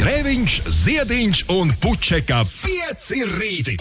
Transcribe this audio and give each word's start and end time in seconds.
Grēviņš, 0.00 0.52
Ziediņš 0.72 1.40
un 1.52 1.74
Puķeka 1.76 2.38
5 2.48 3.08
rīti. 3.34 3.74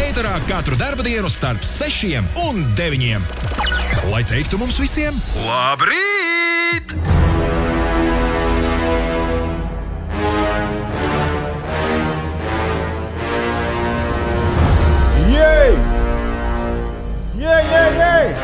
Eterā 0.00 0.38
katru 0.48 0.78
dienu 1.04 1.28
starp 1.28 1.60
6 1.60 2.16
un 2.46 2.62
9. 2.72 3.20
Lai 4.08 4.22
teiktu 4.24 4.56
mums 4.56 4.80
visiem, 4.80 5.20
labrīt! 5.44 6.96
Jej! 15.28 15.76
Jej, 17.36 17.64
jej, 17.76 17.96
jej! 18.00 18.36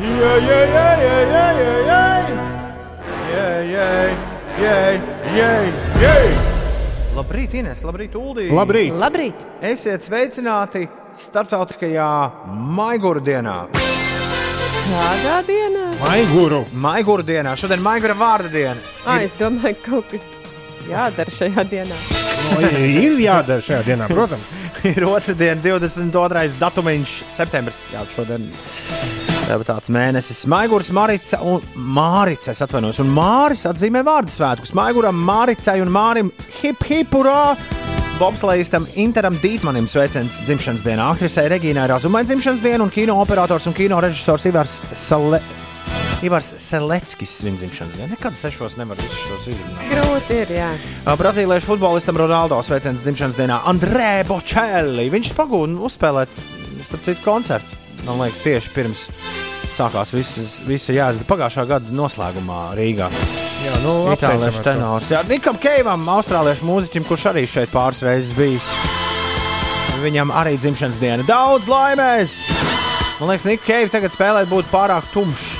Jej, 0.00 0.44
jej, 0.48 0.68
jej, 0.72 1.00
jej, 1.04 1.24
jej, 1.36 1.54
jej, 1.60 1.88
jej! 1.92 2.36
Jej, 3.32 3.74
jej, 3.76 5.11
jej, 5.36 5.72
jej! 6.02 6.32
Labrīt, 7.16 7.54
Ines, 7.60 7.82
labrīt, 7.84 8.14
Uldī! 8.16 8.48
Labrīt! 8.52 8.94
Labrīt! 9.00 9.44
Esiet 9.64 10.04
sveicināti 10.04 10.86
starptautiskajā 11.20 12.08
Maiguru 12.76 13.22
dienā! 13.24 13.56
Kādā 14.82 15.38
dienā? 15.48 15.88
Maiguru! 16.02 16.62
Maiguru 16.84 17.24
dienā! 17.28 17.54
Šodien 17.60 17.84
Maigura 17.84 18.16
vārda 18.18 18.52
diena! 18.52 18.78
Ah, 19.06 19.22
es 19.24 19.36
domāju, 19.40 19.76
ka 19.80 19.90
kaut 19.90 20.12
kas 20.12 20.24
jādara 20.88 21.36
šajā 21.38 21.66
dienā. 21.70 22.00
No, 22.52 22.62
ir 22.82 23.20
jādara 23.22 23.64
šajā 23.64 23.82
dienā, 23.92 24.08
protams. 24.12 24.56
ir 24.92 25.04
otrdiena, 25.08 25.60
22. 25.64 26.48
datumiņš, 26.60 27.20
septembris. 27.32 27.84
Jā, 27.94 28.04
šodien 28.16 28.48
ir 28.50 29.31
tāds 29.48 29.90
mēnesis. 29.92 30.44
Maigurs, 30.50 30.90
Marica 30.94 31.40
un 31.42 31.62
Mārica. 31.74 32.52
Es 32.52 32.62
atvainojos, 32.64 33.00
un 33.02 33.10
Māris 33.12 33.66
atzīmē 33.68 34.02
vārdu 34.06 34.32
svētkus. 34.34 34.74
Maiguram, 34.74 35.16
Māricai 35.16 35.80
un 35.82 35.90
Mārim 35.92 36.32
hip 36.60 36.82
hip 36.88 37.14
urā! 37.18 37.56
Bobslējistam 38.20 38.86
Interam 39.02 39.34
Dītsmanim 39.40 39.88
sveiciens 39.90 40.36
dzimšanas 40.44 40.84
dienā. 40.86 41.08
Aktrisei 41.14 41.48
Regīnai 41.50 41.88
Razumai 41.90 42.22
dzimšanas 42.28 42.62
diena 42.62 42.84
un 42.84 42.92
kino 42.92 43.16
operators 43.22 43.66
un 43.66 43.74
kino 43.74 43.98
režisors 44.04 44.46
Ivars 44.46 44.78
Sale. 44.94 45.40
Ivars 46.22 46.52
Seleckis 46.62 47.34
svin 47.40 47.58
dzimšanas 47.58 47.98
dienu. 47.98 48.12
Nekad 48.14 48.38
sešos 48.38 48.78
nevar 48.78 49.00
visus 49.00 49.26
šos 49.26 49.50
izrunāt. 49.56 49.90
Grūti 49.90 50.38
ir, 50.44 50.54
jā. 50.60 50.70
Brazīliešu 51.18 51.72
futbolistam 51.72 52.20
Ronaldo 52.22 52.62
sveiciens 52.62 53.02
dzimšanas 53.02 53.40
dienā 53.40 53.62
Andrē 53.72 54.22
Bočēlī. 54.28 55.10
Viņš 55.10 55.34
pagūda 55.38 55.80
uzspēlēt, 55.90 56.42
starp 56.86 57.08
citu, 57.08 57.24
koncertu. 57.26 57.81
Man 58.06 58.18
liekas, 58.18 58.40
tieši 58.42 58.72
pirms 58.74 59.06
sākās 59.72 60.10
visas, 60.14 60.56
visa 60.66 60.94
jāsaka 60.94 61.26
pagājušā 61.28 61.64
gada 61.70 61.94
noslēgumā 61.96 62.60
Rīgā. 62.76 63.08
Jā, 63.62 63.76
nu, 63.84 63.94
Itāliešu 64.12 64.64
tenors. 64.66 65.10
Jā, 65.12 65.22
Nikam 65.28 65.58
Keivam, 65.62 66.02
austrāliešu 66.16 66.66
mūziķim, 66.66 67.06
kurš 67.08 67.28
arī 67.30 67.46
šeit 67.48 67.72
pāris 67.72 68.02
reizes 68.04 68.34
bijis. 68.36 68.66
Viņam 70.02 70.32
arī 70.34 70.56
dzimšanas 70.58 70.98
diena. 70.98 71.26
Daudz 71.28 71.70
laimēs! 71.70 72.34
Man 73.20 73.30
liekas, 73.30 73.46
Niks 73.46 73.66
Keivs 73.68 73.94
tagad 73.94 74.14
spēlēt 74.16 74.50
būtu 74.50 74.72
pārāk 74.72 75.06
tumšs. 75.14 75.52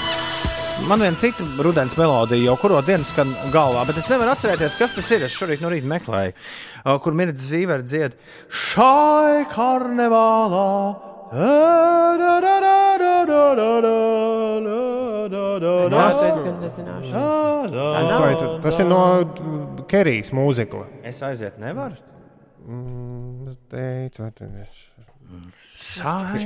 Man 0.89 0.99
viena 0.99 1.15
cita 1.21 1.45
rudens 1.63 1.95
melodija 1.95 2.43
jau 2.43 2.57
kuru 2.59 2.81
dienu 2.83 3.07
skan 3.07 3.31
galvā, 3.55 3.85
bet 3.87 4.01
es 4.01 4.09
nevaru 4.11 4.33
atcerēties, 4.33 4.75
kas 4.81 4.97
tas 4.97 5.11
ir. 5.15 5.23
Es 5.29 5.37
šorīt 5.37 5.63
no 5.63 5.71
rīta 5.71 5.87
meklēju, 5.87 6.35
kur 7.05 7.15
mirdzis 7.15 7.53
zīveri 7.53 7.87
dzied 7.87 8.19
šai 8.51 9.45
karnevālā. 9.53 11.12
Jā, 15.93 16.07
es 16.29 16.41
gan 16.45 16.57
nezināšu. 16.63 17.13
Tā 17.13 18.03
nav. 18.09 18.25
Tā, 18.41 18.49
tas 18.65 18.81
ir 18.83 18.89
no 18.91 19.01
Kerijas 19.91 20.33
mūzikla. 20.37 20.85
Es 21.09 21.21
aiziet 21.25 21.57
nevaru. 21.63 21.97
Teicu, 23.73 24.23
vai 24.23 24.31
tu 24.37 24.45
esi- 24.63 24.91
Šai 25.83 26.39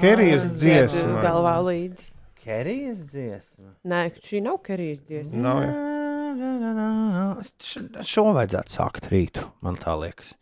Kerijas 0.00 0.46
dziesma. 0.56 1.18
Galvā 1.22 1.56
līdzi. 1.66 2.10
Kerijas 2.44 2.98
dziesma. 3.10 3.72
Nē, 3.84 4.02
šī 4.24 4.40
nav 4.42 4.56
kerijas 4.64 5.02
dziesma. 5.04 5.36
Nav, 5.42 5.56
jā. 5.62 5.72
Š- 7.60 8.04
Šo 8.08 8.24
vajadzētu 8.36 8.70
sākt 8.72 9.08
rītu, 9.12 9.44
man 9.60 9.76
tā 9.76 9.92
liekas. 10.00 10.34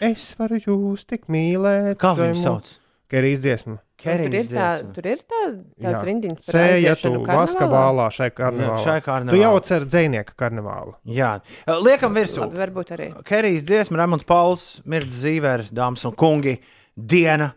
Es 0.00 0.34
varu 0.38 0.60
jūs 0.60 1.04
tik 1.06 1.26
mīlēt. 1.26 1.96
Kā 1.98 2.12
vai 2.16 2.28
viņu 2.32 2.42
sauc? 2.44 2.68
Kerijas 3.08 3.40
dziesma. 3.40 3.78
Tur 3.98 4.12
ir, 4.12 4.20
Kerijas 4.28 4.50
tā, 4.52 4.66
tur 4.94 5.06
ir 5.10 5.22
tā, 5.24 5.38
tās 5.80 5.94
Jā. 5.96 6.02
rindiņas 6.06 6.44
par 6.44 6.54
Sēja 6.54 6.92
tu 7.00 7.10
basketbolā 7.26 8.04
šai 8.14 8.28
Jā, 8.28 8.34
karnevālā. 8.36 8.82
šai 8.84 8.98
karnevālā. 9.02 9.34
Tu 9.34 9.40
jau 9.40 9.54
cer 9.66 9.86
dzēnieka 9.88 10.36
karnevālu. 10.38 10.94
Jā, 11.18 11.30
liekam 11.82 12.14
virsū. 12.14 12.44
Labi, 12.44 12.60
varbūt 12.62 12.92
arī. 12.94 13.08
Kerijas 13.26 13.66
dziesma, 13.66 13.98
Rēmons 14.04 14.28
Pauls, 14.28 14.68
Mirds 14.86 15.18
Zīver, 15.24 15.66
dāmas 15.74 16.06
un 16.06 16.14
kungi. 16.14 16.60
Diena 16.94 17.52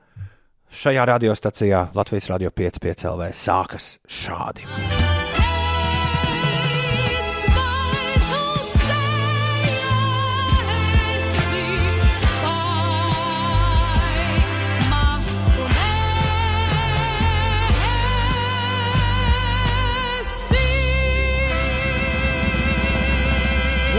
šajā 0.72 1.06
radiostacijā 1.14 1.90
Latvijas 1.94 2.32
Radio 2.32 2.50
5,5 2.50 3.06
LV 3.12 3.32
sākas 3.36 3.96
šādi. 4.08 5.01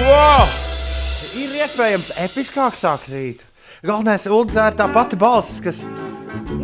Wow! 0.03 0.43
Ir 1.39 1.53
iespējams 1.63 2.09
episkāk 2.25 2.75
sākt 2.79 3.07
rītu. 3.13 3.45
Galvenais, 3.87 4.25
Ulu, 4.31 4.49
tā 4.51 4.65
ir 4.71 4.77
tā 4.79 4.87
pati 4.91 5.19
balss, 5.19 5.61
kas, 5.63 5.83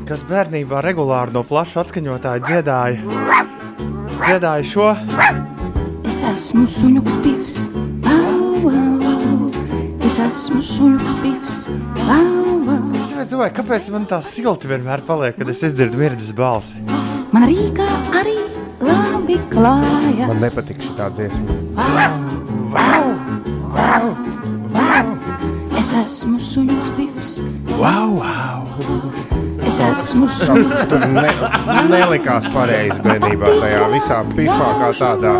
kas 0.08 0.22
bērnībā 0.26 0.80
regulāri 0.84 1.34
no 1.34 1.42
plaša 1.46 1.82
atskaņotāja 1.84 2.42
dziedāja. 2.46 2.98
Dziedāja 4.24 4.64
šo. 4.66 4.88
Es 6.08 6.18
esmu 6.32 6.64
suņuks 6.70 7.14
pivs, 7.24 7.54
au, 8.10 8.72
au. 8.72 9.50
Es 10.08 10.18
esmu 10.24 10.60
suņuks 10.64 11.12
pivs, 11.22 11.56
au, 12.04 12.18
au. 12.74 12.80
Es 12.98 13.06
tāpēc 13.12 13.28
domāju, 13.34 13.56
kāpēc 13.60 13.90
man 13.94 14.04
tā 14.10 14.18
silti 14.24 14.70
vienmēr 14.70 15.00
paliek, 15.06 15.34
kad 15.38 15.48
es 15.54 15.62
dzirdu 15.62 15.96
mirdzes 16.00 16.34
balsi. 16.38 16.82
Man 17.34 17.46
Rīgā 17.46 17.88
arī 18.18 18.38
labi 18.82 19.38
klājas. 19.52 20.26
Man 20.26 20.42
nepatīk 20.42 20.78
šī 20.86 20.92
tā 20.98 21.06
dziesma. 21.14 21.50
Es 25.78 25.92
esmu 25.94 26.40
suņuks 26.42 26.88
pivs, 26.96 27.28
Wow, 27.78 28.16
wow! 28.18 28.64
es 29.68 29.78
esmu 29.84 30.26
suņuks 30.34 30.88
Tur 30.90 31.04
ne, 31.12 31.28
nelikās 31.92 32.48
pareizi 32.50 32.98
bērnībā 33.04 33.52
tajā 33.60 33.84
visā 33.92 34.18
pifā 34.32 34.68
kā 34.80 34.88
tādā. 34.98 35.34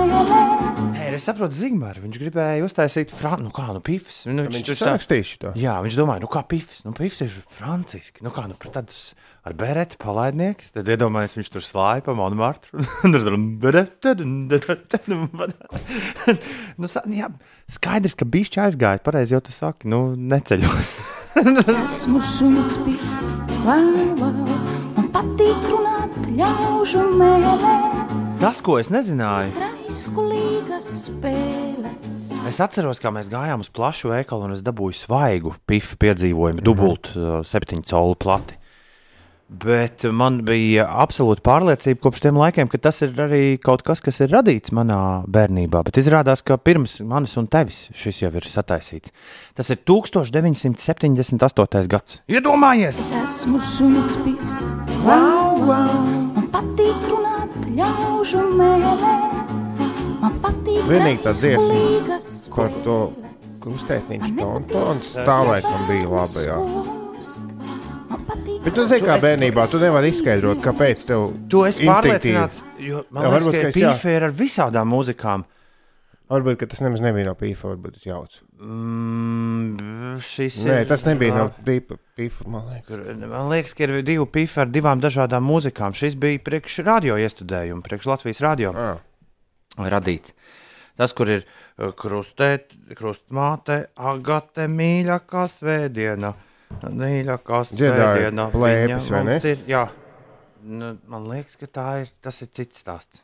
Nē, 0.94 1.09
es 1.16 1.26
saprotu, 1.26 1.59
Zigmārs. 1.59 1.99
Viņš 2.04 2.21
gribēja 2.22 2.62
uztaisīt 2.69 3.10
franču, 3.19 3.49
nu 3.49 3.53
kā, 3.56 3.66
nu, 3.75 3.82
pifs. 3.84 4.22
Nu, 4.31 4.47
Viņš 4.47 4.62
tur 4.69 4.76
ir 4.76 4.84
rakstījis 4.93 5.32
to. 5.43 5.53
Jā, 5.59 5.75
viņš 5.82 5.99
domāja, 5.99 6.22
nu 6.22 6.31
kā 6.31 6.44
pifs. 6.47 6.84
Nu, 6.87 6.94
pifs 6.97 7.19
ir 7.26 7.34
franciski. 7.59 8.22
Nu 8.22 8.31
kā, 8.34 8.47
nu, 8.47 8.55
tāds 8.70 9.10
ar 9.49 9.56
bereti 9.59 9.99
palaidnieks. 9.99 10.70
Tad 10.76 10.88
iedomājies, 10.94 11.34
viņš 11.41 11.50
tur 11.56 11.65
slāja 11.66 12.05
pa 12.06 12.15
Monmartru. 12.15 12.78
nu, 16.78 16.87
sa- 16.91 17.06
jā, 17.10 17.31
skaidrs, 17.73 18.17
ka 18.19 18.29
bišķi 18.29 18.62
aizgāja. 18.65 19.03
Pareizi 19.05 19.37
jau 19.37 19.43
tu 19.45 19.55
saki, 19.55 19.89
nu, 19.93 20.12
neceļos. 20.17 20.93
esmu 21.39 22.23
suņuks 22.34 22.81
au, 23.69 23.79
au. 24.25 24.33
Man 24.97 25.12
patīk 25.15 25.69
runāt 25.71 26.17
ļaužu 26.39 27.05
mēlē, 27.21 27.77
Tas, 28.39 28.61
ko 28.62 28.77
es 28.79 28.87
nezināju, 28.95 29.51
es 32.47 32.61
atceros, 32.62 33.00
kā 33.03 33.11
mēs 33.15 33.31
gājām 33.32 33.65
uz 33.65 33.70
plašu 33.75 34.12
veikalu 34.12 34.47
un 34.47 34.55
es 34.55 34.62
dabūju 34.67 34.94
svaigu 34.94 35.56
pifu 35.67 35.99
piedzīvojumu, 36.05 36.62
dubult 36.62 37.11
uh, 37.17 37.41
septiņu 37.43 37.82
colu 37.91 38.15
plati. 38.15 38.57
Bet 39.49 40.05
man 40.12 40.43
bija 40.45 40.85
absolūta 41.00 41.41
pārliecība 41.41 42.03
kopš 42.05 42.21
tiem 42.21 42.37
laikiem, 42.37 42.69
ka 42.69 42.77
tas 42.85 42.99
ir 43.06 43.15
arī 43.25 43.56
kaut 43.65 43.81
kas, 43.87 43.97
kas 44.05 44.19
ir 44.21 44.29
radīts 44.35 44.69
manā 44.77 45.25
bērnībā. 45.25 45.81
Bet 45.89 45.97
izrādās, 46.03 46.43
ka 46.45 46.59
pirms 46.61 46.99
manis 47.00 47.33
un 47.41 47.47
tevis 47.49 47.87
šis 47.97 48.19
jau 48.27 48.29
ir 48.37 48.45
sataisīts. 48.45 49.09
Tas 49.56 49.73
ir 49.73 49.81
1978. 49.89 51.89
gads. 51.89 52.21
Iedomājies! 52.29 53.00
Es 53.00 53.09
esmu 53.23 53.56
suņuks 53.65 54.21
pivs, 54.27 54.59
au, 55.09 55.65
au. 55.65 55.97
Man 56.37 56.53
patīk 56.53 57.09
runāt 57.09 57.56
ļaužu 57.81 58.44
mēlē, 58.61 59.17
man 60.21 60.37
patīk 60.44 60.85
Vienīgi 60.93 61.25
tā 61.25 61.33
dziesma, 61.33 61.73
Par 62.53 62.69
to 62.85 63.01
spēles. 63.09 63.65
krustētiņš 63.65 64.29
Man 64.29 64.37
tons, 64.37 64.61
nepatīk 64.61 64.77
tons 64.77 65.17
tā 65.25 65.41
laikam 65.47 65.81
bija 65.89 66.05
labi. 66.19 66.44
Jā. 66.49 66.61
Bet 68.65 68.75
tu 68.75 68.85
zini, 68.91 69.05
kā 69.06 69.17
bērnībā, 69.23 69.65
tu 69.70 69.79
nevari 69.82 70.11
izskaidrot, 70.12 70.59
kāpēc 70.65 71.05
tev 71.09 71.29
Tu 71.50 71.62
esi 71.69 71.85
instinktīvi- 71.85 71.93
pārliecināts, 71.93 72.62
jo 72.82 73.05
man 73.11 73.25
Jā, 73.25 73.31
liekas, 73.31 73.37
varbūt, 73.38 73.55
ka 73.55 73.61
ka 73.62 73.69
es 73.69 73.76
jā. 73.79 73.93
pīfe 73.94 74.17
ir 74.17 74.26
ar 74.29 74.35
visādām 74.37 74.91
mūzikām. 74.93 75.44
Varbūt 76.29 76.59
ka 76.61 76.67
tas 76.69 76.82
nemaz 76.85 77.00
nebija 77.00 77.25
no 77.31 77.35
pīfa, 77.41 77.70
varbūt 77.73 77.94
tas 77.97 78.05
jauts. 78.05 78.43
Mm, 78.61 80.19
šis 80.20 80.59
Nē, 80.67 80.81
ir, 80.82 80.88
tas 80.91 81.05
nebija 81.06 81.32
ā, 81.32 81.37
no 81.38 81.47
pīfa, 81.65 81.97
pīfa 82.19 82.47
man 82.53 82.67
liekas. 82.75 82.99
Man 83.23 83.49
liekas, 83.53 83.75
ka 83.79 83.87
ir 83.87 84.03
divi 84.05 84.26
pifi 84.35 84.61
ar 84.61 84.67
divām 84.75 85.00
dažādām 85.00 85.47
mūzikām. 85.49 85.94
Šis 85.97 86.19
bija 86.20 86.43
priekš 86.44 86.82
radio 86.85 87.17
iestudējuma, 87.17 87.81
priekš 87.87 88.11
Latvijas 88.11 88.43
radio 88.44 88.75
Ah, 88.76 88.99
radīts. 89.79 90.35
Tas, 90.99 91.12
kur 91.15 91.31
ir 91.31 91.44
uh, 91.79 91.93
krustē, 91.94 92.59
krustmāte, 92.99 93.87
agate, 93.97 94.67
mīļākā 94.69 95.44
svētdiena. 95.55 96.35
Mīļākā 96.79 97.62
svētdiena. 97.70 98.49
plēpes, 98.53 99.09
vai 99.15 99.23
ne? 99.26 99.38
Ir, 99.50 99.65
jā, 99.70 99.87
nu, 100.69 100.93
man 101.11 101.26
liekas, 101.31 101.56
ka 101.61 101.67
tā 101.67 101.88
ir, 102.05 102.12
tas 102.23 102.38
ir 102.44 102.53
cits 102.55 102.85
stāsts. 102.85 103.23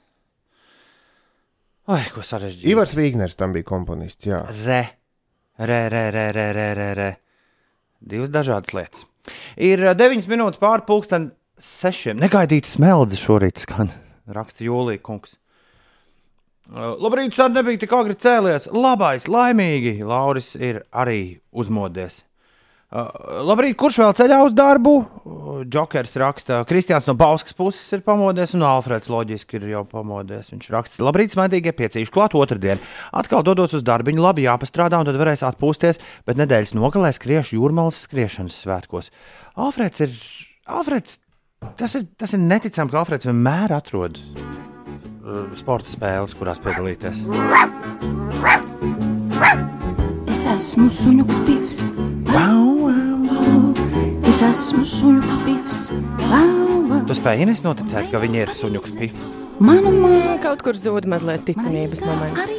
Ai, 1.85 2.07
ko 2.09 2.25
sarežģīti. 2.25 2.71
Ivars 2.73 2.95
Vīgners 2.97 3.37
tam 3.37 3.53
bija 3.53 3.67
komponists. 3.69 4.25
Jā. 4.25 4.41
Re, 4.65 4.81
re, 5.61 5.81
re, 5.93 6.05
re, 6.15 6.27
re, 6.33 6.47
re, 6.57 6.69
re, 6.79 6.89
re. 6.97 7.11
Divas 8.01 8.33
dažādas 8.33 8.73
lietas. 8.77 9.05
Ir 9.61 9.83
uh, 9.85 9.93
9 9.97 10.29
minūtes 10.33 10.61
pāri 10.61 10.85
pusdien 10.89 11.31
sešiem. 11.61 12.17
Negaidīta 12.21 12.73
smeldze 12.73 13.21
šorīt 13.21 13.67
skan. 13.67 13.93
Raksta 14.37 14.65
Jūlija 14.65 15.03
kungs. 15.05 15.37
Uh, 16.73 16.95
Labrīt, 16.97 17.37
sen 17.37 17.53
nebija 17.53 17.83
tik 17.85 17.93
agri 17.93 18.17
cēlies. 18.17 18.71
Labais, 18.73 19.29
laimīgi. 19.29 19.99
Lauris 20.09 20.55
ir 20.57 20.81
arī 20.89 21.43
uzmodies. 21.53 22.23
Uh, 22.95 23.09
labrīt, 23.43 23.75
kurš 23.75 23.97
vēl 23.99 24.13
ceļā 24.15 24.37
uz 24.47 24.53
darbu? 24.55 24.91
Džokers 25.67 26.13
raksta, 26.23 26.61
Kristians 26.69 27.09
no 27.09 27.17
Bauskas 27.19 27.57
puses 27.59 27.83
ir 27.97 28.05
pamodies, 28.07 28.53
un 28.55 28.63
Alfreds 28.69 29.11
loģiski 29.11 29.59
ir 29.59 29.65
jau 29.73 29.81
pamodies. 29.91 30.53
Viņš 30.53 30.69
raksta, 30.71 31.03
labrīt, 31.03 31.33
smaidīgie 31.35 31.73
piecīši 31.75 32.13
klāt 32.15 32.37
otrdien. 32.39 32.79
Atkal 33.11 33.43
dodos 33.43 33.75
uz 33.75 33.83
darbu, 33.83 34.15
labi 34.23 34.47
jāpastrādā, 34.47 35.01
un 35.03 35.09
tad 35.09 35.19
varēs 35.19 35.43
atpūsties, 35.49 35.99
bet 36.23 36.39
nedēļas 36.39 36.77
nogalē 36.79 37.11
skriešu 37.17 37.59
jūrmālas 37.59 38.05
skriešanas 38.07 38.61
svētkos. 38.63 39.11
Alfreds 39.59 40.05
ir, 40.07 40.15
Alfreds, 40.71 41.19
tas 41.81 41.97
ir, 41.99 42.07
tas 42.15 42.37
ir 42.39 42.45
neticami, 42.47 42.95
ka 42.95 43.01
Alfreds 43.03 43.27
vienmēr 43.27 43.75
atrod 43.75 44.21
uh, 44.23 45.49
sporta 45.59 45.91
spēles, 45.91 46.37
kurās 46.39 46.63
piedalīties. 46.63 47.25
Es 50.31 50.47
esmu 50.55 50.87
suņuks 51.01 51.43
pivs. 51.49 51.83
Vau. 52.31 52.64
Es 54.35 54.41
esmu 54.43 54.83
suņuks 54.83 55.35
vau. 56.27 56.97
Tu 57.07 57.15
spēj 57.15 57.45
Ines 57.45 57.61
noticēt, 57.63 58.09
ka 58.11 58.19
viņi 58.19 58.41
ir 58.43 58.51
suņuks 58.59 58.97
pifs. 58.99 59.29
Mana 59.63 59.93
māte 59.95 60.33
Kaut 60.43 60.65
kur 60.67 60.75
zūd 60.75 61.07
mazliet 61.07 61.45
ticamības 61.47 62.03
moments. 62.03 62.51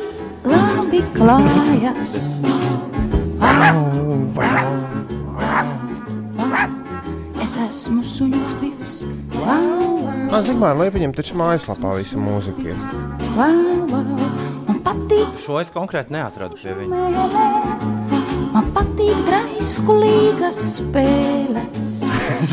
labi 0.47 1.01
klājas. 1.17 2.15
Es 7.43 7.57
esmu 7.65 8.05
suņuks 8.07 8.55
vau. 9.35 10.07
Man 10.31 10.47
Zigmāra 10.47 10.79
Liepiņam 10.79 11.11
taču 11.19 11.35
mājaslapā 11.43 11.97
visa 11.99 12.15
mūzika 12.15 12.71
ir. 12.71 13.03
Šo 15.43 15.59
es 15.59 15.75
konkrēti 15.75 16.15
neatradu 16.15 16.55
pie 16.55 16.79
viņa. 16.79 17.94
Man 18.55 18.69
patīk 18.71 19.17
draiskulīgas 19.27 20.59
spēles. 20.77 21.95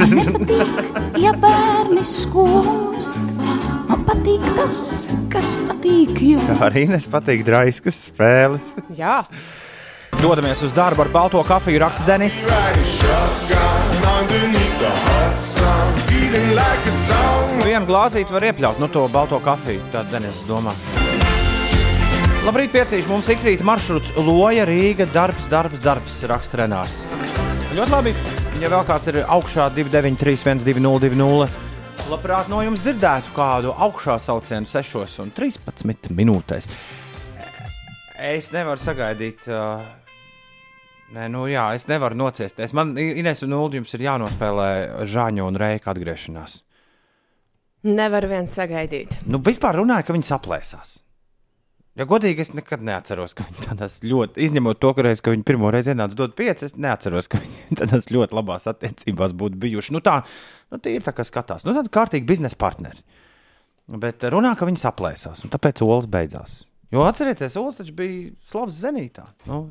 Man 0.01 0.15
nepatīk, 0.19 0.89
ja 1.23 1.31
bērni 1.39 2.03
skost. 2.03 3.23
Man 3.87 4.03
patīk 4.09 4.43
tas, 4.57 4.81
kas 5.31 5.53
patīk 5.69 6.19
jums. 6.33 6.51
Arī 6.67 6.89
Ines 6.89 7.07
patīk 7.13 7.45
draiskas 7.47 8.01
spēles. 8.09 8.73
Jā, 8.99 9.21
Dodamies 10.19 10.61
uz 10.63 10.75
darbu 10.75 11.03
ar 11.03 11.09
balto 11.11 11.41
kafiju, 11.47 11.81
raksta 11.83 12.05
Denis. 12.07 12.37
Vienu 17.63 17.87
glāzīti 17.89 18.35
var 18.35 18.51
iepļaut, 18.51 18.83
nu 18.83 18.91
to 18.93 19.07
balto 19.11 19.41
kafiju, 19.43 19.83
tāds 19.95 20.15
Denis 20.15 20.45
domā. 20.51 20.75
Labrīt, 22.43 22.73
piecīši 22.75 23.07
mums 23.07 23.29
ikrīt 23.31 23.61
maršruts 23.63 24.17
Loja, 24.19 24.65
Rīga, 24.67 25.07
darbs, 25.15 25.45
darbs, 25.51 25.79
darbs, 25.85 26.17
raksta 26.27 26.59
Renārs. 26.59 26.97
Ļoti 27.77 27.93
labi, 27.93 28.13
ja 28.59 28.71
vēl 28.73 28.83
kāds 28.89 29.07
ir 29.13 29.21
augšā 29.23 29.69
293, 29.77 30.65
202, 30.67 31.47
labprāt 32.11 32.51
no 32.51 32.59
jums 32.67 32.83
dzirdētu 32.83 33.31
kādu 33.37 33.75
augšā 33.87 34.17
saucienu 34.25 34.67
6 34.67 35.21
un 35.23 35.31
13 35.37 36.11
minūtēs. 36.19 36.67
Es 38.23 38.51
nevaru 38.55 38.83
sagaidīt. 38.83 39.47
Uh, 39.47 39.87
Nē, 41.13 41.27
nu 41.29 41.45
jā, 41.45 41.67
es 41.77 41.85
nevaru 41.91 42.17
nociesties. 42.17 42.73
Man 42.73 42.95
Ines 42.97 43.43
un 43.45 43.53
Ulu 43.53 43.83
jums 43.83 43.93
ir 43.95 44.07
jānospēlē 44.07 44.69
Žāņa 45.13 45.45
un 45.45 45.61
Reika 45.61 45.93
atgriešanās. 45.93 46.59
nevar 47.83 48.27
vien 48.27 48.49
sagaidīt. 48.49 49.19
Nu, 49.27 49.39
vispār 49.39 49.79
runāja, 49.79 50.07
ka 50.09 50.15
viņi 50.17 50.27
saplēsās. 50.31 51.03
Ja 51.99 52.07
godīgi, 52.09 52.41
es 52.41 52.55
nekad 52.57 52.81
neatceros, 52.89 53.35
ka 53.37 53.45
viņi 53.45 53.67
tādās 53.67 53.99
ļoti, 54.07 54.41
izņemot 54.47 54.81
to, 54.81 54.95
reiz, 55.05 55.21
ka 55.21 55.35
viņi 55.35 55.45
pirmo 55.49 55.69
reizi 55.75 55.93
ienāca 55.93 56.17
dot 56.17 56.33
pieci, 56.39 56.71
es 56.71 56.79
neatceros, 56.81 57.29
ka 57.29 57.41
viņi 57.43 57.77
tādās 57.83 58.09
ļoti 58.13 58.39
labās 58.39 58.69
attiecībās 58.73 59.37
būtu 59.37 59.61
bijuši. 59.61 59.93
Nu, 59.97 60.01
tā, 60.05 60.23
nu, 60.73 60.81
tie 60.81 60.97
ir 60.97 61.05
tā, 61.05 61.13
kā 61.17 61.27
skatās. 61.29 61.67
Nu, 61.69 61.77
tādi 61.77 61.93
kārtīgi 61.93 62.29
biznesa 62.29 62.57
partneri. 62.61 63.05
Bet 64.03 64.25
runā, 64.33 64.55
ka 64.57 64.69
viņi 64.69 64.81
saplēsās, 64.81 65.45
un 65.45 65.53
tāpēc 65.53 65.85
olas 65.85 66.09
beidzās. 66.09 66.63
Jo 66.93 67.07
atcerieties, 67.09 67.55
Olas 67.57 67.79
taču 67.79 67.95
bija 67.97 68.33
slavs 68.51 68.77
zenītā. 68.83 69.25
Nu, 69.49 69.71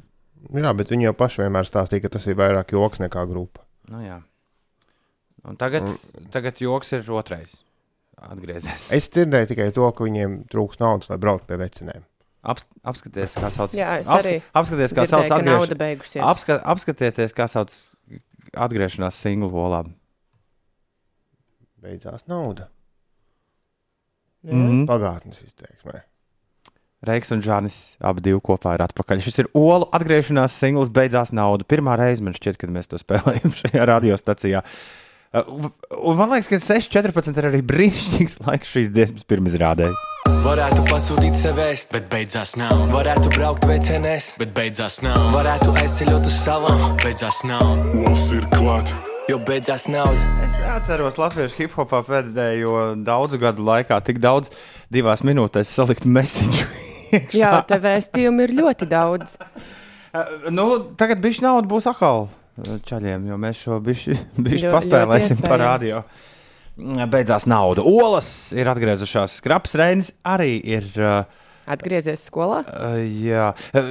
Jā, 0.49 0.71
bet 0.73 0.89
viņi 0.89 1.05
jau 1.05 1.17
paši 1.17 1.43
vienmēr 1.43 1.67
stāstīja, 1.69 2.05
ka 2.05 2.15
tas 2.15 2.25
ir 2.25 2.37
vairāk 2.39 2.73
joks 2.73 3.01
nekā 3.03 3.27
grupa. 3.29 3.61
Nu, 3.91 4.01
jā. 4.01 4.17
un 5.45 5.57
tagad, 5.61 5.85
tagad 6.33 6.61
joks 6.63 6.95
ir 6.97 7.11
otrais. 7.13 7.59
Atgriezies. 8.21 8.89
Es 8.93 9.07
dzirdēju 9.09 9.49
tikai 9.49 9.69
to, 9.73 9.87
ka 9.97 10.05
viņiem 10.05 10.43
trūks 10.51 10.77
naudas, 10.81 11.09
lai 11.09 11.17
brauktu 11.21 11.47
pie 11.49 11.57
vecinēm. 11.61 12.03
Ap, 12.41 12.61
apskaties, 12.89 13.35
kā 13.37 13.49
sauc. 13.53 13.73
Jā, 13.77 13.99
apska- 14.01 14.39
Apskaties, 14.57 14.93
kā 14.97 15.05
sauc 15.05 15.29
atgriež... 15.29 15.73
beigusies. 15.77 16.21
Apska, 16.25 16.57
apskatieties, 16.73 17.35
kā 17.37 17.45
sauc 17.51 17.75
atgriešanās 18.57 19.19
singlu 19.21 19.51
olām. 19.61 19.91
Beidzās 21.81 22.25
nauda. 22.29 22.67
Mm. 24.45 24.87
Pagātnes 24.89 25.43
izteiksmē. 25.45 26.01
Reiks 27.05 27.31
un 27.33 27.41
Žānis 27.41 27.77
abi 28.05 28.21
divi 28.25 28.41
kopā 28.45 28.75
ir 28.77 28.83
atpakaļ. 28.85 29.21
Šis 29.25 29.39
ir 29.41 29.47
olu 29.57 29.87
atgriešanās 29.93 30.53
singls, 30.53 30.89
beidzās 30.93 31.31
nauda. 31.33 31.65
Pirmā 31.65 31.95
reize 31.97 32.21
man 32.25 32.33
šķiet, 32.37 32.59
kad 32.61 32.73
mēs 32.73 32.89
to 32.89 32.99
spēlējam 33.01 33.53
šajā 33.61 33.85
radiostacijā. 33.89 34.61
Uh, 34.65 34.99
Un 35.31 36.17
man 36.19 36.33
liekas, 36.33 36.49
ka 36.51 36.57
6.14 36.59 37.37
ir 37.39 37.45
arī 37.47 37.61
brīnišķīgs 37.63 38.41
laiks 38.43 38.73
šīs 38.73 38.89
dziesmas 38.91 39.23
pirmizrādē. 39.29 39.87
Varētu 40.41 40.81
pasūtīt 40.89 41.35
sevēst, 41.37 41.91
bet 41.93 42.07
beidzās 42.09 42.55
nav. 42.57 42.87
Varētu 42.89 43.29
braukt 43.35 43.67
vecenēs, 43.69 44.31
bet 44.41 44.55
beidzās 44.55 44.95
nav. 45.05 45.19
Varētu 45.35 45.69
aizceļot 45.77 46.25
uz 46.25 46.37
salām, 46.41 46.81
beidzās 47.03 47.43
nav. 47.45 47.67
Mums 47.93 48.23
ir 48.33 48.47
klāt. 48.55 48.89
Jo 49.29 49.37
beidzās 49.45 49.85
nauda. 49.85 50.23
Es 50.41 50.55
neatceros 50.57 51.19
latviešu 51.21 51.59
hip 51.59 51.75
hopā 51.77 51.99
pēdējo 52.07 52.73
daudzu 53.05 53.37
gadu 53.43 53.67
laikā 53.67 53.99
tik 54.07 54.17
daudz 54.23 54.49
divās 54.89 55.21
minūtēs 55.21 55.75
salikt 55.77 56.09
mesiņu. 56.09 56.65
Jā, 57.43 57.53
te 57.69 57.77
vēstījumu 57.85 58.47
ir 58.47 58.55
ļoti 58.63 58.89
daudz. 58.89 59.37
Uh, 59.37 60.25
nu, 60.57 60.67
tagad 60.97 61.21
bišķi 61.21 61.45
nauda 61.45 61.69
būs 61.69 61.85
atkal 61.93 62.25
uh, 62.31 62.81
čaļiem, 62.89 63.29
jo 63.29 63.39
mēs 63.45 63.61
šo 63.61 63.77
bišķi, 63.85 64.19
bišķi 64.41 64.73
paspēlēsim 64.73 65.45
par 65.45 65.61
iespējams. 65.61 65.69
radio. 65.69 66.01
Mm, 66.01 66.30
Beidzās 66.77 67.45
nauda. 67.49 67.83
Olas 67.83 68.51
ir 68.55 68.69
atgriezušās. 68.71 69.39
Skraps 69.41 69.75
Reinis 69.79 70.11
arī 70.23 70.55
ir. 70.63 70.87
Uh, 70.95 71.39
Atgriezies 71.71 72.23
skolā? 72.25 72.61
Uh, 72.65 72.95
jā, 73.21 73.51
uh, 73.53 73.89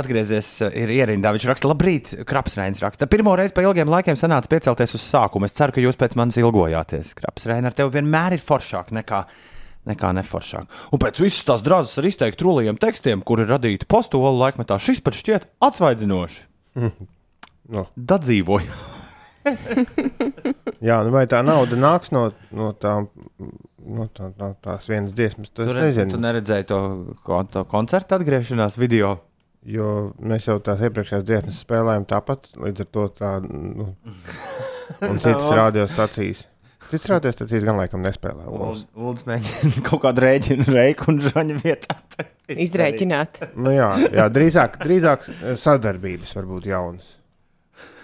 atgriezies, 0.00 0.48
uh, 0.64 0.72
ir 0.74 0.90
ierindā. 0.92 1.30
Viņš 1.36 1.46
raksta, 1.48 1.70
labrīt, 1.70 2.10
Krapsrēns 2.28 2.82
raksta. 2.82 3.08
Pirmo 3.10 3.36
reizi 3.38 3.54
pēc 3.56 3.68
ilgiem 3.68 3.92
laikiem 3.92 4.18
sanāca 4.18 4.50
piecelties 4.50 4.96
uz 4.98 5.04
sākumu. 5.06 5.48
Es 5.48 5.54
ceru, 5.56 5.76
ka 5.76 5.84
jūs 5.84 6.00
pēc 6.00 6.16
manis 6.18 6.40
ilgojāties. 6.42 7.14
Krapsrēns 7.20 7.70
ar 7.70 7.76
tevi 7.78 7.94
vienmēr 8.00 8.36
ir 8.36 8.44
foršāk 8.44 8.90
nekā, 8.98 9.22
nekā 9.92 10.10
neforšāk. 10.18 10.82
Un 10.90 11.04
pēc 11.04 11.22
visas 11.22 11.46
tās 11.46 11.64
drāzes 11.64 12.02
ar 12.02 12.10
izteikti 12.10 12.42
trulījiem 12.42 12.80
tekstiem, 12.82 13.22
kuri 13.24 13.46
radīti 13.48 13.88
postolu 13.88 14.34
laikmetā, 14.42 14.80
šis 14.82 15.04
pat 15.04 15.16
šķiet 15.20 15.48
atsvaidzinoši. 15.64 16.44
No. 17.72 17.86
Dadzīvoja. 17.96 19.03
Jā, 20.88 20.98
nu 21.04 21.12
vai 21.14 21.24
tā 21.30 21.40
nauda 21.44 21.76
nāks 21.78 22.12
no, 22.14 22.26
no, 22.54 22.70
tā, 22.80 22.96
no, 23.04 24.06
tā, 24.16 24.30
no 24.40 24.50
tās 24.64 24.88
vienas 24.90 25.14
dziesmas? 25.16 25.52
To 25.52 25.66
Tu, 25.68 25.76
es 25.84 26.00
ne, 26.00 26.06
tu 26.12 26.20
neredzēji 26.20 26.68
to, 26.70 26.80
kon- 27.26 27.50
to 27.52 27.64
koncertu 27.70 28.18
atgriešanās 28.18 28.78
video. 28.80 29.18
Jo 29.64 30.12
mēs 30.20 30.50
jau 30.50 30.58
tās 30.60 30.82
iepriekšējās 30.84 31.24
dziesmas 31.24 31.62
spēlējām 31.64 32.04
tāpat, 32.08 32.50
līdz 32.60 32.84
ar 32.84 32.90
to 32.92 33.04
tā, 33.16 33.30
nu, 33.44 33.94
un 35.08 35.22
citas 35.24 35.48
radiostacijas. 35.56 36.44
Ka 36.84 37.16
tas 37.24 37.64
gan 37.64 37.78
laikam 37.80 38.02
nespēlē. 38.04 38.44
Lūdzu, 38.44 39.24
mēģiniet 39.30 39.80
kaut 39.86 40.02
kādu 40.04 40.20
rēķinu 40.26 40.66
reiku 40.68 41.08
un 41.14 41.20
žaņu 41.24 41.56
vietā. 41.62 41.96
Izrēķināt. 42.52 43.40
Nu, 43.56 43.72
jā, 43.72 43.88
jā 44.12 44.26
drīzāk, 44.30 44.76
drīzāk 44.84 45.24
sadarbības 45.58 46.36
varbūt 46.36 46.68
jaunas. 46.68 47.14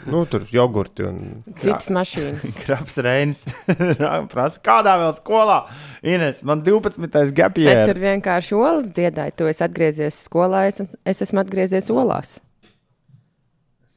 Nu, 0.08 0.22
tur 0.30 0.44
jogurti 0.48 1.04
un 1.04 1.18
Citas 1.60 1.90
mašīnas. 1.92 2.54
Kraps 2.64 2.96
Reinis 3.04 3.42
prasa, 4.32 4.60
kādā 4.64 4.94
vēl 5.02 5.12
skolā? 5.18 5.58
Ines, 6.06 6.40
man 6.46 6.62
12. 6.64 7.00
Bet 7.04 7.34
gapjē. 7.36 7.74
tur 7.90 8.00
vienkārši 8.00 8.56
olas 8.56 8.88
dziedāja. 8.96 9.34
Tu 9.36 9.50
esi 9.50 9.64
atgriezies 9.66 10.22
skolā, 10.28 10.66
es, 10.70 10.80
es 11.04 11.20
esmu 11.26 11.42
atgriezies 11.44 11.90
olās. 11.92 12.38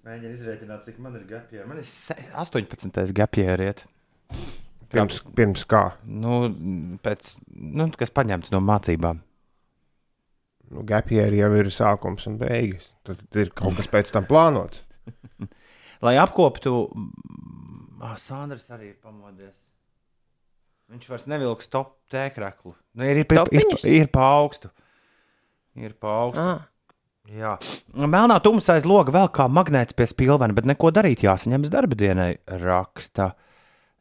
Mēģinu 0.04 0.36
izrēķināt, 0.36 0.84
cik 0.90 0.98
man 1.00 1.16
ir 1.16 1.24
gapjē. 1.30 1.64
Man 1.70 1.80
ir 1.80 1.88
se- 1.88 2.18
18. 2.36 3.14
gapjē 3.16 3.56
riet. 3.62 3.86
pirms, 4.92 5.24
pirms 5.36 5.64
kā. 5.66 5.94
Nu, 6.04 6.50
pēc, 7.04 7.38
nu, 7.56 7.88
kas 7.98 8.12
paņemts 8.12 8.52
no 8.52 8.60
mācībām. 8.60 9.22
Nu, 10.74 10.84
Gapieri 10.90 11.40
jau 11.40 11.52
ir 11.56 11.70
sākums 11.74 12.28
un 12.28 12.38
beigas. 12.42 12.92
Tad 13.08 13.22
ir 13.38 13.52
kaut 13.56 13.78
kas 13.78 13.88
pēc 13.92 14.12
tam 14.16 14.26
plānots. 14.30 14.82
Lai 16.04 16.18
apkoptu, 16.20 16.74
ah, 18.04 18.18
Sandrs 18.20 18.68
arī 18.74 18.92
ir 18.92 18.98
pamodies. 19.00 19.56
Viņš 20.92 21.10
vairs 21.10 21.30
nevilks 21.32 21.72
top 21.72 21.96
tēkraklu. 22.12 22.76
Nu, 23.00 23.08
ir, 23.08 23.24
ir, 23.24 23.40
ir, 23.56 23.64
ir, 23.64 23.88
ir 24.04 24.12
pa 24.14 24.28
augstu. 24.42 24.70
Ir 25.80 25.96
pa 25.98 26.20
augstu. 26.26 26.44
Ah, 26.44 26.68
Jā, 27.32 27.54
melnā 27.96 28.36
tumsa 28.44 28.74
aiz 28.76 28.84
loga 28.84 29.14
vēl 29.16 29.30
kā 29.32 29.46
magnēts 29.48 29.96
pie 29.96 30.04
spilvena, 30.12 30.52
bet 30.52 30.68
neko 30.68 30.92
darīt 30.92 31.24
jāsaņemas 31.24 31.72
darba 31.72 31.96
dienai, 31.96 32.34
raksta 32.60 33.30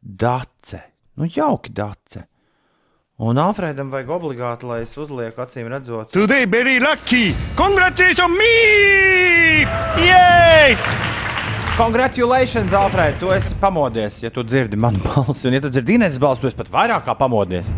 Dace. 0.03 0.81
Nu, 1.15 1.29
jauki 1.31 1.71
Dace. 1.71 2.25
Un 3.23 3.39
Alfredam 3.39 3.93
vajag 3.93 4.11
obligāti, 4.11 4.67
lai 4.67 4.81
es 4.83 4.91
uzlieku 4.99 5.45
acīm 5.45 5.71
redzot. 5.71 6.11
Today 6.11 6.43
very 6.49 6.81
lucky. 6.83 7.31
Congratulations 7.55 8.35
me! 8.35 9.63
Yay! 10.03 11.12
Congratulations, 11.77 12.73
Alfred! 12.73 13.15
Tu 13.19 13.31
esi 13.33 13.55
pamodies, 13.57 14.19
ja 14.23 14.29
tu 14.29 14.43
dzirdi 14.45 14.77
manu 14.77 14.99
balsi. 15.07 15.47
Un, 15.47 15.55
ja 15.57 15.61
tu 15.61 15.71
dzirdi 15.73 15.95
Inês 15.97 16.19
balsi, 16.21 16.43
tu 16.43 16.49
esi 16.51 16.57
pat 16.59 16.69
vairāk 16.69 17.07
kā 17.07 17.15
pamodies. 17.17 17.71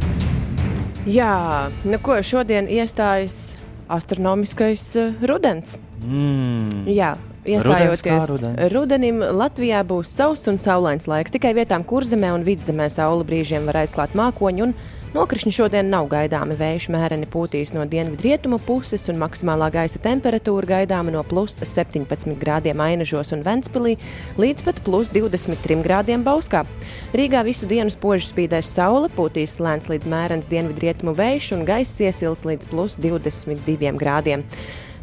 jā, 1.07 1.69
nu 1.87 1.99
ko, 2.03 2.17
šodien 2.19 2.67
iestājas 2.67 3.55
astronomiskais 3.87 4.83
uh, 4.99 5.13
rudens. 5.23 5.77
Mm. 6.03 6.83
Jā, 6.91 7.13
iestājoties 7.47 8.27
rudens. 8.33 8.67
rudenim, 8.75 9.23
Latvijā 9.31 9.85
būs 9.87 10.11
sauss 10.11 10.51
un 10.51 10.59
saulains 10.59 11.07
laiks. 11.07 11.31
Tikai 11.31 11.53
vietām 11.55 11.87
kurzemē 11.87 12.33
un 12.35 12.43
vidzemē 12.43 12.89
saule 12.91 13.23
brīžiem 13.23 13.71
var 13.71 13.79
aizklāt 13.85 14.11
mākoņu. 14.11 14.67
un 14.67 14.75
Nokrišņi 15.15 15.51
šodien 15.55 15.87
nav 15.87 16.09
gaidāmi. 16.11 16.57
Vējš 16.59 16.89
mēreni 16.91 17.27
pūtīs 17.31 17.69
no 17.71 17.85
dienvidrietumu 17.87 18.57
puses, 18.67 19.05
un 19.07 19.21
maksimālā 19.21 19.69
gaisa 19.71 20.01
temperatūra 20.03 20.67
gaidāma 20.73 21.13
no 21.13 21.21
plus 21.23 21.55
17 21.61 22.35
grādiem 22.41 22.83
Ainažos 22.83 23.31
un 23.31 23.45
Ventspilī 23.45 23.93
līdz 24.35 24.65
pat 24.67 24.81
plus 24.83 25.13
23 25.15 25.79
grādiem 25.85 26.25
Bauskā. 26.25 26.65
Rīgā 27.15 27.45
visu 27.47 27.69
dienu 27.69 27.93
spoži 27.95 28.27
spīdēs 28.27 28.73
saule, 28.75 29.07
pūtīs 29.15 29.55
lēns 29.63 29.87
līdz 29.93 30.11
mērens 30.11 30.51
dienvidrietumu 30.51 31.15
vējš, 31.15 31.53
un 31.55 31.63
gaiss 31.69 32.03
iesils 32.03 32.43
līdz 32.49 32.67
plus 32.73 32.99
22 32.99 33.95
grādiem. 33.95 34.43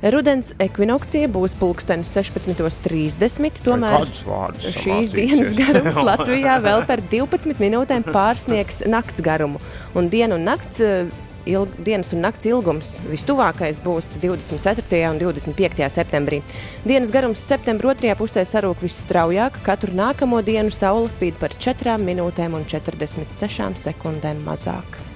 Rudens 0.03 0.49
ekvinokcija 0.59 1.29
būs 1.31 1.53
pulkstenis 1.61 2.11
16.30. 2.17 3.61
Tomēr 3.63 4.09
šīs 4.11 5.13
dienas 5.15 5.53
garums 5.61 6.01
Latvijā 6.03 6.57
vēl 6.65 6.83
par 6.89 7.03
12 7.13 7.61
minūtēm 7.63 8.07
pārsniegs 8.09 8.83
nakts 8.91 9.23
garumu. 9.23 9.61
Un 9.95 10.11
dienu 10.11 10.41
un 10.41 10.49
nakts, 10.49 10.81
eh, 10.83 11.07
ilg, 11.47 11.77
dienas 11.87 12.11
un 12.17 12.25
nakts 12.27 12.51
ilgums 12.51 12.97
vistuvākais 13.13 13.79
būs 13.85 14.17
24. 14.25 15.05
un 15.13 15.23
25. 15.23 15.87
septembrī. 15.95 16.43
Dienas 16.83 17.15
garums 17.15 17.47
septembra 17.47 17.95
otrajā 17.95 18.19
pusē 18.19 18.43
sarūk 18.43 18.83
visstraujāk. 18.83 19.63
Katru 19.63 19.95
nākamo 19.95 20.43
dienu 20.43 20.75
saule 20.75 21.07
spīd 21.15 21.39
par 21.39 21.55
4 21.55 21.95
minūtēm 22.03 22.59
un 22.59 22.67
46 22.67 23.79
sekundēm 23.87 24.43
mazāk. 24.51 25.12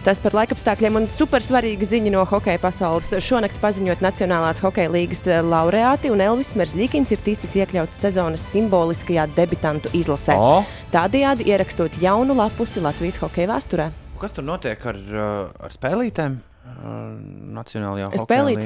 Tas 0.00 0.16
par 0.24 0.32
laikapstākļiem 0.32 0.94
un 0.96 1.06
supersvarīga 1.12 1.84
ziņa 1.84 2.12
no 2.14 2.22
hokeja 2.24 2.60
pasaules. 2.62 3.10
Šonakt 3.20 3.58
paziņot 3.60 4.00
Nacionālās 4.00 4.62
hokeja 4.64 4.88
līgas 4.94 5.26
eh, 5.28 5.42
laureāti, 5.44 6.08
un 6.08 6.22
Elvis 6.24 6.54
Merzlikins 6.56 7.12
ir 7.12 7.20
ticis 7.26 7.52
iekļauts 7.60 8.00
sezonas 8.06 8.46
simboliskajā 8.48 9.26
debitantu 9.36 9.92
izlasē. 9.96 10.38
O, 10.40 10.62
Tādējādi 10.94 11.50
ierakstot 11.52 12.00
jaunu 12.00 12.38
lapusi 12.38 12.80
Latvijas 12.80 13.20
hokeja 13.20 13.52
vēsturē. 13.52 13.90
kas 14.20 14.32
tur 14.36 14.44
notiek 14.44 14.80
ar, 14.88 14.96
uh, 14.96 15.52
ar 15.60 15.76
spēlītēm? 15.76 16.40
Uh, 16.60 17.16
Nacionālajā 17.56 18.10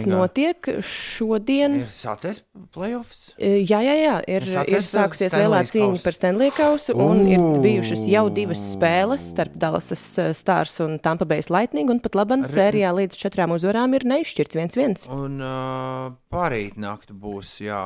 līgā? 0.02 0.16
notiek 0.18 0.68
šodien. 0.84 1.76
Ir 1.84 1.92
sācies 1.94 2.40
playoffs. 2.74 3.20
E, 3.38 3.60
Jā, 3.62 3.78
jā, 3.86 3.94
jā. 3.96 4.16
Ir, 4.28 4.46
Ir 4.50 4.78
ir 4.80 4.82
sākusies 4.84 5.30
Stanleys 5.30 5.36
lielā 5.38 5.60
cīņa 5.70 5.90
kauss. 5.92 6.02
par 6.04 6.16
Stanley 6.16 6.50
kausu, 6.56 6.96
un 7.00 7.22
ir 7.30 7.38
Ū. 7.38 7.52
bijušas 7.64 8.02
jau 8.10 8.24
divas 8.34 8.64
spēles 8.74 9.28
starp 9.30 9.54
Dallasas 9.62 10.02
eh, 10.18 10.32
Stars 10.36 10.74
un 10.84 10.98
Tampa 10.98 11.24
Bay 11.24 11.40
Lightning, 11.48 11.88
un 11.94 12.02
pat 12.02 12.18
labam 12.18 12.42
sērijā 12.42 12.90
līdz 12.98 13.18
četrām 13.22 13.54
uzvarām 13.54 13.94
ir 13.94 14.04
neizšķirts 14.10 14.58
viens 14.58 14.76
viens. 14.76 15.06
Un 15.14 15.38
uh, 15.40 16.10
pārīt 16.34 16.76
nakti 16.76 17.14
būs, 17.14 17.60
jā. 17.64 17.80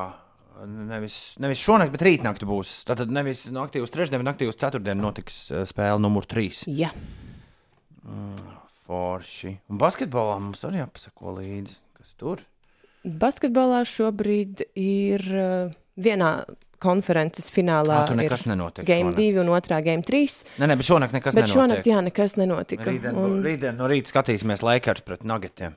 Nevis, 0.65 1.37
nevis 1.39 1.61
šonakt, 1.63 1.93
bet 1.93 2.01
rītnakti 2.03 2.49
būs. 2.49 2.81
Tātad 2.89 3.13
nevis 3.13 3.45
naktī 3.55 3.79
uz 3.79 3.93
trešdienu, 3.93 4.25
bet 4.25 4.33
naktī 4.33 4.49
uz 4.49 4.57
ceturtdienu 4.59 5.05
notiks 5.05 5.45
uh, 5.53 5.63
spēle 5.69 6.01
numur 6.03 6.25
trīs. 6.27 6.65
Jā. 6.67 6.89
Forši. 8.89 9.51
Un 9.69 9.77
basketbolā 9.81 10.39
mums 10.41 10.63
arī 10.65 10.81
jāpasako 10.81 11.35
līdzi, 11.37 11.75
kas 11.99 12.15
tur. 12.17 12.41
Basketbolā 13.05 13.83
šobrīd 13.87 14.63
ir 14.81 15.21
uh, 15.37 15.75
vienā 16.01 16.31
konferences 16.81 17.51
finālā. 17.53 17.99
Tur 18.09 18.17
nekas 18.17 18.45
nenotiek 18.49 18.87
Game 18.87 19.11
šonakt. 19.11 19.19
2 19.19 19.41
un 19.43 19.51
otrā 19.53 19.79
Game 19.85 20.01
3. 20.07 20.23
Nē, 20.61 20.69
nē, 20.71 20.77
bet 20.79 20.87
šonakt 20.87 21.13
nekas 21.15 21.35
Bet 21.35 21.43
nenotiek. 21.45 21.57
šonakt, 21.59 21.89
jā, 21.91 21.99
nekas 22.07 22.35
nenotika. 22.39 22.87
Rītdien, 22.89 23.19
Un, 23.19 23.37
rītdien 23.45 23.77
no 23.77 23.87
rīta 23.91 24.09
skatīsimies 24.13 24.63
Lakers 24.65 25.03
pret 25.05 25.25
Nuggetiem. 25.27 25.75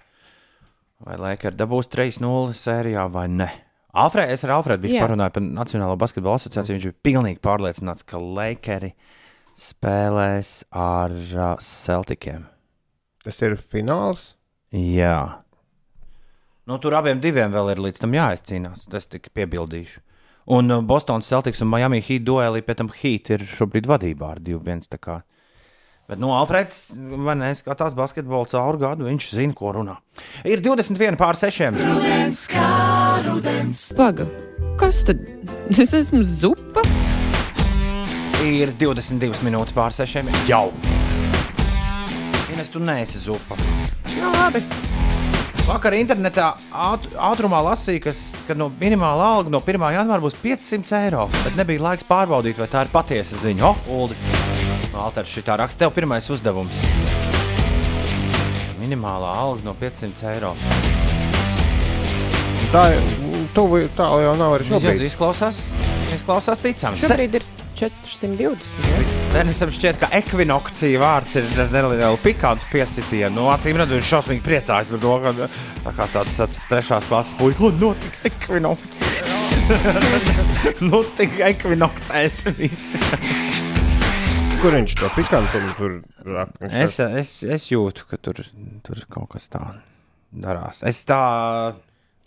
Vai 1.02 1.18
Lakers 1.18 1.58
dabūs 1.58 1.90
3-0 1.90 2.54
sērijā 2.54 3.08
vai 3.10 3.26
ne? 3.28 3.50
Alfred, 3.92 4.30
es 4.32 4.46
ar 4.46 4.54
Alfredu 4.56 4.88
Jā. 4.88 5.02
parunāju 5.04 5.34
par 5.34 5.42
Nacionālo 5.44 5.98
basketbalu 6.00 6.38
asociāciju. 6.38 6.78
Viņš 6.78 6.86
bija 6.88 7.00
pilnīgi 7.10 7.42
pārliecināts, 7.44 8.06
ka 8.08 8.22
Lakers 8.22 8.94
spēlēs 9.58 10.52
ar 10.72 11.12
uh, 11.12 11.50
Celticiem. 11.60 12.46
Tas 13.22 13.38
ir 13.42 13.56
fināls. 13.56 14.32
Jā. 14.74 15.42
Nu, 16.66 16.78
tur 16.82 16.94
abiem 16.98 17.20
diviem 17.22 17.52
vēl 17.54 17.74
ir 17.74 17.82
līdz 17.82 18.02
tam 18.02 18.14
jāizcīnās. 18.16 18.86
Tas 18.90 19.08
tikai 19.10 19.32
piebildīšu. 19.40 20.00
Un 20.52 20.74
uh, 20.74 20.82
Bostonas 20.82 21.28
Celtics 21.30 21.62
un 21.62 21.70
Miami 21.70 22.00
Heat 22.02 22.24
duelī 22.26 22.62
pēc 22.66 22.80
tam 22.80 22.90
Heat 22.90 23.30
ir 23.34 23.44
šobrīd 23.46 23.86
vadībā 23.90 24.34
ar 24.36 24.42
2-1. 24.42 24.88
tā 24.90 24.98
kā. 25.02 25.20
Bet, 26.10 26.18
nu, 26.18 26.32
Alfreds, 26.34 26.90
vai 26.98 27.36
ne, 27.38 27.52
skatās 27.56 27.94
basketbolu 27.96 28.50
caur 28.50 28.76
gadu, 28.80 29.06
viņš 29.06 29.28
zina, 29.38 29.54
ko 29.56 29.70
runā. 29.78 29.94
Ir 30.44 30.60
21 30.60 31.16
pār 31.16 31.38
6. 31.38 31.78
Paga, 33.96 34.26
kas 34.82 35.04
tad? 35.08 35.22
Es 35.70 35.94
esmu 35.94 36.24
zupa. 36.26 36.82
Ir 38.42 38.74
22 38.82 39.46
minūtes 39.46 39.78
pār 39.78 39.94
6. 39.94 40.26
Jau! 40.50 40.66
Ines, 42.52 42.68
tu 42.68 42.78
neesi 42.78 43.18
zupa. 43.18 43.56
Nu, 44.20 44.28
labi. 44.34 44.60
Vakar 45.64 45.94
internetā 45.96 46.50
āt, 46.74 47.06
ātrumā 47.16 47.62
lasīja, 47.64 48.02
kas, 48.10 48.20
ka 48.44 48.56
no 48.58 48.66
minimālā 48.80 49.28
alga 49.38 49.52
no 49.54 49.60
1. 49.62 49.86
janvāra 49.94 50.20
būs 50.20 50.36
500 50.42 50.98
eiro. 50.98 51.28
Bet 51.46 51.56
nebija 51.56 51.80
laiks 51.86 52.04
pārbaudīt, 52.08 52.58
vai 52.60 52.68
tā 52.68 52.82
ir 52.84 52.90
patiesa 52.92 53.38
ziņa. 53.40 53.70
O, 53.70 53.96
Uldi! 53.96 54.18
Alters 54.92 55.32
šitā 55.32 55.56
raksta 55.62 55.86
tev 55.86 55.94
pirmais 55.96 56.28
uzdevums. 56.34 56.76
Minimālā 58.82 59.32
alga 59.46 59.64
no 59.70 59.76
500 59.78 60.28
eiro. 60.34 60.52
Tā, 62.74 62.84
tuvu, 63.56 63.86
tā 63.96 64.10
jau 64.26 64.36
nav 64.36 64.58
arī 64.58 64.68
Šobrīd 64.68 65.08
izklausās, 65.08 65.64
izklausās 66.18 66.60
ticami. 66.60 67.00
Šobrīd 67.00 67.40
ir 67.40 67.51
420. 67.78 68.86
Ja? 68.88 69.02
Denisam 69.34 69.72
šķiet, 69.72 69.98
ka 70.02 70.10
ekvinokcija 70.18 71.00
vārds 71.02 71.36
ir 71.40 71.48
ar 71.62 71.70
nelielu 71.72 72.18
pikantu 72.22 72.68
piesitienu. 72.72 73.34
Nu, 73.36 73.46
acīm 73.52 73.78
redzot, 73.80 73.98
viņš 73.98 74.10
šausmīgi 74.12 74.44
priecājas 74.46 74.90
par 74.92 75.02
to, 75.04 75.14
ka 75.24 75.34
tā 75.86 75.94
kā 75.98 76.08
tāds 76.16 76.40
trešās 76.70 77.08
klases 77.10 77.38
puisis, 77.40 77.60
ko 77.60 77.72
notiks 77.76 78.26
ekvinokcija. 78.30 79.38
nu, 80.88 81.02
tik 81.18 81.38
ekvinokcēs 81.52 82.42
visi. 82.58 83.00
Kur 84.62 84.76
viņš 84.78 84.98
to 85.00 85.08
pikantumu 85.16 85.72
tur 85.78 85.96
raksta? 86.26 86.68
Es, 86.84 86.98
es, 87.02 87.32
es 87.56 87.70
jūtu, 87.72 88.04
ka 88.10 88.20
tur, 88.22 88.44
tur 88.86 89.06
kaut 89.10 89.32
kas 89.34 89.48
tāds 89.50 89.80
darās. 90.32 90.82
Es 90.86 91.02
tā 91.08 91.22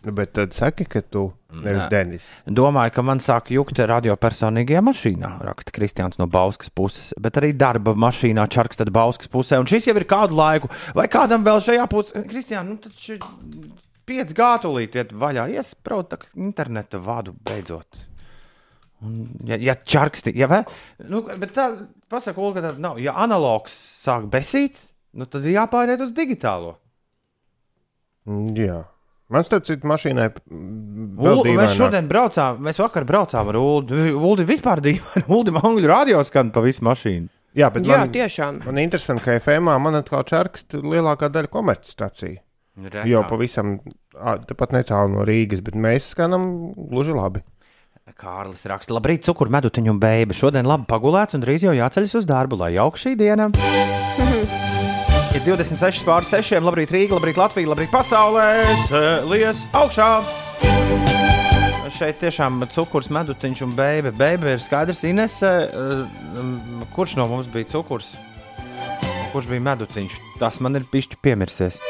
Bet 0.06 0.36
tad 0.38 0.54
saki, 0.54 0.86
ka 0.86 1.02
tu 1.02 1.32
nevis 1.50 1.88
Denis. 1.90 2.26
Domāju, 2.46 2.94
ka 2.94 3.04
man 3.06 3.22
sāk 3.24 3.50
jukt 3.56 3.80
radio 3.90 4.14
personīgajā 4.20 4.84
mašīnā, 4.86 5.32
raksta 5.48 5.74
Kristians 5.74 6.20
no 6.22 6.28
Bauskas 6.30 6.70
puses, 6.70 7.08
bet 7.22 7.40
arī 7.42 7.54
darba 7.58 7.96
mašīnā 7.98 8.46
čarkstad 8.54 8.92
Bauskas 8.94 9.32
pusē. 9.34 9.58
Un 9.62 9.70
šis 9.70 9.90
jau 9.90 9.96
ir 9.98 10.06
kādu 10.10 10.38
laiku, 10.38 10.70
vai 10.98 11.08
kādam 11.10 11.46
vēl 11.48 11.64
šajā 11.66 11.88
pusē, 11.90 12.22
Kristian, 12.30 12.76
nu 12.76 12.78
taču 12.84 13.18
5 14.06 14.36
gātulīt 14.38 15.00
iet 15.00 15.16
vaļā, 15.18 15.48
iespraut 15.58 16.12
tā 16.14 16.22
interneta 16.38 17.02
vadu 17.02 17.34
beidzot. 17.48 18.04
Un, 19.06 19.26
ja, 19.50 19.58
ja 19.60 19.76
čarksti, 19.76 20.34
ja 20.38 20.48
vē, 20.50 20.64
nu, 21.10 21.26
bet 21.42 21.54
tā, 21.58 21.72
pasaka, 22.10 22.42
Olga, 22.42 22.62
tā 22.64 22.76
nav. 22.82 23.02
Ja 23.02 23.18
analogs 23.26 23.74
sāk 24.06 24.30
besīt, 24.32 24.78
nu, 25.18 25.26
tad 25.26 25.46
ir 25.46 25.58
jāpāriet 25.58 26.02
uz 26.06 26.14
digitālo. 26.16 26.78
Mm, 28.26 28.54
Jā. 28.58 28.84
Man 29.34 29.46
starp 29.46 29.66
citu 29.66 29.90
mašīnai 29.90 30.28
mm, 30.30 31.06
vēl 31.18 31.40
Ulu, 31.42 31.54
mēs 31.58 31.74
šodien 31.80 32.06
braucām, 32.10 32.60
mēs 32.66 32.78
vakar 32.78 33.08
braucām 33.10 33.50
ar 33.50 33.58
Ulu. 33.58 34.02
Ulu 34.20 34.46
vispār 34.46 34.84
dīvaini. 34.86 35.26
Ulu 35.34 35.56
angļu 35.62 35.90
radio 35.90 36.22
skan 36.28 36.52
pa 36.54 36.62
visu 36.66 36.86
mašīnu. 36.86 37.32
Jā, 37.56 37.70
bet 37.72 37.88
Jā, 37.88 38.02
man, 38.04 38.12
tiešām. 38.12 38.60
man 38.68 38.82
interesanti, 38.84 39.24
ka 39.24 39.38
FM 39.40 39.72
man 39.80 39.96
atkal 40.02 40.26
čarkst 40.28 40.76
lielākā 40.76 41.32
daļa 41.32 41.52
komercstacija. 41.54 42.42
Jau 43.08 43.22
pavisam 43.30 43.78
tepat 44.50 44.76
netālu 44.76 45.14
no 45.14 45.24
Rīgas, 45.28 45.64
bet 45.64 45.80
mēs 45.80 46.12
skanam 46.12 46.74
gluži 46.76 47.16
labi. 47.16 47.46
Kārlis 48.20 48.68
raksta, 48.70 48.94
labrīt, 48.94 49.24
cukuru 49.26 49.56
medutiņu 49.56 49.96
un 49.96 50.04
beigu. 50.04 50.36
Šodien 50.36 50.68
labi 50.68 50.86
pagulēts 50.92 51.40
un 51.40 51.44
drīz 51.48 51.66
jau 51.66 51.74
jāceļas 51.76 52.20
uz 52.22 52.30
darbu, 52.30 52.60
lai 52.62 52.76
jauka 52.76 53.02
šī 53.02 53.16
diena. 53.20 53.50
Ir 55.36 55.44
26 55.44 56.06
pār 56.08 56.24
6, 56.24 56.54
labrīt 56.64 56.94
Rīga, 56.96 57.18
labrīt 57.18 57.36
Latvija, 57.36 57.68
labrīt 57.68 57.90
pasaulē, 57.92 58.46
cēlies 58.88 59.66
augšā. 59.76 60.08
Šeit 61.92 62.22
tiešām 62.22 62.64
cukurs, 62.72 63.10
medutiņš 63.12 63.64
un 63.66 63.74
beiga. 63.76 64.14
Beiga 64.16 64.54
ir 64.56 64.64
skaidrs, 64.64 65.04
Ines, 65.08 65.36
kurš 66.96 67.18
no 67.20 67.28
mums 67.28 67.50
bija 67.52 67.68
cukurs? 67.74 68.14
Kurš 69.34 69.50
bija 69.52 69.66
medutiņš? 69.68 70.16
Tas 70.40 70.62
man 70.64 70.80
ir 70.80 70.88
pišķi 70.92 71.20
piemirsies. 71.20 71.82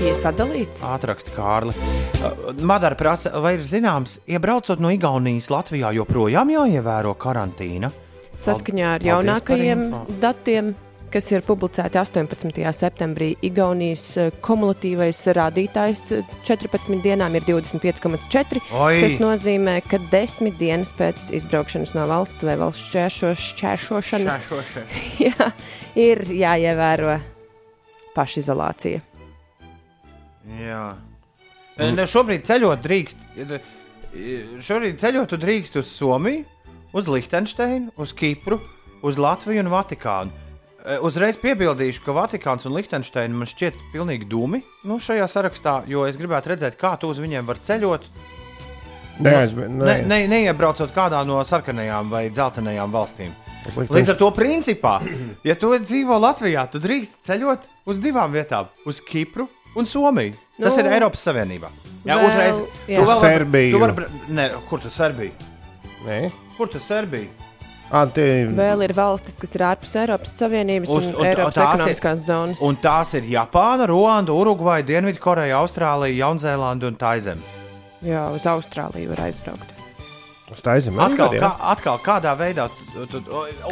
Ir 0.00 0.16
sadalīts. 0.16 0.80
Ātraksta 0.88 1.36
Kārli. 1.36 1.76
Uh, 1.76 2.48
Madara 2.64 2.96
prasa, 2.96 3.30
vai 3.44 3.54
ir 3.58 3.62
zināms, 3.64 4.18
iebraucot 4.24 4.80
no 4.80 4.88
Igaunijas 4.92 5.50
Latvijā, 5.52 5.92
joprojām 6.00 6.50
jāievēro 6.52 7.12
karantīna? 7.20 7.92
Saskaņā 8.40 8.96
ar 8.96 9.04
jaunākajiem 9.06 9.84
datiem, 10.20 10.72
kas 11.14 11.28
ir 11.30 11.44
publicēti 11.46 11.98
18. 12.00 12.58
septembrī, 12.74 13.30
Igaunijas 13.46 14.04
eh, 14.18 14.32
kumulatīvais 14.42 15.20
rādītājs 15.36 16.02
eh, 16.16 16.32
14 16.46 16.98
dienām 17.04 17.36
ir 17.38 17.46
25,4. 17.46 18.62
Oi! 18.74 18.98
Tas 19.04 19.16
nozīmē, 19.22 19.76
ka 19.86 20.00
desmit 20.10 20.58
dienas 20.58 20.90
pēc 20.98 21.30
izbraukšanas 21.38 21.94
no 21.94 22.08
valsts 22.10 22.42
vai 22.46 22.56
valsts 22.58 22.88
šķēršo- 22.90 23.32
šķēršošanas 23.44 24.48
jā, 25.26 25.50
ir 25.94 26.24
jāievēro 26.34 27.18
pašizolācija. 28.16 29.02
Jā. 30.60 30.84
Ne, 31.78 32.06
šobrīd 32.10 32.44
ceļot 32.46 32.82
drīkst. 32.84 33.22
Šobrīd 34.62 35.00
ceļot 35.02 35.34
drīkst 35.42 35.78
uz 35.80 35.90
Somiju, 35.90 36.44
uz 36.94 37.10
Liechtensteinu, 37.10 37.94
uz 37.98 38.14
Kipru, 38.14 38.60
uz 39.02 39.18
Latviju 39.18 39.64
un 39.64 39.72
Vatikānu. 39.72 40.43
E, 40.84 40.98
Uzreiz 41.00 41.38
piebildīšu, 41.40 42.02
ka 42.04 42.12
Vatikāns 42.12 42.66
un 42.68 42.74
Liechtensteina 42.76 43.32
man 43.34 43.48
šķiet 43.48 43.78
pilnīgi 43.94 44.26
dūmi 44.28 44.60
nu, 44.84 44.98
šajā 45.00 45.24
sarakstā, 45.32 45.78
jo 45.88 46.02
es 46.04 46.18
gribētu 46.20 46.52
redzēt, 46.52 46.76
kā 46.80 46.90
tu 47.00 47.08
uz 47.08 47.20
viņiem 47.24 47.46
var 47.48 47.56
ceļot. 47.64 48.04
Neaizmi- 49.24 49.68
Ne, 49.70 50.02
ne, 50.02 50.18
neiebraucot 50.28 50.90
kādā 50.92 51.20
no 51.26 51.38
sarkanajām 51.46 52.10
vai 52.10 52.28
dzeltenajām 52.30 52.90
valstīm. 52.92 53.30
Likt- 53.76 53.90
Līdz 53.96 54.10
ar 54.12 54.16
to 54.20 54.30
principā, 54.36 54.98
ja 55.48 55.54
tu 55.54 55.70
dzīvo 55.78 56.18
Latvijā, 56.20 56.66
tad 56.70 56.82
drīkst 56.84 57.22
ceļot 57.24 57.68
uz 57.86 57.98
divām 58.02 58.34
vietām- 58.34 58.66
uz 58.90 59.00
Kipru 59.00 59.48
un 59.76 59.86
Somiju. 59.86 60.34
Tas 60.60 60.76
Nu, 60.76 60.84
ir 60.84 60.92
Eiropas 60.98 61.22
Savienībā. 61.24 61.70
Jā, 62.04 62.18
vēl- 62.18 62.26
uzreiz. 62.28 62.60
jā. 62.86 63.00
Tu 63.00 63.06
vēl 63.08 63.20
Serbiju. 63.22 63.72
Tu 63.72 63.78
vari, 63.80 64.06
ne, 64.28 64.50
kur 64.68 64.78
tas 64.84 64.92
Serbija? 65.00 65.32
Nē, 66.04 66.30
Kur 66.58 66.68
tas 66.68 66.82
Serbija? 66.86 67.26
Ah, 67.90 68.06
tie 68.06 68.46
Vēl 68.54 68.84
ir 68.86 68.92
valstis, 68.96 69.36
kas 69.40 69.54
ir 69.56 69.64
ārpus 69.66 69.94
Eiropas 70.00 70.32
Savienības 70.40 70.88
Uz- 70.88 71.06
un, 71.10 71.14
un 71.20 71.26
Eiropas 71.26 71.54
tās 71.54 71.64
ir- 71.64 71.74
ekonomiskās 71.80 72.24
zonas. 72.26 72.62
Un 72.62 72.76
tās 72.76 73.14
ir 73.14 73.22
Japāna, 73.34 73.86
Ruanda, 73.90 74.32
Urugvaja, 74.32 74.82
Dienvidkoreja, 74.86 75.60
Austrālija, 75.62 76.16
Jaunzēlanda 76.24 76.86
un 76.90 76.96
Taizeme. 76.96 77.42
Jā, 78.04 78.26
uz 78.36 78.44
Austrāliju 78.46 79.08
var 79.14 79.24
aizbraukt. 79.28 79.70
uz 80.54 80.60
tā 80.62 80.74
aizem. 80.76 80.98
Atkal, 81.00 81.32
kā, 81.40 81.48
atkal 81.72 81.98
kādā 81.98 82.34
veidā, 82.38 82.68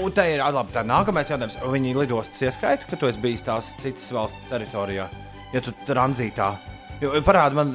un 0.03 0.11
te 0.12 0.25
ir 0.35 0.40
labi, 0.42 0.72
tā 0.75 0.83
nākamais 0.83 1.29
jautājums. 1.31 1.57
Viņi 1.62 1.92
lidostas 1.94 2.40
ieskaita, 2.48 2.88
ka 2.90 2.96
tu 2.96 3.07
esi 3.07 3.20
bijis 3.22 3.42
tās 3.46 3.75
citas 3.79 4.09
valsts 4.11 4.48
teritorijā, 4.51 5.07
ja 5.53 5.61
tu 5.61 5.70
tranzītā. 5.87 6.57
Jo, 7.02 7.12
Parādi 7.26 7.58
man, 7.58 7.72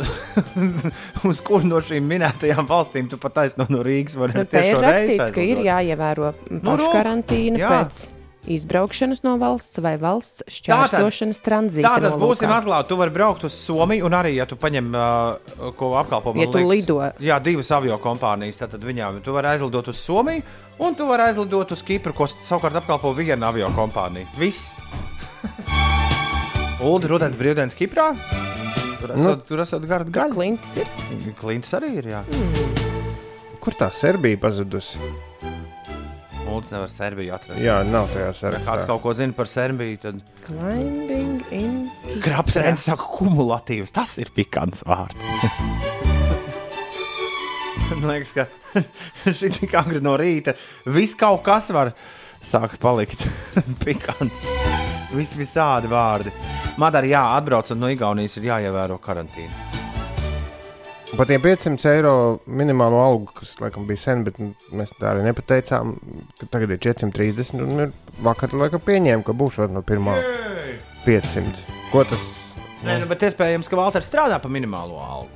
uz 1.29 1.41
kuru 1.43 1.67
no 1.67 1.81
šīm 1.83 2.05
minētajām 2.07 2.67
valstīm 2.69 3.09
tu 3.11 3.19
pat 3.19 3.41
taisno 3.41 3.65
no 3.73 3.81
Rīgas 3.83 4.15
Nu, 4.15 4.45
te 4.47 4.61
ir 4.69 4.79
rakstīts, 4.79 5.33
ka 5.35 5.43
ir 5.43 5.65
jāievēro 5.65 6.31
Nu, 6.47 6.61
paškarantīna 6.63 7.59
jā. 7.59 7.71
pēc 7.73 8.05
izbraukšanas 8.47 9.25
no 9.25 9.35
valsts 9.41 9.81
vai 9.83 9.97
valsts 9.99 10.45
šķērsošanas 10.47 11.41
tranzīta. 11.43 11.89
Tātad 11.89 12.13
nolūkā. 12.13 12.23
būsim 12.23 12.53
atklāti. 12.55 12.89
Tu 12.91 12.99
vari 13.01 13.13
braukt 13.17 13.43
uz 13.47 13.57
Somiju, 13.59 14.07
un 14.07 14.15
arī, 14.15 14.37
ja 14.37 14.47
tu 14.47 14.55
paņem 14.59 14.95
uh, 14.95 15.71
ko 15.75 15.91
apkalpojumu, 15.99 16.45
Ja 16.45 16.51
tu 16.53 16.63
lido. 16.63 17.01
Jā, 17.19 17.41
divas 17.43 17.71
avio 17.75 17.99
kompānijas, 17.99 18.61
tad 18.63 18.79
viņām 18.79 19.19
tu 19.25 19.35
vari 19.35 19.51
aizlidot 19.55 19.91
uz 19.91 19.99
Somiju, 19.99 20.45
un 20.79 20.95
tu 20.95 21.09
vari 21.09 21.27
aizlidot 21.27 21.75
uz 21.75 21.83
Kipru, 21.83 22.15
ko 22.15 22.29
savukārt 22.31 22.79
apkalpo 22.79 23.11
viena 23.17 23.51
avio 23.51 23.67
kompānija. 23.75 24.31
Viss. 24.39 24.71
Ulu 26.87 27.09
rudens 27.09 27.35
brīvdienas 27.35 27.75
Kiprā. 27.75 28.13
Tur 28.97 29.11
esat, 29.13 29.23
nu, 29.23 29.33
tur 29.45 29.61
esat 29.63 29.83
gardi 29.89 30.13
gaļa. 30.15 30.33
Klintis 30.33 30.75
ir. 30.81 30.87
Klints 31.37 31.73
arī 31.77 31.91
ir. 32.01 32.07
Jā. 32.15 32.21
Kur 33.61 33.75
tā 33.77 33.89
Serbija 33.93 34.39
pazudusi? 34.41 34.97
Ulu 36.47 36.61
nevar 36.71 36.87
Serbiju 36.89 37.33
atrast. 37.35 37.59
Jā, 37.61 37.81
nav 37.85 38.07
tajā 38.13 38.29
Ja 38.29 38.33
sarakstā. 38.37 38.63
kāds 38.65 38.85
kaut 38.87 39.01
ko 39.03 39.11
zina 39.17 39.35
par 39.35 39.49
Serbiju, 39.51 39.97
tad 40.01 40.21
Climbing 40.47 41.41
in. 41.51 41.73
Kraps 42.23 42.55
Rēns 42.57 42.85
saka, 42.87 43.03
kumulatīvs. 43.17 43.91
Tas 43.93 44.15
ir 44.23 44.31
pikants 44.33 44.85
vārds. 44.87 45.27
Man 47.97 48.09
liekas, 48.11 48.33
ka 48.35 48.45
šī 49.37 49.49
tik 49.59 49.73
agri 49.79 50.01
no 50.03 50.15
rīta 50.19 50.53
viss 50.91 51.15
kaut 51.17 51.43
kas 51.45 51.69
var 51.75 51.93
sākt 52.43 52.81
palikt 52.83 53.23
pikants. 53.85 54.45
Vis 55.15 55.33
visādi 55.39 55.89
vārdi. 55.91 56.33
Madara, 56.77 57.07
jā, 57.09 57.23
atbraucot 57.37 57.79
no 57.79 57.89
Igaunijas, 57.91 58.37
ir 58.37 58.49
jāievēro 58.51 58.99
karantīna. 59.01 59.67
Par 61.15 61.23
tiem 61.25 61.39
500 61.39 61.87
eiro 61.95 62.13
minimālo 62.51 62.99
algu, 62.99 63.31
kas 63.39 63.53
laikam 63.61 63.85
bija 63.87 64.01
sen, 64.01 64.25
bet 64.27 64.35
mēs 64.75 64.91
tā 64.99 65.13
arī 65.13 65.23
nepateicām, 65.29 65.93
ka 66.41 66.49
tagad 66.51 66.73
ir 66.75 66.81
430. 66.83 67.63
Un 67.63 67.85
ir 67.85 67.93
vakar 68.25 68.51
laikam 68.51 68.83
pieņēma, 68.83 69.23
ka 69.25 69.35
būs 69.37 69.61
no 69.71 69.81
pirmā 69.87 70.17
500. 71.07 71.63
Ko 71.93 72.03
tas? 72.05 72.27
Nē, 72.83 72.99
nu, 73.01 73.07
bet 73.09 73.23
iespējams, 73.23 73.71
ka 73.71 73.79
Valters 73.79 74.11
strādā 74.11 74.37
pa 74.43 74.51
minimālo 74.51 74.99
algu. 75.01 75.31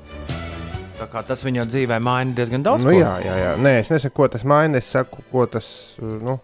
Tā 1.00 1.08
kā 1.10 1.24
tas 1.26 1.42
viņa 1.42 1.64
dzīvē 1.72 1.98
maina 2.04 2.36
diezgan 2.38 2.62
daudz. 2.68 2.86
Nu, 2.86 2.92
ko. 2.92 3.00
jā, 3.00 3.16
jā, 3.26 3.38
jā. 3.40 3.54
Nē, 3.58 3.72
es 3.82 3.90
nesaku, 3.90 4.20
ko 4.20 4.28
tas 4.36 4.44
maina. 4.46 4.78
Es 4.78 4.92
saku, 4.94 5.24
ko 5.32 5.48
tas. 5.50 5.70
Nu, 5.98 6.36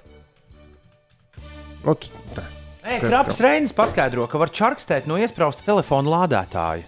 nu, 1.86 1.96
t- 1.96 2.10
tā. 2.36 2.44
Ka- 2.88 3.00
Kraps 3.04 3.42
Reinis 3.44 3.74
paskaidro, 3.76 4.28
ka 4.32 4.40
var 4.40 4.50
čarkstēt 4.50 5.08
no 5.12 5.18
iesprausta 5.20 5.66
telefona 5.68 6.14
lādētāja. 6.14 6.86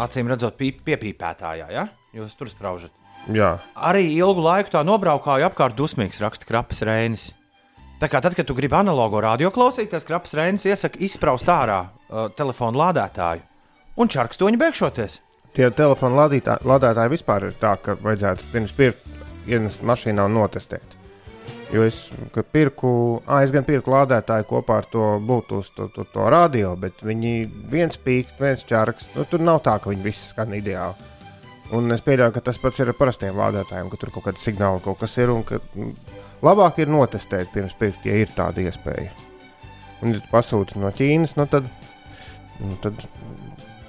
Acīm 0.00 0.30
redzot, 0.30 0.56
pie, 0.56 0.72
piepīpētājā, 0.72 1.66
ja? 1.70 1.86
jūs 2.16 2.32
tur 2.36 2.48
spraužat. 2.48 2.90
jā. 3.32 3.58
Arī 3.76 4.06
ilgu 4.16 4.40
laiku 4.42 4.72
tā 4.72 4.80
nobraukāju 4.84 5.46
apkārt 5.50 5.76
dusmīgs, 5.76 6.20
raksta 6.24 6.48
Kraps 6.48 6.80
Reinis. 6.82 7.30
Tā 8.00 8.08
kā 8.10 8.18
tad, 8.24 8.34
kad 8.34 8.46
tu 8.48 8.54
gribi 8.58 8.74
analogo 8.74 9.20
radio 9.22 9.50
klausīties, 9.54 10.04
Kraps 10.08 10.32
Reinis 10.34 10.64
iesaka 10.66 10.98
izspraust 10.98 11.46
ārā 11.46 11.84
uh, 12.10 12.26
telefonu 12.34 12.80
lādētāju 12.80 13.44
un 14.00 14.08
čarkstoņu 14.08 14.58
beigšoties. 14.58 15.20
Tie 15.52 15.68
telefona 15.76 16.24
lādētāji 16.64 17.12
vispār 17.12 17.50
ir 17.50 17.54
tā, 17.60 17.76
ka 17.76 17.94
vajadzētu 18.00 18.48
pirms 18.54 18.72
pirkt, 18.72 19.04
ienest 19.46 19.84
mašīnā 19.84 20.24
un 20.24 20.34
notestēt. 20.40 20.96
Jo 21.72 21.86
es 21.88 22.02
pirku, 22.52 22.90
ah, 23.24 23.40
es 23.40 23.52
gan 23.54 23.64
pirku 23.64 23.94
lādētāju 23.94 24.44
kopā 24.50 24.82
ar 24.82 24.88
to 24.92 25.06
Bluetooth, 25.24 25.70
to, 25.72 25.86
to, 25.94 26.04
to 26.12 26.26
radio, 26.32 26.74
bet 26.76 27.00
viņi 27.00 27.32
viens 27.72 27.96
pīkst, 27.96 28.36
viens 28.42 28.66
čārks. 28.68 29.08
Nu, 29.16 29.24
tur 29.28 29.40
nav 29.40 29.62
tā, 29.64 29.78
ka 29.80 29.88
viņi 29.88 30.04
visi 30.04 30.26
skan 30.34 30.52
ideāli. 30.58 31.08
Un 31.72 31.88
es 31.94 32.04
pieļauju, 32.04 32.34
ka 32.34 32.42
tas 32.44 32.60
pats 32.60 32.82
ir 32.82 32.92
ar 32.92 32.98
parastiem 32.98 33.38
lādētājiem, 33.40 33.88
ka 33.88 34.00
tur 34.00 34.12
kaut 34.12 34.26
kāda 34.26 34.40
signāla 34.42 34.82
kaut 34.84 35.00
kas 35.00 35.16
ir. 35.16 35.32
Un 35.32 35.46
ka 35.48 35.62
mm, 35.62 35.94
labāk 36.44 36.82
ir 36.84 36.92
notestēt 36.92 37.48
pirms 37.54 37.72
pirkt, 37.80 38.04
ja 38.04 38.18
ir 38.20 38.34
tāda 38.36 38.60
iespēja. 38.66 39.08
Un, 40.02 40.12
ja 40.12 40.20
tu 40.20 40.28
pasūti 40.28 40.76
no 40.82 40.92
Ķīnas, 40.92 41.38
nu 41.40 41.48
tad, 41.48 41.70
nu 42.60 42.76
tad 42.84 43.00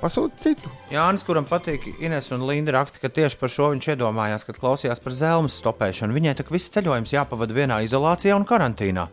pasūti 0.04 0.44
citu. 0.44 0.72
Jānis, 0.92 1.24
kuram 1.26 1.48
patīk 1.48 1.88
Ines 2.04 2.28
un 2.36 2.44
Linda, 2.48 2.76
raksta, 2.76 3.00
ka 3.02 3.12
tieši 3.14 3.40
par 3.40 3.52
šo 3.52 3.72
viņš 3.74 3.94
iedomājās, 3.96 4.44
kad 4.48 4.60
klausījās 4.60 5.02
par 5.04 5.16
zelmes 5.18 5.56
stopēšanu. 5.64 6.16
Viņai 6.16 6.36
tā 6.40 6.48
viss 6.52 6.74
ceļojums 6.74 7.16
jāpavada 7.16 7.56
vienā 7.56 7.80
izolācijā 7.88 8.36
un 8.36 8.48
karantīnā. 8.50 9.08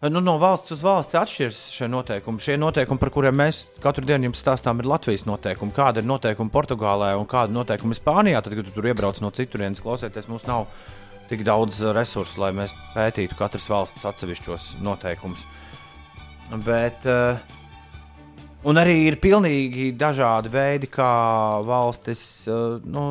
Nu, 0.00 0.22
no 0.24 0.38
valsts 0.40 0.72
uz 0.72 0.80
valsti 0.80 1.18
atšķiras 1.20 1.56
šie 1.74 1.86
noteikumi. 1.92 2.40
Šie 2.40 2.54
noteikumi, 2.56 3.00
par 3.02 3.10
kuriem 3.12 3.36
mēs 3.36 3.66
katru 3.84 4.06
dienu 4.08 4.30
jums 4.30 4.40
stāstām, 4.40 4.80
ir 4.80 4.88
Latvijas 4.88 5.26
noteikumi. 5.28 5.74
Kāda 5.76 6.00
ir 6.00 6.08
noteikumi 6.08 6.52
Portugālē 6.54 7.10
un 7.20 7.28
kāda 7.28 7.52
ir 7.52 7.58
noteikumi 7.58 7.98
Spānijā? 7.98 8.40
Tad, 8.40 8.56
kad 8.56 8.70
tu 8.70 8.72
tur 8.78 8.88
iebrauc 8.88 9.20
no 9.20 9.28
citurienes, 9.36 9.84
klausieties, 9.84 10.30
mums 10.32 10.48
nav 10.48 10.70
tik 11.28 11.44
daudz 11.44 11.82
resursu, 11.92 12.40
lai 12.40 12.48
mēs 12.56 12.72
pētītu 12.94 13.36
katras 13.36 13.68
valsts 13.68 14.08
atsevišķos 14.08 14.70
noteikumus. 14.80 15.44
Bet, 16.64 17.04
uh, 17.04 17.59
Un 18.60 18.76
arī 18.76 19.06
ir 19.08 19.16
pilnīgi 19.16 19.86
dažādi 19.96 20.50
veidi, 20.52 20.88
kā 20.92 21.12
valstis 21.64 22.20
uh, 22.44 22.76
nu, 22.84 23.04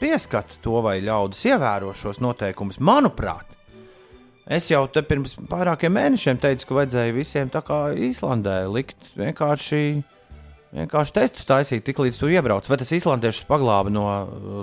pieskata 0.00 0.56
to, 0.64 0.78
vai 0.84 0.96
ļaudis 1.04 1.44
ievēro 1.50 1.92
šos 1.92 2.22
noteikumus. 2.24 2.80
Manuprāt, 2.80 3.52
es 4.48 4.70
jau 4.72 4.86
pirms 4.96 5.36
vairākiem 5.50 5.92
mēnešiem 5.92 6.40
teicu, 6.40 6.70
ka 6.70 6.78
vajadzēja 6.80 7.16
visiem 7.18 7.52
tā 7.52 7.60
kā 7.66 7.82
Īslandē 7.92 8.62
likt 8.72 9.12
vienkārši, 9.20 9.84
vienkārši 10.80 11.16
testus 11.20 11.52
taisīt, 11.52 11.84
tik 11.84 12.00
līdz 12.00 12.22
tu 12.22 12.32
iebrauc. 12.32 12.72
Vai 12.72 12.80
tas 12.80 12.96
īslandiešus 12.96 13.44
paglāba 13.50 13.92
no 13.92 14.08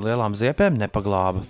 lielām 0.02 0.34
ziepēm? 0.34 0.82
Nepaglāba. 0.82 1.46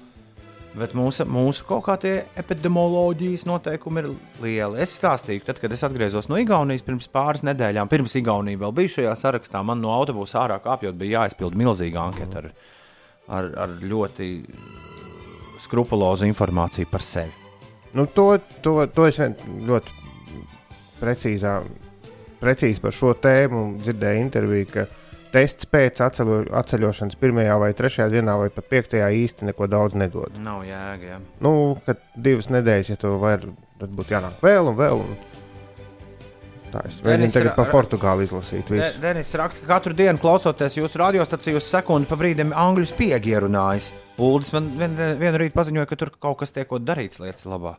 Bet 0.71 0.93
mūsu, 0.95 1.25
mūsu 1.27 1.65
kaut 1.67 1.83
kā 1.83 1.97
tie 1.99 2.13
epidemioloģijas 2.39 3.43
noteikumi 3.43 4.05
ir 4.05 4.07
lieli. 4.39 4.79
Es 4.79 4.93
stāstīju, 5.01 5.43
tad, 5.43 5.59
kad 5.59 5.73
es 5.75 5.83
atgriezos 5.83 6.29
no 6.31 6.39
Igaunijas 6.39 6.85
pirms 6.87 7.09
pāris 7.11 7.43
nedēļām, 7.43 7.89
pirms 7.91 8.15
Igaunija 8.15 8.61
vēl 8.61 8.71
bija 8.77 8.93
šajā 8.93 9.15
sarakstā, 9.19 9.63
man 9.67 9.83
no 9.83 9.91
autobusa 9.91 10.45
ārā 10.45 10.61
kāpjot, 10.63 10.95
bija 10.95 11.25
jāizpild 11.25 11.57
milzīga 11.59 12.05
anketa 12.05 12.39
ar, 12.39 12.47
ar, 13.27 13.51
ar 13.65 13.75
ļoti 13.83 14.29
skrupulozu 15.65 16.29
informāciju 16.31 16.87
par 16.91 17.03
sevi. 17.03 17.35
Nu, 17.91 18.07
to, 18.07 18.29
to, 18.63 18.77
to 18.95 19.09
es 19.11 19.19
ļoti 19.19 19.99
precīzā, 21.01 21.57
precīzi 22.39 22.79
par 22.79 22.95
šo 22.95 23.11
tēmu 23.19 23.65
dzirdēju 23.81 24.23
interviju, 24.23 24.71
tests 25.33 25.67
pēc 25.71 26.01
atceļo, 26.05 26.37
atceļošanas 26.61 27.19
pirmajā 27.21 27.57
vai 27.61 27.71
trešajā 27.77 28.07
dienā, 28.13 28.37
vai 28.41 28.49
pat 28.53 28.67
piektajā 28.71 29.09
īsti 29.23 29.47
neko 29.51 29.67
daudz 29.71 29.97
nedod. 29.99 30.35
Nav 30.41 30.63
jēga. 30.67 31.13
Jā. 31.13 31.19
Nu, 31.43 31.53
kad 31.85 32.01
divas 32.15 32.51
nedēļas, 32.53 32.93
ja 32.93 33.01
to 33.01 33.15
var, 33.21 33.45
tad 33.81 33.93
būtu 33.97 34.15
jānāk 34.17 34.43
vēl 34.43 34.71
un 34.71 34.79
vēl. 34.79 35.05
Un... 35.05 35.19
Tā 36.71 36.85
es 36.87 37.01
mēģinu 37.03 37.33
tagad 37.35 37.55
par 37.57 37.67
Portugāli 37.73 38.23
izlasīt. 38.23 38.69
De, 38.71 38.85
Denis 39.03 39.33
raksta, 39.35 39.59
ka 39.65 39.73
katru 39.73 39.95
dienu 39.97 40.21
klausoties 40.21 40.77
jūsu 40.79 41.01
radiostacijos, 41.01 41.67
sekundi 41.67 42.07
pa 42.07 42.15
brīdim 42.19 42.53
angļu 42.55 42.87
spiegi 42.93 43.33
ierunājas. 43.33 43.89
Uldis 44.21 44.53
man 44.55 44.69
vien, 44.79 44.95
vienu 45.19 45.41
rītu 45.41 45.57
paziņoja, 45.57 45.89
ka 45.89 45.99
tur 45.99 46.13
kaut 46.15 46.39
kas 46.39 46.55
tiek 46.55 46.71
darīts 46.87 47.19
lietas 47.19 47.43
labā. 47.49 47.75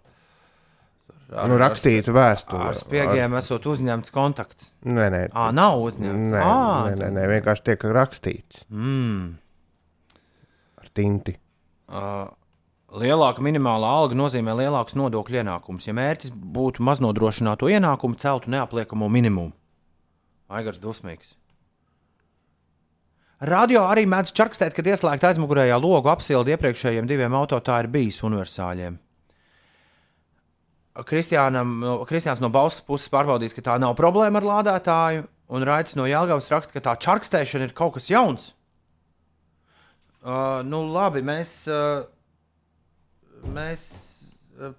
Ar, 1.33 1.49
nu, 1.49 1.57
rakstītu 1.61 2.13
vēstuli. 2.13 2.67
Ar 2.69 2.77
spiegiem 2.77 3.33
ar... 3.33 3.41
esot 3.41 3.67
uzņemts 3.73 4.13
kontakts. 4.13 4.69
Nē, 4.85 5.09
nē, 5.15 5.23
à, 5.33 5.49
nav 5.57 5.81
uzņemts. 5.81 6.35
Nē, 6.35 6.43
à, 6.45 6.59
nē, 6.91 6.99
nē, 7.01 7.09
nē, 7.17 7.25
vienkārši 7.37 7.67
tiek 7.71 7.87
rakstīts. 7.97 8.67
Mm. 8.69 9.33
Ar 10.83 10.93
tinti. 10.97 11.37
Uh, 11.93 12.27
lielāka 13.01 13.45
minimālā 13.45 13.91
alga 14.03 14.19
nozīmē 14.19 14.57
lielāks 14.61 14.97
nodokļu 14.99 15.43
ienākums. 15.43 15.89
Ja 15.89 15.97
mērķis 15.97 16.33
būtu 16.33 16.85
maznodrošināto 16.85 17.71
ienākumu, 17.73 18.19
celtu 18.21 18.53
neapliekamo 18.53 19.09
minimumu. 19.13 19.55
Aigars 20.53 20.83
dusmīgs. 20.83 21.39
Radio 23.43 23.87
arī 23.91 24.05
mēdz 24.07 24.31
čakstēt, 24.39 24.75
kad 24.77 24.87
ieslēgta 24.87 25.33
aizmugurējā 25.33 25.75
logu 25.83 26.13
apsildi 26.13 26.53
iepriekšējiem 26.55 27.09
diviem 27.11 27.35
auto, 27.35 27.59
tā 27.59 27.81
ir 27.83 27.89
bijis 27.91 28.21
universāļiem. 28.23 29.01
Kristiāns 30.93 32.43
no 32.43 32.51
Bauskas 32.53 32.85
puses 32.85 33.09
pārbaudīs, 33.13 33.55
ka 33.57 33.65
tā 33.65 33.79
nav 33.81 33.95
problēma 33.97 34.43
ar 34.43 34.49
lādētāju, 34.49 35.23
un 35.57 35.65
Raits 35.65 35.97
no 35.97 36.05
Jālgavas 36.09 36.51
raksta, 36.53 36.75
ka 36.77 36.85
tā 36.85 36.97
čarkstēšana 37.01 37.69
ir 37.69 37.77
kaut 37.77 37.97
kas 37.97 38.11
jauns. 38.13 38.51
Uh, 40.23 40.61
nu, 40.69 40.85
labi, 40.93 41.23
mēs, 41.25 41.55
uh, 41.73 42.05
mēs 43.57 43.87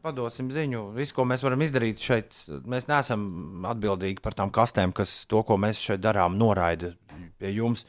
padosim 0.05 0.51
ziņu. 0.53 0.85
Visu, 0.95 1.15
ko 1.17 1.25
mēs 1.27 1.43
varam 1.43 1.65
izdarīt 1.65 2.03
šeit, 2.03 2.37
mēs 2.69 2.87
neesam 2.87 3.65
atbildīgi 3.67 4.21
par 4.23 4.37
tām 4.37 4.53
kastēm, 4.53 4.93
kas 4.95 5.23
to, 5.27 5.41
ko 5.47 5.57
mēs 5.59 5.81
šeit 5.81 6.03
darām, 6.03 6.37
noraida 6.39 6.93
pie 7.41 7.51
jums. 7.57 7.87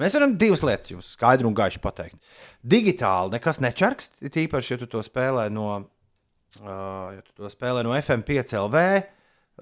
Mēs 0.00 0.16
varam 0.16 0.34
divas 0.40 0.64
lietas 0.64 0.90
jums 0.90 1.14
skaidri 1.14 1.46
un 1.46 1.54
gaiši 1.56 1.80
pateikt. 1.84 2.18
Digitāli 2.66 3.36
nekas 3.36 3.62
nečarkst, 3.62 4.18
it 4.24 4.36
īpaši, 4.42 4.74
ja 4.74 4.82
tu 4.82 4.90
to 4.90 5.04
spēlē 5.04 5.46
no 5.52 5.70
Ja 6.58 7.20
tu 7.22 7.44
to 7.44 7.50
spēlē 7.50 7.84
no 7.86 7.94
FM5 7.94 8.56
LV, 8.58 8.80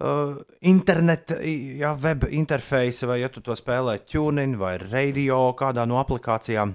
uh, 0.00 0.36
interneta, 0.70 1.36
ja, 1.44 1.92
web 2.00 2.24
interfeisa, 2.30 3.08
vai 3.10 3.20
ja 3.22 3.28
tu 3.32 3.42
to 3.44 3.56
spēlē 3.58 3.98
tuning 4.08 4.56
vai 4.60 4.76
radio 4.80 5.50
kādā 5.58 5.84
no 5.88 5.98
aplikācijām. 6.00 6.72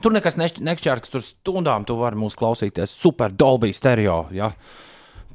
Tur 0.00 0.14
nekas 0.16 0.38
nešķērks, 0.40 1.12
tur 1.12 1.24
stundām 1.24 1.84
tu 1.84 1.98
vari 2.00 2.18
mūs 2.18 2.38
klausīties 2.38 2.92
super 2.96 3.34
Dolby 3.36 3.72
stereo, 3.76 4.24
ja 4.34 4.50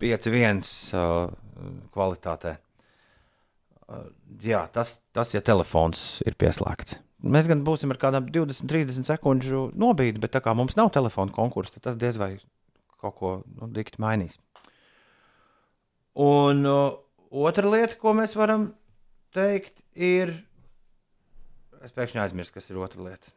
5-1 0.01 0.63
uh, 0.97 1.29
kvalitātē. 1.93 2.55
Uh, 3.85 4.07
jā, 4.41 4.65
tas, 4.73 4.97
tas, 5.13 5.35
ja 5.35 5.43
telefons 5.45 6.23
ir 6.25 6.35
pieslēgts. 6.41 6.97
Mēs 7.25 7.47
gan 7.49 7.61
būsim 7.65 7.93
ar 7.93 7.99
kādām 8.01 8.27
20, 8.29 8.67
30 8.69 9.07
sekundžu 9.07 9.69
nobīdi, 9.77 10.19
bet 10.21 10.33
tā 10.35 10.41
kā 10.45 10.53
mums 10.57 10.75
nav 10.77 10.91
telefona 10.93 11.33
konkursa, 11.33 11.77
tad 11.77 11.87
tas 11.87 12.01
diez 12.01 12.19
vai 12.21 12.35
kaut 13.05 13.17
ko 13.19 13.31
nu, 13.45 13.69
dikti 13.73 14.01
mainīs. 14.01 14.39
Un 16.15 16.65
uh, 16.67 16.97
otra 17.29 17.69
lieta, 17.69 17.97
ko 17.99 18.15
mēs 18.17 18.35
varam 18.39 18.69
teikt, 19.35 19.81
ir. 19.95 20.33
Es 21.85 21.93
pēkšņi 21.95 22.21
aizmirsu, 22.23 22.55
kas 22.55 22.69
ir 22.71 22.79
otra 22.81 23.03
lieta. 23.05 23.33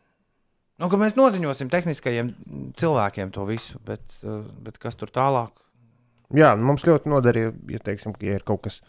Nu, 0.79 0.87
mēs 1.01 1.17
noziņosim 1.19 1.71
tehniskajiem 1.73 2.31
cilvēkiem 2.79 3.33
to 3.35 3.45
visu, 3.49 3.81
bet, 3.87 4.05
uh, 4.23 4.45
bet 4.63 4.79
kas 4.81 4.97
tur 4.99 5.11
tālāk? 5.13 5.51
Jā, 6.37 6.53
mums 6.61 6.85
ļoti 6.87 7.11
noderīja, 7.11 7.53
ja, 7.73 7.81
teiksim, 7.83 8.15
ja 8.23 8.37
ir 8.37 8.45
kaut 8.47 8.67
kas 8.67 8.83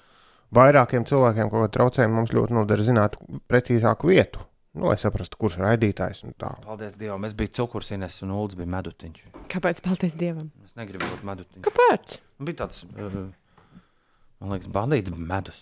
vairākiem 0.55 1.05
cilvēkiem, 1.07 1.49
ko 1.49 1.63
traucējumi, 1.71 2.17
mums 2.19 2.33
ļoti 2.35 2.55
noderīja 2.57 2.91
zināt 2.91 3.17
precīzāku 3.49 4.11
vietu. 4.11 4.43
Nu, 4.79 4.87
lai 4.87 4.95
saprastu, 4.95 5.35
kurš 5.35 5.57
ir 5.57 5.65
raidītājs. 5.65 6.21
Paldies 6.39 6.93
Dievam, 6.95 7.25
es 7.27 7.33
biju 7.35 7.51
cukursines 7.57 8.21
un 8.23 8.31
Ulus 8.31 8.55
bija 8.55 8.69
medutiņš. 8.77 9.25
Kāpēc? 9.51 9.81
Paldies 9.83 10.15
Dievam. 10.15 10.53
Es 10.63 10.77
negribu 10.79 11.03
būt 11.03 11.25
medutiņš. 11.27 11.65
Kāpēc? 11.65 12.13
Man 12.39 12.47
bija 12.47 12.61
tāds, 12.61 12.85
uh, 12.87 13.17
man 14.39 14.53
liekas, 14.55 14.71
bandīts 14.71 15.11
medus. 15.19 15.59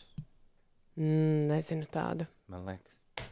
Mm, 1.02 1.48
nezinu 1.50 1.90
tādu. 1.90 2.30
Man 2.54 2.70
liekas. 2.70 3.26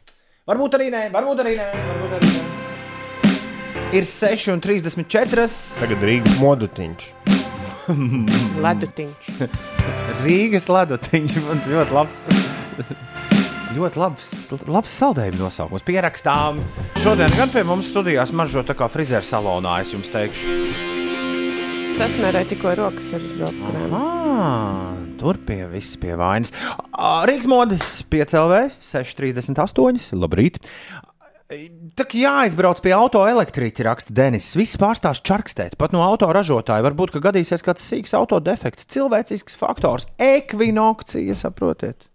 Varbūt 0.49 0.79
arī 0.79 0.89
nē, 0.95 1.03
varbūt 1.13 1.45
arī 1.45 1.53
nē. 1.61 1.69
Varbūt 1.91 2.17
arī 2.17 2.33
nē. 2.33 2.43
Ir 4.01 4.09
6,34. 4.09 5.47
Tagad 5.83 6.09
Rīgas 6.09 6.41
modutiņš. 6.41 7.09
ledutiņš. 8.65 9.33
Rīgas 10.25 10.69
ledutiņš 10.73 11.41
man 11.45 11.65
ļoti 11.69 11.99
labs. 12.01 12.25
Ļoti 13.75 13.99
labs, 13.99 14.33
labs 14.71 14.97
saldējuma 15.01 15.41
nosaukums. 15.43 15.85
Pierakstām. 15.85 16.61
Šodien 17.03 17.33
gan 17.35 17.51
pie 17.53 17.65
mums 17.67 17.91
studijās 17.91 18.33
maržo 18.35 18.63
tā 18.65 18.75
kā 18.77 18.87
frizēra 18.91 19.25
salonā, 19.25 19.79
es 19.83 19.93
jums 19.95 20.11
teikšu. 20.13 20.59
Sasmērēju 21.95 22.51
tikko 22.51 22.73
rokas 22.75 23.13
ar 23.15 23.25
rokrēm. 23.39 23.95
Tur 25.19 25.39
pie 25.47 25.61
viss 25.71 25.95
pie 25.99 26.15
vainas. 26.19 26.51
Rīgas 27.29 27.47
modes 27.47 27.83
5LV 28.11 28.75
638. 28.83 30.15
Labrīt! 30.19 30.59
Tā 31.45 32.07
kā 32.09 32.17
jāizbrauc 32.17 32.79
pie 32.81 32.91
autoelektriķa, 32.97 33.85
raksta 33.85 34.15
Denis. 34.17 34.47
Viss 34.57 34.79
pārstās 34.81 35.21
čarkstēt, 35.21 35.77
pat 35.77 35.93
no 35.93 36.01
autoražotāja. 36.01 36.83
Varbūt, 36.87 37.13
ka 37.13 37.21
gadīsies 37.27 37.63
kāds 37.63 37.85
sīks 37.85 38.15
autodefekts, 38.17 38.89
cilvēcisks 38.95 39.55
faktors, 39.59 40.09
ekvinokcija, 40.17 41.37
saprotiet? 41.37 42.09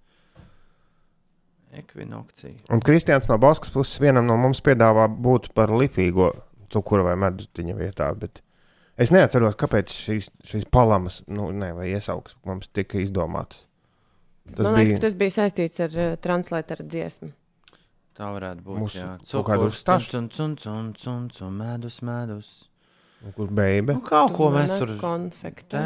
Ekvinokcija. 1.72 2.66
Un 2.74 2.82
Kristians 2.84 3.28
no 3.30 3.38
Baskas 3.38 3.72
puses 3.74 4.00
vienam 4.02 4.26
no 4.28 4.36
mums 4.40 4.62
piedāvā 4.64 5.06
būt 5.10 5.50
par 5.56 5.72
lipīgo 5.74 6.32
cukuru 6.72 7.06
vai 7.08 7.16
medutiņa 7.20 7.76
vietā. 7.78 8.10
Bet 8.18 8.42
es 9.00 9.12
neatceros, 9.14 9.58
kāpēc 9.60 9.92
šīs, 9.94 10.30
šīs 10.46 10.68
palamas 10.72 11.20
nu, 11.30 11.50
ne, 11.54 11.72
vai 11.76 11.90
iesaugs 11.94 12.36
mums 12.46 12.70
tika 12.74 13.00
izdomātas. 13.02 13.66
Tas 14.50 14.66
Man 14.66 14.80
liekas, 14.80 14.96
bija... 14.96 15.02
tas 15.04 15.14
bija 15.18 15.36
saistīts 15.36 15.82
ar 15.84 15.94
uh, 15.94 16.16
translētāru 16.22 16.86
dziesmu. 16.90 17.30
Tā 18.18 18.32
varētu 18.34 18.64
būt. 18.66 18.80
Mūsu 18.82 18.98
jā, 18.98 19.12
un, 20.18 20.90
un, 21.06 21.28
un, 21.46 21.54
medus, 21.54 22.00
medus. 22.04 22.50
Un 23.24 23.36
kur 23.36 23.52
beiga? 23.54 23.94
Nu, 23.94 24.02
kaut 24.04 24.34
ko 24.34 24.50
mēs 24.54 24.74
tur 24.74 24.96
konfektu. 25.00 25.78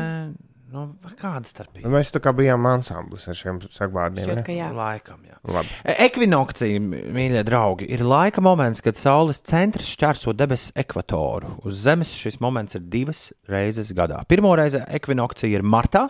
Nu, 0.75 0.83
kāda 1.21 1.47
starpība? 1.47 1.87
Mēs 1.93 2.11
tā 2.11 2.19
kā 2.25 2.33
bijām 2.35 2.65
ansamblis 2.67 3.29
ar 3.31 3.37
šiem 3.39 3.61
sakvārdiem. 3.71 4.27
Šķiet, 4.27 4.49
jā. 4.57 4.73
Laikam, 4.75 5.21
jā. 5.29 5.37
Labi. 5.55 5.71
E- 5.87 5.95
Ekvinokcija, 6.09 6.81
mīļie 7.15 7.45
draugi, 7.47 7.87
ir 7.95 8.03
laika 8.03 8.43
moments, 8.43 8.83
kad 8.83 8.99
Saules 8.99 9.39
centrs 9.47 9.93
šķērso 9.95 10.35
debesu 10.35 10.73
ekvatoru. 10.83 11.53
Uz 11.63 11.79
Zemes 11.87 12.11
šis 12.19 12.41
moments 12.43 12.75
ir 12.75 12.83
divas 12.91 13.29
reizes 13.49 13.93
gadā. 13.95 14.19
Pirmo 14.27 14.51
reizi 14.59 14.83
ekvinokcija 14.99 15.53
ir 15.55 15.63
martā, 15.63 16.09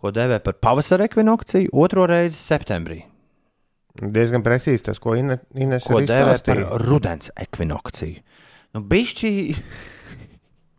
ko 0.00 0.10
dēvē 0.10 0.40
par 0.42 0.56
pavasara 0.64 1.04
ekvinokciju, 1.10 1.68
otro 1.84 2.08
reizi 2.10 2.40
septembrī, 2.40 3.02
Diezgan 3.92 4.40
precīzi 4.40 4.86
tas, 4.86 4.96
ko 4.98 5.12
Ine- 5.20 5.42
Ines 5.54 5.84
ko 5.84 5.98
dēvē 6.00 6.38
par 6.46 6.60
rudens 6.80 7.28
ekvinokciju. 7.36 8.22
Nu, 8.72 8.80
bišķi 8.88 9.32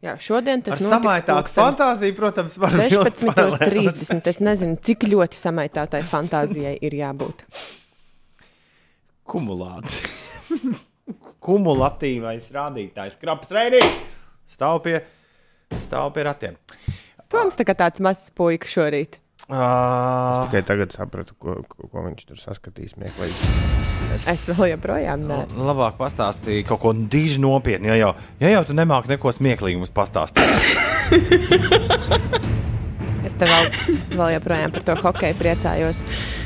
Jā, 0.04 0.18
šodien 0.20 0.60
tas 0.60 0.82
notiks 0.82 0.92
samaitātu 0.92 1.38
pulksten 1.38 1.62
fantāziju, 1.62 2.16
protams, 2.18 2.58
var 2.60 2.74
vilkt 2.76 3.22
paralēlis. 3.24 4.02
16.30. 4.02 4.28
Es 4.34 4.40
nezinu, 4.44 4.76
cik 4.84 5.06
ļoti 5.08 5.40
samaitātai 5.40 6.02
fantāzijai 6.10 6.74
ir 6.84 6.98
jābūt. 7.00 7.46
Kumulācija. 9.32 10.12
Kumulatīvais 11.48 12.52
rādītājs, 12.52 13.16
krapas 13.22 13.56
reidī. 13.56 13.80
Stāv 14.52 14.82
pie, 14.84 15.00
stāv 15.80 16.12
pie 16.16 16.28
ratiem. 16.28 16.60
Toms 17.32 17.56
tā 17.60 17.64
kā 17.68 17.76
tāds 17.80 18.04
mazs 18.04 18.28
puika 18.36 18.68
šorīt. 18.68 19.23
Uh, 19.50 20.46
Tikai 20.46 20.62
tagad 20.64 20.94
sapratu, 20.96 21.36
ko, 21.36 21.58
ko, 21.68 21.90
ko 21.92 22.04
viņš 22.06 22.28
tur 22.30 22.40
saskatīs. 22.40 22.94
Smieklīgi. 22.96 23.50
Es 24.14 24.46
vēl 24.56 24.74
joprojām 24.76 25.26
ne. 25.28 25.42
Labāk 25.58 25.98
pastāstīja 26.00 26.68
kaut 26.70 26.82
ko 26.84 26.94
diži 26.94 27.42
nopietnu. 27.44 27.92
Ja 27.92 27.98
jau, 28.00 28.12
ja 28.40 28.54
jau 28.54 28.64
tu 28.70 28.78
nemāki 28.78 29.12
neko 29.12 29.34
smieklīgu 29.36 29.82
mums 29.82 29.92
pastāstīt, 29.96 30.48
Es 33.24 33.38
te 33.40 33.48
vēl, 33.48 33.70
vēl 34.18 34.34
joprojām 34.36 34.74
par 34.76 34.84
to 34.84 34.96
hokeju 35.00 35.38
priecājos. 35.40 36.02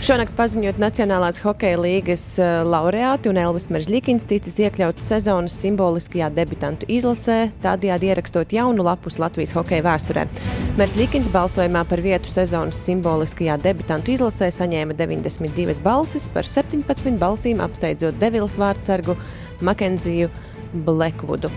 Šonakt 0.05 0.35
paziņot 0.37 0.77
Nacionālās 0.81 1.39
hokeja 1.41 1.79
līgas 1.81 2.25
eh, 2.37 2.59
laureāti 2.67 3.31
un 3.31 3.39
Elvis 3.41 3.65
Meržļikins 3.73 4.27
ticis 4.29 4.59
iekļauts 4.61 5.09
sezonas 5.09 5.57
simboliskajā 5.57 6.29
debitantu 6.37 6.85
izlasē, 6.93 7.47
tādējādi 7.65 8.11
ierakstot 8.11 8.53
jaunu 8.53 8.85
lapus 8.85 9.17
Latvijas 9.21 9.55
hokeja 9.57 9.87
vēsturē. 9.87 10.27
Meržļikins 10.77 11.31
balsojumā 11.33 11.81
par 11.89 12.05
vietu 12.05 12.29
sezonas 12.29 12.83
simboliskajā 12.85 13.57
debitantu 13.65 14.13
izlasē 14.13 14.51
saņēma 14.53 14.93
92 15.01 15.81
balsis, 15.85 16.29
par 16.33 16.45
17 16.45 17.17
balsīm 17.17 17.65
apsteidzot 17.65 18.21
Devils 18.21 18.59
vārdsargu 18.61 19.17
Makenziju 19.65 20.29
Blekvudu. 20.85 21.49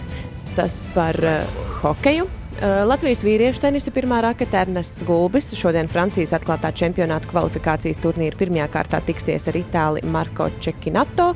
Tas 0.57 0.87
par 0.97 1.21
uh, 1.21 1.65
hokeju. 1.85 2.40
Uh, 2.61 2.83
Latvijas 2.85 3.23
vīriešu 3.25 3.63
tenisa 3.63 3.89
pirmā 3.89 4.19
rakete 4.21 4.59
Ernests 4.61 5.01
Gulbis 5.09 5.47
šodien 5.57 5.89
Francijas 5.89 6.35
atklātā 6.37 6.69
čempionāta 6.77 7.31
kvalifikācijas 7.31 8.03
turnīra 8.03 8.37
pirmajā 8.37 8.67
kārtā 8.75 9.01
tiksies 9.07 9.49
ar 9.49 9.57
Itāli 9.57 10.03
Marko 10.05 10.51
Čekinato. 10.61 11.31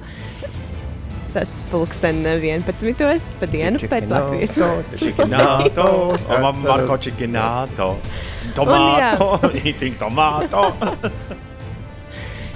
Tas 1.32 1.54
pulksten 1.70 2.20
11. 2.28 3.40
pa 3.40 3.48
dienu 3.48 3.80
pēc 3.80 4.12
Latvijas. 4.12 4.58
čikināto, 5.00 5.88
Marko 6.68 7.00
čikināto, 7.08 7.88
tomāto, 8.60 9.32
eating 9.64 9.96
tomāto. 9.96 10.68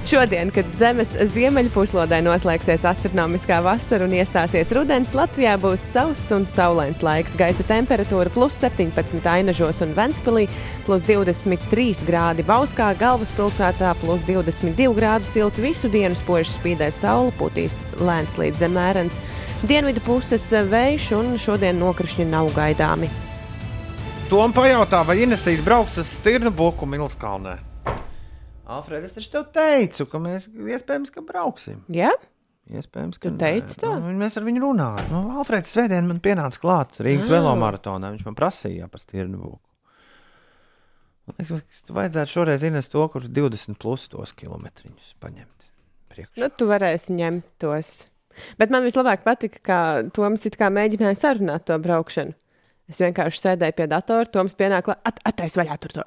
Šodien, 0.09 0.49
kad 0.49 0.65
Zemes 0.73 1.11
ziemeļpuslodē 1.35 2.23
noslēgsies 2.25 2.87
astronomiskā 2.89 3.59
vasara 3.61 4.07
un 4.07 4.15
iestāsies 4.17 4.71
rudens, 4.73 5.13
Latvijā 5.13 5.59
būs 5.61 5.85
sauss 5.85 6.33
un 6.33 6.47
saulains 6.49 7.03
laiks. 7.05 7.35
Gaisa 7.37 7.67
temperatūra 7.69 8.33
plus 8.33 8.57
17 8.57 9.29
ainažos 9.29 9.83
un 9.85 9.93
Ventspilī, 9.93 10.47
plus 10.87 11.05
23 11.05 12.09
grādi 12.09 12.49
Bauskā, 12.49 12.89
galvaspilsētā 12.97 13.93
plus 14.01 14.25
22 14.25 14.97
grādu 14.97 15.29
silts. 15.29 15.61
Visu 15.61 15.93
dienu 15.93 16.17
spoži 16.17 16.57
spīdēs 16.57 17.05
saule, 17.05 17.37
putīs 17.37 17.83
lēns 18.01 18.41
līdz 18.41 18.65
zemērens. 18.65 19.21
Dienvidu 19.69 20.09
puses 20.09 20.49
vējš 20.73 21.13
un 21.21 21.35
šodien 21.37 21.77
nokrišņi 21.85 22.31
nav 22.33 22.49
gaidāmi. 22.57 23.13
Tom 24.33 24.57
pajautā, 24.57 25.05
vai 25.05 25.21
Inesīt 25.29 25.61
brauks 25.69 26.01
uz 26.01 26.17
Stirnu 26.17 26.49
buku 26.49 26.89
Milskalnē. 26.89 27.68
Alfred, 28.69 29.05
es 29.09 29.15
taču 29.17 29.31
tev 29.33 29.47
teicu, 29.55 30.05
ka 30.11 30.19
mēs 30.21 30.49
iespējams, 30.53 31.13
ka 31.15 31.23
brauksim. 31.25 31.79
Ja? 31.95 32.11
Iespējams, 32.69 33.17
ka 33.17 33.31
Tu 33.31 33.39
teici 33.41 33.79
tā? 33.81 33.95
Nu, 33.97 34.11
mēs 34.21 34.37
ar 34.37 34.45
viņu 34.45 34.61
runājām. 34.67 35.07
Nu, 35.15 35.23
Alfreds 35.41 35.73
svētdien 35.73 36.05
man 36.11 36.19
pienāca 36.21 36.61
klāt 36.61 36.99
Rīgas 37.01 37.31
Ah. 37.31 37.39
velomaratonā. 37.39 38.11
Viņš 38.13 38.27
man 38.27 38.37
prasīja 38.37 38.91
par 38.93 39.01
stirnu 39.01 39.39
buku. 39.41 39.61
Man 41.29 41.37
liekas, 41.41 41.63
ka 41.65 41.87
tu 41.89 41.97
vajadzētu 41.97 42.35
šoreiz 42.35 42.63
ienest 42.69 42.93
to, 42.93 43.07
kur 43.09 43.23
20 43.23 43.79
plus 43.81 44.05
tos 44.09 44.33
kilometriņus 44.37 45.15
paņemt. 45.21 45.67
Priekšā. 46.13 46.37
Nu, 46.41 46.49
tu 46.53 46.69
varēsi 46.69 47.17
ņemt 47.17 47.45
tos. 47.59 48.07
Bet 48.61 48.71
man 48.71 48.85
vislabāk 48.85 49.25
patika, 49.25 49.59
kā 49.65 49.81
Toms 50.13 50.45
it 50.47 50.57
kā 50.61 50.69
mēģināja 50.73 51.17
sarunāt 51.17 51.65
to 51.65 51.77
braukšanu. 51.79 52.35
Es 52.89 53.01
vienkārši 53.01 53.43
sēdēju 53.45 53.77
pie 53.81 53.87
datora, 53.87 54.29
Toms 54.33 54.55
pienāca 54.55 54.83
klāt, 54.93 55.01
at, 55.05 55.19
attaisa 55.25 55.61
vaļā 55.61 55.77
tur 55.81 55.97
to 55.99 56.05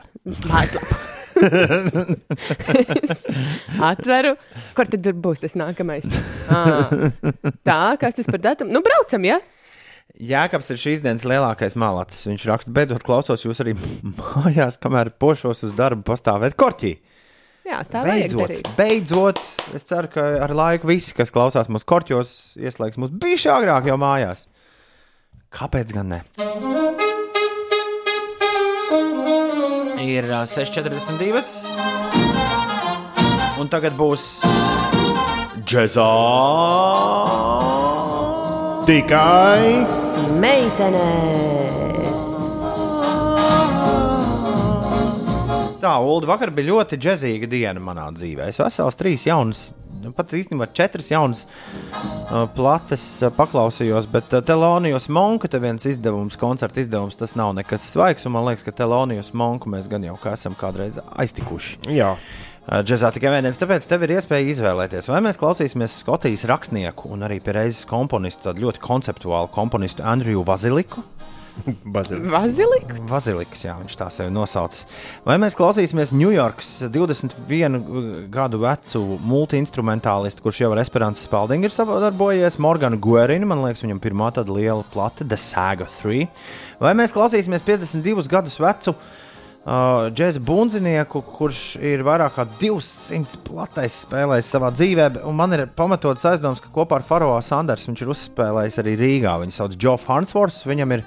mājaslapu. 0.50 1.21
atveru, 3.92 4.36
kur 4.78 4.92
tad 4.92 5.10
būs 5.24 5.44
tas 5.44 5.58
nākamais. 5.60 6.08
À, 6.52 6.62
tā, 7.68 7.82
kas 8.02 8.20
tas 8.20 8.30
par 8.30 8.42
datumu? 8.44 8.74
Nu, 8.76 8.84
braucam, 8.86 9.26
ja? 9.28 9.40
Jēkabs 10.22 10.74
ir 10.74 10.82
šīs 10.82 11.04
dienas 11.04 11.26
lielākais 11.26 11.78
malacis. 11.80 12.28
Viņš 12.30 12.48
raksta, 12.50 12.74
beidzot 12.76 13.06
klausos 13.08 13.46
jūs 13.46 13.64
arī 13.64 13.76
mājās, 14.20 14.80
kamēr 14.82 15.14
pošos 15.22 15.66
uz 15.68 15.78
darbu 15.78 16.06
pastāvēt 16.12 16.58
korķī. 16.60 16.96
Jā, 17.62 17.84
tā 17.86 18.02
Beidzot, 18.02 18.56
beidzot, 18.74 19.38
es 19.78 19.86
ceru, 19.86 20.10
ka 20.10 20.24
ar 20.42 20.50
laiku 20.58 20.90
visi, 20.90 21.14
kas 21.14 21.30
klausās 21.34 21.70
mūsu 21.70 21.86
korķos, 21.88 22.32
ieslēgs 22.58 22.98
mūs 23.00 23.14
bišķi 23.22 23.54
agrāk 23.54 23.92
jau 23.92 24.00
mājās. 24.02 24.48
Kāpēc 25.54 25.94
gan 25.94 26.16
ne? 26.16 26.20
Ir 30.02 30.26
ā, 30.34 30.42
6,42. 30.50 31.42
Un 33.62 33.70
tagad 33.70 33.94
būs 33.94 34.24
džeksa. 35.62 36.08
Tikai 38.90 39.86
Meitenes! 40.42 41.71
Tā, 45.92 45.98
Ulu, 46.00 46.24
vakar 46.24 46.54
bija 46.56 46.70
ļoti 46.70 46.96
džezīga 47.04 47.48
diena 47.52 47.82
manā 47.84 48.06
dzīvē. 48.16 48.46
Es 48.48 48.62
vesels 48.62 48.96
trīs 48.96 49.26
jaunas, 49.28 49.74
nu, 50.00 50.14
pat 50.16 50.32
īstenībā 50.38 50.70
četras 50.72 51.10
jaunas 51.12 51.42
uh, 51.44 52.46
plates 52.56 53.04
uh, 53.20 53.32
paklausījos, 53.36 54.08
bet 54.14 54.32
uh, 54.32 54.40
Telonijos 54.48 55.10
Monka 55.12 55.50
te 55.52 55.60
viens 55.60 55.84
izdevums, 55.92 56.38
koncerta 56.40 56.80
izdevums, 56.80 57.18
tas 57.20 57.36
nav 57.36 57.52
nekas 57.58 57.90
svaigs. 57.92 58.24
Man 58.32 58.48
liekas, 58.48 58.64
ka 58.64 58.72
Telonijos 58.78 59.34
Monku 59.36 59.68
mēs 59.74 59.92
gan 59.92 60.08
jau 60.08 60.16
kā 60.22 60.38
esam 60.40 60.56
kādreiz 60.56 60.96
aiztikuši. 61.12 61.82
jā. 61.92 62.14
Uh, 62.62 62.80
Džezā 62.88 63.12
tikai 63.12 63.36
viens, 63.36 63.60
tāpēc 63.60 63.90
tev 63.92 64.08
ir 64.08 64.16
iespēja 64.16 64.48
izvēlēties, 64.54 65.12
vai 65.12 65.20
mēs 65.28 65.42
klausīsimies 65.42 66.00
Skotijas 66.06 66.48
rakstnieku 66.48 67.12
un 67.12 67.28
arī 67.28 67.42
pie 67.44 67.58
reizes 67.58 67.84
komponistu, 67.90 68.48
tādu 68.48 68.70
ļoti 68.70 68.86
konceptuālu 68.88 69.52
komponistu 69.52 70.08
Andriju 70.08 70.48
Vaziliku. 70.48 71.04
Bazili. 71.96 72.30
Vazilika? 72.32 72.98
Vaziliks, 73.10 73.64
jā, 73.66 73.76
viņš 73.82 73.96
tā 74.00 74.08
sevi 74.14 74.34
nosauc. 74.34 74.76
Vai 75.28 75.38
mēs 75.42 75.56
klausīsimies 75.58 76.14
Ņujorkas 76.16 76.72
21 76.94 77.80
gadu 78.34 78.62
vecu 78.64 79.04
multi-instrumentālistu, 79.28 80.44
kurš 80.46 80.64
jau 80.64 80.72
ar 80.74 80.84
Esperantas 80.84 81.26
Spaldingu 81.28 81.70
ir 81.70 81.76
sadarbojies, 81.76 82.60
Morganu 82.62 83.00
Guerinu, 83.02 83.50
man 83.50 83.64
liekas, 83.66 83.84
viņam 83.86 84.02
pirmā 84.04 84.32
tāda 84.36 84.54
liela 84.56 84.86
plate, 84.94 85.28
The 85.28 85.40
Saga 85.40 85.90
3. 86.02 86.28
Vai 86.82 86.94
mēs 86.98 87.14
klausīsimies 87.16 87.66
52 87.68 88.30
gadus 88.32 88.58
vecu 88.62 88.96
uh, 88.96 90.08
džēza 90.10 90.42
bundzinieku, 90.46 91.22
kurš 91.38 91.64
ir 91.78 92.06
vairāk 92.08 92.38
kā 92.40 92.48
200 92.58 93.42
platais 93.46 94.02
spēlējis 94.08 94.54
savā 94.56 94.72
dzīvē, 94.74 95.10
un 95.30 95.38
man 95.38 95.54
ir 95.58 95.68
pamatots 95.78 96.26
aizdoms, 96.32 96.64
ka 96.64 96.74
kopā 96.74 97.00
ar 97.00 97.06
Faraonu 97.08 97.46
Sandersu 97.46 97.92
viņš 97.92 98.06
ir 98.06 98.14
uzspēlējis 98.16 98.80
arī 98.82 98.96
Rīgā. 99.00 99.36
Viņu 99.44 99.58
sauc 99.58 99.78
Joe 99.78 100.00
Farnsworth, 100.02 100.64
viņam 100.70 100.98
ir 100.98 101.06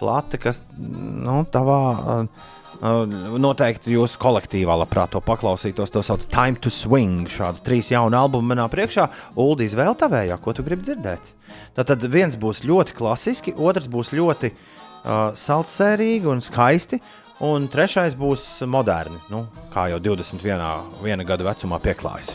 plate, 0.00 0.40
kas 0.42 0.62
nu, 0.78 1.42
tavā. 1.52 1.80
Uh, 1.94 2.50
Noteikti 2.74 3.94
jūsu 3.94 4.18
kolektīvā 4.20 4.74
labprāt 4.80 5.12
to 5.14 5.20
paklausītos. 5.24 5.92
To 5.94 6.02
sauc 6.04 6.24
par 6.26 6.32
Time 6.34 6.60
to 6.60 6.72
Swing. 6.74 7.28
Šādu 7.30 7.62
trīs 7.64 7.92
jaunu 7.92 8.18
albumu 8.18 8.50
manā 8.50 8.66
priekšā. 8.68 9.06
Uldīs 9.40 9.76
vēl 9.78 9.94
tavējā, 9.96 10.36
ko 10.42 10.52
tu 10.52 10.64
gribi 10.66 10.84
dzirdēt. 10.88 11.30
Tad 11.78 12.04
viens 12.10 12.36
būs 12.36 12.64
ļoti 12.66 12.96
klasiski, 12.98 13.54
otrs 13.54 13.86
būs 13.90 14.12
ļoti 14.14 14.50
uh, 14.50 15.30
saldsērīgi 15.38 16.30
un 16.30 16.42
skaisti. 16.44 17.00
Un 17.44 17.66
trešais 17.66 18.14
būs 18.14 18.44
moderni, 18.70 19.18
nu, 19.26 19.40
kā 19.72 19.88
jau 19.90 19.98
21 19.98 21.24
gadu 21.26 21.46
vecumā 21.48 21.80
pieklājas. 21.82 22.30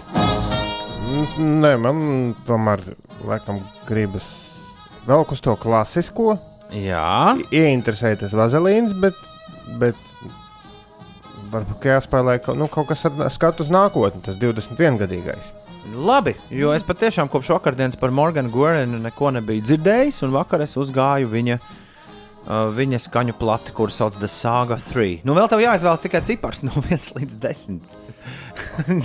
Nē, 1.39 1.71
man 1.79 2.01
tomēr 2.45 2.83
laikam 3.25 3.61
gribas 3.87 4.27
vēl 5.07 5.23
uz 5.23 5.41
to 5.41 5.55
klasisko. 5.55 6.35
Jā, 6.75 7.37
Ieinteresēties 7.49 8.35
vazelīns, 8.37 8.93
bet, 9.01 9.17
bet 9.81 9.97
varbūt 11.49 11.87
jāspēlē 11.89 12.37
nu, 12.57 12.67
kaut 12.69 12.91
kas 12.91 13.07
ar 13.09 13.31
skatu 13.33 13.65
uz 13.65 13.71
nākotni, 13.73 14.21
tas 14.25 14.37
21 14.37 14.99
gadīgais. 15.01 15.53
Labi, 15.95 16.35
jo 16.53 16.73
es 16.75 16.85
patiešām 16.85 17.29
kopš 17.31 17.53
vakardienas 17.55 17.97
par 17.97 18.11
Morganu 18.13 18.51
Gorenu 18.53 18.99
neko 19.01 19.31
nebiju 19.33 19.63
dzirdējis, 19.65 20.21
un 20.27 20.35
vakar 20.35 20.61
es 20.61 20.75
uzgāju 20.77 21.29
viņa, 21.31 21.57
uh, 21.57 22.67
viņa 22.75 22.99
skaņu 23.07 23.33
plati, 23.39 23.73
kuras 23.73 23.97
sauc 23.97 24.19
The 24.19 24.29
Saga 24.29 24.77
3. 24.91 25.23
Nu, 25.25 25.33
vēl 25.37 25.49
tev 25.49 25.63
jāizvēlas 25.63 26.03
tikai 26.03 26.21
cipars 26.27 26.61
no 26.67 26.75
1 26.83 27.15
līdz 27.17 27.39
10. 27.41 27.81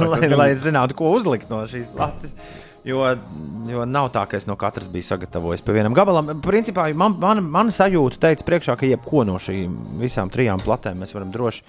lai, 0.05 0.21
lai 0.35 0.51
es 0.53 0.67
zinātu, 0.67 0.99
ko 0.99 1.15
uzlikt 1.17 1.49
no 1.53 1.63
šīs 1.71 1.89
plates. 1.95 2.37
Jo, 2.85 3.01
jo 3.71 3.87
nav 3.89 4.11
tā, 4.13 4.27
ka 4.29 4.37
es 4.37 4.45
no 4.45 4.59
katras 4.61 4.91
biju 4.93 5.07
sagatavojis 5.07 5.65
pa 5.65 5.73
vienam 5.73 5.95
gabalam. 5.97 6.35
Principā 6.45 6.91
man, 6.93 7.17
man, 7.21 7.41
man 7.49 7.73
sajūta 7.73 8.21
teica 8.27 8.45
priekšā, 8.45 8.77
ka 8.77 8.89
jebko 8.89 9.25
no 9.25 9.39
šīm 9.41 9.79
visām 10.03 10.33
trijām 10.33 10.61
platēm 10.61 11.01
mēs 11.01 11.17
varam 11.17 11.33
droši 11.33 11.65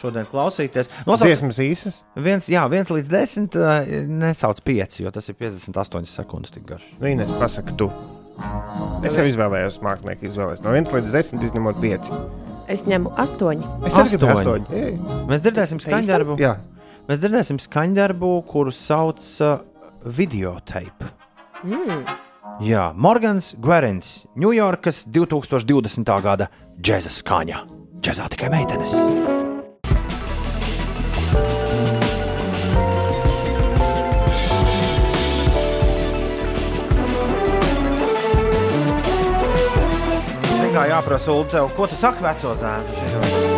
šodien 0.00 0.26
klausīties. 0.30 0.88
Nosauc, 1.06 1.28
Dziesmas 1.28 1.60
īsas. 1.62 2.00
Viens, 2.16 2.48
jā, 2.50 2.64
viens 2.72 2.90
līdz 2.90 3.10
desmit 3.12 3.58
uh, 3.60 3.84
nesauc 4.08 4.62
pieci, 4.64 5.04
jo 5.04 5.12
tas 5.14 5.28
ir 5.30 5.36
58 5.38 6.08
sekundes 6.10 6.54
tik 6.54 6.64
garš. 6.72 6.86
Nu, 6.96 7.10
Ines, 7.12 7.30
pasaka, 7.38 7.76
tu. 7.78 7.90
Es 9.06 9.14
jau 9.14 9.26
izvēlējos, 9.28 9.78
mākslinieki 9.84 10.26
izvēlējos 10.32 10.64
no 10.64 10.72
1 10.74 10.90
līdz 10.96 11.12
10, 11.14 11.44
izņemot 11.50 11.78
5. 11.84 12.10
Es 12.72 12.86
ņemu 12.88 13.12
astoņi. 13.20 13.68
Es 13.86 14.00
arī 14.00 14.16
gribu 14.16 14.32
Astoņi. 14.32 14.66
8. 14.72 14.80
Ei. 14.80 15.20
Mēs 15.28 15.44
dzirdēsim 15.44 15.82
skaņdarbu, 15.84 16.38
Jā, 16.40 16.56
mēs 17.10 17.20
dzirdēsim 17.20 17.60
skaņdarbu 17.62 18.30
kuru 18.48 18.72
sauc 18.74 19.22
uh, 19.44 19.60
videotape. 20.04 21.10
Mm. 21.64 22.04
Jā, 22.62 22.92
Morgans 22.94 23.54
Guerins, 23.58 24.24
Ņujorkas 24.38 25.06
2020. 25.10 26.14
gada 26.22 26.50
džēza 26.78 27.10
skaņa. 27.10 27.64
Džēzā 28.04 28.28
tikai 28.36 28.52
meitenes. 28.52 28.94
Kā 40.74 40.88
jāprasa, 40.90 41.30
Ulu, 41.30 41.44
tev, 41.46 41.68
ko 41.76 41.86
tu 41.86 41.94
saki 41.94 42.24
veco 42.24 42.56
zēnu? 42.58 43.53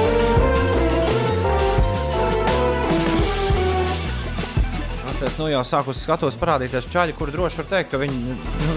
Es 5.25 5.39
nu 5.41 5.47
jau 5.49 5.63
sāku 5.65 5.95
uz 5.95 6.03
skatuves 6.05 6.35
parādīties 6.37 6.91
čaļi, 6.93 7.15
kur 7.17 7.31
droši 7.33 7.63
var 7.63 7.67
teikt, 7.71 7.89
ka 7.95 8.01
viņi 8.03 8.17
nu, 8.21 8.35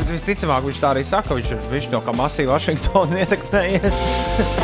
visticamāk 0.07 0.63
viņš 0.63 0.77
tā 0.79 0.91
arī 0.93 1.01
saka. 1.03 1.35
Viņš 1.35 1.49
ir 1.51 1.59
viņš 1.73 1.87
no 1.91 1.99
kā 2.05 2.13
masīva 2.15 2.55
Vašingtona 2.55 3.19
ietekmējies 3.25 3.95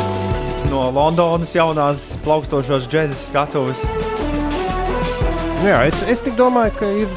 no 0.72 0.86
Londonas 0.96 1.52
jaunās 1.52 2.16
plaukstošās 2.24 2.88
džēzes 2.88 3.28
skatuves. 3.28 3.80
Nu 5.60 5.66
jā 5.68 5.80
es, 5.90 6.00
es 6.08 6.24
tik 6.24 6.34
domāju, 6.40 6.72
ka 6.80 6.86
ir 7.04 7.12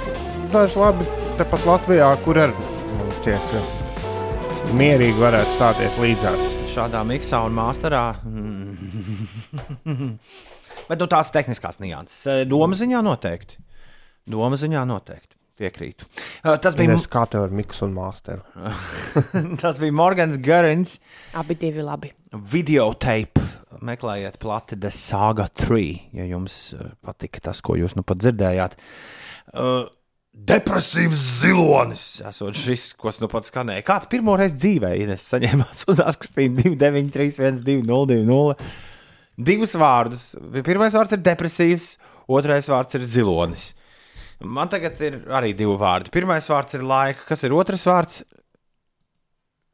daži 0.51 0.75
labi 0.81 1.07
tepat 1.39 1.61
Latvijā, 1.69 2.09
kur 2.25 2.35
arī 2.43 2.67
man 2.97 3.09
šķiet, 3.21 3.43
ka 3.53 3.59
mierīgi 4.75 5.19
varētu 5.23 5.51
stāties 5.55 5.95
līdzās. 6.03 6.43
Šādā 6.73 6.99
miksā 7.07 7.37
un 7.47 7.53
māsterā. 7.55 8.05
Bet 10.89 10.97
nu, 10.99 11.07
tās 11.07 11.31
tehniskās 11.31 11.79
nianses. 11.79 12.43
Doma 12.49 12.75
ziņā 12.75 12.99
noteikti. 13.07 13.68
Doma 14.27 14.57
ziņā 14.59 14.81
noteikti. 14.89 15.35
Piekrītu. 15.59 16.05
Uh, 16.39 16.53
Tas 16.63 16.75
bija, 16.79 16.93
Es 16.95 17.03
kā 17.11 17.25
tev 17.27 17.43
ar 17.49 17.51
miksu 17.51 17.83
un 17.87 17.91
māsteru. 17.97 18.45
tas 19.61 19.79
bija 19.81 19.91
Morgans 19.91 20.37
Garins. 20.39 20.97
Abi 21.35 21.57
divi 21.59 21.83
labi. 21.83 22.13
videotape. 22.33 23.43
Meklējiet 23.85 24.37
plati 24.41 24.75
The 24.79 24.89
Saga 24.91 25.45
3, 25.47 25.83
ja 26.17 26.25
jums 26.27 26.73
patika 27.05 27.39
tas, 27.49 27.59
ko 27.63 27.75
jūs 27.79 27.93
nu 27.95 28.03
pat 28.07 28.19
dzirdējāt. 28.23 28.73
Uh, 29.53 29.85
depresīvs 30.33 31.19
zilonis. 31.41 32.03
Esot 32.27 32.55
šis, 32.59 32.89
ko 32.99 33.11
es 33.11 33.19
nu 33.23 33.29
pat 33.31 33.47
skanēju. 33.47 33.83
Kāds 33.87 34.09
pirmo 34.11 34.35
reizi 34.39 34.57
dzīvē 34.63 34.93
Ines 35.03 35.25
saņēmās 35.31 35.85
uz 35.91 36.01
ārkustību 36.03 36.63
293, 36.77 37.35
1202. 37.39 38.69
Divus 39.49 39.75
vārdus. 39.79 40.25
Pirmais 40.67 40.95
vārds 40.95 41.15
ir 41.15 41.23
depresīvs, 41.23 41.93
otrais 42.27 42.67
vārds 42.71 42.95
ir 42.99 43.05
zilonis. 43.07 43.69
Man 44.39 44.69
tagad 44.71 44.99
ir 45.03 45.17
arī 45.35 45.51
divi 45.57 45.75
vārdi. 45.79 46.11
Pirmais 46.13 46.45
vārds 46.47 46.77
ir 46.77 46.83
laika, 46.87 47.25
kas 47.27 47.43
ir 47.43 47.51
otrs 47.55 47.83
vārds? 47.87 48.21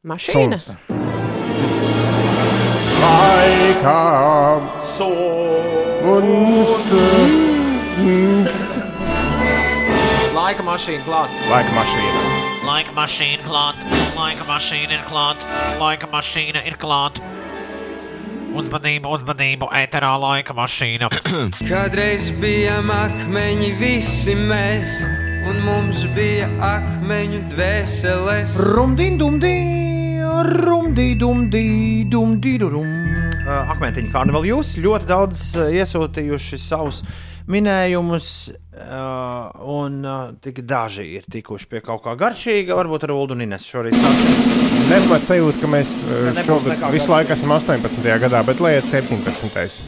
Mašīna. 0.06 0.58
Suns. 0.58 0.74
Laikā 3.02 4.00
mums 6.06 6.74
Laika 10.36 10.62
mašīna 10.66 11.02
klāta. 11.06 11.46
laika 11.50 11.72
mašīna. 11.74 12.20
Laika 12.66 12.92
mašīna 12.98 13.46
klāt, 13.46 13.78
laika 14.18 14.44
mašīna 14.50 14.98
ir 14.98 15.02
klāt, 15.08 15.46
laika 15.80 16.06
mašīna 16.10 16.66
ir 16.66 16.76
klāt. 16.82 17.22
Uzmanību, 18.56 19.10
uzmanību, 19.12 19.68
ēterā 19.82 20.14
laika 20.20 20.54
mašīna. 20.56 21.10
Kādreiz 21.70 22.30
bijām 22.40 22.88
akmeņi 22.94 23.68
visi 23.80 24.36
mēs, 24.38 24.96
un 25.50 25.60
mums 25.66 26.06
bija 26.16 26.48
akmeņu 26.64 27.42
dvēseles. 27.52 28.56
Rumdī, 28.72 29.10
dumdī, 29.20 29.56
rumdī, 30.56 31.10
dumdī, 31.20 31.68
dumdī, 32.08 32.56
rum. 32.64 33.15
Akmentiņa 33.46 34.10
karnevāli 34.10 34.50
jūs 34.50 34.74
ļoti 34.82 35.06
daudz 35.06 35.42
uh, 35.54 35.68
iesūtījuši 35.70 36.58
savus 36.58 37.02
minējumus, 37.46 38.28
uh, 38.74 39.52
un 39.70 40.00
uh, 40.02 40.32
tik 40.42 40.64
daži 40.66 41.06
ir 41.20 41.28
tikuši 41.30 41.68
pie 41.70 41.82
kaut 41.86 42.02
kā 42.02 42.16
garšīga. 42.18 42.74
Varbūt 42.74 43.06
ar 43.06 43.14
Ulu 43.14 43.36
un 43.36 43.44
Ines 43.46 43.68
šorīt 43.70 43.94
sāksim. 43.94 44.56
Nepat 44.90 45.28
sajūta, 45.28 45.62
ka 45.62 45.70
mēs 45.70 46.00
uh, 46.02 46.32
nekā 46.34 46.90
visu 46.94 47.12
laiku 47.12 47.36
esam 47.36 47.54
18. 47.54 48.02
gadā, 48.26 48.42
bet 48.46 48.62
lai 48.64 48.76
iet 48.80 48.90
17. 48.90 49.78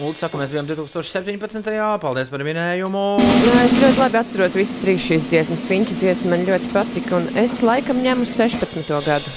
Ulu 0.00 0.16
saka, 0.18 0.40
mēs 0.40 0.50
bijām 0.50 0.66
2017. 0.66 1.68
Paldies 2.02 2.32
par 2.32 2.46
minējumu. 2.48 3.04
Jā, 3.44 3.58
es 3.66 3.76
ļoti 3.78 4.00
labi 4.00 4.20
atceros 4.24 4.56
visas 4.58 4.80
trīs 4.82 5.04
šīs 5.04 5.28
dziesmas. 5.28 5.68
Viņa 5.70 6.00
dziesma 6.00 6.32
man 6.34 6.48
ļoti 6.48 6.72
patika, 6.72 7.20
un 7.20 7.28
es 7.44 7.60
laikam 7.62 8.00
ņemu 8.02 8.26
16. 8.32 8.90
gadu. 9.04 9.36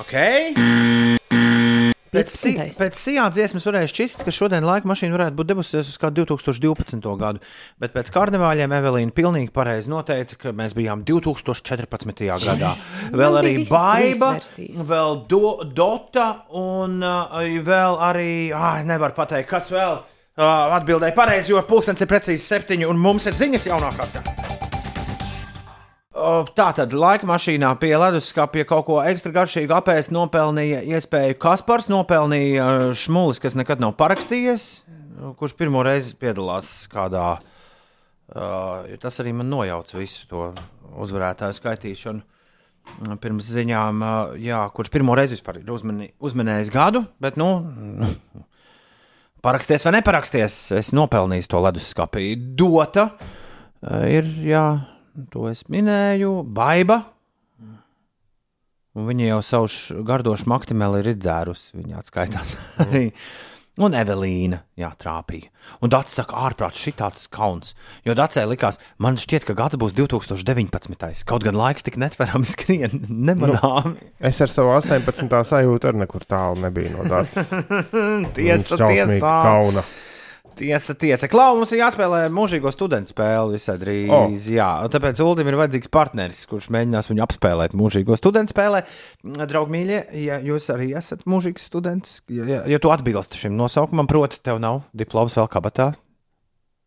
Okay. 0.00 1.20
Pēc, 2.16 2.32
si, 2.32 2.52
15.. 2.56 2.80
pēc 2.80 2.98
sijā 3.00 3.26
dziesmas 3.34 3.66
varēja 3.68 3.90
šķist, 3.92 4.24
ka 4.24 4.34
šodien 4.34 4.64
laika 4.66 4.88
mašīna 4.88 5.16
varētu 5.16 5.38
būt 5.38 5.50
debusies 5.50 5.90
uz 5.92 5.98
kādu 6.00 6.24
2012. 6.24 7.08
gadu, 7.20 7.42
bet 7.82 7.94
pēc 7.96 8.10
karnevāļiem 8.14 8.74
Evelīna 8.78 9.14
pilnīgi 9.16 9.52
pareizi 9.54 9.92
noteica, 9.92 10.38
ka 10.40 10.54
mēs 10.56 10.76
bijām 10.78 11.04
2014. 11.08 12.26
gadā. 12.46 12.74
Vēl 13.12 13.40
arī 13.42 13.54
bija 13.60 13.64
visas 13.64 13.86
trīs 13.92 14.20
Baiba, 14.24 14.84
vēl 14.90 15.22
do, 15.30 15.54
Dota 15.76 16.28
un 16.56 17.00
uh, 17.04 17.40
vēl 17.66 18.00
arī, 18.10 18.30
ah, 18.56 18.80
nevar 18.86 19.16
pateikt, 19.16 19.50
kas 19.52 19.70
vēl 19.74 19.98
uh, 20.00 20.76
atbildēja 20.80 21.16
pareizi, 21.16 21.52
jo 21.54 21.62
pulkstenis 21.68 22.06
ir 22.06 22.12
precīzi 22.12 22.46
septiņi 22.46 22.88
un 22.88 23.02
mums 23.08 23.28
ir 23.28 23.36
ziņas 23.36 23.68
jaunākā. 23.70 24.65
Tā 26.16 26.70
tad 26.72 26.94
laika 26.96 27.26
mašīnā 27.28 27.74
pie 27.76 27.90
leduskapja 28.00 28.64
kaut 28.68 28.86
ko 28.86 28.94
ekstra 29.04 29.34
garšīgu 29.34 29.74
apēst 29.76 30.12
nopelnīja 30.16 30.78
iespēju 30.96 31.36
Kaspars, 31.42 31.90
nopelnīja 31.92 32.64
uh, 32.64 32.84
Šmulis, 32.96 33.40
kas 33.42 33.56
nekad 33.58 33.82
nav 33.84 33.92
parakstījies, 34.00 34.64
kurš 35.36 35.52
pirmo 35.58 35.82
reizi 35.84 36.14
piedalās 36.16 36.70
kādā. 36.92 37.34
Uh, 38.32 38.96
tas 39.02 39.20
arī 39.20 39.36
man 39.36 39.52
nojauca 39.52 40.00
visu 40.00 40.24
to 40.30 40.46
uzvarētāju 40.96 41.58
skaitīšanu. 41.60 42.24
Pirms 43.20 43.52
ziņām, 43.52 44.00
uh, 44.00 44.34
jā, 44.40 44.62
kurš 44.72 44.94
pirmo 44.96 45.18
reizi 45.18 45.36
vispār 45.36 45.60
ir 45.60 45.68
uzmani, 45.74 46.14
uzmanējis 46.16 46.72
gadu, 46.72 47.04
bet, 47.20 47.36
nu, 47.36 47.50
paraksties 49.44 49.84
vai 49.84 49.98
neparaksties, 49.98 50.60
es 50.80 50.94
nopelnīju 50.96 51.52
to 51.52 51.64
leduskapī. 51.68 52.30
Dota 52.56 53.10
uh, 53.12 54.06
ir, 54.08 54.32
jā, 54.48 54.68
to 55.32 55.48
es 55.50 55.64
minēju, 55.72 56.40
baiba. 56.56 57.02
Un 58.96 59.04
viņa 59.10 59.26
jau 59.28 59.42
savu 59.44 60.04
gardošu 60.08 60.48
maktimēlu 60.48 61.02
ir 61.02 61.10
izdzērusi. 61.12 61.74
Viņa 61.76 61.98
atskaitās 62.00 62.54
arī. 62.86 63.10
Un 63.76 63.92
Evelīna, 63.92 64.62
jā, 64.80 64.88
trāpīja. 64.96 65.50
Un 65.84 65.90
Dārts 65.92 66.14
saka, 66.16 66.38
ārprāt, 66.48 66.78
šī 66.80 66.94
tāds 66.96 67.26
kauns. 67.28 67.74
Jo 68.08 68.14
Dārcē 68.16 68.46
likās, 68.48 68.78
man 69.04 69.18
šķiet, 69.20 69.44
ka 69.44 69.52
gads 69.58 69.76
būs 69.76 69.92
2019. 69.98 71.26
Kaut 71.28 71.44
gan 71.44 71.58
laiks 71.60 71.84
tik 71.84 71.98
netverami 72.00 72.48
skrien, 72.48 73.04
nemanām. 73.28 73.98
Es 74.16 74.40
ar 74.40 74.48
savu 74.48 74.72
18. 74.78 75.28
sajūtu 75.28 75.90
arī 75.92 76.00
nekur 76.06 76.24
tālu 76.24 76.64
nebiju 76.64 76.94
no 76.96 77.04
tādas 77.04 77.52
tiesa, 78.38 78.80
tiesa. 78.80 79.20
kauna. 79.20 79.84
Tiesa, 80.56 80.94
tiesa. 80.96 81.28
Klau, 81.28 81.58
mums 81.58 81.72
ir 81.74 81.82
jāspēlē 81.82 82.22
mūžīgo 82.32 82.70
studentu 82.72 83.12
spēli 83.12 83.58
visai 83.58 83.74
drīz. 83.80 84.08
Oh. 84.08 84.32
Jā, 84.32 84.68
tāpēc 84.92 85.20
Ulim 85.24 85.50
ir 85.50 85.58
vajadzīgs 85.60 85.90
partneris, 85.92 86.40
kurš 86.48 86.70
mēģinās 86.72 87.10
viņu 87.10 87.24
apspēlēt 87.26 87.76
mūžīgo 87.76 88.16
studentu 88.16 88.54
spēlē. 88.54 88.82
Draugi, 89.42 89.74
mīļie, 89.74 90.00
ja 90.24 90.40
jūs 90.44 90.70
arī 90.72 90.92
esat 90.96 91.26
mūžīgs 91.28 91.68
students, 91.68 92.22
ja, 92.32 92.48
ja, 92.48 92.62
ja 92.72 92.80
tu 92.80 92.92
atbilsti 92.94 93.42
šim 93.44 93.56
nosaukumam, 93.58 94.08
proti, 94.08 94.40
tev 94.40 94.62
nav 94.62 94.86
diploms 94.96 95.36
vēl 95.36 95.50
kabatā. 95.52 95.92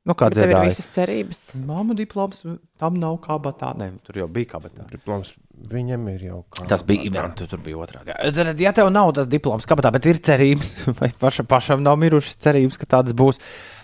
Nu, 0.10 0.16
kā 0.18 0.32
Bet 0.32 0.40
tev 0.40 0.56
ir 0.56 0.64
visas 0.66 0.90
cerības. 0.90 1.44
Māma 1.62 1.94
diploms, 1.98 2.42
tam 2.82 2.98
nav 2.98 3.20
kabatā. 3.22 3.76
Nē, 3.78 3.92
tur 4.08 4.24
jau 4.24 4.30
bija 4.32 4.56
kabatā. 4.56 4.88
Diploms 4.90 5.36
viņam 5.72 6.06
ir 6.14 6.24
jau 6.30 6.40
kā. 6.54 6.66
Tas 6.70 6.84
bija 6.88 7.08
Ivans, 7.10 7.36
tu 7.40 7.48
tur 7.50 7.62
bija 7.64 7.80
otrā. 7.84 8.04
Ziniet, 8.36 8.62
ja 8.64 8.72
tev 8.76 8.92
nav 8.94 9.12
tas 9.18 9.28
diploms, 9.30 9.68
kabatā, 9.70 9.92
bet 9.96 10.08
ir 10.10 10.22
cerības, 10.26 10.72
vai 11.00 11.12
paša, 11.22 11.46
pašam 11.50 11.84
nav 11.86 12.00
mirušas 12.02 12.40
cerības, 12.42 12.80
ka 12.80 12.90
tādas 12.98 13.18
būs, 13.18 13.42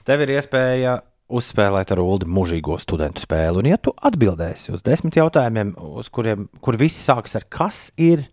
tev 0.07 0.23
ir 0.25 0.35
iespēja 0.37 0.99
uzspēlēt 1.35 1.91
ar 1.95 2.01
Ulu 2.03 2.29
mūžīgo 2.29 2.77
studentu 2.81 3.23
spēli. 3.23 3.63
Un, 3.63 3.69
ja 3.71 3.79
tu 3.81 3.93
atbildēsi 3.95 4.73
uz 4.75 4.85
desmit 4.85 5.17
jautājumiem, 5.17 5.73
uz 5.97 6.09
kuriem 6.13 6.47
kur 6.61 6.77
viss 6.79 7.05
sākas 7.07 7.39
ar 7.39 7.47
kas 7.49 7.87
ir, 7.97 8.27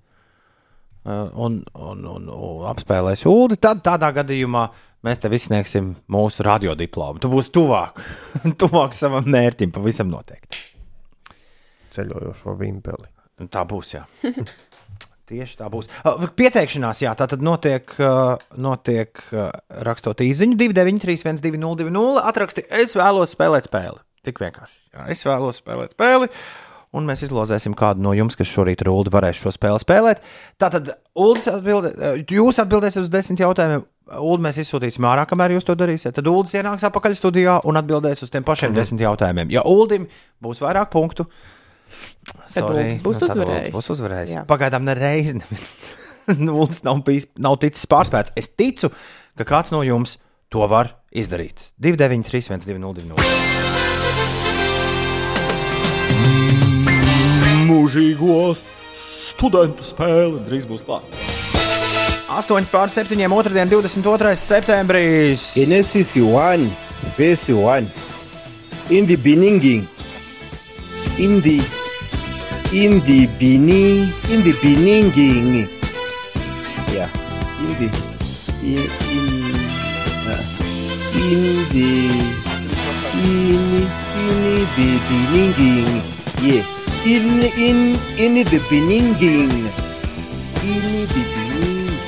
uh, 1.06 1.30
un, 1.32 1.62
un, 1.72 2.02
un, 2.16 2.28
un 2.28 2.66
apspēlēsi 2.72 3.28
Ulu, 3.30 3.56
tad 3.60 3.80
tādā 3.86 4.12
gadījumā 4.20 4.66
mēs 5.06 5.22
tev 5.22 5.34
izsniegsim 5.38 5.94
mūsu 6.12 6.44
radiodiplomu. 6.46 7.22
Tu 7.22 7.32
būsi 7.32 7.54
tuvāk, 7.54 8.04
tuvāk 8.60 8.94
savam 8.96 9.26
mērķim, 9.32 9.72
pavisam 9.74 10.12
noteikti. 10.12 10.68
ceļojošo 11.96 12.56
vimpeli. 12.60 13.11
Un 13.42 13.50
Tā 13.50 13.64
būs. 13.66 13.96
Tieši 15.32 15.56
tā 15.60 15.68
būs. 15.72 15.88
Uh, 16.04 16.26
Pieteikšanās, 16.36 17.00
jā, 17.04 17.12
tā 17.16 17.28
tad 17.30 17.44
notiek, 17.44 17.86
uh, 18.02 18.34
notiek 18.60 19.22
uh, 19.30 19.48
rakstot 19.86 20.20
īsiņu 20.24 20.58
293, 20.60 21.40
1202, 21.46 22.24
atraksti, 22.28 22.66
es 22.82 22.92
vēlos 22.98 23.32
spēlēt 23.32 23.70
spēli. 23.70 24.02
Tik 24.26 24.42
vienkārši. 24.42 24.76
Jā, 24.92 25.06
es 25.14 25.24
vēlos 25.26 25.62
spēlēt 25.62 25.96
spēli. 25.96 26.28
Un 26.92 27.06
mēs 27.08 27.22
izlozēsim 27.24 27.72
kādu 27.78 28.04
no 28.04 28.10
jums, 28.12 28.36
kas 28.36 28.50
šorīt 28.50 28.82
ar 28.84 28.90
Ulu 28.92 29.14
varēs 29.14 29.38
šo 29.40 29.54
spēli 29.54 29.80
spēlēt. 29.80 30.20
Tātad, 30.60 30.90
Uldis 31.16 31.48
atbildē, 31.48 31.94
jūs 32.28 32.60
atbildēsiet 32.60 33.06
uz 33.06 33.08
desmit 33.14 33.40
jautājumiem. 33.40 33.86
Ulu 34.18 34.44
mēs 34.44 34.60
izsūtīsim 34.60 35.06
ārā, 35.08 35.24
kamēr 35.30 35.54
jūs 35.56 35.64
to 35.64 35.78
darīsiet. 35.78 36.12
Tad 36.18 36.28
Uldis 36.28 36.52
ienāks 36.58 36.84
atpakaļ 36.90 37.16
studijā 37.16 37.56
un 37.64 37.80
atbildēs 37.80 38.26
uz 38.26 38.34
tiem 38.34 38.44
pašiem 38.44 38.76
desmit 38.76 39.06
jautājumiem. 39.06 39.54
Ja 39.54 39.64
Uldim 39.64 40.04
būs 40.44 40.60
vairāk 40.60 40.92
punktu, 40.92 41.24
Tad 41.24 41.61
Būs 42.52 42.56
nu, 42.56 42.66
tad 42.66 42.70
Uldis 42.76 43.24
uzvarējis. 43.28 43.74
Būs 43.74 43.90
uzvarējis. 43.96 44.34
Jā. 44.36 44.44
Pagaidām 44.48 44.84
nereiz 44.86 45.32
neviens 45.40 45.72
Uldis 46.28 46.82
nav, 46.86 47.02
bijis, 47.06 47.26
nav 47.40 47.58
ticis 47.62 47.86
pārspēts. 47.90 48.34
Es 48.38 48.48
ticu, 48.48 48.92
ka 49.38 49.44
kāds 49.48 49.72
no 49.74 49.82
jums 49.86 50.18
to 50.52 50.66
var 50.70 50.94
izdarīt. 51.10 51.58
293, 51.82 52.52
1202. 52.52 53.16
Mūžīgos 57.68 58.62
studentu 58.92 59.86
spēle 59.86 60.42
drīz 60.46 60.68
būs 60.68 60.84
klāta. 60.86 61.08
8 62.32 62.68
pār 62.72 62.88
7, 62.88 63.16
2. 63.28 63.66
22. 63.68 64.36
septembris. 64.40 65.52
Genesis 65.56 66.14
1, 66.16 66.70
verse 67.18 67.52
1. 67.52 67.90
In 68.90 69.06
the 69.06 69.16
beginning, 69.16 69.86
in 71.18 71.40
the 71.40 71.81
in 72.72 73.00
the 73.06 73.26
beginning, 73.38 74.12
in 74.30 74.42
the 74.42 74.52
beginning, 74.62 75.68
yeah, 76.92 77.08
in 77.60 77.72
the 77.80 77.88
in 78.62 78.80
in, 79.12 79.54
uh, 80.26 80.42
in 81.14 81.42
the 81.72 81.88
in 83.24 83.62
in 85.32 85.52
the 85.58 85.72
yeah, 86.42 86.64
in 87.04 87.42
in 87.58 87.78
in 88.18 88.34
the 88.44 88.58
beginning, 88.70 89.14
in 89.20 90.82
the 90.82 91.06
beginning. 91.12 91.98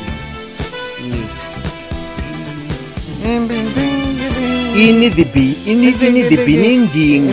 In 3.25 3.94
the 4.75 5.25
be 5.33 5.55
in 5.71 5.79
the, 5.79 6.07
in 6.07 6.15
the 6.15 6.37
beginning. 6.37 7.29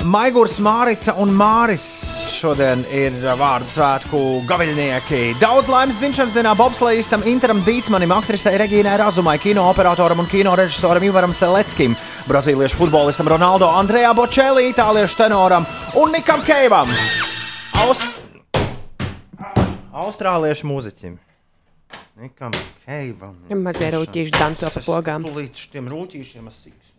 Maigurs, 0.00 0.56
Mārica 0.64 1.12
un 1.20 1.28
Māris 1.28 1.84
šodien 2.30 2.86
ir 2.88 3.12
vārdu 3.36 3.68
svētku 3.68 4.20
gaviļnieki. 4.48 5.36
Daudz 5.42 5.68
laimes 5.68 5.98
dzimšanas 6.00 6.32
dienā 6.32 6.54
Bobslējistam 6.56 7.26
Interam 7.28 7.60
Dītsmanim, 7.66 8.16
aktrisei 8.16 8.56
Regīnai 8.62 8.96
Razumai, 8.96 9.36
kino 9.42 9.68
operatoram 9.68 10.24
un 10.24 10.30
kino 10.30 10.56
režisoram 10.56 11.04
Ivaram 11.04 11.36
Seleckim, 11.36 11.92
brazīliešu 12.30 12.80
futbolistam 12.80 13.28
Ronaldo, 13.28 13.68
Andrejā 13.76 14.16
Bočēlī, 14.16 14.70
itāliešu 14.72 15.20
tenoram 15.20 15.68
un 16.00 16.16
Nikam 16.16 16.40
Keivam. 16.48 16.88
Aust... 17.84 18.22
Austrāliešu 19.92 20.64
mūziķim. 20.70 21.20
Nikam 22.20 22.52
Keivam. 22.84 23.36
Mazie 23.64 23.90
rūtīši 23.94 24.32
danco 24.36 24.70
pa 24.74 24.82
pogām. 24.84 25.24
Līdz 25.36 25.66
šiem 25.70 25.88
rūtīšiem 25.92 26.50
asīs. 26.50 26.90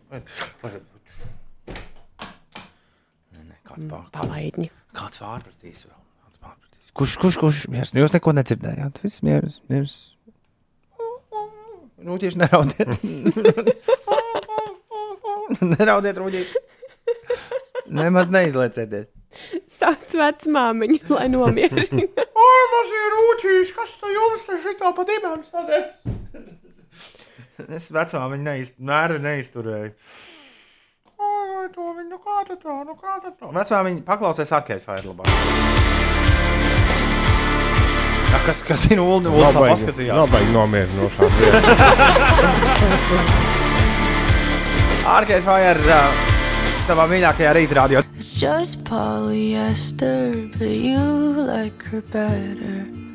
Kāds 3.72 3.86
pār, 3.88 4.02
kāds, 4.04 4.16
Palaidņi. 4.18 4.68
kāds 4.98 5.22
pārpratīs 5.22 5.86
vēl? 5.88 6.00
Kāds 6.26 6.42
pārpratīs? 6.42 6.90
Kurš, 6.98 7.14
kurš, 7.22 7.38
kurš? 7.40 7.62
Miers, 7.72 7.94
jūs 7.96 8.12
neko 8.16 8.34
nedzirdējāt. 8.36 9.00
Viss 9.06 9.22
miers, 9.24 9.62
miers. 9.72 9.96
Rūtīši 12.02 12.42
neraudiet. 12.42 12.98
neraudiet, 15.78 16.18
rūtīši. 16.20 16.64
Nemaz 17.92 18.32
neizliecieties. 18.34 19.08
Sauc 19.72 20.12
vecmāmiņu, 20.18 21.00
lai 21.14 21.28
nomierinātu. 21.32 22.02
Oi, 22.42 22.64
mazie 22.74 23.04
rūtīši, 23.42 23.74
kas 23.76 23.96
tu 24.00 24.08
jums 24.12 24.44
te 24.46 24.58
šitā 24.62 24.92
pa 24.96 25.04
dibenu 25.08 25.44
sēdē? 25.50 25.78
es 27.78 27.92
vecā 27.94 28.22
viņa 28.32 28.44
neiz, 28.46 28.72
mēra 28.78 29.18
neizturēju. 29.22 29.92
Oi, 31.22 31.48
oi, 31.62 31.68
to 31.74 31.82
viņa, 31.82 32.10
nu 32.10 32.18
kā 32.22 32.38
tu 32.48 32.56
tā, 32.62 32.76
nu 32.86 32.96
kā 32.98 33.20
tu 33.22 33.30
tā. 33.34 33.52
Vecā 33.54 33.78
viņa 33.88 34.02
paklausies 34.06 34.52
Arcade 34.58 34.84
Fire 34.86 35.06
labāk. 35.06 35.28
Ja, 38.32 38.40
kas, 38.46 38.62
kas 38.64 38.86
ir 38.90 39.00
Ulu? 39.04 39.30
Ulu 39.30 39.52
tā 39.52 39.62
paskatījās. 39.68 40.16
Nobaigi 40.16 40.52
nomierinošā. 40.56 41.24
Arcade 45.12 45.44
Fire 45.44 45.84
uh, 45.92 46.10
tavā 46.88 47.04
mīļākajā 47.12 47.52
rīta 47.60 47.74
radio. 47.82 48.00
It's 48.16 48.34
just 48.40 48.84
polyester, 48.88 50.50
but 50.58 50.72
you 50.72 51.04
like 51.46 51.84
her 51.92 52.02
better. 52.14 53.11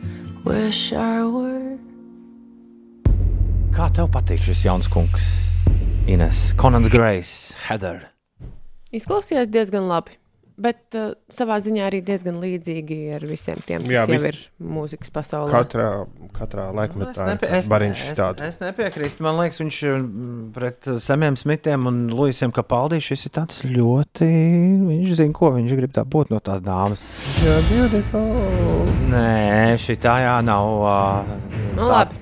Wish 0.47 0.93
I 0.95 1.25
were. 1.27 1.75
Kā 3.75 3.89
tev 3.91 4.07
patīk 4.15 4.39
šis 4.47 4.61
jauns 4.63 4.87
kungs? 4.87 5.25
Ines, 6.07 6.53
Konants 6.55 6.87
Grejs, 6.93 7.33
Heather. 7.67 8.05
Izklausījās 8.95 9.51
diezgan 9.51 9.89
labi. 9.91 10.15
Bet 10.57 10.97
uh, 10.97 11.11
savā 11.29 11.59
ziņā 11.61 11.83
arī 11.85 11.99
diezgan 12.05 12.39
līdzīgi 12.41 12.97
ar 13.13 13.25
visiem 13.29 13.59
tiem, 13.67 13.83
kas 13.85 13.93
Jā, 13.93 14.05
jau 14.09 14.21
vis- 14.23 14.25
ir 14.31 14.39
mūzikas 14.73 15.13
pasaulē. 15.13 15.51
Katrā, 15.53 15.89
katrā 16.33 16.65
laikmetā 16.73 17.27
ir 17.27 17.33
nepie- 17.35 17.51
tāds 17.53 17.69
bariņš 17.69 18.05
es, 18.07 18.17
tāds. 18.17 18.41
es 18.47 18.57
nepiekrītu. 18.63 19.21
Man 19.27 19.37
liekas, 19.43 19.61
viņš 19.61 19.81
mm, 19.91 20.39
pret 20.57 20.89
uh, 20.89 20.97
Samiem 21.03 21.37
Smitiem 21.37 21.85
un 21.91 22.01
Luisiem 22.09 22.55
Kapaldī 22.57 23.03
šis 23.05 23.27
ir 23.29 23.35
tāds 23.37 23.61
ļoti. 23.69 24.31
Viņš 24.89 25.13
zina, 25.21 25.37
ko 25.37 25.53
viņš 25.59 25.77
grib 25.77 25.93
tā 25.93 26.07
būt 26.09 26.33
no 26.33 26.41
tās 26.41 26.65
dāmas. 26.65 27.05
Jā, 27.45 27.61
beautiful. 27.69 28.89
Nē, 29.13 29.77
šī 29.77 30.01
tā 30.01 30.17
jā 30.25 30.39
nav. 30.47 30.73
Uh, 30.89 31.57
Nu, 31.77 31.85
labi. 31.91 32.17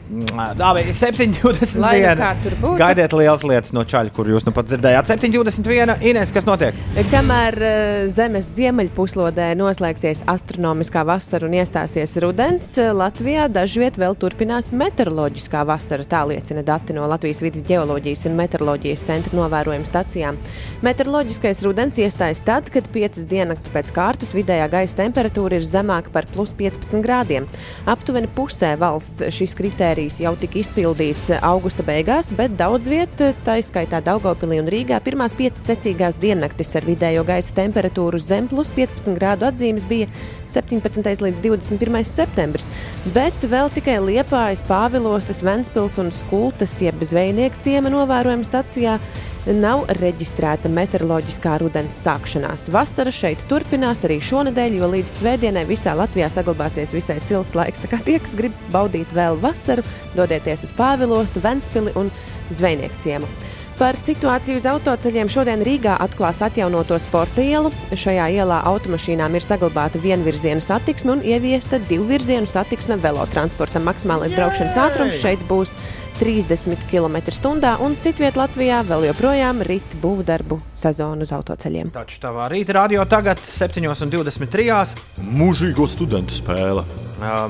Tā 0.58 0.70
bija 0.74 0.92
7,21. 0.98 1.78
Lai 1.78 2.00
nu. 2.18 2.72
Gaidiet 2.78 3.12
liels 3.14 3.44
lietas 3.46 3.70
no 3.76 3.84
čaļa, 3.86 4.10
kur 4.14 4.26
jūs 4.30 4.46
nu 4.48 4.52
pat 4.54 4.66
dzirdējāt. 4.66 5.06
7,21. 5.12 5.94
Ines, 6.10 6.32
kas 6.34 6.46
notiek? 6.48 6.78
Kamēr 7.12 7.58
uh, 7.62 8.08
Zemes 8.24 8.46
ziemeļpuslodē 8.56 9.50
noslēgsies 9.58 10.22
astronomiskā 10.32 11.02
vasara 11.04 11.44
un 11.44 11.58
iestāsies 11.58 12.14
rudens, 12.24 12.70
Latvijā 12.96 13.50
dažviet 13.52 13.98
vēl 14.00 14.14
turpinās 14.16 14.70
meteoroloģiskā 14.72 15.60
vasara. 15.68 16.06
Tā 16.08 16.22
liecina 16.30 16.62
dati 16.64 16.96
no 16.96 17.04
Latvijas 17.10 17.42
vidas 17.44 17.66
geoloģijas 17.68 18.22
un 18.30 18.38
meteoroloģijas 18.38 19.02
centra 19.10 19.36
novērojuma 19.36 19.84
stacijām. 19.90 20.38
Meteoroloģiskais 20.86 21.60
rudens 21.66 22.00
iestājas 22.00 22.40
tad, 22.46 22.70
kad 22.72 22.88
piecas 22.94 23.26
diennakts 23.28 23.74
pēc 23.74 23.92
kārtas 23.92 24.32
vidējā 24.32 24.70
gaisa 24.72 25.02
temperatūra 25.02 25.60
ir 25.60 25.68
zemāka 25.68 26.14
par 26.14 26.24
plus 26.32 26.56
15 26.56 27.04
grādiem. 27.04 27.50
Aptuveni 27.84 28.32
pusē 28.32 28.72
valsts 28.80 29.20
šis 29.36 29.52
kritērijs 29.60 30.22
jau 30.24 30.32
tika 30.40 30.62
izpildīts 30.62 31.28
augusta 31.42 31.84
beigās, 31.84 32.32
bet 32.40 32.56
daudz 32.56 32.88
vietā, 32.88 33.34
tā 33.44 33.60
izskaitā 33.60 34.00
Daugopilī 34.08 34.62
un 34.64 34.72
Rīgā, 34.72 35.04
pirmās 35.04 35.36
piecas 35.36 35.68
secīgās 35.74 36.16
diennaktis 36.24 36.72
ar 36.80 36.88
vidējo 36.88 37.28
gaisa 37.28 37.60
temperatūru 37.60 38.13
temperatūra 38.14 38.22
zem 38.22 38.48
plus 38.48 38.70
15 38.70 39.16
grādu 39.18 39.46
atzīmes 39.46 39.84
bija 39.86 40.06
17. 40.46 41.22
līdz 41.22 41.40
21. 41.42 42.04
septembris, 42.04 42.70
bet 43.14 43.34
vēl 43.42 43.70
tikai 43.74 43.98
Liepājas, 44.00 44.64
Pāvilostas, 44.66 45.42
Ventspils 45.42 45.98
un 45.98 46.10
Skultas 46.12 46.80
jeb 46.80 47.02
zvejnieku 47.02 47.60
ciema 47.60 47.90
novērojuma 47.90 48.44
stacijā 48.44 48.98
nav 49.46 49.84
reģistrēta 50.00 50.70
meteoroloģiskā 50.72 51.58
rudens 51.60 51.98
sākšanās. 52.00 52.70
Vasara 52.72 53.12
šeit 53.12 53.44
turpinās 53.48 54.04
arī 54.06 54.20
šonadēļ, 54.20 54.78
jo 54.78 54.88
līdz 54.94 55.18
svētdienai 55.18 55.66
visā 55.68 55.92
Latvijā 55.94 56.30
saglabāsies 56.32 56.94
visai 56.94 57.18
silts 57.20 57.54
laiks. 57.54 57.82
Tā 57.82 57.90
kā 57.92 58.00
tie, 58.04 58.16
kas 58.22 58.36
grib 58.38 58.56
baudīt 58.72 59.12
vēl 59.12 59.36
vasaru, 59.42 59.84
dodieties 60.16 60.64
uz 60.64 60.72
Pāvilostu, 60.78 61.44
Ventspili 61.44 61.92
un 61.98 62.08
Zvejnieku 62.52 63.04
ciemu. 63.04 63.28
Par 63.74 63.96
situāciju 63.98 64.60
uz 64.60 64.68
autoceļiem 64.70 65.26
šodien 65.34 65.62
Rīgā 65.66 65.96
atklās 65.98 66.38
atjaunoto 66.46 66.94
sporta 67.02 67.42
ielu. 67.42 67.72
Šajā 67.90 68.28
ielā 68.36 68.60
automašīnām 68.70 69.34
ir 69.34 69.42
saglabāta 69.42 69.98
vienvirziena 69.98 70.62
satiksme 70.62 71.16
un 71.16 71.24
ieviesta 71.26 71.80
divvirzienu 71.90 72.46
satiksme 72.46 73.00
velotransportam. 73.02 73.82
Maksimālais 73.90 74.36
braukšanas 74.36 74.78
ātrums 74.78 75.18
šeit 75.18 75.42
būs 75.50 75.74
30 76.20 76.86
km/h, 76.86 77.74
un 77.82 77.98
citviet 77.98 78.38
Latvijā 78.38 78.84
vēl 78.86 79.08
joprojām 79.08 79.66
rit 79.66 79.98
būvdarbu 79.98 80.60
sezonu 80.78 81.26
uz 81.26 81.34
autoceļiem. 81.34 81.90
Taču 81.98 82.22
tavā 82.22 82.46
rīta 82.54 82.78
radio 82.78 83.02
tagad 83.10 83.42
7,23. 83.42 84.94
mūžīgo 85.18 85.90
studentu 85.90 86.38
spēle. 86.38 86.86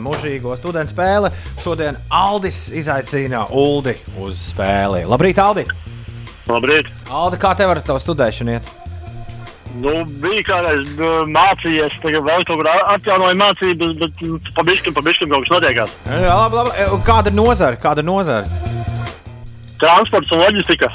Mūžīgo 0.01 0.57
studentu 0.57 0.97
spēle. 0.97 1.37
Šodien 1.61 2.01
Aldis 2.09 2.71
izaicina 2.73 3.45
Uldi 3.53 3.99
uz 4.25 4.49
spēli. 4.55 5.05
Labrīt, 5.05 5.45
Aldi! 5.45 5.69
Labrīt! 6.51 6.91
Aldi, 7.09 7.39
kā 7.41 7.55
tev 7.59 7.73
ar 7.73 7.81
tavu 7.85 8.03
studēšanu 8.03 8.57
iet? 8.57 8.73
Nu, 9.75 9.95
bija 10.23 10.43
kādreiz 10.47 10.91
uh, 11.01 11.25
mācījies, 11.27 11.97
tagad 12.03 12.27
vēl 12.29 12.45
kaut 12.47 12.61
kur 12.61 12.69
atjaunoju 12.71 13.39
mācības, 13.41 13.95
bet 14.03 14.21
nu, 14.23 14.39
pabeigsim, 14.55 14.95
pabeigsim 14.95 15.33
kaut 15.33 15.47
kas 15.47 15.55
notiekās. 15.57 15.97
Jā, 16.07 16.37
labi, 16.45 16.61
labi. 16.61 16.75
E, 16.79 17.01
Kāda 17.09 17.33
ir 17.33 17.39
nozara? 17.41 17.81
Kāda 17.83 18.05
ir 18.05 18.07
nozara? 18.07 18.75
Transports 19.83 20.31
un 20.31 20.45
loģistika. 20.45 20.93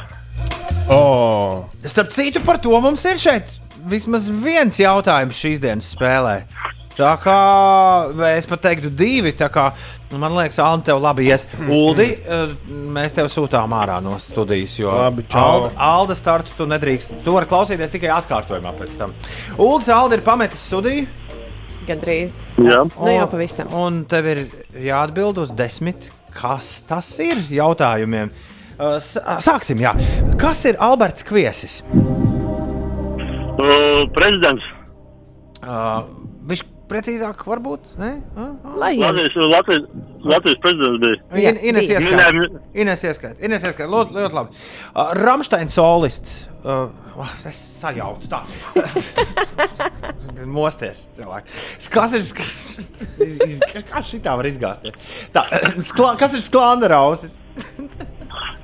Oh. 0.89 1.65
Starp 1.83 2.13
citu, 2.15 2.41
par 2.45 2.61
to 2.63 2.79
mums 2.81 3.03
ir 3.05 3.19
šeit 3.21 3.51
vismaz 3.89 4.29
viens 4.31 4.79
jautājums 4.79 5.37
šīs 5.39 5.61
dienas 5.63 5.91
spēlē. 5.95 6.41
Tā 6.99 7.13
kā 7.23 7.35
es 8.35 8.47
pat 8.49 8.59
teiktu, 8.65 8.89
divi. 8.91 9.31
tā 9.39 9.47
Kā, 9.53 9.69
nu, 10.11 10.17
man 10.19 10.33
liekas, 10.35 10.57
Alde, 10.59 10.83
tev 10.89 10.99
labi 10.99 11.29
ies. 11.29 11.45
Uldi, 11.63 12.09
eh, 12.27 12.51
mēs 12.91 13.13
tev 13.15 13.29
sūtām 13.31 13.71
ārā 13.77 14.01
no 14.03 14.17
studijas. 14.19 14.73
Jo 14.81 14.91
Labi, 14.97 15.23
čau. 15.31 15.45
Alde, 15.45 15.69
Alde 15.79 16.17
startu 16.19 16.51
tu 16.57 16.67
nedrīkst. 16.67 17.21
Tu 17.23 17.31
vari 17.31 17.47
klausīties 17.47 17.93
tikai 17.95 18.11
atkārtojumā 18.17 18.73
pēc 18.81 18.97
tam. 18.99 19.13
Uldis 19.57 19.87
Alde 19.95 20.19
ir 20.19 20.25
pametis 20.27 20.65
studiju. 20.67 21.07
Gandrīz. 21.87 22.43
Jā. 22.59 22.83
Nu 22.99 23.09
jau 23.15 23.27
pavisam. 23.31 23.71
Un 23.73 24.03
tev 24.05 24.27
ir 24.33 24.43
jāatbild 24.75 25.39
uz 25.41 25.51
desmit, 25.55 26.11
kas 26.35 26.83
tas 26.85 27.07
ir 27.23 27.39
jautājumiem. 27.49 28.29
Uh, 28.79 28.99
s- 28.99 29.17
Sāksim, 29.43 29.79
jā. 29.83 29.95
Kas 30.39 30.65
ir 30.69 30.75
Alberts 30.79 31.23
Kviesis? 31.23 31.79
Uh, 33.59 34.05
prezidents. 34.15 34.63
Uh, 35.63 36.03
viņš 36.47 36.61
precīzāk, 36.89 37.43
varbūt? 37.47 37.93
Latvijas, 38.75 39.35
Latvijas, 39.53 39.85
Latvijas 40.25 40.61
prezidents 40.63 41.01
bija. 41.03 41.53
In, 41.53 41.59
Ines 41.71 41.87
bija. 41.87 41.99
ieskait. 41.99 42.19
Nē, 42.19 42.61
Ines 42.83 43.03
ieskait. 43.07 43.41
Ines 43.45 43.65
ieskait. 43.69 43.89
Ļoti, 43.91 44.17
ļoti 44.17 44.39
labi. 44.39 44.63
Uh, 44.93 45.13
Ramstein 45.19 45.71
solists. 45.73 46.45
Uh, 46.59 46.89
es 47.47 47.59
sajaucu 47.79 48.27
tā. 48.31 48.41
Mosties 50.59 51.05
cilvēki. 51.15 51.55
Kas 51.93 52.15
ir, 52.17 52.25
sk- 52.27 53.83
kā 53.89 54.03
šitā 54.05 54.35
var 54.39 54.47
izgāzties? 54.49 54.97
Tā, 55.35 55.45
sklā, 55.87 56.13
kas 56.19 56.35
ir? 57.27 57.39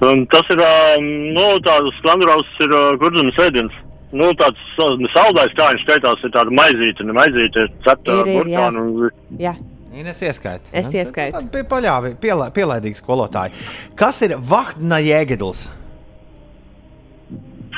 Un 0.03 0.25
tas 0.31 0.47
ir, 0.51 0.59
uh, 0.59 0.97
nu, 0.99 1.47
tāds 1.65 1.95
sklandraus 2.01 2.49
ir 2.63 2.73
uh, 2.75 2.93
kurzemes 2.99 3.37
ēdiens. 3.47 3.75
Nu, 4.15 4.29
tāds 4.39 4.59
saldais, 4.77 5.51
kā 5.57 5.69
viņš 5.73 5.81
skaitās, 5.83 6.21
ir 6.23 6.31
tāda 6.31 6.53
maizīte, 6.55 7.03
ne 7.07 7.15
maizīte, 7.17 7.65
ir 7.65 7.71
cepta 7.83 8.19
burkāna. 8.23 8.83
un- 8.85 9.39
Jā, 9.41 9.55
Ines 9.95 10.19
ieskait. 10.27 10.61
Es 10.73 10.89
ieskaitu. 10.93 11.39
Tad 11.39 11.51
bija 11.51 11.63
paļāvi, 11.71 12.15
pielā, 12.19 12.49
pielaidīgi 12.51 12.99
skolotāji. 13.01 13.51
Kas 13.95 14.21
ir 14.27 14.33
Vahdna 14.39 14.97
Jēgedls? 15.03 15.69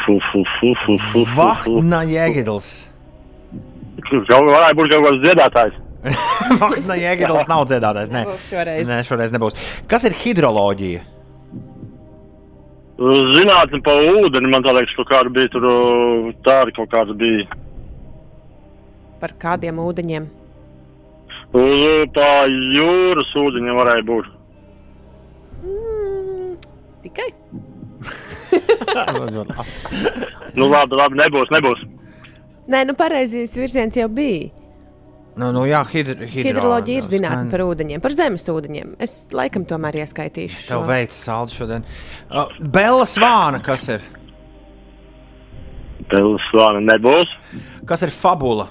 Fu, 0.06 0.20
fu, 0.32 0.44
fu, 0.60 0.74
fu, 0.86 0.98
fu, 0.98 0.98
fu, 0.98 1.26
fu. 1.26 1.36
Vahdna 1.42 2.04
Jēgedls. 2.10 2.70
Varētu 4.08 4.78
būt 4.80 4.90
kaut 4.94 5.06
kāds 5.08 5.22
dziedātājs. 5.26 5.78
Vahdna 6.62 6.96
Jēgedls 7.02 7.48
nav 7.50 7.66
dziedātājs. 7.70 8.12
Nē, 8.14 8.26
šoreiz. 8.50 8.88
Nē, 8.88 9.00
šoreiz 9.08 9.34
nebūs. 9.36 9.58
Kas 9.90 10.06
ir 10.08 10.14
hidroloģija? 10.22 11.02
Zinātne 12.98 13.78
pa 13.86 13.94
ūdeni, 13.94 14.50
man 14.50 14.64
tā 14.66 14.74
liekas, 14.74 14.96
kaut 14.98 15.10
kāda 15.12 15.30
bija 15.34 15.52
tur, 15.54 15.68
uh, 15.70 16.32
tāda 16.46 16.74
kaut 16.74 16.90
kāda 16.90 17.14
bija. 17.18 17.46
Par 19.22 19.34
kādiem 19.42 19.78
ūdeņiem? 19.82 20.26
Uz 21.58 21.84
tā 22.16 22.32
jūras 22.50 23.30
ūdeņa 23.38 23.76
varēja 23.78 24.06
būt. 24.08 24.32
Mm, 25.62 26.56
tikai. 27.06 27.30
Nu, 30.58 30.66
labi, 30.72 30.98
labi, 30.98 31.20
nebūs, 31.20 31.52
nebūs. 31.54 31.84
Nē, 32.72 32.82
nu 32.90 32.96
pareizais 32.98 33.54
virziens 33.58 33.98
jau 33.98 34.08
bija. 34.12 34.50
Nu, 35.38 35.52
nu, 35.54 35.66
jā, 35.70 35.84
hidr 35.92 36.16
hidro, 36.26 36.50
Hidroloģija 36.50 36.98
ir 37.04 37.06
zinātne 37.06 37.44
skan- 37.46 37.52
par 37.54 37.62
ūdeņiem, 37.68 38.02
par 38.02 38.14
zemes 38.18 38.48
ūdeņiem. 38.50 38.96
Es 39.06 39.30
laikam 39.32 39.66
tomēr 39.70 40.00
ieskaitīšu 40.02 40.64
šo. 40.64 40.70
Tev 40.80 40.88
veicas 40.90 41.20
salds 41.28 41.54
šodien. 41.54 41.84
Uh, 42.32 42.48
Bela 42.60 43.06
Svāna, 43.06 43.62
kas 43.64 43.88
ir? 43.94 44.02
Tev 46.10 46.38
slāna 46.50 46.82
nebūs. 46.88 47.30
Kas 47.86 48.02
ir 48.08 48.10
fabula? 48.16 48.70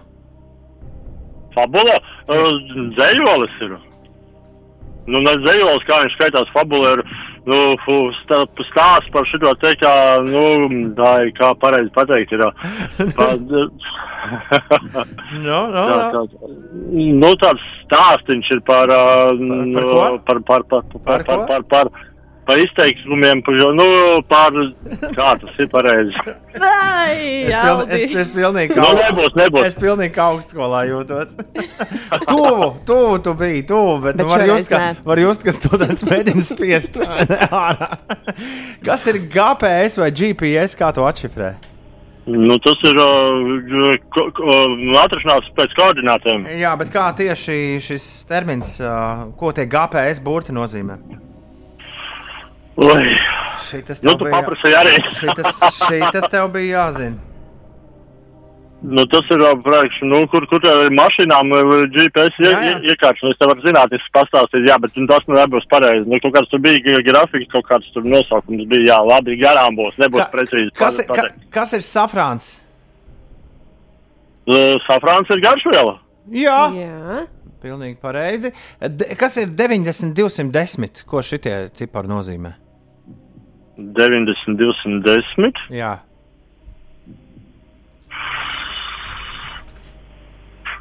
Fabula? 1.54 1.98
Uh, 2.28 2.58
Dzējolis 2.96 3.56
ir. 3.64 3.76
Nu, 5.06 5.20
ne 5.22 5.36
dzējolis, 5.38 5.84
kā 5.86 6.00
viņš 6.02 6.16
skaitās, 6.18 6.48
fabula 6.50 6.96
ir, 6.96 7.02
nu, 7.46 7.58
stāsts 8.22 9.12
par 9.14 9.26
šito 9.30 9.52
te, 9.62 9.74
kā, 9.80 9.94
nu, 10.26 10.44
tā 10.98 11.12
ir, 11.26 11.32
kā 11.38 11.52
pareizi 11.62 11.92
pateikt, 11.94 12.34
ir. 12.36 12.44
Pa, 13.18 13.30
No, 15.46 15.58
no, 15.70 15.82
tā, 15.86 15.96
no. 16.14 16.22
tā, 16.26 16.50
nu, 16.96 17.30
tāds 17.38 17.62
stāstiņš 17.84 18.52
ir 18.56 18.62
par, 18.66 18.90
uh, 18.90 19.38
par 19.76 19.86
ko? 19.86 20.02
par, 20.26 20.42
par, 20.50 20.66
par, 20.66 20.84
par, 20.90 21.00
Par 21.06 21.06
par, 21.06 21.24
ko? 21.26 21.46
par, 21.46 21.66
par, 21.70 21.90
par, 21.90 22.14
par 22.46 22.60
izteiksmiem, 22.62 23.42
par, 23.46 23.58
nu, 23.76 23.86
par, 24.30 24.56
kā 25.16 25.28
tas 25.42 25.60
ir 25.62 25.70
pareizi. 25.72 26.14
Ai, 26.62 27.44
Es, 27.46 27.52
piln, 27.52 27.90
es, 27.90 28.14
es 28.22 28.30
pilnīgi 28.34 28.74
kā, 28.74 28.80
Nu, 28.82 28.96
nebūs, 28.98 29.36
nebūs. 29.38 29.68
Es 29.70 29.76
pilnīgi 29.78 30.14
kā 30.16 30.24
augstskolā 30.32 30.80
jūtos. 30.90 31.36
tuvu, 32.30 32.68
tuvu 32.88 33.20
tu 33.26 33.34
biji, 33.38 33.62
tuvu, 33.68 33.94
bet, 34.06 34.16
Bet 34.16 34.24
bet 34.24 34.32
var, 34.32 34.46
just, 34.50 34.72
ka, 34.72 34.80
var 35.06 35.18
just, 35.22 35.46
ka 35.46 35.54
students 35.54 36.06
mēģina 36.08 36.42
spiest 36.46 36.98
ārā. 37.02 37.90
Kas 38.86 39.06
ir 39.10 39.22
GPS 39.30 40.00
vai 40.02 40.10
GPS, 40.14 40.74
kā 40.78 40.90
to 40.96 41.06
atšifrē? 41.06 41.54
Nu, 42.26 42.56
tas 42.58 42.80
ir 42.82 42.96
uh, 42.98 44.98
atrašanās 44.98 45.46
pēc 45.54 45.76
koordinātēm. 45.78 46.48
Jā, 46.58 46.72
bet 46.80 46.90
kā 46.90 47.04
tieši 47.14 47.78
šis 47.86 48.08
termins, 48.26 48.72
uh, 48.82 49.28
ko 49.38 49.52
tie 49.54 49.68
GPS 49.70 50.18
burti 50.24 50.50
nozīmē? 50.56 50.98
Oi. 52.76 53.16
Šitas 53.70 54.02
Nu, 54.04 54.16
bija- 54.20 54.34
paprasīji 54.36 54.76
arī. 54.76 54.98
Šitas, 55.16 55.62
šitas 55.88 56.28
tev 56.30 56.48
bija 56.52 56.76
jāzina. 56.82 57.16
Nu, 58.82 59.06
tas 59.08 59.24
ir 59.32 59.40
priekš, 59.64 60.02
nu, 60.04 60.18
kur, 60.28 60.44
kur 60.46 60.60
tev 60.60 60.82
ir 60.84 60.90
mašīnām 60.94 61.48
ir 61.56 61.86
GPS 61.94 62.36
ie, 62.38 62.44
Jā, 62.50 62.58
jā. 62.60 62.74
ie- 62.84 62.92
iekārts. 62.92 63.22
nu, 63.24 63.30
Es 63.32 63.38
tev 63.40 63.48
varu 63.48 63.62
zināt, 63.64 63.92
es 63.96 64.04
pastāstīju, 64.14 64.66
jā, 64.68 64.76
bet 64.80 64.92
nu, 64.96 65.06
tas 65.08 65.24
nu 65.26 65.34
nebūs 65.34 65.64
pareizi. 65.72 66.04
Nu, 66.06 66.20
kaut 66.20 66.34
kāds 66.34 66.50
tur 66.52 66.60
bija 66.60 66.78
gra- 66.84 67.02
grafiks, 67.08 67.48
kaut 67.50 67.64
kāds 67.64 67.88
tur 67.94 68.02
nosaukums 68.04 68.68
bija, 68.68 68.92
jā, 68.92 68.98
labi, 69.08 69.38
garām 69.40 69.74
būs, 69.80 69.96
nebūs 69.96 70.26
Ka- 70.26 70.30
precīzi. 70.30 70.74
Kas, 70.74 70.98
ir- 71.00 71.06
ka, 71.06 71.24
kas 71.50 71.72
ir 71.72 71.80
safrāns? 71.80 72.60
Uh, 74.46 74.78
Safrāns 74.86 75.28
ir 75.30 75.40
garšviela. 75.40 75.98
Jā, 76.30 76.70
Jā. 76.76 77.26
pilnīgi 77.64 77.96
pareizi. 77.98 78.52
De, 78.80 79.04
kas 79.16 79.36
ir 79.38 79.46
90, 79.48 80.12
210? 80.14 81.02
Ko 81.06 81.18
šitie 81.18 81.72
cipari 81.74 82.06
nozīmē? 82.06 82.52
90, 83.76 84.56
210. 84.56 85.62
Jā. 85.76 85.94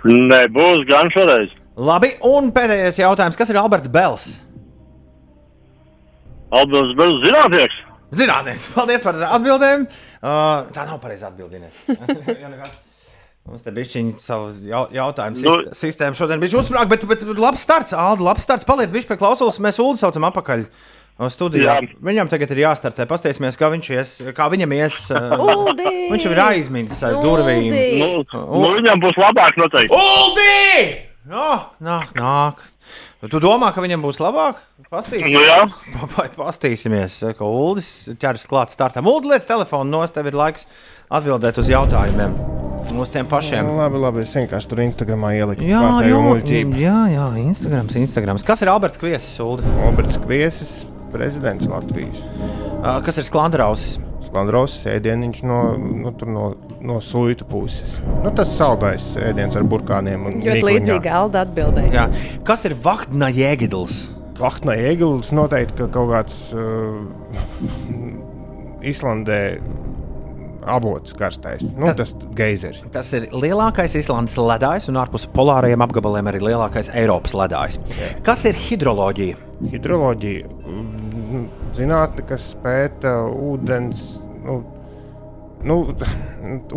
Nebūs 0.05 0.85
gan 0.89 1.09
šoreiz. 1.13 1.53
Labi, 1.75 2.13
un 2.23 2.51
pēdējais 2.55 2.99
jautājums. 3.01 3.37
Kas 3.39 3.49
ir 3.51 3.57
Alberts 3.59 3.89
Bels? 3.91 4.27
Albans 6.55 6.93
Bez 6.95 7.17
zinātnieks. 7.25 7.79
Zinātnieks, 8.15 8.67
paldies 8.71 9.01
par 9.03 9.17
atbildēm. 9.27 9.87
Uh, 10.21 10.67
tā 10.75 10.85
nav 10.87 11.01
pareiza 11.03 11.27
atbildība. 11.31 11.67
Mums 13.45 13.61
te 13.61 13.69
bija 13.75 13.85
šī 13.85 14.01
savu 14.21 14.53
jau- 14.65 14.87
jautājumu 14.93 15.41
Nu- 15.43 15.57
nu, 15.67 15.73
sistēma 15.77 16.17
šodien 16.17 16.39
bija 16.41 16.57
uzsprāgta, 16.57 16.89
bet, 16.89 17.03
bet, 17.09 17.25
labs 17.37 17.61
starts, 17.61 17.93
Alda, 17.93 18.23
labs 18.25 18.41
starts. 18.45 18.65
Paliec 18.65 18.89
viņš 18.93 19.05
pie 19.09 19.17
klausulas, 19.21 19.59
mēs 19.61 19.77
Ulu 19.83 19.99
saucam 19.99 20.25
apakaļ. 20.31 20.63
uz 20.65 20.69
Studijā. 21.15 21.77
Jā. 21.79 21.95
Viņam 22.03 22.27
tagad 22.27 22.51
ir 22.51 22.65
jāstartē. 22.65 23.05
Pastāsimies, 23.07 23.55
kā, 23.55 23.69
viņš 23.71 23.89
ies, 23.95 24.13
kā 24.35 24.49
viņam 24.51 24.73
ies. 24.75 24.97
uh, 25.15 25.35
Uldi! 25.39 25.87
viņš 26.11 26.27
jau 26.27 26.33
ir 26.35 26.41
aizmirsis 26.43 27.05
aiz 27.07 27.19
durvīm. 27.23 27.69
Nu, 28.01 28.09
nu, 28.27 28.71
viņam 28.75 29.03
būs 29.03 29.19
labāk 29.23 29.55
noteikti. 29.61 29.95
Uldi! 29.95 30.65
No, 31.25 31.71
nāk, 31.81 32.11
nāk. 32.19 32.59
Tu 33.25 33.39
domā, 33.41 33.71
ka 33.73 33.81
viņam 33.81 34.03
būs 34.03 34.19
labāk? 34.21 34.59
Pastīsimies. 34.91 35.71
Nu, 35.95 36.09
Pastīsimies, 36.35 37.15
ka 37.39 37.47
Uldis 37.47 37.89
ķeras 38.21 38.45
klāt 38.51 38.75
startam. 38.75 39.07
Uldi, 39.09 39.31
liec 39.31 39.47
telefonu 39.47 39.95
nos, 39.95 40.13
tev 40.13 40.29
ir 40.29 40.37
laiks 40.37 40.67
atbildēt 41.09 41.57
uz 41.63 41.71
jautājumiem. 41.71 42.35
Uz 42.93 43.09
tiem 43.09 43.25
pašiem. 43.25 43.65
Nu, 43.65 43.79
labi, 43.79 43.97
labi. 44.03 44.21
Es 44.27 44.35
vienkārši 44.37 44.69
tur 44.69 44.83
Instagramā 44.83 45.31
ieliku 45.39 45.65
Jā, 45.65 45.81
jā, 46.05 46.19
jā, 46.77 46.99
jā, 47.15 47.25
Instagrams, 47.41 47.97
Instagrams. 47.97 48.45
Kas 48.45 48.61
ir 48.61 48.69
Alberts 48.69 49.01
Kviesis, 49.01 49.33
Uldi? 49.41 49.65
Alberts 49.87 50.21
Kviesis, 50.21 50.75
prezidents 51.15 51.69
Latvijas. 51.71 52.21
Kas 53.05 53.21
ir 53.21 53.27
Sklandrausis? 53.27 53.97
Sklandros 54.25 54.81
ēdieniņš 54.89 55.43
no, 55.47 55.59
nu, 55.79 56.11
tur 56.19 56.29
no, 56.33 56.47
no 56.83 56.97
suitu 57.03 57.47
puses. 57.47 57.99
Nu, 58.23 58.33
tas 58.35 58.51
saldais 58.57 59.13
ēdiens 59.21 59.55
ar 59.55 59.63
burkāniem. 59.69 60.27
un 60.27 60.41
Ļoti 60.43 60.65
līdzīga 60.65 61.13
Alda 61.21 61.45
atbildēja. 61.45 61.93
Jā. 61.93 62.05
Kas 62.47 62.65
ir 62.67 62.75
Vahdna 62.83 63.29
Jēgidls? 63.31 64.01
Vahtna 64.35 64.75
Egils 64.89 65.31
noteikti 65.31 65.85
ka 65.85 65.87
kaut 65.95 66.11
kāds 66.11 66.39
uh, 66.57 66.99
Islandē 68.83 69.39
avots 70.65 71.13
karstais. 71.15 71.63
Nu, 71.77 71.87
tas 71.95 72.11
geizers. 72.35 72.83
Tas 72.91 73.11
ir 73.15 73.29
lielākais 73.31 73.95
Islandes 73.99 74.35
ledājs 74.41 74.89
un 74.91 74.99
ārpus 74.99 75.27
polārajiem 75.35 75.83
apgabaliem 75.85 76.31
arī 76.31 76.41
lielākais 76.49 76.89
Eiropas 76.97 77.35
ledājs. 77.37 77.79
Kas 78.25 78.43
ir 78.49 78.57
hidroloģija? 78.59 79.37
Hidroloģija, 79.71 80.49
zinātne, 81.75 82.25
kas 82.29 82.51
pēta 82.63 83.15
ūdens, 83.31 84.03
nu, 84.45 84.59
nu, 85.65 85.79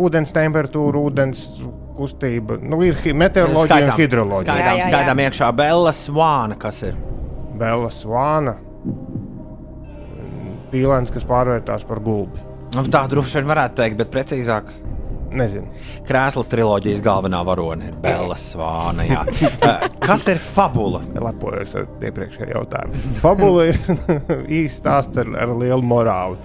ūdens 0.07 0.33
temperatūru, 0.35 1.05
ūdens 1.09 1.45
kustību. 1.99 2.59
Nu, 2.63 2.81
ir 2.87 2.97
meteoroloģija 2.97 3.91
un 3.91 3.95
hidroloģija. 3.99 4.55
Skaidām, 4.55 4.81
skaidām 4.87 5.23
iekšā 5.27 5.51
Bella 5.55 5.93
Svāna, 5.95 6.57
kas 6.59 6.83
ir. 6.87 6.99
Bela 7.59 7.89
svāna, 7.91 8.53
pīlēns, 10.71 11.11
kas 11.11 11.25
pārvērtās 11.27 11.83
par 11.89 11.99
gulbi. 12.05 12.45
Nu, 12.75 12.85
Tā 12.93 13.01
droši 13.09 13.39
vien 13.39 13.49
varētu 13.49 13.81
teikt, 13.81 13.97
bet 13.99 14.11
precīzāk. 14.13 14.69
Nezinu. 15.31 15.67
Krēslas 16.07 16.47
triloģijas 16.49 17.01
galvenā 17.05 17.43
varone 17.45 17.91
ir 17.91 17.97
Bella 18.01 18.35
Svāna. 18.39 19.05
jā. 19.05 19.23
Eh, 19.69 19.87
Kas 20.01 20.25
ir 20.31 20.39
fabula? 20.41 21.01
Lepojos 21.21 21.75
ar 21.77 21.85
iepriekšējo 22.01 22.53
jautājumu. 22.55 23.01
Fabula 23.21 23.67
ir 23.69 23.77
īsts 24.61 24.79
stāsts 24.81 25.19
ar, 25.21 25.29
ar 25.43 25.53
lielu 25.59 25.83
morāli. 25.85 26.39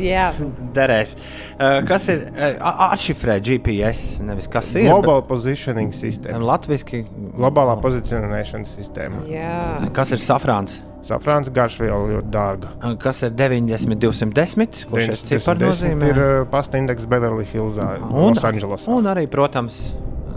Jā, 0.00 0.30
Derēs. 0.74 1.12
Eh, 1.58 1.82
Kas 1.86 2.08
ir 2.10 2.24
eh, 2.34 2.56
atšifrē 2.62 3.36
GPS? 3.44 4.20
Nevis 4.26 4.48
kas 4.50 4.72
ir. 4.74 4.88
Global 4.88 5.20
positioning 5.28 5.92
bet- 5.92 6.00
sistēma. 6.00 6.40
Latviski. 6.48 7.04
Globālā 7.36 7.76
pozicionēšanas 7.84 8.72
sistēma. 8.80 9.22
jā. 9.30 9.92
Kas 9.94 10.10
ir 10.16 10.22
safrāns? 10.24 10.80
Safrāns 11.04 11.50
garšviela 11.52 11.98
ļoti 12.14 12.30
dārga. 12.32 12.68
Eh, 12.82 12.94
Kas 13.02 13.22
ir 13.26 13.30
90, 13.36 13.98
210? 14.00 14.84
Ko 14.90 15.00
šis 15.04 15.20
cipars 15.28 15.60
nozīmē? 15.60 16.08
Ir 16.14 16.20
uh, 16.24 16.46
pasta 16.50 16.78
indeks 16.80 17.04
Beverly 17.10 17.44
Hillsā, 17.50 17.90
Losandželosā. 18.08 18.88
un 18.88 19.04
arī, 19.12 19.26
protams, 19.28 19.82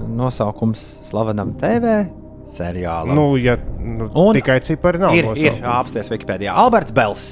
nosaukums 0.07 0.81
slavenam 1.07 1.53
TV 1.61 2.09
seriālam. 2.47 3.15
Nu, 3.15 3.29
ja 3.39 3.55
nu, 3.79 4.09
Un 4.15 4.35
tikai 4.35 4.59
cipari 4.63 4.99
nav. 4.99 5.15
ir, 5.15 5.23
ir 5.23 5.51
nosaukumi. 5.55 5.63
apstāties 5.77 6.11
Wikipēdijā. 6.11 6.51
Alberts 6.55 6.91
Bels. 6.95 7.25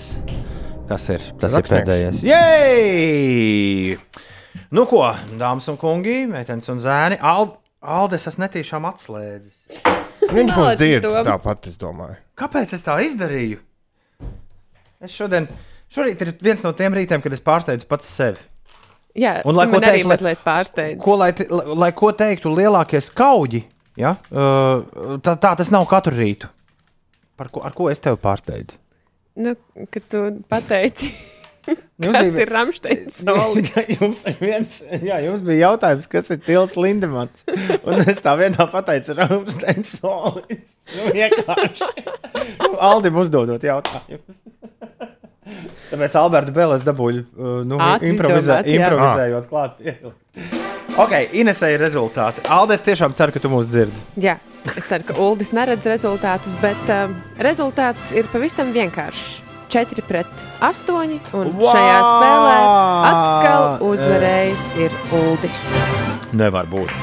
Kas 0.88 1.10
ir 1.10 1.20
tas 1.42 1.52
ir 1.52 1.58
Rakstnieks. 1.60 1.90
pēdējais? 1.90 2.24
Jej! 2.24 3.98
Nu 4.76 4.86
ko, 4.90 5.04
dāmas 5.40 5.68
un 5.72 5.78
kungi, 5.82 6.26
meitenes 6.30 6.68
un 6.72 6.78
zēni, 6.84 7.18
Ald 7.22 7.56
Aldis 7.86 8.26
es 8.32 8.38
netīšām 8.42 8.86
atslēdzu. 8.90 9.52
Viņš 10.36 10.56
mums 10.58 10.80
dzird 10.80 11.08
tāpat, 11.28 11.70
es 11.72 11.78
domāju. 11.82 12.18
Kāpēc 12.40 12.74
es 12.76 12.84
tā 12.86 12.98
izdarīju? 13.06 13.60
Es 15.06 15.14
šodien, 15.16 15.48
šorīt 15.94 16.22
ir 16.26 16.34
viens 16.44 16.64
no 16.66 16.72
tiem 16.78 16.96
rītiem, 16.98 17.22
kad 17.24 17.34
es 17.36 17.44
pārsteidzu 17.46 17.88
pats 17.90 18.10
sevi. 18.10 18.42
jā 19.16 19.38
Un, 19.46 19.56
lai 19.56 19.66
ko 19.70 19.78
man 19.78 19.84
arī 19.88 20.00
teikt, 20.02 20.08
lai- 20.08 20.16
mazliet 20.16 20.44
pārsteidz. 20.46 21.00
Ko 21.04 21.16
lai, 21.22 21.32
lai, 21.50 21.66
lai 21.86 21.92
ko 21.96 22.12
teiktu 22.12 22.52
lielākie 22.56 23.02
skauģi, 23.04 23.64
ja? 24.02 24.16
uh, 24.32 25.18
tā, 25.24 25.36
tā 25.40 25.54
tas 25.62 25.72
nav 25.72 25.86
katru 25.92 26.16
rītu. 26.18 26.50
Par 27.36 27.50
ko, 27.52 27.62
ar 27.68 27.72
ko 27.76 27.90
es 27.92 28.00
tevi 28.00 28.16
pārsteidzu? 28.24 28.78
Nu, 29.36 29.52
kad 29.92 30.06
tu 30.08 30.20
pateici, 30.48 31.10
Jums 32.03 32.16
kas 32.18 32.28
bija- 32.30 32.43
ir 32.43 32.51
Rāmsteins 32.51 33.20
jums, 33.95 34.24
viens, 34.41 34.78
jā, 35.01 35.20
jums 35.26 35.43
bija 35.47 35.70
jautājums, 35.72 36.07
kas 36.11 36.32
ir 36.36 36.41
Tils 36.43 36.76
Lindemans. 36.80 37.45
Un 37.88 38.03
es 38.03 38.20
tā 38.26 38.36
vienā 38.39 38.68
pateicu, 38.72 39.16
Rāmsteins 39.20 39.95
solis. 40.01 40.66
Nu, 40.95 41.07
vienkārši. 41.16 41.88
Nu, 42.61 42.74
Aldim 42.91 43.16
uzdodot 43.24 43.63
jautājumu. 43.66 44.38
Tāpēc 45.91 46.16
Alberta 46.18 46.53
Bēlēs 46.53 46.84
dabūju, 46.86 47.24
uh, 47.38 47.57
nu, 47.70 47.78
Ātri 47.82 48.11
improvizē, 48.16 48.59
izdomāt, 48.66 48.72
improvizējot 48.80 49.49
klāt. 49.51 49.82
Ok, 50.95 51.13
Inesē 51.38 51.70
ir 51.76 51.82
rezultāti. 51.84 52.41
Alde, 52.49 52.78
es 52.78 52.84
tiešām 52.86 53.13
ceru, 53.18 53.36
ka 53.36 53.41
tu 53.43 53.51
mūs 53.53 53.70
dzirdi. 53.70 54.03
Jā, 54.26 54.38
es 54.74 54.88
ceru, 54.89 55.05
ka 55.05 55.18
Uldis 55.22 55.51
neredz 55.53 55.86
rezultātus, 55.91 56.57
bet 56.63 56.89
um, 56.95 57.13
rezultāts 57.45 58.13
ir 58.18 58.30
pavisam 58.34 58.74
vienkāršs. 58.76 59.45
4 59.70 60.05
pret 60.07 60.43
8, 60.63 61.20
un 61.34 61.51
Wow! 61.57 61.72
šajā 61.72 61.97
spēlē 62.07 62.57
atkal 63.11 63.66
uzvarējis 63.89 64.68
ir 64.86 64.97
Uldis. 65.20 65.66
Nevar 66.36 66.70
būt. 66.72 66.93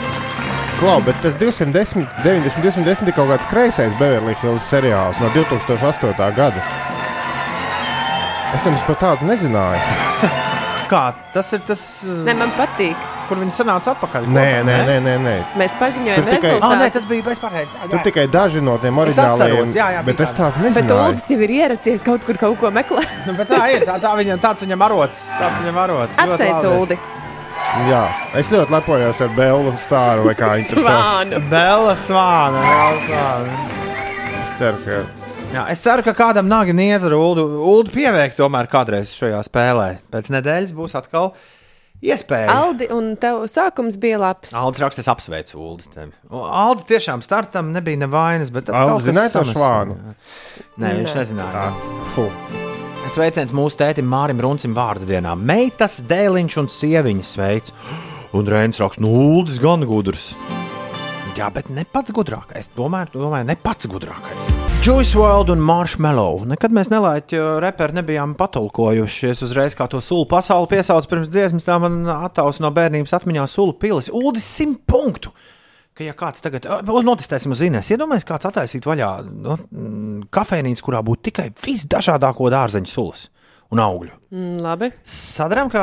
Klau, 0.82 0.98
bet 1.06 1.18
tas 1.22 1.36
210, 1.38 2.08
90, 2.24 2.62
210 2.64 3.10
ir 3.10 3.14
kaut 3.14 3.30
kāds 3.30 3.46
kreisais 3.50 3.94
Beverly 4.00 4.34
Hills 4.42 4.66
seriāls 4.66 5.20
no 5.22 5.30
2008. 5.36 6.32
gada. 6.38 6.64
Es 8.52 8.64
tam 8.66 8.74
par 8.88 8.98
tādu 9.00 9.30
nezināju. 9.30 10.48
Kā 10.90 11.12
tas 11.32 11.52
ir 11.52 11.60
tas, 11.66 11.80
uh, 12.04 12.24
Ne, 12.26 12.34
man 12.34 12.50
patīk. 12.58 12.96
kur 13.28 13.38
viņi 13.40 13.54
sanāca 13.56 13.94
atpakaļ? 13.94 14.26
Nē, 14.28 14.32
kopā, 14.32 14.64
nē, 14.66 14.76
ne? 14.76 14.82
nē, 14.86 14.96
nē. 15.00 15.14
nē. 15.24 15.34
Mēs 15.56 15.74
paziņojam 15.80 16.16
Tur 16.18 16.26
tikai- 16.34 16.50
rezultātu. 16.50 16.68
Ah, 16.68 16.76
nē, 16.82 16.90
tas 16.92 17.04
bija 17.08 17.22
bezpārējais. 17.22 17.68
Tur 17.90 17.98
tikai 18.04 18.26
daži 18.28 18.60
no 18.60 18.76
tiem 18.78 18.98
atceros, 18.98 19.74
jā, 19.74 19.86
jā, 19.96 20.02
bet 20.04 20.20
es 20.20 20.34
tā. 20.34 20.50
tādu 20.50 20.62
Bet 20.62 20.74
nezināju. 20.74 21.08
Uldis 21.08 21.28
jau 21.30 21.40
ir 21.40 21.50
ieracies 21.50 22.02
kaut 22.04 22.24
kur 22.28 22.36
kaut 22.36 22.58
ko 22.60 22.70
meklēt. 22.70 23.08
Nu, 23.26 23.32
bet 23.38 23.48
tā 23.48 23.62
ir. 23.72 23.86
Tā, 23.88 23.96
tā 24.02 24.12
viņam, 24.18 24.38
tāds 24.42 24.62
viņam 24.66 24.84
arots. 24.88 25.24
Tāds 25.40 25.58
viņam 25.62 25.76
arots. 25.86 26.18
Apsveic. 26.18 26.64
Uldi. 26.72 26.98
Jā, 27.88 28.02
es 28.36 28.48
ļoti 28.52 28.70
lepojos 28.74 29.20
ar 29.22 29.28
Bēlu 29.36 29.72
stāru 29.78 30.24
vai 30.26 30.34
kā 30.34 30.50
viņš 30.58 30.74
to 30.74 30.82
sauc. 30.84 31.32
Bela 31.48 31.94
svāna. 31.96 32.60
Bela 32.68 33.00
svāna. 33.06 33.52
Es 34.42 34.52
ceru, 34.58 34.76
ka 34.84 35.04
Jā, 35.52 35.66
es 35.68 35.82
ceru, 35.84 36.00
ka 36.00 36.14
kādam 36.16 36.46
nāga 36.48 36.72
niezara 36.72 37.18
Ulu, 37.20 37.42
Ulu 37.60 37.90
pieveikt 37.92 38.38
tomēr 38.38 38.70
kādreiz 38.72 39.10
šajā 39.12 39.42
spēlē. 39.44 39.88
Pēc 40.12 40.30
nedēļas 40.32 40.72
būs 40.72 40.94
atkal 40.96 41.34
iespēja. 42.00 42.54
Aldi, 42.54 42.88
un 42.94 43.10
tev 43.20 43.42
sākums 43.52 43.98
bija 44.00 44.16
labs. 44.22 44.54
Aldis 44.56 44.80
raksta, 44.80 45.04
es 45.04 45.10
apsveicu 45.12 45.60
Ulu. 45.60 46.06
Aldi 46.40 46.86
tiešām 46.94 47.20
startam 47.26 47.68
nebija 47.76 48.00
nevainas, 48.00 48.48
bet 48.54 48.72
Aldi 48.72 49.10
zināja 49.10 49.34
to 49.36 49.44
švānu? 49.50 49.98
Nē, 50.80 50.94
viņš 51.02 51.12
Nē. 51.12 51.20
nezināja. 51.20 51.68
fu. 52.16 52.26
Sveiciens 53.12 53.52
mūsu 53.52 53.76
tētim 53.76 54.08
Mārim 54.08 54.40
Runcim 54.40 54.72
vārdu 54.78 55.04
dienā. 55.10 55.36
Meitas, 55.36 56.00
dēliņš 56.08 56.58
un 56.64 56.72
sieviņa 56.72 57.28
sveic. 57.28 57.70
Un 58.32 58.46
Rēns 58.48 58.80
raksta, 58.80 59.04
nu, 59.04 59.12
Uldis 59.12 59.58
gan 59.60 59.84
gudrs. 59.84 60.30
Jā, 61.32 61.46
bet 61.48 61.70
ne 61.72 61.86
pats 61.88 62.12
gudrākais. 62.12 62.58
Es 62.60 62.68
domāju, 62.76 63.14
domāju 63.14 63.46
ne 63.48 63.54
pats 63.56 63.88
gudrākais. 63.88 64.50
Juice 64.84 65.16
World 65.16 65.48
un 65.54 65.62
Marshmallow. 65.64 66.42
Nekad 66.50 66.74
mēs 66.76 66.90
nelaiķi 66.92 67.38
reperi 67.64 67.96
nebijām 67.96 68.34
patulkojuši. 68.36 69.30
Es 69.30 69.40
uzreiz 69.46 69.72
kā 69.78 69.86
to 69.88 70.02
sulu 70.04 70.26
pasauli 70.28 70.68
piesaucu 70.74 71.08
pirms 71.08 71.30
dziesmas, 71.32 71.64
tā 71.64 71.78
man 71.80 72.02
attausa 72.18 72.60
no 72.60 72.68
bērnības 72.76 73.16
atmiņā 73.16 73.46
sulu 73.48 73.72
pilis. 73.80 74.10
Uldis 74.12 74.44
simt 74.44 74.82
punktu! 74.84 75.32
Ka, 75.96 76.04
ja 76.04 76.12
kāds 76.16 76.44
tagad, 76.44 76.68
Ā, 76.68 76.82
notestēsim 76.84 77.52
uz 77.52 77.64
Ines, 77.64 77.88
iedomājieties, 77.92 78.28
kāds 78.28 78.48
attaisītu 78.48 78.92
vaļā 78.92 79.08
nu, 79.28 79.56
mm, 79.56 80.28
kafejnīcu, 80.32 80.84
kurā 80.84 81.00
būtu 81.04 81.30
tikai 81.30 81.48
visdažādāko 81.64 82.52
dārzeņu 82.52 82.92
sulas 82.92 83.26
un 83.72 83.80
augļu. 83.80 84.12
Mm, 84.32 84.60
labi. 84.64 84.92
Sadarām, 85.08 85.72
ka 85.72 85.82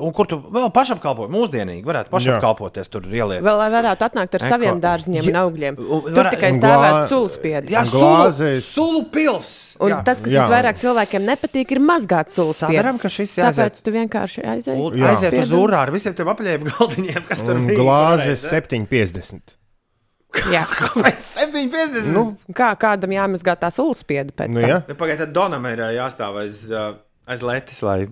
Un 0.00 0.12
kur 0.16 0.26
tu 0.30 0.38
vēl 0.54 0.70
pašapkalpoji? 0.74 1.30
Mūsdienīgi 1.34 1.84
varētu 1.86 2.10
pašapkalpoties 2.12 2.88
tur 2.92 3.02
ieliet. 3.10 3.42
Vēl 3.44 3.60
varētu 3.74 4.06
atnākt 4.06 4.34
ar 4.38 4.42
Eko. 4.42 4.50
saviem 4.54 4.80
dārziņiem 4.82 5.28
un 5.32 5.38
augļiem. 5.42 5.76
Tur 5.76 6.10
varā- 6.18 6.30
tikai 6.34 6.50
stāvētu 6.56 6.98
glā- 6.98 7.08
sulspiedis. 7.10 7.70
Jā, 7.74 7.82
sulu, 7.88 8.60
sulu 8.60 9.02
pils! 9.12 9.52
Un 9.80 9.90
Jā. 9.90 10.04
tas, 10.06 10.20
kas 10.22 10.30
Jā. 10.32 10.44
visvairāk 10.44 10.76
cilvēkiem 10.78 11.24
nepatīk, 11.26 11.72
ir 11.74 11.80
mazgāt 11.82 12.30
sulspiedis. 12.30 12.78
Sadaram, 12.78 12.98
ka. 13.02 13.08
Tāpēc 13.10 13.82
tu 13.82 13.90
vienkārši 13.90 14.44
aizēji. 14.46 14.84
Jā. 15.00 15.08
Aiziet 15.10 15.34
uz 15.42 15.50
urā 15.50 15.80
ar 15.82 15.90
visiem 15.90 16.14
tiem 16.14 16.30
apaļiem 16.30 16.68
galdiņiem, 16.70 17.26
kas 17.26 17.42
tur 17.42 17.56
Un 17.58 17.66
bija. 17.66 17.78
glāzes 17.82 18.44
7,50. 18.52 19.56
Jā. 20.50 20.64
Kāpēc 20.78 21.18
7,50? 21.22 22.12
Nu, 22.14 22.22
Kā 22.54 22.72
kādam 22.78 23.10
jāmazgā 23.14 23.54
tā 23.58 23.70
sulspiedi 23.74 24.30
pēc 24.34 24.50
nu, 24.54 24.60
tam? 24.62 24.68
ja. 24.70 24.78
Nu, 24.88 24.94
Pagaidiet, 24.98 25.26
tad 25.26 25.34
Donam 25.36 25.66
ir 25.70 25.78
jāstāv 25.94 26.38
aiz, 26.42 26.64
aiz 27.26 27.42
letes, 27.42 27.82
lai, 27.86 28.06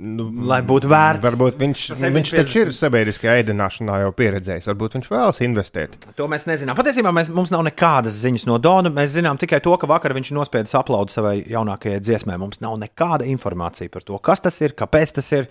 nu, 0.00 0.26
lai 0.48 0.58
būtu 0.66 0.88
vērts. 0.90 1.22
Varbūt 1.26 1.58
viņš, 1.60 1.82
viņš 1.92 2.00
7,50. 2.00 2.40
taču 2.40 2.62
ir 2.64 2.72
sabiedriskajā 2.76 3.34
ēdināšanā 3.42 3.98
jau 4.04 4.10
pieredzējis. 4.16 4.68
Varbūt 4.70 4.96
viņš 4.98 5.10
vēlas 5.12 5.40
investēt. 5.44 5.98
To 6.18 6.26
mēs 6.32 6.46
nezinām. 6.48 6.78
Patiesībā 6.78 7.12
mēs, 7.14 7.28
mums 7.36 7.52
nav 7.52 7.62
nekādas 7.68 8.16
ziņas 8.24 8.48
no 8.48 8.56
Dona. 8.62 8.92
Mēs 8.96 9.12
zinām 9.18 9.38
tikai 9.40 9.60
to, 9.64 9.76
ka 9.76 9.90
vakar 9.90 10.16
viņš 10.16 10.32
nospieda 10.38 10.72
aplaudu 10.80 11.12
savai 11.14 11.36
jaunākajai 11.44 12.00
dziesmai. 12.00 12.40
Mums 12.40 12.62
nav 12.64 12.78
nekāda 12.80 13.28
informācija 13.28 13.92
par 13.92 14.06
to, 14.08 14.18
kas 14.24 14.40
tas 14.48 14.56
ir, 14.64 14.72
kāpēc 14.78 15.16
tas 15.20 15.32
ir, 15.36 15.50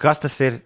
kas 0.00 0.22
tas 0.26 0.38
ir. 0.44 0.60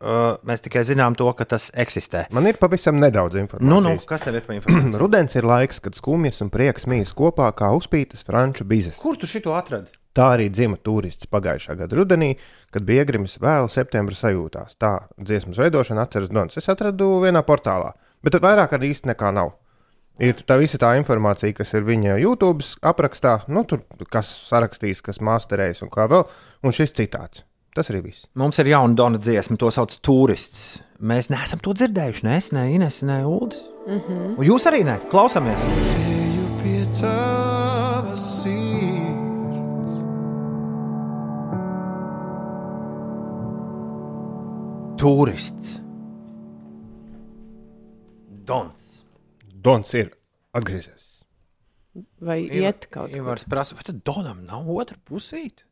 Uh, 0.00 0.38
mēs 0.48 0.62
tikai 0.64 0.80
zinām 0.88 1.12
to, 1.12 1.26
ka 1.36 1.44
tas 1.44 1.66
eksistē. 1.76 2.22
Man 2.32 2.46
ir 2.48 2.56
pavisam 2.56 2.96
nedaudz 2.96 3.34
Nu, 3.36 3.42
informācijas. 3.44 3.84
nu, 4.00 4.06
kas 4.08 4.22
tev 4.24 4.38
ir 4.38 4.46
par 4.46 4.54
informāciju? 4.56 4.96
Rudens 5.02 5.34
ir 5.36 5.44
laiks, 5.44 5.76
kad 5.84 5.92
skumjas 5.92 6.40
un 6.40 6.48
prieks 6.48 6.86
mīs 6.88 7.12
kopā 7.12 7.50
kā 7.52 7.68
uzpītas 7.76 8.24
franču 8.24 8.64
bizes. 8.64 8.96
Kur 8.96 9.18
tu 9.20 9.28
šito 9.28 9.52
atradi? 9.52 9.92
Tā 10.16 10.32
arī 10.34 10.48
dzima 10.50 10.78
turists 10.82 11.28
pagājušā 11.30 11.76
gada 11.78 11.96
rudenī, 11.96 12.32
kad 12.74 12.82
bija 12.86 13.04
iegrimis 13.04 13.38
vēl 13.42 13.68
septembra 13.70 14.16
sajūtās. 14.18 14.74
Tā 14.80 14.96
dziesmas 15.18 15.60
veidošana 15.62 16.06
atceras 16.06 16.32
Dons. 16.34 16.58
Es 16.58 16.66
atradu 16.72 17.20
vienā 17.22 17.44
portālā, 17.46 17.92
bet 18.24 18.40
vairāk 18.42 18.74
arī 18.74 18.90
īsti 18.90 19.12
nekā 19.12 19.30
nav. 19.36 19.54
Ir 20.20 20.34
tā 20.44 20.58
visa 20.60 20.76
tā 20.82 20.90
informācija, 20.98 21.54
kas 21.56 21.70
ir 21.78 21.86
viņa 21.86 22.18
YouTube 22.20 22.66
aprakstā, 22.84 23.38
nu, 23.48 23.62
tur 23.64 23.86
kas 24.12 24.28
sarakstījis, 24.50 25.00
kas 25.06 25.22
masterējis 25.24 25.86
un 25.86 25.92
kā 25.94 26.04
vēl, 26.10 26.26
un 26.66 26.76
šis 26.76 26.92
citāts. 26.98 27.46
Tas 27.72 27.88
arī 27.92 28.02
viss. 28.08 28.26
Mums 28.34 28.58
ir 28.58 28.72
jauna 28.72 28.98
Dona 28.98 29.20
dziesma, 29.22 29.56
to 29.56 29.70
sauc 29.70 29.94
par 29.94 30.02
turists. 30.04 30.80
Mēs 31.00 31.30
neesam 31.32 31.62
to 31.62 31.72
dzirdējuši. 31.78 32.26
Ne 32.26 32.36
es, 32.36 32.50
ne 32.52 32.66
Ines, 32.74 33.02
ne 33.06 33.22
Ulas. 33.24 33.62
Mm 33.86 34.00
-hmm. 34.00 34.38
Un 34.38 34.44
jūs 34.44 34.66
arī 34.66 34.84
ne. 34.84 34.98
Klausāmies. 35.08 35.62
Turists. 45.00 45.78
Dons. 48.44 49.04
Dons 49.64 49.94
ir 49.96 50.10
atgriezies. 50.52 51.06
Vai 52.20 52.42
iet 52.44 52.84
kaut 52.92 53.08
kur? 53.08 53.16
Ivars 53.16 53.46
prasa, 53.48 53.78
vai 53.78 53.86
tad 53.86 54.02
Donam 54.04 54.42
nav 54.44 54.68
otra 54.74 54.98
pusīte? 55.08 55.64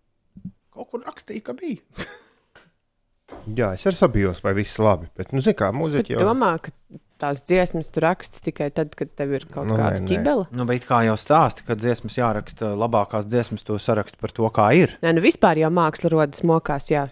Kaut 0.72 0.88
kur 0.94 1.04
rakstīja, 1.04 1.44
ka 1.44 1.56
bija. 1.58 1.84
Jā, 3.58 3.74
es 3.76 3.84
arī 3.84 4.00
sabijos, 4.00 4.40
vai 4.44 4.54
viss 4.56 4.80
labi. 4.80 5.10
Bet, 5.12 5.36
nu, 5.36 5.44
zini, 5.44 5.58
kā 5.60 5.68
Bet 5.74 5.80
mūziķi 5.82 6.16
jau 6.16 6.24
domā, 6.30 6.54
ka 6.64 6.72
tās 7.20 7.44
dziesmas 7.44 7.92
tu 7.92 8.00
raksti 8.00 8.40
tikai 8.48 8.70
tad, 8.72 8.96
kad 8.96 9.12
tev 9.12 9.36
ir 9.36 9.44
kaut 9.52 9.68
Nu, 9.68 9.76
kāda 9.76 10.00
nē. 10.00 10.08
ķibele? 10.08 10.48
Nu, 10.56 10.64
bet 10.72 10.88
kā 10.88 11.02
jau 11.04 11.18
stāsti, 11.20 11.68
kad 11.68 11.84
dziesmas 11.84 12.16
jāraksta, 12.16 12.72
labākās 12.80 13.28
dziesmas 13.28 13.68
to 13.68 13.76
saraksta 13.76 14.16
par 14.24 14.32
to, 14.32 14.48
kā 14.56 14.70
ir. 14.80 14.96
Nē, 15.04 15.12
nu 15.20 15.28
vispār 15.28 15.60
jau 15.60 15.68
māksla 15.68 16.16
rodas 16.16 16.40
mokās, 16.48 16.88
jā. 16.96 17.10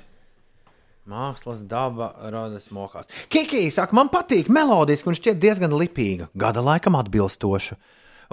Mākslas 1.06 1.60
daba 1.62 2.08
rodas 2.34 2.64
mokās. 2.74 3.06
Kiki 3.30 3.68
saka, 3.70 3.94
man 3.94 4.08
patīk 4.10 4.48
melodiski 4.50 5.06
un 5.12 5.14
šķiet 5.14 5.38
diezgan 5.38 5.70
lipīga, 5.78 6.26
gada 6.34 6.64
laikam 6.66 6.98
atbilstoša. 6.98 7.76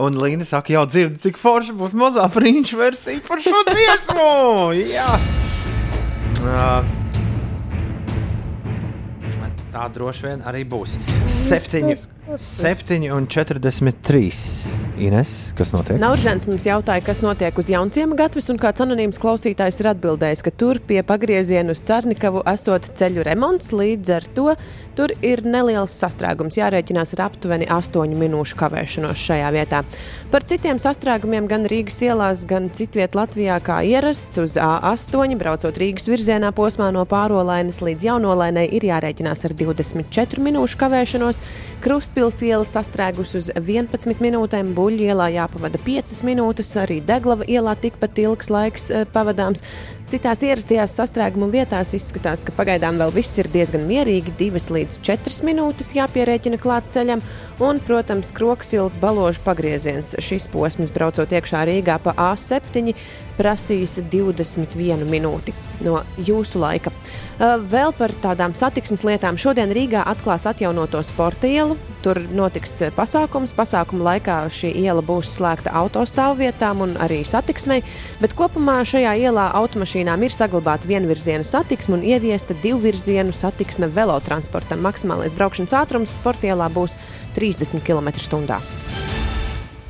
Un 0.01 0.17
Līna 0.17 0.41
saka, 0.41 0.73
jau 0.73 0.81
dzird, 0.89 1.19
cik 1.21 1.37
forša 1.37 1.75
būs 1.77 1.93
mazā 1.93 2.25
franču 2.33 2.79
versija 2.79 3.21
par 3.27 3.43
šo 3.45 3.61
dziesmu. 3.69 4.25
Jā. 4.89 5.05
Uh, 6.41 6.81
tā 9.69 9.85
droši 9.93 10.31
vien 10.31 10.41
arī 10.49 10.65
būs. 10.65 10.97
7, 11.29 11.93
7 12.27 13.11
un 13.11 13.27
43. 13.27 14.31
Ines, 14.97 15.29
kas 15.57 15.73
notiek? 15.73 15.97
Nauržēns 15.99 16.45
mums 16.47 16.63
jautāja, 16.63 17.03
kas 17.03 17.19
notiek 17.25 17.57
uz 17.59 17.67
Jaunciema 17.67 18.15
gatavs, 18.15 18.47
un 18.53 18.59
kāds 18.61 18.83
anonīms 18.85 19.19
klausītājs 19.19 19.81
ir 19.81 19.89
atbildējis, 19.91 20.43
ka 20.45 20.53
tur 20.55 20.79
pie 20.87 21.01
pagrieziena 21.03 21.73
uz 21.73 21.81
Cernikavu 21.83 22.45
esot 22.47 22.87
ceļu 22.95 23.25
remonts, 23.27 23.73
līdz 23.75 24.13
ar 24.15 24.27
to 24.37 24.53
tur 24.95 25.11
ir 25.25 25.41
neliels 25.43 25.95
sastrēgums. 25.97 26.59
Jārēķinās 26.61 27.15
ar 27.17 27.25
aptuveni 27.25 27.67
8 27.73 28.13
minūšu 28.21 28.57
kavēšanos 28.59 29.19
šajā 29.19 29.49
vietā. 29.55 29.81
Par 30.31 30.45
citiem 30.47 30.79
sastrēgumiem 30.81 31.49
gan 31.49 31.67
Rīgas 31.69 31.99
ielās, 32.05 32.45
gan 32.47 32.69
citviet 32.77 33.17
Latvijā 33.17 33.57
kā 33.65 33.81
ierasts 33.89 34.39
uz 34.39 34.55
A8, 34.61 35.35
braucot 35.41 35.81
Rīgas 35.81 36.07
virzienā 36.11 36.53
posmā 36.55 36.91
no 36.93 37.03
pārolainas 37.09 37.81
līdz 37.83 38.07
jaunolainai, 38.11 38.67
ir 38.77 38.87
jārēķinās 38.87 39.43
ar 39.49 39.57
24 39.57 40.45
minūšu 40.45 40.79
kavēšanos. 40.85 41.41
Krustpils 42.13 42.43
iela 42.45 42.61
sastrēgus 42.61 43.31
uz 43.39 43.47
11 43.57 44.19
minūtēm, 44.21 44.67
Buļļu 44.77 45.07
ielā 45.09 45.31
jāpavada 45.33 45.79
5 45.81 46.19
minūtes, 46.27 46.69
arī 46.77 46.99
Deglava 47.01 47.47
ielā 47.49 47.73
tikpat 47.73 48.21
ilgs 48.21 48.51
laiks 48.53 48.85
eh, 48.93 49.07
pavadāms. 49.09 49.63
Citās 50.11 50.43
ierastajās 50.45 50.93
sastrēguma 50.93 51.47
vietās 51.49 51.95
izskatās, 51.97 52.43
ka 52.45 52.53
pagaidām 52.53 53.01
vēl 53.01 53.15
viss 53.15 53.41
ir 53.41 53.49
diezgan 53.49 53.87
mierīgi. 53.89 54.35
2 54.37 54.61
līdz 54.77 55.01
4 55.01 55.41
minūtes 55.49 55.89
jāpierēķina 55.97 56.61
klāt 56.61 56.93
ceļam, 56.93 57.25
un, 57.65 57.81
protams, 57.81 58.29
kroksils 58.37 58.99
baložu 59.01 59.41
pagrieziens. 59.41 60.13
Šis 60.21 60.45
posms, 60.53 60.93
braucot 60.93 61.33
iekšā 61.33 61.65
Rīgā 61.65 61.97
pa 62.03 62.13
A7, 62.29 62.93
prasīs 63.41 63.97
21 64.13 65.09
minūti 65.09 65.57
no 65.81 66.03
jūsu 66.21 66.61
laika. 66.61 66.93
Vēl 67.41 67.89
par 67.97 68.11
tādām 68.21 68.53
satiksmes 68.53 69.01
lietām. 69.07 69.39
Šodien 69.41 69.71
Rīgā 69.73 70.03
atklās 70.05 70.45
atjaunoto 70.45 71.01
sporta 71.01 71.49
ielu. 71.49 71.77
Tur 72.05 72.19
notiks 72.29 72.75
pasākums. 72.93 73.55
Pasākuma 73.57 74.05
laikā 74.11 74.35
šī 74.53 74.69
iela 74.83 75.01
būs 75.01 75.31
slēgta 75.39 75.73
autostāvvietām 75.81 76.83
un 76.85 76.93
arī 77.01 77.23
satiksmei, 77.25 77.81
bet 78.21 78.37
kopumā 78.37 78.81
šajā 78.85 79.15
ielā 79.25 79.47
automašīnām 79.63 80.27
ir 80.27 80.35
saglabāta 80.35 80.89
vienvirziena 80.91 81.47
satiksme 81.47 81.97
un 81.97 82.05
ieviesta 82.05 82.53
divvirzienu 82.61 83.33
satiksme 83.33 83.89
velotransportam. 83.89 84.85
Maksimālais 84.85 85.33
braukšanas 85.33 85.77
ātrums 85.81 86.17
sporta 86.19 86.53
ielā 86.53 86.69
būs 86.69 86.99
30 87.39 87.81
km/h. 87.81 89.22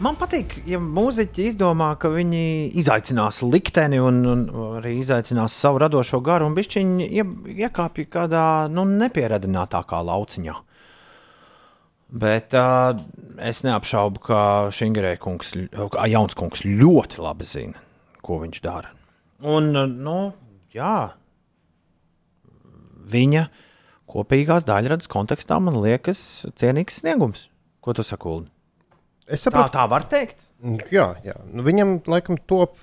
Man 0.04 0.18
patīk, 0.20 0.58
ja 0.68 0.82
mūziķi 0.84 1.46
izdomā, 1.54 1.94
ka 2.02 2.10
viņi 2.12 2.74
izaicinās 2.82 3.40
likteni 3.46 4.02
un, 4.04 4.18
un 4.28 4.42
arī 4.80 4.98
izaicinās 5.00 5.56
savu 5.56 5.80
radošo 5.80 6.20
garu 6.26 6.50
un 6.50 6.58
bišķiņi 6.58 7.08
ie, 7.08 7.24
iekāpj 7.64 8.08
kādā 8.12 8.44
nu, 8.74 8.84
nepieradinātākā 8.90 10.02
lauciņā. 10.04 10.56
Bet 12.24 12.56
uh, 12.58 13.00
es 13.40 13.64
neapšaubu, 13.64 14.22
ka 14.28 14.40
Šingerē 14.76 15.16
kungs, 15.24 15.54
kā 15.72 16.08
jauns 16.12 16.36
kungs, 16.38 16.66
ļoti 16.68 17.24
labi 17.24 17.48
zina, 17.48 17.80
ko 18.26 18.42
viņš 18.44 18.60
dara. 18.66 18.92
Un, 19.40 19.72
nu, 20.04 20.18
jā, 20.76 20.98
viņa 23.14 23.46
kopīgās 24.12 24.68
daļradas 24.68 25.08
kontekstā 25.10 25.62
man 25.64 25.80
liekas 25.86 26.44
cienīgs 26.60 27.00
sniegums. 27.02 27.48
Ko 27.84 27.96
tu 27.96 28.04
Ulu? 28.04 28.53
Es 29.28 29.44
Tā, 29.44 29.50
saprotu, 29.50 29.74
tā 29.76 29.86
var 29.92 30.06
teikt. 30.12 30.40
Jā, 30.92 31.08
jā. 31.26 31.36
Nu, 31.52 31.64
viņam 31.66 31.98
laikam 32.08 32.38
top 32.50 32.78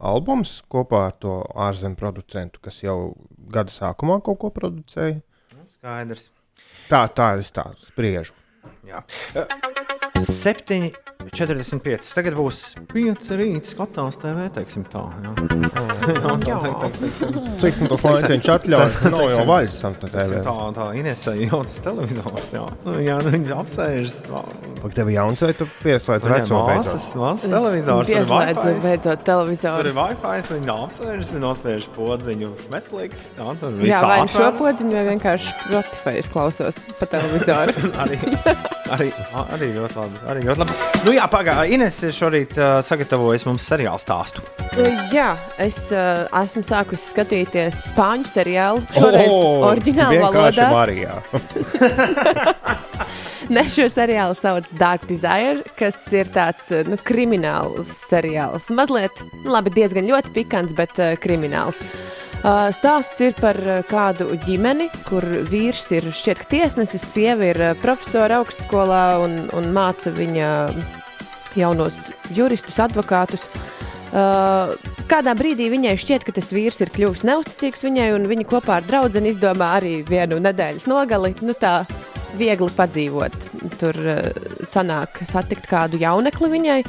albums 0.00 0.58
kopā 0.72 1.04
ar 1.10 1.16
to 1.22 1.40
ārzemju 1.68 1.98
producentu, 2.00 2.62
kas 2.64 2.80
jau 2.82 3.14
gada 3.52 3.72
sākumā 3.74 4.20
kaut 4.24 4.40
ko 4.42 4.50
producēja. 4.54 5.20
Skaidrs. 5.76 6.28
Tā, 6.90 7.04
tā 7.14 7.32
es 7.40 7.52
tā 7.54 7.68
spriežu. 7.80 8.34
Jā. 8.86 9.02
7, 10.16 10.90
45. 11.28 12.10
Tagad 12.16 12.36
būs 12.38 12.58
5 12.92 13.28
rīta 13.38 13.68
skatās 13.68 14.18
TV. 14.20 14.46
Teiksim, 14.54 14.84
tā, 14.90 15.02
jā. 15.22 15.32
jā, 15.60 15.70
tā, 16.24 16.34
tā, 16.44 16.56
tā, 16.64 16.90
teiksim. 16.96 17.38
Cik 17.60 17.80
nu 17.82 17.90
tas 17.92 18.04
laiciņš 18.06 18.50
atļauj? 18.54 18.96
Nav 19.14 19.24
jau 19.34 19.44
vaļas 19.50 19.78
tam 19.82 19.96
TV. 20.00 20.40
Tā, 20.46 20.56
tā 20.78 20.88
Inesai 21.00 21.36
jauns 21.44 21.76
televizors. 21.84 22.52
Jā, 22.56 22.64
Nu, 22.86 22.96
jā 23.02 23.18
nu, 23.20 23.32
viņas 23.34 23.52
apsēžas. 23.60 24.16
Pak 24.80 24.96
tev 24.96 25.10
jauns 25.12 25.44
vai 25.44 25.52
tu 25.58 25.66
pieslēdz 25.82 26.30
veco 26.32 26.62
māsas, 26.66 27.06
māsas 27.20 27.52
televizors. 27.52 28.10
ir 28.10 28.20
Pieslēdzu 28.20 28.74
beidzot 28.84 29.24
televizoru. 29.28 29.84
Tur 29.84 29.90
ir 29.92 29.98
Wi-Fi, 29.98 30.44
viņa 30.56 30.78
apsēžas, 30.86 31.34
nospiež 31.44 31.88
podziņu, 31.96 32.52
Netflix. 32.72 33.26
Jā, 33.36 33.54
tur 33.60 33.76
Jā, 33.76 33.82
viss 33.84 34.08
vai 34.08 34.20
nu 34.24 34.34
šo 34.34 34.50
podziņu, 34.60 34.96
vai 34.96 35.06
vienkārši 35.12 35.56
Spotify 35.66 36.28
klausos 36.32 36.86
pa 37.00 37.10
televizoru. 37.10 37.76
Arī 38.02 38.20
Arī, 38.90 39.06
arī 39.54 39.66
ļoti 39.76 39.98
labi. 39.98 40.20
Arī 40.32 40.40
ļoti 40.48 40.62
labi. 40.64 40.76
Nu, 41.10 41.16
jā, 41.16 41.24
pagaidi. 41.26 41.74
Ines 41.74 41.96
šorīt 42.14 42.52
uh, 42.54 42.76
sagatavojas 42.86 43.42
mums 43.42 43.64
seriālu 43.66 43.98
stāstu. 43.98 44.44
Jā, 45.10 45.32
es 45.58 45.88
uh, 45.90 46.28
esmu 46.38 46.62
sākusi 46.62 47.02
skatīties 47.02 47.80
spāņu 47.88 48.30
seriālu. 48.30 48.84
Šoreiz 48.94 49.32
O, 49.34 49.48
oriģinālā 49.72 50.28
valodā. 50.28 50.68
Marijā. 50.70 51.18
Ne, 53.50 53.64
šo 53.72 53.88
seriālu 53.90 54.36
sauc 54.38 54.68
Dark 54.78 55.02
Desire, 55.08 55.64
kas 55.74 55.96
ir 56.14 56.28
tāds 56.30 56.68
nu, 56.86 56.94
krimināls 57.02 57.88
seriāls. 58.04 58.68
Mazliet, 58.76 59.24
nu, 59.40 59.50
labi, 59.56 59.72
diezgan 59.74 60.06
ļoti 60.06 60.30
pikants, 60.36 60.76
bet 60.78 61.00
uh, 61.02 61.16
krimināls. 61.18 61.82
Uh, 62.40 62.68
stāsts 62.70 63.18
ir 63.24 63.34
par 63.40 63.58
uh, 63.66 63.80
kādu 63.90 64.30
ģimeni, 64.46 64.86
kur 65.08 65.26
vīrs 65.50 65.90
ir 65.96 66.06
šķiet, 66.14 66.44
ka 66.44 66.50
tiesnesis, 66.54 67.02
sieva 67.16 67.50
ir 67.50 67.58
uh, 67.72 67.74
profesora 67.82 68.38
augstskolā 68.44 69.04
un, 69.24 69.40
un 69.58 69.72
māca 69.74 70.14
viņa 70.14 70.50
jaunos 71.58 72.08
juristus, 72.36 72.80
advokātus. 72.82 73.48
Uh, 74.10 74.74
kādā 75.10 75.36
brīdī 75.38 75.68
viņai 75.70 75.94
šķiet, 76.02 76.24
ka 76.26 76.34
tas 76.34 76.50
vīrs 76.50 76.80
ir 76.82 76.90
kļuvis 76.90 77.22
neusticīgs 77.28 77.84
viņai, 77.86 78.08
un 78.16 78.26
viņa 78.30 78.46
kopā 78.50 78.80
ar 78.80 78.86
draugu 78.86 79.22
izdomā 79.30 79.76
arī 79.78 80.00
vienu 80.08 80.40
nedēļas 80.42 80.88
nogali. 80.90 81.34
Nu, 81.46 81.54
tā 81.54 81.84
viegli 82.38 82.70
padzīvot. 82.74 83.48
Tur 83.78 84.00
uh, 84.02 84.18
sanāk 84.66 85.22
satikt 85.26 85.70
kādu 85.70 86.00
jaunekli 86.02 86.50
viņai, 86.50 86.80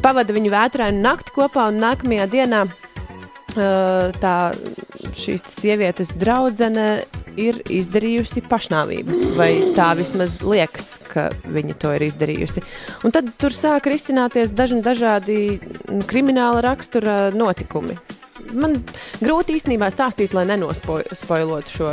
pavada 0.00 0.32
viņu 0.36 0.52
vētrainu 0.52 1.04
nakti 1.04 1.36
kopā, 1.36 1.68
un 1.72 1.82
nākamajā 1.84 2.28
dienā 2.32 2.64
tā 3.56 4.36
šīs 5.16 5.46
sievietes 5.50 6.14
draudzene 6.20 6.88
ir 7.40 7.60
izdarījusi 7.72 8.42
pašnāvību, 8.48 9.32
vai 9.36 9.50
tā 9.76 9.90
vismaz 9.98 10.38
liekas, 10.46 10.96
ka 11.10 11.28
viņa 11.52 11.78
to 11.82 11.92
ir 11.96 12.06
izdarījusi. 12.08 12.64
Un 13.04 13.14
tad 13.14 13.28
tur 13.40 13.54
sāk 13.54 13.88
risināties 13.92 14.54
daži 14.56 14.80
dažādi 14.84 15.40
mm, 15.56 16.06
krimināla 16.08 16.64
rakstura 16.64 17.18
notikumi. 17.34 17.98
Man 18.54 18.76
grūti 19.22 19.56
īstenībā 19.58 19.88
stāstīt, 19.92 20.34
lai 20.36 20.44
nenospoilotu 20.50 21.72
šo 21.72 21.92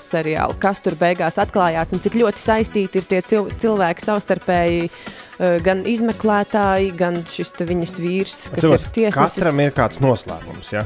seriālu, 0.00 0.56
kas 0.60 0.82
tur 0.84 0.96
beigās 1.00 1.38
atklājās 1.42 1.94
un 1.94 2.02
cik 2.04 2.18
ļoti 2.20 2.42
saistīti 2.42 3.00
ir 3.00 3.08
tie 3.10 3.22
cil 3.22 3.48
cilvēki 3.62 4.04
savstarpēji. 4.04 4.90
eh, 5.38 5.58
Gan 5.64 5.84
izmeklētāji, 5.88 6.94
gan 6.98 7.22
šis 7.30 7.54
viņas 7.58 7.98
vīrs, 8.02 8.36
kas 8.52 8.66
Cilvēks, 8.66 8.86
ir 8.86 8.94
tiesnesis. 9.00 9.40
Katram 9.40 9.60
ir 9.64 9.74
kāds 9.74 10.00
noslēpums. 10.04 10.72
Ja? 10.76 10.84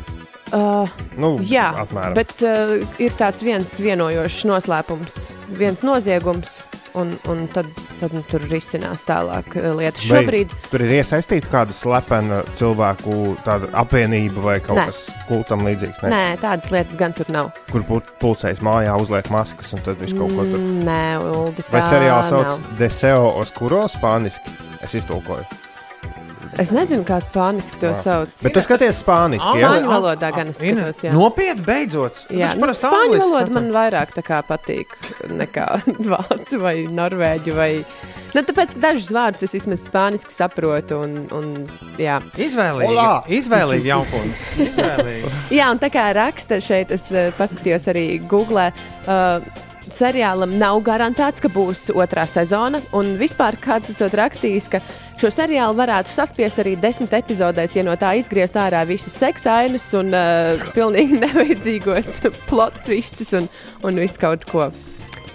Uh, 0.53 0.89
Nu, 1.19 1.37
jā, 1.45 1.67
apmēram. 1.85 2.15
bet 2.17 2.33
uh, 2.47 2.79
ir 3.03 3.13
tāds 3.19 3.43
viens 3.45 3.79
vienojošs 3.83 4.45
noslēpums, 4.49 5.17
viens 5.59 5.83
noziegums, 5.85 6.63
un, 6.99 7.11
un 7.29 7.43
tad, 7.53 7.67
tad 8.01 8.15
nu, 8.17 8.23
tur 8.31 8.41
risinās 8.49 9.05
tālāk 9.07 9.53
uh, 9.59 9.69
lietas. 9.77 10.07
Vai 10.09 10.23
Šobrīd 10.25 10.55
Tur 10.73 10.85
ir 10.87 10.95
iesaistīta 10.99 11.51
kāda 11.53 11.77
slepena 11.77 12.41
cilvēku 12.57 13.37
apvienība 13.77 14.41
vai 14.47 14.57
kaut 14.65 14.79
Nē. 14.81 14.87
kas 14.89 15.03
kultam 15.29 15.67
līdzīgs. 15.69 16.01
Ne? 16.07 16.11
nē, 16.15 16.25
tādas 16.43 16.73
lietas 16.75 16.97
gan 17.01 17.13
tur 17.17 17.29
nav. 17.35 17.53
Kur 17.73 17.85
pu- 17.89 18.03
pulcējas 18.23 18.63
mājā, 18.65 18.97
uzliek 19.03 19.29
maskas 19.35 19.75
un 19.77 19.85
tad 19.85 20.01
viss 20.01 20.17
kaut 20.17 20.33
ko 20.33 20.47
tur. 20.49 20.59
Mm, 20.59 20.83
Nē, 20.89 21.01
Uldi, 21.29 21.65
Vai 21.71 21.85
seriāls 21.85 22.33
sauc. 22.33 22.59
Deseo 22.81 23.35
Oscuro 23.43 23.85
spāniski? 23.93 24.55
Es 24.81 24.95
iztulkoju. 24.95 25.45
Es 26.59 26.73
nezinu, 26.75 27.05
kā 27.07 27.21
spāniski 27.23 27.79
to 27.79 27.93
Jā. 27.93 27.99
sauc. 28.03 28.41
Bet 28.43 28.55
tu 28.57 28.63
skaties 28.65 28.99
spāniski, 29.05 29.61
ja? 29.61 29.69
Spāņu 29.71 29.91
valodā 29.93 30.31
gan 30.35 30.49
es 30.51 30.59
Ine, 30.67 30.89
skatos. 30.89 31.05
Jā. 31.07 31.13
Nopietni, 31.15 31.63
beidzot. 31.67 32.19
Jā, 32.35 32.51
nu, 32.59 32.71
spāņu 32.75 33.21
valoda 33.23 33.55
man 33.55 33.69
vairāk 33.75 34.15
tā 34.17 34.25
kā 34.27 34.41
patīk 34.47 34.97
nekā 35.31 35.69
vācu 36.13 36.59
vai 36.63 36.75
norvēģu. 36.91 37.55
Vai... 37.55 37.71
Nu, 38.35 38.43
tāpēc, 38.43 38.75
ka 38.75 38.85
dažus 38.89 39.13
vārdus 39.15 39.47
es 39.47 39.55
vismaz 39.55 39.87
spāniski 39.87 40.35
saprotu. 40.35 40.99
Un, 41.07 41.15
un, 41.37 41.55
jā. 42.01 42.19
Izvēlīgi, 42.35 42.91
Olā! 42.91 43.13
izvēlīgi 43.39 43.93
jaukuns. 43.93 44.43
Izvēlīgi. 44.67 45.33
jā, 45.61 45.71
un 45.71 45.79
tā 45.79 45.93
kā 45.95 46.11
raksta 46.19 46.59
šeit, 46.65 46.91
es 46.99 47.07
eh, 47.15 47.31
paskatījos 47.39 47.87
arī 47.95 48.09
Google. 48.27 48.73
Uh, 49.07 49.39
Seriālam 49.95 50.57
nav 50.61 50.81
garantēts, 50.87 51.43
ka 51.45 51.49
būs 51.53 51.87
otrā 51.95 52.25
sezona. 52.29 52.81
Un 52.97 53.15
vispār 53.21 53.57
kāds 53.63 53.91
esot 53.93 54.15
rakstījis, 54.19 54.69
ka 54.73 54.81
šo 55.21 55.31
seriālu 55.35 55.77
varētu 55.79 56.13
saspiest 56.13 56.61
arī 56.63 56.77
desmit 56.81 57.13
epizodēs, 57.19 57.77
ja 57.79 57.85
no 57.87 57.95
tā 58.01 58.13
izgriezt 58.21 58.59
ārā 58.61 58.85
visas 58.89 59.17
seksainus 59.19 59.87
un 59.99 60.13
uh, 60.15 60.69
pilnīgi 60.77 61.19
nevajadzīgos 61.25 62.13
plot 62.51 62.79
twistus 62.87 63.33
un, 63.39 63.49
un 63.87 64.01
visu 64.05 64.23
kaut 64.23 64.47
ko. 64.51 64.69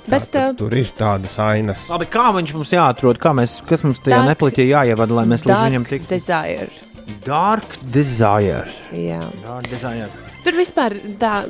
Bet, 0.04 0.34
uh, 0.36 0.50
Tur 0.60 0.74
ir 0.76 0.90
tādas 0.98 1.38
ainas. 1.40 1.86
Labi, 1.92 2.10
kā 2.12 2.26
viņš 2.36 2.56
mums 2.58 2.74
jāatrod, 2.76 3.20
kā 3.24 3.32
mēs, 3.38 3.62
kas 3.70 3.86
mums 3.88 4.02
tajā 4.04 4.18
Dark- 4.20 4.34
nepliķī 4.34 4.66
jāievada, 4.68 5.16
lai 5.22 5.28
mēs 5.32 5.46
līdz 5.48 5.56
Dark 5.56 5.70
viņam 5.72 5.88
tiktu? 5.92 6.10
Desire. 6.12 6.68
Dark 7.24 7.80
Desire. 7.94 8.66
Jā. 8.96 9.22
Dark 9.46 9.68
Desire. 9.72 10.12
Tur 10.44 10.58
vispār 10.60 10.96
tā 11.22 11.46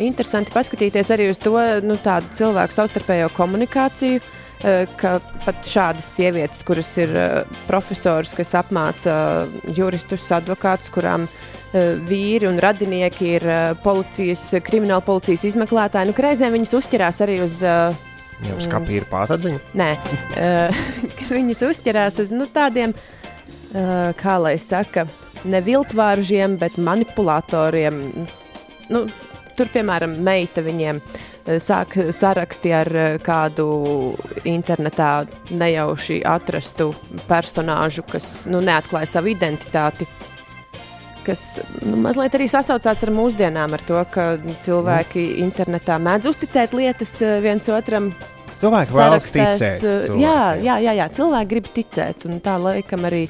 interesanti 0.00 0.52
paskatīties 0.54 1.10
arī 1.12 1.28
uz 1.28 1.40
to 1.42 1.52
nu, 1.84 1.96
cilvēku 2.36 2.72
savstarpējo 2.72 3.28
komunikāciju. 3.36 4.20
eh, 4.64 4.88
Ka 5.00 5.18
pat 5.44 5.64
šādas 5.68 6.08
sievietes, 6.16 6.64
kuras 6.64 6.88
ir 7.00 7.12
eh, 7.16 7.56
profesors, 7.68 8.32
kas 8.36 8.54
apmāca 8.56 9.46
juristus, 9.76 10.24
advokātus, 10.36 10.88
kurām 10.92 11.26
eh, 11.28 11.96
vīri 12.08 12.48
un 12.48 12.60
radinieki 12.60 13.30
ir 13.36 13.48
policijas, 13.84 14.46
krimināla 14.64 15.04
policijas 15.04 15.44
izmeklētāji, 15.52 16.08
nu, 16.08 16.16
reizēm 16.16 16.56
viņas 16.56 16.76
uzķerās 16.80 17.20
arī 17.26 17.42
uz. 17.44 17.60
Jau 18.40 18.56
skapī 18.64 18.96
ir 18.96 19.04
pātadziņa. 19.10 19.58
Nē, 19.76 19.88
uh, 20.40 20.84
viņas 21.28 21.60
uzķerās 21.66 22.22
uz 22.22 22.30
nu, 22.32 22.46
tādiem, 22.48 22.94
uh, 22.96 24.14
kā 24.16 24.38
lai 24.40 24.54
saka, 24.56 25.04
ne 25.44 25.60
viltvāržiem, 25.64 26.56
bet 26.60 26.78
manipulatoriem. 26.80 28.00
Nu, 28.90 29.04
tur, 29.56 29.70
piemēram, 29.72 30.16
meita 30.24 30.64
viņiem 30.64 31.00
eh, 31.00 31.58
sāk 31.62 31.96
sarakstīt 32.16 32.76
ar 32.80 32.90
eh, 32.96 33.12
kādu 33.22 33.68
internetā 34.48 35.12
nejauši 35.50 36.22
atrastu 36.26 36.90
personāžu, 37.28 38.06
kas 38.08 38.32
nu, 38.50 38.62
neatklāja 38.64 39.14
savu 39.16 39.32
identitāti. 39.34 40.08
Kas 41.20 41.60
nu, 41.84 41.98
mazliet 42.00 42.34
arī 42.38 42.46
sasaucās 42.48 43.04
ar 43.04 43.12
mūsdienām, 43.12 43.76
ar 43.76 43.82
to, 43.84 44.00
ka 44.10 44.32
cilvēki 44.64 45.26
internetā 45.44 45.98
mēdz 46.00 46.32
uzticēt 46.32 46.76
lietas 46.76 47.18
eh, 47.24 47.38
viens 47.44 47.68
otram, 47.72 48.12
Cilvēki 48.60 48.96
vēlas 48.96 49.26
ticēt. 49.32 49.62
uh, 49.84 50.02
cilvēkiem. 50.04 50.20
Jā, 50.20 50.40
jā, 50.60 50.74
jā, 50.84 50.92
jā, 50.98 51.06
cilvēki 51.16 51.50
grib 51.54 51.70
ticēt. 51.76 52.26
Un 52.28 52.42
tā 52.44 52.56
laikam 52.60 53.06
arī, 53.08 53.22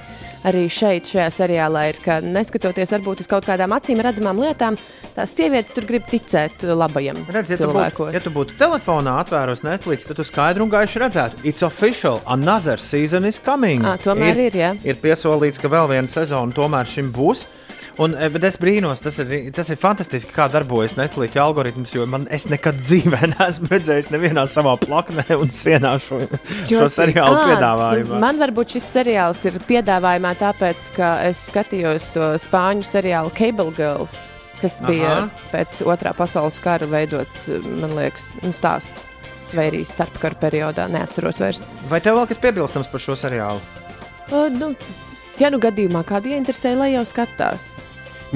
arī 0.49 0.65
šeit, 0.73 1.07
šajā 1.13 1.29
seriālā, 1.37 1.85
ir, 1.93 2.01
ka 2.03 2.19
neskatoties 2.25 2.91
varbūt 2.97 3.23
uz 3.23 3.31
kaut 3.31 3.47
kādām 3.47 3.75
acīm 3.77 4.03
redzamām 4.03 4.43
lietām, 4.43 4.79
tās 5.15 5.37
sievietes 5.37 5.77
tur 5.77 5.87
grib 5.87 6.09
ticēt 6.11 6.65
labajam 6.67 7.23
Redz, 7.31 7.55
ja 7.55 7.61
tu, 7.61 7.71
būtu, 7.75 8.09
ja 8.15 8.23
tu 8.25 8.35
būtu 8.35 8.59
telefonā 8.59 9.21
atvēros 9.23 9.63
Netflix, 9.67 10.09
tad 10.09 10.19
tu 10.19 10.27
skaidri 10.27 10.65
un 10.65 10.73
gaiši 10.73 11.05
redzētu, 11.05 11.45
it's 11.47 11.63
official, 11.67 12.19
another 12.27 12.81
season 12.81 13.29
is 13.29 13.39
coming. 13.39 13.87
Ā, 13.87 13.97
tomēr 14.03 14.47
ir, 14.49 14.59
jā. 14.59 14.75
ir 14.83 14.99
piesolīts, 14.99 15.63
ka 15.63 15.71
vēl 15.71 15.93
viena 15.95 16.11
sezona 16.11 16.57
tomēr 16.57 16.91
šim 16.91 17.15
būs. 17.15 17.47
Un, 18.01 18.15
e, 18.17 18.31
bet 18.33 18.47
es 18.49 18.57
brīnos, 18.57 19.03
tas 19.05 19.19
ir, 19.21 19.51
tas 19.53 19.69
ir 19.69 19.77
fantastiski, 19.81 20.33
kā 20.33 20.47
darbojas 20.49 20.95
Netflix 20.97 21.37
algoritms, 21.41 21.93
jo 21.93 22.07
man 22.09 22.25
es 22.33 22.47
nekad 22.49 22.79
dzīvē 22.81 23.27
neesmu 23.35 23.69
redzējis 23.69 24.09
nevienā 24.15 24.47
savā 24.49 24.73
plaknē 24.81 25.27
un 25.37 25.53
sienā 25.53 25.97
šo, 26.01 26.23
šo 26.71 26.87
seriālu 26.89 27.43
piedāvājumu. 27.51 28.17
Man 28.23 28.41
varbūt 28.41 28.79
šis 28.79 28.87
seriāls 28.95 29.45
ir 29.51 29.59
piedāvājumā, 29.69 30.33
tāpēc, 30.41 30.89
ka 30.97 31.11
es 31.29 31.43
skatījos 31.51 32.09
to 32.15 32.31
spāņu 32.41 32.89
seriālu 32.89 33.35
Cable 33.37 33.69
Girls, 33.77 34.17
kas 34.63 34.81
bija 34.89 35.13
Aha. 35.19 35.45
pēc 35.53 35.83
otrā 35.85 36.15
pasaules 36.17 36.57
kara 36.65 36.89
veidots, 36.89 37.51
man 37.83 37.93
liekas, 37.99 38.33
nu, 38.47 38.55
stāsts. 38.57 39.05
Vai 39.51 39.65
arī 39.67 39.81
starpkara 39.83 40.39
periodā, 40.39 40.85
neatceros 40.87 41.41
vairs. 41.43 41.65
Vai 41.91 41.99
tev 41.99 42.15
vēl 42.21 42.29
kas 42.31 42.39
piebilstams 42.39 42.89
par 42.89 43.03
šo 43.03 43.17
seriālu? 43.19 43.59
O, 44.31 44.45
nu, 44.55 44.71
ja 45.43 45.51
nu 45.51 45.59
gadījumā 45.59 46.05
kādu 46.07 46.31
ieinteresē, 46.31 46.77
lai 46.79 46.93
jau 46.93 47.03
skatās. 47.09 47.81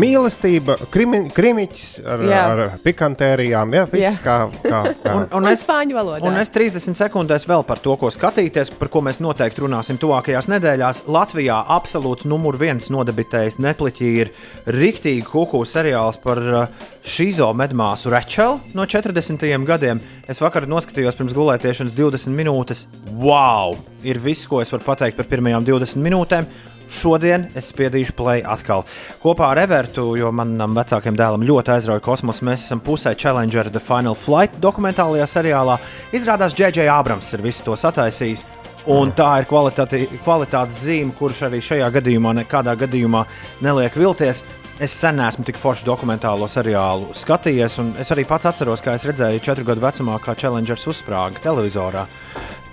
Mīlestība, 0.01 0.75
krimi, 0.91 1.21
krimiķis 1.31 1.91
ar, 2.03 2.23
Jā. 2.27 2.41
ar 2.51 2.63
pikantērijām. 2.83 3.77
Jā, 3.77 3.85
viss 3.93 4.19
Jā. 4.19 4.25
kā, 4.25 4.37
kā, 4.65 4.81
kā. 5.05 5.13
Un, 5.15 5.29
un 5.39 5.47
es, 5.53 5.63
spāņu 5.63 5.95
valodā. 5.95 6.27
Un 6.27 6.39
es 6.41 6.51
30 6.55 6.99
sekundēs 6.99 7.47
vēl 7.47 7.63
par 7.69 7.79
to, 7.85 7.95
ko 8.01 8.11
skatīties, 8.11 8.73
par 8.75 8.91
ko 8.91 9.05
mēs 9.07 9.21
noteikti 9.23 9.63
runāsim 9.63 10.01
tuvākajās 10.03 10.51
nedēļās. 10.51 11.05
Latvijā 11.15 11.61
absolūts 11.77 12.27
numur 12.27 12.59
viens 12.59 12.91
nodebitējis 12.91 13.61
Netflixī 13.63 14.11
ir 14.25 14.35
Riktīgi 14.67 15.23
kuku 15.29 15.63
seriāls 15.69 16.19
par 16.23 16.43
uh, 16.43 16.91
šīzo 17.07 17.53
medmāsu 17.55 18.11
Rečelu 18.15 18.75
no 18.75 18.91
40. 18.91 19.47
gadiem. 19.71 20.03
Es 20.27 20.43
vakar 20.43 20.67
noskatījos 20.71 21.21
pirms 21.21 21.39
gulētiešanas 21.39 21.95
20 21.95 22.35
minūtes. 22.35 22.89
Wow! 23.15 23.79
Ir 24.05 24.21
viss, 24.23 24.49
ko 24.49 24.61
es 24.63 24.73
varu 24.73 24.85
pateikt 24.87 25.19
par 25.21 25.29
pirmajām 25.31 25.67
20 25.67 26.05
minūtēm. 26.05 26.49
Šodien 26.95 27.47
es 27.57 27.71
spiedīšu 27.73 28.13
play 28.13 28.43
atkal. 28.45 28.85
Kopā 29.23 29.49
ar 29.55 29.63
spoilertu, 29.65 30.17
jo 30.19 30.31
manam 30.33 30.75
vecākajam 30.77 31.17
dēlam 31.17 31.45
ļoti 31.47 31.73
aizrauja 31.75 32.03
kosmosu. 32.05 32.45
Mēs 32.47 32.67
esam 32.67 32.81
pusē 32.85 33.15
Challenger 33.17 33.71
The 33.71 33.81
Final 33.81 34.15
Flight 34.15 34.61
dokumentālajā 34.63 35.27
seriālā. 35.27 35.79
Izrādās, 36.13 36.55
J.J. 36.55 36.87
Abrams 36.89 37.33
ir 37.35 37.43
visu 37.43 37.65
to 37.65 37.75
sataisījis. 37.77 38.45
Un 38.87 39.15
tā 39.17 39.41
ir 39.41 39.49
kvalitātes 39.49 40.83
zīme, 40.85 41.15
kurš 41.17 41.47
arī 41.49 41.61
šajā 41.65 41.89
gadījumā 41.91 42.35
nekādā 42.43 42.77
gadījumā 42.77 43.25
neliek 43.65 43.97
vilties. 43.97 44.45
Es 44.79 44.93
sen 44.93 45.21
esmu 45.23 45.45
tik 45.47 45.57
foršu 45.59 45.87
dokumentālo 45.87 46.47
seriālu 46.51 47.15
skatījies, 47.15 47.79
un 47.81 47.93
es 47.99 48.11
arī 48.11 48.27
pats 48.29 48.51
atceros, 48.51 48.83
kā 48.83 48.97
es 48.99 49.07
redzēju 49.07 49.43
četru 49.43 49.65
gadu 49.65 49.85
vecumā, 49.85 50.19
kā 50.21 50.35
Challengers 50.37 50.87
uzsprāga 50.91 51.41
televizorā. 51.45 52.05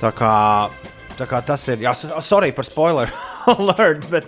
Tā 0.01 0.11
kā, 0.17 0.33
tā 1.17 1.27
kā 1.29 1.41
tas 1.45 1.63
ir, 1.71 1.83
jā, 1.85 1.93
sorry 2.23 2.51
par 2.55 2.67
spoiler 2.67 3.11
alert, 3.53 4.07
bet, 4.11 4.27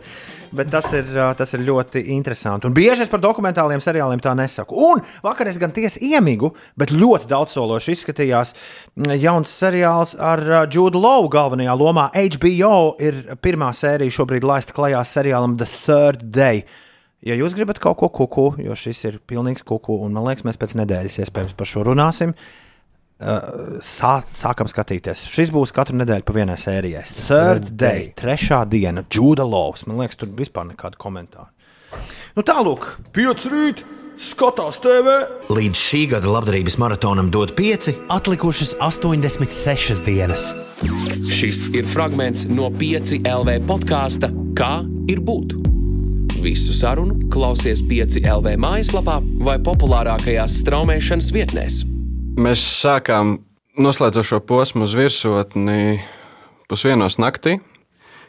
bet 0.55 0.69
tas, 0.73 0.89
ir, 0.95 1.09
tas 1.37 1.53
ir 1.55 1.63
ļoti 1.65 2.03
interesanti. 2.15 2.69
Un 2.69 2.75
bieži 2.75 3.05
es 3.05 3.11
par 3.11 3.21
dokumentāliem 3.23 3.81
seriāliem 3.83 4.21
tā 4.23 4.35
nesaku. 4.37 4.77
Un 4.91 5.03
vakar 5.25 5.49
es 5.51 5.59
gan 5.61 5.73
tiesa 5.75 6.01
iemigu, 6.03 6.53
bet 6.79 6.93
ļoti 6.93 7.29
daudzsološi 7.31 7.95
izskatījās 7.97 8.55
jauns 9.21 9.53
seriāls 9.63 10.15
ar 10.19 10.43
Judu 10.73 11.01
Lovu 11.01 11.31
galvenajā 11.33 11.77
lomā. 11.79 12.09
HBO 12.13 12.77
ir 13.03 13.23
pirmā 13.43 13.73
sērija 13.75 14.19
šobrīd 14.19 14.47
laista 14.47 14.75
klajā 14.75 15.03
seriālam 15.07 15.57
The 15.59 15.69
Third 15.69 16.27
Day. 16.33 16.65
Ja 17.23 17.37
jūs 17.39 17.55
gribat 17.55 17.79
kaut 17.79 18.01
ko 18.01 18.09
kuku, 18.11 18.49
jo 18.59 18.75
šis 18.75 19.05
ir 19.07 19.21
pilnīgs 19.23 19.63
kuku, 19.63 19.95
un 20.03 20.11
man 20.11 20.27
liekas, 20.27 20.43
mēs 20.43 20.59
pēc 20.59 20.75
nedēļas 20.81 21.21
iespējams 21.23 21.55
par 21.55 21.69
šo 21.69 21.85
runāsim, 21.87 22.33
uh, 22.35 22.62
sā, 23.83 24.13
sākam 24.35 24.69
skatīties. 24.69 25.25
Šis 25.33 25.53
būs 25.53 25.73
katru 25.75 25.97
nedēļu 26.01 26.27
pa 26.27 26.35
vienai 26.35 26.59
sērijai. 26.59 27.03
Third 27.27 27.73
day, 27.79 28.11
trešā 28.19 28.63
diena, 28.69 29.05
Džuda 29.09 29.47
Lovs. 29.47 29.87
Man 29.87 30.01
liekas, 30.01 30.19
tur 30.19 30.31
vispār 30.37 30.69
nekādu 30.73 30.99
komentāru. 31.01 31.49
Nu, 32.33 32.41
tālāk, 32.41 32.87
pieci 33.13 33.51
rīt, 33.51 33.83
skatās 34.17 34.79
TV. 34.81 35.13
Līdz 35.53 35.81
šī 35.87 36.03
gada 36.15 36.31
labdarības 36.33 36.79
maratonam 36.81 37.29
dod 37.33 37.53
5, 37.57 37.91
atlikušas 38.13 38.75
86 38.81 40.05
dienas. 40.07 40.49
Šis 41.33 41.67
ir 41.75 41.85
fragments 41.89 42.47
no 42.49 42.71
5 42.73 43.19
LV 43.21 43.61
podkāsta 43.69 44.33
Kā 44.53 44.83
ir 45.09 45.17
būt? 45.25 45.55
Visu 46.43 46.75
sarunu 46.75 47.29
klausies 47.33 47.81
5 47.89 48.19
LV 48.21 48.53
mājaslapā 48.61 49.15
vai 49.47 49.55
populārākajās 49.65 50.59
straumēšanas 50.61 51.31
vietnēs. 51.33 51.79
Mēs 52.33 52.61
sākām 52.65 53.35
noslēdzošo 53.77 54.39
posmu 54.49 54.87
uz 54.87 54.95
virsotni 54.97 55.99
pusdienos 56.65 57.19
naktī. 57.21 57.59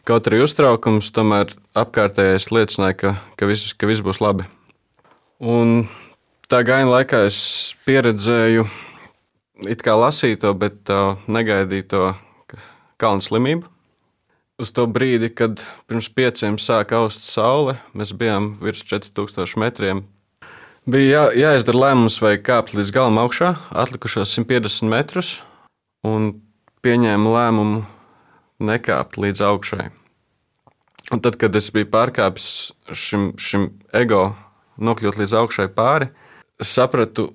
Kaut 0.04 0.28
arī 0.28 0.42
uztraukums, 0.44 1.08
tomēr 1.16 1.54
apkārtējais 1.72 2.50
liecināja, 2.52 2.96
ka, 3.00 3.12
ka, 3.40 3.48
viss, 3.48 3.72
ka 3.72 3.88
viss 3.88 4.04
būs 4.04 4.20
labi. 4.20 4.44
Un 5.40 5.86
tā 6.52 6.60
gājiņa 6.68 6.92
laikā 6.92 7.22
es 7.30 7.38
pieredzēju 7.88 8.66
it 9.72 9.80
kā 9.86 9.96
lasīto, 9.96 10.52
bet 10.52 10.92
uh, 10.92 11.16
negaidīto 11.24 12.12
kalnu 13.00 13.24
slimību. 13.24 13.70
Uz 14.60 14.70
to 14.76 14.84
brīdi, 14.84 15.32
kad 15.32 15.64
pirms 15.88 16.12
pieciem 16.12 16.60
sāka 16.60 17.00
aust 17.00 17.24
saule, 17.24 17.78
mēs 17.96 18.12
bijām 18.12 18.52
virs 18.60 18.84
4000 18.84 19.64
metriem. 19.64 20.04
Bija 20.84 21.04
jā, 21.08 21.20
jāizdara 21.46 21.80
lēmums, 21.80 22.18
vai 22.20 22.34
kāpt 22.44 22.74
līdz 22.76 22.90
galam 22.92 23.16
augšā, 23.22 23.54
atlikušos 23.72 24.34
150 24.36 24.90
metrus, 24.92 25.30
un 26.04 26.34
pieņēma 26.84 27.30
lēmumu 27.32 27.84
nekāpt 28.68 29.16
līdz 29.16 29.40
augšai. 29.48 29.86
Un 31.12 31.22
tad, 31.24 31.38
kad 31.40 31.56
es 31.56 31.70
biju 31.72 31.88
pārkāpis 31.92 32.48
šim, 32.92 33.30
šim 33.40 33.70
ego, 33.96 34.34
nokļūt 34.76 35.22
līdz 35.22 35.34
augšai 35.40 35.70
pāri, 35.72 36.10
es 36.60 36.72
sapratu, 36.76 37.30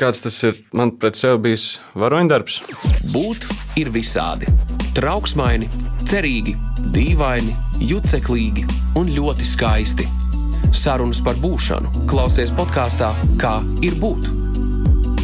kāds 0.00 0.24
tas 0.24 0.38
ir 0.48 0.56
man 0.72 0.94
pret 0.96 1.20
sevi 1.20 1.50
bijis 1.50 1.66
varoņdarbs. 2.00 2.62
Būt 3.12 3.44
ir 3.80 3.92
visādi. 3.92 4.48
Trauksmaini, 4.96 5.68
cerīgi, 6.08 6.56
dīvaini, 6.96 7.52
juceklīgi 7.92 8.64
un 8.96 9.12
ļoti 9.20 9.52
skaisti. 9.52 10.08
Sarunas 10.70 11.18
par 11.24 11.36
būšanu 11.40 12.06
klausies 12.10 12.52
podkāstā 12.56 13.10
Kā 13.40 13.58
ir 13.84 13.98
būt. 14.00 14.28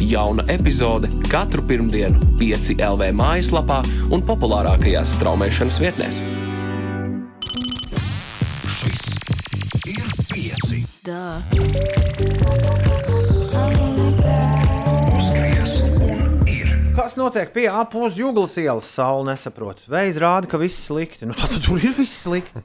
Jauna 0.07 0.43
epizode 0.53 1.09
katru 1.31 1.63
pirmdienu, 1.67 2.21
5 2.39 2.75
LV 2.77 3.09
mājaslapā 3.17 3.79
un 4.13 4.21
populārākajās 4.27 5.15
straumēšanas 5.17 5.79
vietnēs. 5.81 6.19
Šis 8.77 9.01
ir 9.89 10.13
pieci. 10.29 10.83
Uzgriez 15.17 15.79
un 15.87 16.45
ir. 16.45 16.69
Kas 16.99 17.17
notiek 17.17 17.51
pie 17.55 17.65
apelsīna 17.71 18.27
jūglas 18.27 18.59
ielas? 18.61 18.91
Saula 18.93 19.33
nesaprot. 19.33 19.81
Vējs 19.89 20.21
rāda, 20.21 20.51
ka 20.51 20.61
viss 20.61 20.85
slikti. 20.87 21.25
Nu, 21.25 21.33
tad 21.35 21.57
tur 21.65 21.81
ir 21.81 21.97
viss 21.97 22.21
slikti. 22.27 22.63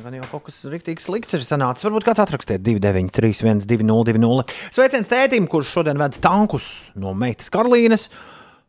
Gan 0.00 0.14
jau 0.16 0.24
kaut 0.30 0.46
kas 0.46 0.62
rīktīgi 0.72 1.02
slikts 1.04 1.36
ir 1.36 1.42
sanācis. 1.44 1.84
Varbūt 1.84 2.06
kāds 2.06 2.22
atrakstiet 2.22 2.62
293, 2.64 3.66
202. 3.68 4.44
Sveiciens 4.72 5.10
tētim, 5.10 5.48
kurš 5.52 5.74
šodien 5.76 6.00
ved 6.00 6.16
tankus 6.24 6.68
no 6.96 7.12
meitas 7.18 7.52
Karolīnas. 7.52 8.06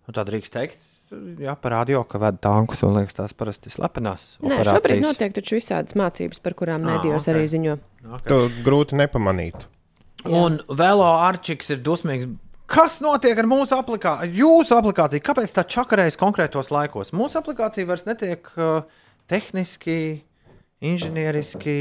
Nu, 0.04 0.16
tā 0.16 0.26
drīkst 0.28 0.56
teikt. 0.56 0.82
Jā, 1.40 1.54
parādīja, 1.62 2.02
ka 2.10 2.20
ved 2.20 2.40
tankus, 2.44 2.82
un 2.84 2.98
liekas, 2.98 3.16
tās 3.16 3.36
parasti 3.38 3.72
slepenās. 3.72 4.34
Nē, 4.42 4.58
operācijas. 4.58 4.80
šobrīd 4.80 5.04
notiek 5.06 5.36
taču 5.36 5.60
visādas 5.60 5.96
mācības, 6.00 6.42
par 6.44 6.56
kurām 6.60 6.84
Ā, 6.84 6.90
mēdījos 6.90 7.28
ok. 7.28 7.32
arī 7.32 7.46
ziņo. 7.54 7.76
To 8.28 8.40
grūti 8.66 8.98
nepamanīt. 9.00 9.68
Un 10.28 10.58
Velo 10.74 11.08
Arčiks 11.22 11.72
ir 11.76 11.84
dusmīgs. 11.86 12.28
Kas 12.74 12.98
notiek 13.04 13.38
ar 13.38 13.48
mūsu 13.48 13.78
aplikāciju? 13.78 14.34
Jūsu 14.40 14.76
aplikācija, 14.76 15.24
kāpēc 15.24 15.54
tā 15.54 15.66
čakarējas 15.76 16.18
konkrētos 16.20 16.72
laikos? 16.74 17.14
Mūsu 17.16 17.38
aplikācija 17.40 17.88
vairs 17.88 18.08
netiek 18.08 18.50
uh, 18.58 18.88
tehniski, 19.30 20.24
inženieriski 20.84 21.76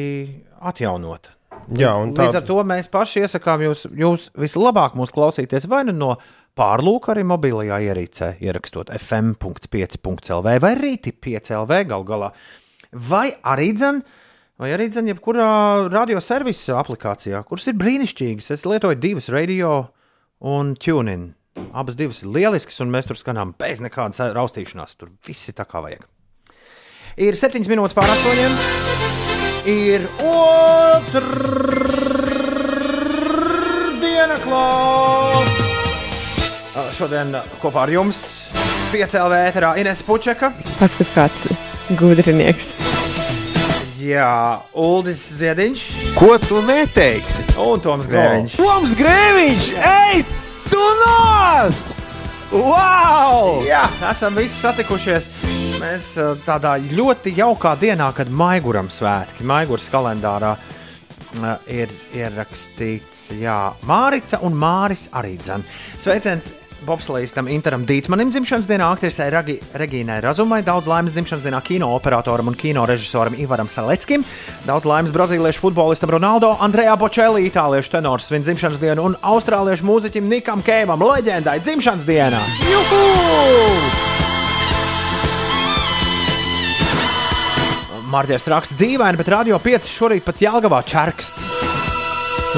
atjaunota. 0.62 1.34
Jā, 1.78 1.92
un 2.02 2.10
tā- 2.14 2.24
Līdz 2.26 2.36
ar 2.40 2.46
to 2.48 2.56
mēs 2.66 2.88
paši 2.90 3.22
iesakām 3.22 3.60
jūs, 3.62 3.84
jūs 3.94 4.30
vislabāk 4.34 4.96
mūs 4.98 5.12
klausīties 5.14 5.68
vai 5.70 5.84
nu 5.84 5.92
no 5.94 6.16
pārlūka 6.58 7.12
arī 7.14 7.22
mobilajā 7.24 7.78
ierīcē, 7.86 8.32
ierakstot 8.42 8.90
fm.5.lv 8.98 10.58
vai 10.64 10.72
rīti 10.78 11.12
5.lv 11.12 11.78
gal 11.88 12.04
galā. 12.08 12.32
Vai 12.92 13.30
arī 13.44 13.70
dzen, 13.76 14.02
vai 14.60 14.72
arī 14.74 14.88
dzen 14.92 15.08
jebkurā 15.12 15.46
radioservisa 15.92 16.76
aplikācijā, 16.82 17.44
kuras 17.48 17.68
ir 17.70 17.78
brīnišķīgas. 17.80 18.50
Es 18.56 18.66
lietoju 18.68 18.98
divas 19.00 19.30
radio 19.32 19.88
un 20.40 20.74
tuning. 20.76 21.32
Abas 21.72 21.96
divas 21.96 22.22
ir 22.24 22.28
lieliskas, 22.32 22.80
un 22.80 22.90
mēs 22.92 23.06
tur 23.08 23.16
skanām 23.16 23.54
bez 23.60 23.80
nekādas 23.84 24.20
raustīšanās. 24.34 24.96
Tur 24.98 25.12
viss 25.26 25.48
ir 25.48 25.54
tā 25.54 25.64
kā 25.68 25.80
vajag. 25.84 26.04
Ir 27.20 27.36
septiņas 27.36 27.68
minūtes 27.68 27.92
pār 27.96 28.08
astoņiem. 28.08 28.52
Ir 29.68 30.06
otrdiena 30.24 31.12
klāta. 34.42 35.68
Šodien 36.96 37.36
kopā 37.60 37.84
ar 37.84 37.90
jums 37.92 38.18
piecēlē 38.92 39.36
ēterā 39.50 39.74
Ines 39.80 40.00
Pučeka. 40.06 40.52
Paskat, 40.78 41.08
kāds 41.12 41.42
gudrinieks. 42.00 42.66
Jā, 44.02 44.64
Uldis 44.72 45.20
Ziediņš. 45.38 45.80
Ko 46.16 46.34
tu 46.40 46.62
neteiksi? 46.66 47.44
Un 47.60 47.80
Toms 47.84 48.08
Grēviņš. 48.10 48.56
Toms 48.58 48.96
Grēviņš! 48.98 49.68
Ej, 49.78 50.24
tu 50.72 50.82
nost! 51.04 51.92
Wow! 52.50 53.62
Jā, 53.68 53.84
esam 54.10 54.34
visi 54.40 54.56
satikušies. 54.58 55.28
Mēs 55.82 56.12
eh, 56.20 56.34
tādā 56.46 56.76
ļoti 56.78 57.32
jaukā 57.34 57.74
dienā, 57.80 58.12
kad 58.14 58.30
Maiguram 58.30 58.86
svētki, 58.92 59.42
Maiguras 59.48 59.88
kalendārā 59.90 60.54
eh, 60.54 61.70
ir 61.82 61.94
ierakstīts, 62.14 63.32
jā, 63.40 63.72
Mārica 63.88 64.38
un 64.46 64.54
Māris 64.54 65.08
arī 65.18 65.34
dzan. 65.40 65.64
Sveiciens 65.98 66.52
Bobslīstam 66.86 67.46
Interam 67.50 67.82
Dītsmanim 67.86 68.30
dzimšanas 68.30 68.66
dienā, 68.70 68.88
aktrisei 68.94 69.28
Ragi, 69.34 69.58
Regīnai 69.78 70.20
Razumai, 70.22 70.60
daudz 70.66 70.86
laimes 70.90 71.14
dzimšanas 71.14 71.46
dienā 71.46 71.62
kino 71.66 71.92
operatoram 71.96 72.50
un 72.50 72.58
kino 72.58 72.86
režisoram 72.86 73.34
Ivaram 73.38 73.70
Saleckim, 73.70 74.26
daudz 74.66 74.86
laimes 74.86 75.14
brazīliešu 75.14 75.62
futbolistam 75.62 76.14
Ronaldo, 76.14 76.54
Andrejā 76.62 76.94
Bočēlī, 76.98 77.46
itāliešu 77.50 77.96
tenors 77.96 78.30
svin 78.30 78.46
dzimšanas 78.46 78.82
dienu 78.82 79.10
un 79.10 79.18
austrāliešu 79.34 79.86
mūziķim 79.90 80.30
Nikam 80.30 80.62
Kēvam, 80.66 81.06
leģendai 81.10 81.58
dzimšanas 81.62 82.06
dienā! 82.06 82.42
Juhu! 82.70 84.10
Mārķis 88.12 88.44
raksta 88.52 88.74
dīvaini, 88.76 89.16
bet 89.16 89.28
radio 89.32 89.56
5 89.62 89.86
šorīt 89.88 90.24
pat 90.26 90.40
Jālgavā 90.42 90.82
čerkst. 90.84 91.38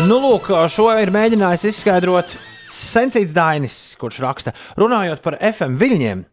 Nu, 0.09 0.17
lūk, 0.19 0.49
šo 0.73 0.89
ir 0.99 1.13
mēģinājis 1.15 1.69
izskaidrot 1.71 2.33
Sensīts 2.75 3.37
Dainis, 3.37 3.77
kurš 4.01 4.19
raksta, 4.25 4.55
runājot 4.81 5.23
par 5.23 5.39
FM 5.39 5.79
viļņiem. 5.79 6.25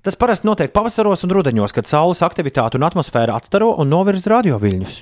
Tas 0.00 0.16
parasti 0.16 0.48
notiek 0.48 0.72
pavasaros 0.72 1.26
un 1.28 1.36
rudenos, 1.36 1.76
kad 1.76 1.84
saules 1.84 2.24
aktivitāte 2.24 2.80
un 2.80 2.88
atmosfēra 2.88 3.36
atstaro 3.36 3.74
un 3.82 3.92
novirza 3.92 4.32
radioviļņus. 4.38 4.96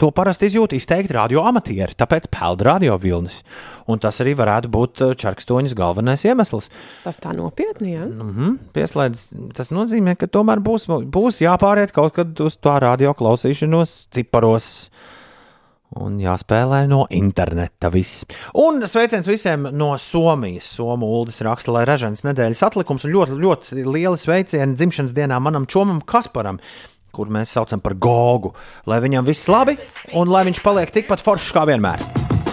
To 0.00 0.10
parasti 0.14 0.48
izjūt 0.48 0.76
izteikti 0.76 1.16
radio 1.16 1.44
amatieri, 1.48 1.96
tāpēc 1.98 2.28
peld 2.32 2.64
radio 2.66 2.96
vilnis. 3.02 3.42
Un 3.90 4.00
tas 4.02 4.20
arī 4.24 4.34
varētu 4.38 4.70
būt 4.72 5.04
uh, 5.04 5.14
čarkstoņas 5.18 5.76
galvenais 5.78 6.24
iemesls. 6.28 6.70
Tas 7.04 7.20
tā 7.22 7.34
nopietni, 7.36 7.94
jā. 7.96 8.06
Mm 8.08 8.34
-hmm. 8.34 8.58
Pieslēdz, 8.72 9.26
tas 9.54 9.70
nozīmē, 9.70 10.16
ka 10.16 10.26
tomēr 10.26 10.60
būs, 10.60 10.88
būs 10.88 11.42
jāpāriet 11.44 11.92
kaut 11.92 12.14
kad 12.14 12.40
uz 12.40 12.56
tā 12.56 12.80
radio 12.80 13.14
klausīšanos 13.14 14.08
ciparos. 14.10 14.90
Un 15.92 16.16
jāspēlē 16.22 16.86
no 16.88 17.02
interneta 17.12 17.90
viss. 17.92 18.24
Un 18.56 18.80
sveiciens 18.88 19.28
visiem 19.28 19.66
no 19.76 19.90
Somijas. 20.00 20.64
Somu 20.78 21.06
Uldis 21.18 21.42
raksta, 21.44 21.72
lai 21.74 21.84
ražas 21.84 22.24
nedēļas 22.24 22.62
atlikums 22.64 23.04
un 23.04 23.12
ļoti, 23.12 23.36
ļoti 23.42 23.84
liela 23.84 24.16
sveiciena 24.16 24.72
dzimšanas 24.72 25.12
dienā 25.12 25.40
manam 25.44 25.66
čomam 25.68 26.00
Kasparam, 26.00 26.62
kur 27.12 27.30
mēs 27.32 27.52
saucam 27.54 27.80
par 27.84 27.94
Gogu. 28.00 28.54
Lai 28.88 28.98
viņam 29.04 29.28
viss 29.28 29.48
labi 29.52 29.76
un 30.16 30.32
lai 30.32 30.44
viņš 30.48 30.62
paliek 30.64 30.92
tikpat 30.94 31.22
foršs 31.24 31.52
kā 31.54 31.66
vienmēr. 31.68 32.02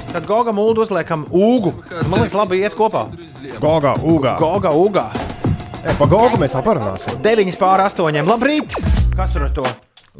Tad 0.10 0.26
Gogam 0.26 0.57
Uldu 0.57 0.82
uzliekam 0.86 1.28
ūgu. 1.30 1.74
Man 2.10 2.24
liekas, 2.24 2.36
labi 2.38 2.64
iet 2.64 2.74
kopā. 2.78 3.05
Gogā, 3.62 3.93
ūgā. 4.01 4.36
Gogā, 4.41 4.72
ūgā. 4.74 5.05
E, 5.80 5.93
pa 5.95 6.07
Gogu 6.10 6.39
mēs 6.41 6.55
vēl 6.57 6.66
parunāsim. 6.66 7.20
9 7.24 7.60
pār 7.62 7.86
8. 7.86 8.22
Labrīt! 8.26 8.74
Kas 9.16 9.36
tur 9.36 9.45
ar 9.45 9.53
to 9.53 9.66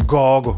Gogu? 0.10 0.54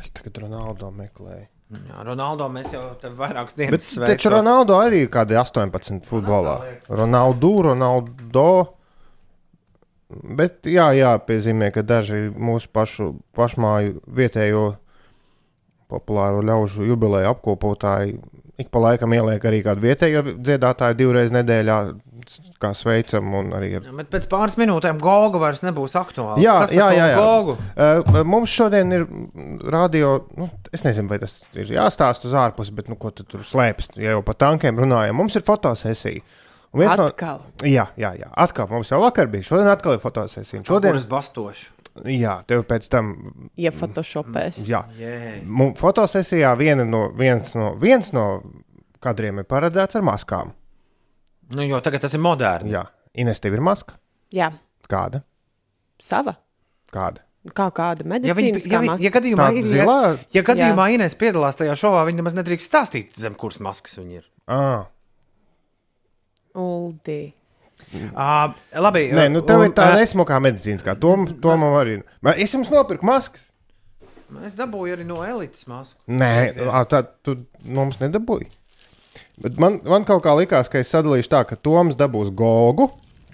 Es 0.00 0.12
tagad 0.14 0.38
Ronaldo 0.46 0.92
meklēju. 0.94 1.48
Jā, 1.70 2.02
Ronaldo 2.02 2.48
mēs 2.50 2.72
jau 2.74 2.80
vairākas 3.14 3.54
dienas 3.54 3.92
taču 3.94 4.32
Ronaldo 4.32 4.74
arī 4.82 5.04
ir 5.04 5.10
kādi 5.12 5.36
18 5.38 6.06
futbolā. 6.08 6.56
Ronaldo, 6.88 7.52
Ronaldo. 7.68 8.46
Bet 10.10 10.66
jā, 10.66 10.88
jāpiezīmē, 10.96 11.70
ka 11.74 11.84
daži 11.86 12.28
mūsu 12.34 12.70
pašu 12.74 13.12
pašmāju 13.36 14.00
vietējo 14.10 14.64
populāro 15.90 16.42
ļaužu 16.46 16.86
jubileju 16.86 17.30
apkopotāji 17.30 18.18
ik 18.60 18.68
pa 18.68 18.80
laikam 18.82 19.12
ieliek 19.16 19.44
arī 19.48 19.60
kādu 19.64 19.84
vietējo 19.84 20.22
dziedātāju 20.36 20.96
divreiz 20.98 21.32
nedēļā, 21.34 21.76
kā 22.60 22.72
sveicam. 22.76 23.30
un 23.38 23.54
Arī 23.56 23.72
ar... 23.78 23.86
Bet 24.02 24.10
pēc 24.12 24.26
pāris 24.30 24.58
minūtēm 24.60 25.00
Goga 25.02 25.40
vairs 25.42 25.64
nebūs 25.64 25.96
aktuāls. 25.98 26.40
Jā, 26.42 26.56
jā, 26.74 26.90
jā. 26.96 27.06
jā. 27.14 27.22
Gogu? 27.22 27.56
Uh, 27.56 28.20
mums 28.28 28.52
šodien 28.52 28.92
ir 28.96 29.06
radio, 29.72 30.12
nu, 30.38 30.50
es 30.74 30.84
nezinu, 30.86 31.08
vai 31.10 31.20
tas 31.22 31.40
ir 31.56 31.72
jāstāsta 31.78 32.28
uz 32.28 32.36
ārpusi, 32.36 32.76
bet 32.76 32.92
nu, 32.92 32.98
ko 33.00 33.12
tu 33.14 33.24
tur 33.28 33.44
slēpjas. 33.46 33.94
Ja 34.00 34.16
jau 34.16 34.24
par 34.26 34.38
tankiem 34.40 34.80
runājam, 34.80 35.16
mums 35.20 35.38
ir 35.38 35.46
fotosesija. 35.46 36.24
Un 36.72 36.80
viens 36.84 36.92
Atkal? 36.94 37.40
No, 37.62 37.66
jā, 37.66 37.88
jā, 37.98 38.12
jā, 38.14 38.28
atkal 38.38 38.68
mums 38.70 38.90
jau 38.92 39.00
vakar 39.02 39.26
bija. 39.26 39.42
Šodien 39.48 39.66
atkal 39.72 39.96
ir 39.96 40.02
fotosesija. 40.02 40.62
Šodien 40.62 40.92
Kuras 40.94 41.06
bastošu. 41.10 41.72
Jā, 42.06 42.36
tev 42.46 42.62
pēc 42.70 42.86
tam. 42.92 43.08
Ja 43.58 43.72
photoshopēs. 43.74 44.60
Jā, 44.70 44.84
Mums 45.44 45.80
fotosesijā 45.82 46.52
viena 46.56 46.84
no, 46.86 47.08
viens, 47.18 47.50
no, 47.58 47.72
viens 47.80 48.12
no 48.14 48.26
kadriem 49.02 49.42
ir 49.42 49.48
paredzēts 49.50 49.98
ar 49.98 50.04
maskām. 50.06 50.52
Nu, 51.50 51.64
jo 51.66 51.80
tagad 51.82 52.04
tas 52.06 52.14
ir 52.14 52.22
moderns. 52.22 52.70
Jā, 52.70 52.84
Ines, 53.18 53.40
tev 53.42 53.56
ir 53.58 53.60
maska? 53.66 53.98
Jā, 54.30 54.52
Kāda? 54.88 55.24
sava. 56.00 56.36
Kāda? 56.94 57.24
Kā 57.56 57.66
kāda 57.74 58.04
Ja, 58.04 58.08
medicīnas 58.12 58.66
ja, 58.68 58.80
viņi- 58.84 59.00
ja 59.00 59.10
gadījumā, 59.10 59.48
Tāda 59.48 59.56
ja, 59.56 59.62
zilā? 59.72 60.18
ja 60.36 60.42
gadījumā 60.46 60.86
Inês 60.94 61.14
piedalās 61.16 61.56
tajā 61.58 61.74
šovā, 61.74 62.04
viņa 62.06 62.20
nemaz 62.22 62.34
nedrīkst 62.38 62.68
stāstīt, 62.70 63.16
zem 63.16 63.34
kuras 63.34 63.58
maskas 63.58 63.96
viņa 63.98 64.12
ir. 64.20 64.24
Ah. 64.46 64.86
Uldi. 66.58 67.32
Uh, 68.12 68.52
labi, 68.76 69.06
Nē, 69.16 69.24
nu 69.32 69.40
tev 69.46 69.62
ir 69.64 69.72
tā 69.74 69.86
ā, 69.88 69.98
nesmukā 69.98 70.36
medicīnas, 70.44 70.82
kā 70.84 70.92
Tom, 71.00 71.24
Tomam 71.42 71.74
arī. 71.78 72.02
Man- 72.22 72.36
Es 72.38 72.52
jums 72.54 72.68
nopirku 72.70 73.06
maskas. 73.08 73.46
Es 74.46 74.54
dabūju 74.54 74.94
arī 74.94 75.06
no 75.08 75.22
elites 75.26 75.64
masku. 75.66 75.96
Nē, 76.06 76.54
ā, 76.70 76.82
tā 76.86 77.00
tu 77.24 77.34
no 77.64 77.84
mums 77.86 77.96
nedabūji. 77.98 78.46
Bet 79.40 79.56
man, 79.58 79.80
man 79.88 80.04
kaut 80.04 80.22
kā 80.22 80.34
likās, 80.36 80.68
ka 80.70 80.78
es 80.78 80.90
sadalīšu 80.92 81.32
tā, 81.32 81.40
ka 81.48 81.56
Toms 81.56 81.96
dabūs 81.98 82.30
Gogu 82.36 82.90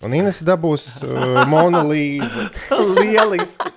un 0.07 0.15
Ines 0.15 0.41
dabūs 0.47 0.87
uh, 1.05 1.43
Monolīzu. 1.51 2.47
Lieliski! 3.01 3.73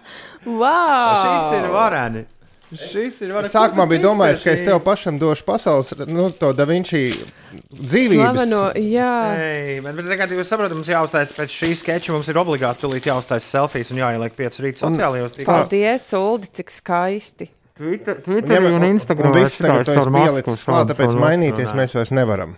Wow! 0.46 1.26
Šis 1.26 1.58
ir 1.60 1.68
vareni. 1.74 2.24
Šis 2.70 3.16
ir 3.26 3.32
vareni. 3.34 3.50
Sākumā 3.50 3.88
bija 3.90 4.04
domājis, 4.04 4.42
ka 4.44 4.52
es 4.54 4.62
tev 4.62 4.78
pašam 4.86 5.18
došu 5.18 5.46
pasaules, 5.48 5.90
nu, 6.12 6.28
to 6.38 6.52
Da 6.54 6.68
Vinci 6.70 7.08
dzīvības. 7.10 8.28
Slaveno, 8.30 8.60
jā. 8.78 9.14
Ei, 9.42 9.80
bet, 9.82 9.96
bet 9.98 10.10
tagad 10.12 10.36
jūs 10.36 10.52
saprotat, 10.52 10.76
mums 10.78 10.92
jāuztais 10.92 11.34
pēc 11.34 11.56
šī 11.56 11.72
sketča, 11.80 12.14
mums 12.14 12.30
ir 12.30 12.38
obligāti 12.38 12.84
tulīt 12.86 13.10
jāuztais 13.10 13.48
selfijas 13.50 13.90
un 13.96 14.04
jāieliek 14.04 14.38
5 14.38 14.62
rīt 14.66 14.82
sociālajos 14.84 15.34
tīklos. 15.34 15.50
Paldies, 15.50 16.06
Uldi, 16.20 16.52
cik 16.60 16.70
skaisti. 16.76 17.50
Twitter, 17.80 18.20
Ņem- 18.28 18.74
un 18.76 18.84
Instagram. 18.84 19.32
Un 19.32 19.40
viss 19.40 19.58
tagad 19.58 19.86
to 19.88 19.94
ir 19.96 20.12
pielicis 20.12 20.66
klāt, 20.68 20.92
tāpēc 20.92 21.16
mainīties 21.16 21.74
mēs 21.74 21.96
vairs 21.96 22.12
nevaram. 22.12 22.58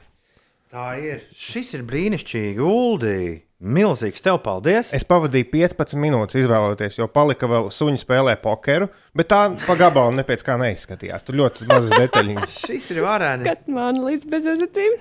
Tā 0.73 0.89
ir. 1.03 1.23
Šis 1.35 1.73
ir 1.77 1.83
brīnišķīgi, 1.87 2.59
Uldi. 2.63 3.41
Milzīgs 3.61 4.23
tev 4.25 4.39
paldies. 4.41 4.87
Es 4.97 5.03
pavadīju 5.05 5.45
15 5.51 5.99
minūtes 6.01 6.39
izvēloties, 6.41 6.95
jo 6.97 7.05
palika 7.13 7.45
vēl 7.45 7.67
suņi 7.69 8.01
spēlē 8.01 8.33
pokeru, 8.41 8.87
bet 9.13 9.29
tā 9.29 9.41
pa 9.67 9.75
gabalu 9.77 10.15
ne 10.17 10.25
pēc 10.25 10.41
kā 10.47 10.55
neizskatījās. 10.57 11.21
Tur 11.27 11.37
ļoti 11.43 11.67
mazas 11.69 11.93
detaļiņas. 12.01 12.55
Šis 12.65 12.89
ir 12.95 13.03
vareni. 13.05 13.45
Kad 13.45 13.69
man 13.69 14.01
līdz 14.01 14.25
bez 14.33 14.49
acīm. 14.55 14.97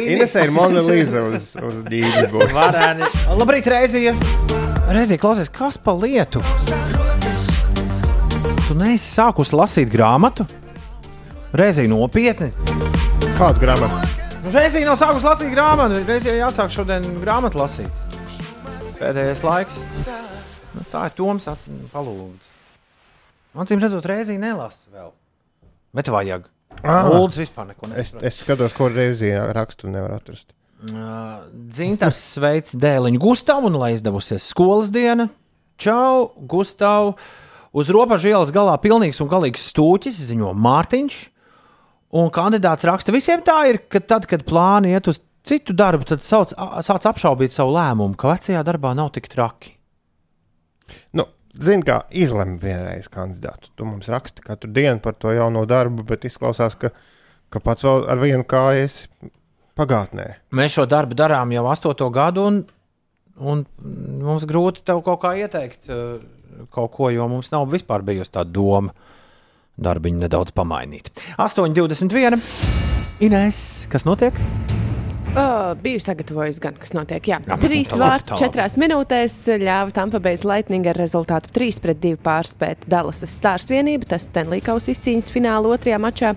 Inesē 0.00 0.46
ir 0.48 0.54
Monolīza 0.56 1.26
uz, 1.28 1.50
uz 1.60 1.84
dīķa. 1.92 2.32
Vareni. 2.56 3.12
Labrīt, 3.36 3.68
Reizija. 3.68 4.16
Reizija, 4.88 5.20
klausies, 5.20 5.52
kas 5.52 5.76
pa 5.76 5.92
lietu? 5.92 6.40
Tu 8.64 8.80
neesi 8.80 9.04
sākus 9.12 9.52
lasīt 9.52 9.92
grāmatu? 9.92 10.48
Reizija 11.52 11.92
nopietni. 11.92 12.54
Kādu 13.36 13.60
grāmatu? 13.60 14.13
Reizija 14.54 14.86
nav 14.86 14.94
sākus 15.00 15.24
lasīt 15.26 15.50
grāmatu. 15.50 15.98
Reizija 16.06 16.34
jāsāk 16.38 16.70
šodien 16.70 17.06
grāmatu 17.22 17.58
lasīt. 17.58 17.90
Pēdējais 19.00 19.42
laiks. 19.42 19.78
Nu, 20.74 20.84
tā 20.92 21.08
ir 21.08 21.16
Toms 21.18 21.48
palūdz. 21.90 22.50
Man 23.54 23.66
cīm 23.70 23.82
redzot, 23.82 24.06
Reizija 24.06 24.38
nelasa 24.38 24.86
vēl. 24.94 25.10
Bet 25.94 26.10
vajag. 26.10 26.46
Ah. 26.82 27.06
Lūdzu, 27.10 27.42
vispār 27.42 27.68
neko 27.70 27.90
Es, 27.90 28.12
nesaprot. 28.14 28.26
es 28.30 28.38
skatos, 28.42 28.74
ko 28.74 28.88
reizi 28.90 29.30
rakstu 29.54 29.90
nevar 29.90 30.16
atrast. 30.20 30.50
Uh, 30.84 31.44
Dzintars 31.70 32.18
sveic 32.34 32.70
dēliņu 32.78 33.22
Gustavu 33.22 33.70
un 33.70 33.78
lai 33.80 33.92
izdevusies 33.94 34.46
skolas 34.54 34.90
diena. 34.94 35.28
Čau, 35.80 36.30
Gustav! 36.50 37.14
Uz 37.74 37.90
robežas 37.90 38.30
ielas 38.30 38.54
galā 38.54 38.74
pilnīgs 38.78 39.18
un 39.22 39.30
galīgs 39.30 39.70
stūķis, 39.72 40.18
ziņo 40.30 40.52
Mārtiņš. 40.54 41.22
Un 42.14 42.30
kandidāts 42.34 42.86
raksta, 42.86 43.12
visiem 43.14 43.42
tā 43.42 43.56
ir, 43.72 43.80
ka 43.90 43.98
tad, 44.02 44.28
kad 44.30 44.44
plāni 44.46 44.92
iet 44.94 45.08
uz 45.10 45.18
citu 45.44 45.74
darbu, 45.76 46.06
tad 46.08 46.22
sauc, 46.24 46.52
sāc 46.86 47.06
apšaubīt 47.10 47.54
savu 47.54 47.74
lēmumu, 47.74 48.14
ka 48.18 48.30
vecajā 48.30 48.62
darbā 48.66 48.94
nav 48.96 49.10
tik 49.16 49.26
traki. 49.32 49.74
Nu, 51.18 51.26
Zini, 51.54 51.84
kā 51.86 52.00
izlemj 52.10 52.56
vienreiz 52.64 53.06
kandidātu. 53.12 53.70
Tu 53.78 53.86
mums 53.86 54.08
raksti 54.10 54.42
katru 54.42 54.72
dienu 54.74 54.98
par 55.02 55.14
to 55.14 55.30
jauno 55.30 55.62
darbu, 55.70 56.02
bet 56.08 56.26
izklausās, 56.26 56.74
ka, 56.74 56.90
ka 57.54 57.62
pats 57.62 57.86
vēl 57.86 58.08
ar 58.10 58.18
vienu 58.18 58.46
kāju 58.50 58.86
esi 58.88 59.30
pagātnē. 59.78 60.26
Mēs 60.54 60.74
šo 60.74 60.88
darbu 60.90 61.14
darām 61.18 61.54
jau 61.54 61.68
astoto 61.70 62.08
gadu, 62.14 62.48
un, 62.50 62.58
un 63.38 63.62
mums 64.26 64.46
grūti 64.50 64.82
tev 64.86 65.04
kaut 65.06 65.22
kā 65.22 65.36
ieteikt 65.44 65.90
uh, 65.94 66.18
kaut 66.74 66.90
ko, 66.96 67.12
jo 67.14 67.28
mums 67.30 67.52
nav 67.54 67.68
vispār 67.70 68.02
bijusi 68.06 68.34
tā 68.34 68.42
doma 68.46 68.94
darbiņu 69.80 70.24
nedaudz 70.24 70.54
pamainīt. 70.54 71.10
8,21. 71.38 72.40
Inês, 73.24 73.58
kas 73.90 74.06
notiek? 74.08 74.38
Oh, 75.34 75.72
biju 75.82 75.98
sagatavojis 75.98 76.60
gan, 76.62 76.76
kas 76.78 76.92
notiek. 76.94 77.26
Jā, 77.26 77.40
Jā, 77.42 77.56
trīs 77.58 77.90
vārti 77.98 78.36
četrās 78.38 78.76
minūtēs 78.78 79.34
ļāva 79.64 79.90
Tampa 79.96 80.20
Bay 80.22 80.38
Lightning 80.46 80.86
ar 80.86 80.94
rezultātu 81.00 81.50
3 81.56 81.80
pret 81.82 81.98
2 82.04 82.20
pārspēt 82.22 82.86
Dallasas 82.86 83.34
Stars 83.34 83.66
vienību. 83.72 84.06
Tas 84.12 84.28
Stenlīkaus 84.28 84.86
izcīņas 84.94 85.32
fināla 85.34 85.74
otrajā 85.74 85.98
mačā. 85.98 86.32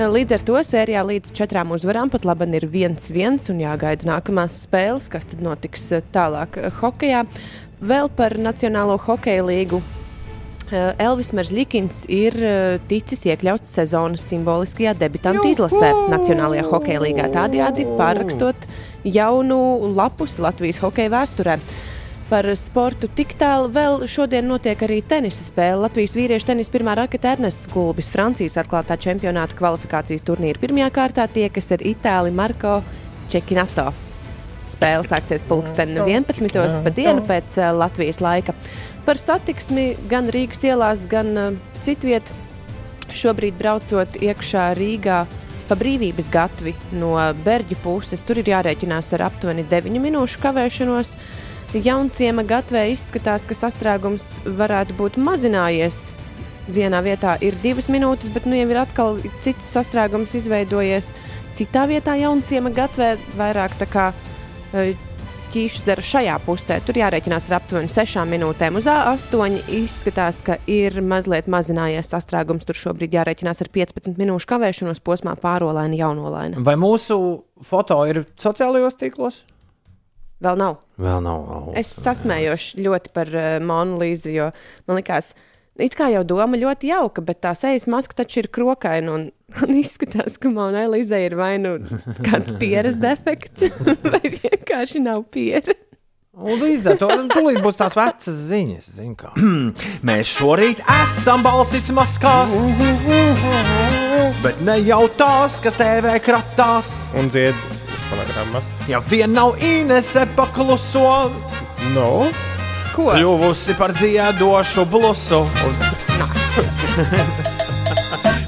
Līdz 0.00 0.38
ar 0.38 0.46
to 0.48 0.64
sērijā 0.64 1.04
līdz 1.04 1.36
četrām 1.36 1.76
uzvarām 1.76 2.08
pat 2.08 2.24
labi 2.24 2.48
ir 2.56 2.64
1-1 2.64 3.50
un 3.52 3.60
jāgaida 3.60 4.08
nākamās 4.08 4.62
spēles, 4.64 5.12
kas 5.12 5.28
tad 5.28 5.44
notiks 5.44 5.90
tālāk 6.14 6.56
hokeja. 6.80 7.26
Vēl 7.84 8.08
par 8.16 8.40
Nacionālo 8.40 8.96
hokeja 9.04 9.44
līgu 9.44 9.84
Elvis 10.70 11.32
Merzlikins 11.34 12.04
ir 12.12 12.36
eh, 12.46 12.78
ticis 12.90 13.24
iekļauts 13.26 13.72
sezonas 13.74 14.22
simboliskajā 14.30 14.92
debitantu 14.98 15.48
izlasē 15.50 15.90
Nacionālajā 16.12 16.66
hokeja 16.68 17.00
līgā, 17.02 17.26
tādējādi 17.34 17.88
pārrakstot 17.98 18.68
jaunu 19.02 19.58
lapus 19.96 20.38
Latvijas 20.42 20.78
hokeja 20.84 21.10
vēsturē. 21.16 21.56
Par 22.30 22.46
sportu 22.54 23.08
tik 23.10 23.32
tālu 23.40 23.72
vēl 23.74 24.04
šodien 24.06 24.46
notiek 24.46 24.78
arī 24.86 25.00
tenisa 25.02 25.42
spēle. 25.42 25.80
Latvijas 25.88 26.14
vīriešu 26.14 26.46
tenisa 26.52 26.70
pirmā 26.70 26.94
raketa 27.00 27.32
Ernests 27.32 27.66
Gulbis 27.72 28.12
Francijas 28.12 28.60
atklātā 28.62 28.94
čempionāta 29.02 29.58
kvalifikācijas 29.58 30.22
turnīra 30.28 30.62
pirmajā 30.62 30.92
kārtā 30.94 31.26
tiekas 31.26 31.72
ar 31.74 31.82
Itāli 31.82 32.30
Marko 32.30 32.78
Čekinato. 33.32 33.88
Spēle 34.70 35.02
sāksies 35.08 35.42
pulksten 35.48 35.96
11. 35.98 36.54
pa 36.84 36.94
dienu 36.94 37.26
pēc 37.26 37.58
eh, 37.58 37.72
Latvijas 37.74 38.20
laika. 38.22 38.54
Par 39.06 39.18
satiksmi 39.18 39.94
gan 40.10 40.28
Rīgas 40.32 40.64
ielās, 40.68 41.06
gan 41.10 41.36
uh, 41.36 41.52
citviet. 41.80 42.32
Šobrīd 43.10 43.56
braucot 43.58 44.20
iekšā 44.22 44.70
Rīgā 44.78 45.24
pa 45.70 45.76
brīvības 45.78 46.28
gatvi 46.34 46.74
no 46.98 47.14
Berģa 47.44 47.78
puses, 47.84 48.22
tur 48.26 48.40
ir 48.42 48.50
jārēķinās 48.50 49.12
ar 49.16 49.28
aptuveni 49.28 49.64
9 49.70 50.02
minūšu 50.02 50.42
kavēšanos. 50.42 51.14
Jaunciema 51.70 52.42
gatvē 52.42 52.88
izskatās, 52.90 53.46
ka 53.46 53.54
sastrēgums 53.54 54.40
varētu 54.58 54.96
būt 54.98 55.18
mazinājies. 55.22 56.08
Vienā 56.70 56.98
vietā 57.06 57.36
ir 57.42 57.54
divas 57.62 57.86
minūtes, 57.90 58.32
bet 58.34 58.46
nu 58.50 58.58
jau 58.58 58.66
ir 58.70 58.80
atkal 58.82 59.20
cits 59.42 59.70
sastrēgums 59.76 60.34
izveidojies. 60.38 61.12
Citā 61.54 61.86
vietā 61.90 62.16
jaunciema 62.18 62.74
gatvē 62.74 63.12
vairāk 63.38 63.78
tā 63.78 63.86
kā 63.90 64.08
eh, 64.74 64.98
ķīšu 65.50 65.82
zara 65.84 66.04
šajā 66.04 66.36
pusē. 66.44 66.78
Tur 66.86 66.98
jārēķinās 67.00 67.48
ar 67.50 67.58
aptuveni 67.58 67.90
6 67.90 68.22
minūtēm. 68.30 68.78
Uz 68.78 68.86
A8 68.90 69.58
izskatās, 69.80 70.42
ka 70.46 70.56
ir 70.70 71.00
mazliet 71.02 71.50
mazinājies 71.50 72.12
sastrēgums. 72.14 72.66
Tur 72.68 72.78
šobrīd 72.78 73.16
jārēķinās 73.18 73.62
ar 73.64 73.70
15 73.74 74.20
minūšu 74.20 74.50
kavēšanos 74.50 75.02
posmā 75.06 75.34
pārolaina 75.40 75.98
jaunolaina. 75.98 76.62
Vai 76.66 76.76
mūsu 76.80 77.18
foto 77.66 77.98
ir 78.10 78.24
sociālajos 78.40 78.98
tīklos? 79.00 79.42
Vēl 80.40 80.56
nav. 80.56 80.78
Vēl 81.00 81.20
nav. 81.24 81.48
Oh. 81.52 81.70
Es 81.76 81.90
sasmējos 82.00 82.72
ļoti 82.80 83.12
par 83.16 83.28
uh, 83.34 83.52
Monolīzu, 83.60 84.30
jo 84.32 84.48
man 84.88 85.00
liekas, 85.00 85.34
it 85.82 85.96
kā 85.98 86.10
jau 86.12 86.22
doma 86.26 86.58
ļoti 86.60 86.90
jauka, 86.92 87.24
bet 87.24 87.42
tā 87.44 87.54
sejas 87.58 87.86
maska 87.90 88.22
taču 88.22 88.42
ir 88.44 88.50
krokaina. 88.52 89.12
Un, 89.16 89.28
un 89.64 89.76
izskatās, 89.80 90.38
ka 90.40 90.52
Monolīzai 90.52 91.24
ir 91.26 91.36
vai 91.40 91.54
nu 91.62 91.76
kāds 92.22 92.54
pieres 92.60 93.00
defekts, 93.02 93.70
vai 94.12 94.22
vienkārši 94.24 95.02
nav 95.04 95.24
piera. 95.32 95.76
Un 96.40 96.62
izdara 96.70 96.96
to. 96.96 97.08
Tūlīt 97.34 97.58
būs 97.60 97.76
tās 97.76 97.96
vecas 97.98 98.36
ziņas. 98.48 98.86
zini 98.96 99.16
kā. 99.18 99.32
Mēs 100.08 100.30
šorīt 100.38 100.80
esam 101.02 101.42
balsis 101.44 101.90
maskās. 101.92 102.54
Bet 104.40 104.62
ne 104.64 104.78
jau 104.86 105.02
tās, 105.20 105.58
kas 105.60 105.76
TV 105.76 106.14
kratās. 106.24 106.92
Un 107.18 107.28
dzied 107.28 107.58
uz 107.90 108.06
fonogrammas. 108.08 108.70
Ja 108.88 109.02
vien 109.10 109.34
nav 109.36 109.58
Inese 109.60 110.24
pakluso, 110.38 111.28
No? 111.94 112.28
Ko? 112.94 113.10
kļuvusi 113.14 113.76
par 113.78 113.92
dziedošu 113.96 114.84
blusu. 114.90 115.44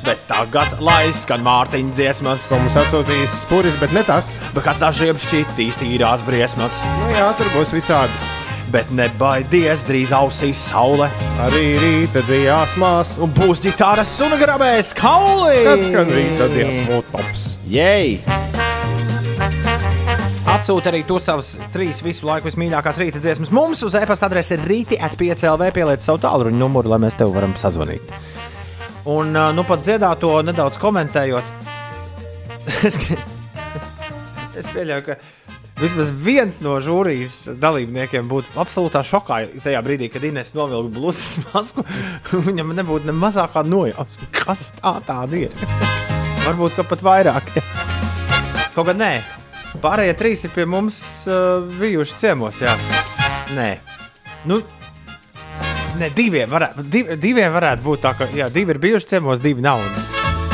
Bet 0.03 0.19
tagad, 0.27 0.73
lai 0.83 1.13
skan 1.15 1.45
Mārtiņa 1.47 1.95
dziesmas, 1.95 2.49
Ko 2.51 2.59
mums 2.59 2.75
atsūtīs 2.81 3.37
spuris, 3.45 3.77
bet 3.79 3.93
ne 3.95 4.03
tas. 4.07 4.33
bet 4.55 4.65
kas 4.67 4.81
dažiem 4.83 5.19
šķitīs 5.23 5.79
tīrās 5.79 6.25
briesmas. 6.27 6.81
Nu 6.99 7.13
jā, 7.15 7.29
tur 7.39 7.47
būs 7.55 7.71
visādas. 7.77 8.27
Bet 8.73 8.91
nebaidies, 8.97 9.85
drīz 9.87 10.11
ausīs 10.17 10.59
saule. 10.73 11.07
Arī 11.47 11.65
rīta 11.79 12.23
dziesmās. 12.27 13.15
Un 13.23 13.31
būs 13.37 13.61
ģitāras 13.63 14.15
un 14.25 14.35
grabēs 14.41 14.91
kauli. 14.97 15.63
Kad 15.69 15.85
skan 15.87 16.11
rīta 16.11 16.49
dziesmu 16.55 17.03
tops. 17.13 17.53
Jej! 17.69 18.19
Atsūta 20.63 20.93
arī 20.93 21.01
tu 21.03 21.17
savas 21.19 21.57
trīs 21.75 21.99
visu 22.07 22.23
laiku 22.29 22.47
vismīļākās 22.47 22.99
rīta 23.03 23.19
dziesmas. 23.19 23.51
Mums 23.51 23.81
uz 23.83 23.97
e-pasta 23.99 24.29
adrese 24.29 24.55
ir 24.55 24.61
rīti 24.63 24.95
atpiecēlv 24.95 25.65
pieliec 25.75 26.05
savu 26.05 26.21
tālruņa 26.23 26.55
numuru, 26.55 26.93
lai 26.93 27.01
mēs 27.03 27.17
tev 27.19 27.33
varam 27.35 27.57
sazvanīt. 27.59 28.13
Un 29.11 29.35
nu 29.35 29.65
pat 29.67 29.83
dziedāto 29.83 30.31
nedaudz 30.47 30.79
komentējot. 30.79 31.43
es, 32.87 33.01
es 34.63 34.71
pieļauju, 34.71 35.09
ka 35.09 35.19
vismaz 35.83 36.15
viens 36.23 36.63
no 36.63 36.79
žūrijas 36.79 37.59
dalībniekiem 37.59 38.31
būtu 38.31 38.55
absolūtā 38.63 39.03
šokā 39.03 39.43
tajā 39.67 39.83
brīdī, 39.83 40.13
kad 40.15 40.31
Inês 40.31 40.55
novilka 40.55 40.95
blūzas 40.95 41.43
masku. 41.51 41.83
Viņam 42.31 42.71
nebūtu 42.79 43.11
ne 43.11 43.19
mazākā 43.19 43.67
nojausma, 43.67 44.31
kas 44.45 44.69
tā 44.79 45.01
tāda 45.11 45.47
ir. 45.49 45.71
Varbūt 46.47 46.85
pat 46.87 47.09
vairāk. 47.11 47.57
Kaut 48.77 48.87
gan 48.87 49.03
nē, 49.03 49.15
pārējie 49.81 50.15
trīs 50.19 50.45
ir 50.47 50.53
pie 50.55 50.67
mums 50.69 51.01
uh, 51.31 51.65
bijuši 51.81 52.19
ciemos. 52.21 52.61
Jā. 52.63 52.77
Nē, 53.57 53.69
nu, 54.49 54.61
ne, 56.01 56.09
diviem, 56.17 56.51
varētu, 56.51 56.87
div, 56.89 57.13
diviem 57.21 57.53
varētu 57.55 57.85
būt 57.87 58.05
tā, 58.05 58.15
ka 58.19 58.29
jā, 58.37 58.49
divi 58.53 58.75
ir 58.75 58.83
bijuši 58.83 59.15
ciemos, 59.15 59.43
divi 59.45 59.65
nav. 59.65 59.83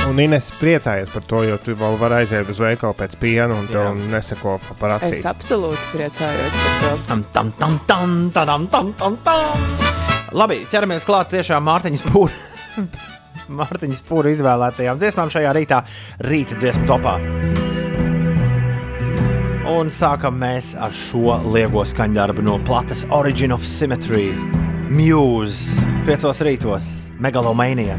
Un 0.08 0.20
Ines 0.24 0.46
priecājies 0.56 1.10
par 1.12 1.24
to, 1.28 1.42
jo 1.44 1.58
tu 1.60 1.74
vēl 1.76 1.98
vari 2.00 2.22
aiziet 2.22 2.48
uz 2.48 2.60
veikalu 2.62 2.96
pēc 2.96 3.18
piena 3.20 3.58
un 3.58 3.68
tev 3.68 3.90
neseko 4.08 4.56
par 4.80 4.96
acīm. 4.96 5.18
Es 5.18 5.26
absolūti 5.28 5.90
priecājos 5.92 6.56
par 6.62 6.80
to. 6.80 6.94
Tam, 7.10 7.26
tam, 7.34 7.52
tam, 7.60 7.76
tam, 7.90 8.16
tam, 8.32 8.66
tam, 8.72 8.92
tam, 8.96 9.20
tam. 9.26 9.78
Labi, 10.32 10.62
ķeramies 10.72 11.04
klāt 11.08 11.32
tiešām 11.36 11.64
Mārtiņas 11.68 12.08
pūra. 12.08 12.84
Mārtiņas 13.60 14.04
pūra 14.08 14.32
izvēlētajām 14.32 15.00
dziesmām 15.00 15.32
šajā 15.32 15.56
rītā, 15.60 15.82
rīta 16.24 16.56
dziesmu 16.56 16.88
topā. 16.88 17.18
Un 19.68 19.90
sākam 19.92 20.38
mēs 20.40 20.70
ar 20.80 20.94
šo 20.96 21.34
liego 21.52 21.82
skaņdarbu 21.84 22.40
no 22.40 22.54
plates 22.64 23.02
Origin 23.12 23.52
of 23.52 23.66
Symmetry. 23.68 24.30
Muse, 24.88 25.74
piecos 26.06 26.40
rītos, 26.40 26.86
Megalomania. 27.20 27.98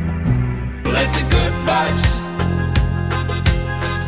Let 0.89 1.13
the 1.13 1.21
good 1.29 1.53
vibes 1.69 2.17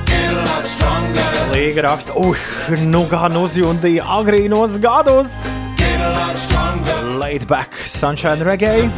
get 0.10 0.34
a 0.34 0.42
lot 0.42 0.66
stronger. 0.66 1.30
Līga 1.54 1.86
raksta, 1.86 2.18
uh, 2.18 2.42
nu 2.82 3.06
gan 3.12 3.38
uzjundīja 3.38 4.10
agrīnos 4.10 4.82
gados. 4.82 5.38
Laid 7.22 7.46
back, 7.46 7.78
sunshine 7.86 8.42
reggae. 8.42 8.90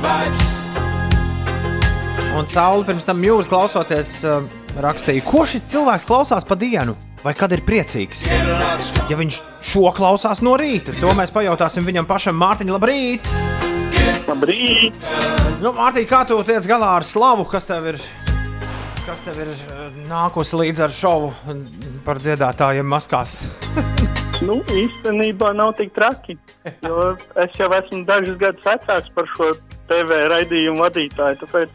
Un 2.34 2.48
Saula 2.48 2.88
pirms 2.88 3.03
tam 3.03 3.19
mūžā 3.19 3.52
klausoties, 3.52 4.22
uh, 4.23 4.40
rakstīja, 4.80 5.27
ko 5.27 5.44
šis 5.44 5.68
cilvēks 5.76 6.07
klausās 6.07 6.48
pa 6.48 6.56
dienu, 6.56 6.95
vai 7.23 7.33
kad 7.37 7.53
ir 7.55 7.63
priecīgs. 7.65 8.25
Ja 9.09 9.17
viņš 9.19 9.39
šo 9.73 9.89
klausās 9.95 10.41
no 10.45 10.55
rīta, 10.59 10.95
to 10.99 11.13
mēs 11.17 11.31
pajautāsim 11.35 11.85
viņam 11.87 12.07
pašam, 12.09 12.37
Mārtiņ, 12.39 12.73
labrīt! 12.75 13.29
Labrīt! 14.27 15.07
Nu, 15.63 15.71
Mārtiņ, 15.77 16.07
kā 16.09 16.23
tu 16.27 16.39
tiec 16.47 16.67
galā 16.69 16.97
ar 16.99 17.07
slavu, 17.07 17.47
kas 17.49 17.67
tev 17.69 17.93
ir? 17.93 18.01
Kas 19.03 19.19
tev 19.25 19.39
ir 19.43 19.49
uh, 19.51 19.87
nākusi 20.07 20.59
līdz 20.61 20.85
ar 20.85 20.93
šovu 20.95 21.33
par 22.05 22.21
dziedātājiem 22.23 22.87
maskās? 22.87 23.35
Nu, 24.43 24.57
īstenībā 24.75 25.53
nav 25.55 25.69
tik 25.77 25.93
traki. 25.95 26.33
Jo 26.83 27.13
es 27.39 27.53
jau 27.55 27.69
esmu 27.77 28.01
dažus 28.03 28.35
gadus 28.41 28.65
vecāks 28.65 29.13
par 29.15 29.29
šo 29.37 29.53
TV 29.87 30.17
raidījumu 30.33 30.83
vadītāju. 30.83 31.37
Tāpēc 31.45 31.71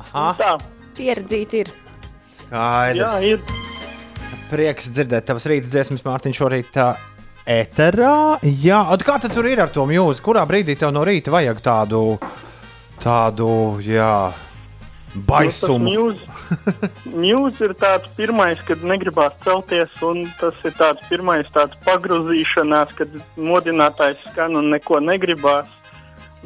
Aha, 0.00 0.24
tā, 0.38 0.54
Pieredzīt 0.96 1.58
ir. 1.58 1.72
skaidrs. 2.38 3.02
jā, 3.02 3.12
ir. 3.34 3.65
Prieks 4.46 4.90
dzirdēt 4.92 5.26
tavas 5.26 5.46
rīta 5.50 5.66
dziesmas, 5.66 6.04
Mārtiņ, 6.06 6.34
šorīt 6.36 6.76
eterā. 7.46 8.38
Jā, 8.42 8.80
kā 9.06 9.18
tur 9.22 9.46
ir 9.50 9.62
ar 9.64 9.70
to 9.74 9.86
mūziku? 9.88 10.30
Kurā 10.30 10.44
brīdī 10.48 10.76
tev 10.78 10.92
no 10.94 11.04
rīta 11.06 11.32
vajag 11.34 11.62
tādu, 11.64 12.02
tādu, 13.02 13.48
jā, 13.86 14.10
baisumu? 15.28 15.94
Muse 17.14 17.64
ir 17.66 17.74
tāds 17.80 18.10
pirmais, 18.18 18.60
kad 18.68 18.82
negribās 18.86 19.34
celties, 19.44 19.92
un 20.04 20.26
tas 20.40 20.58
ir 20.66 20.76
tāds 20.78 21.02
pirmais 21.10 21.48
tāds 21.54 21.78
pagrozīšanās, 21.86 22.94
kad 22.98 23.18
modinātājs 23.38 24.22
skan 24.30 24.58
un 24.60 24.70
neko 24.74 25.00
negribās. 25.04 25.70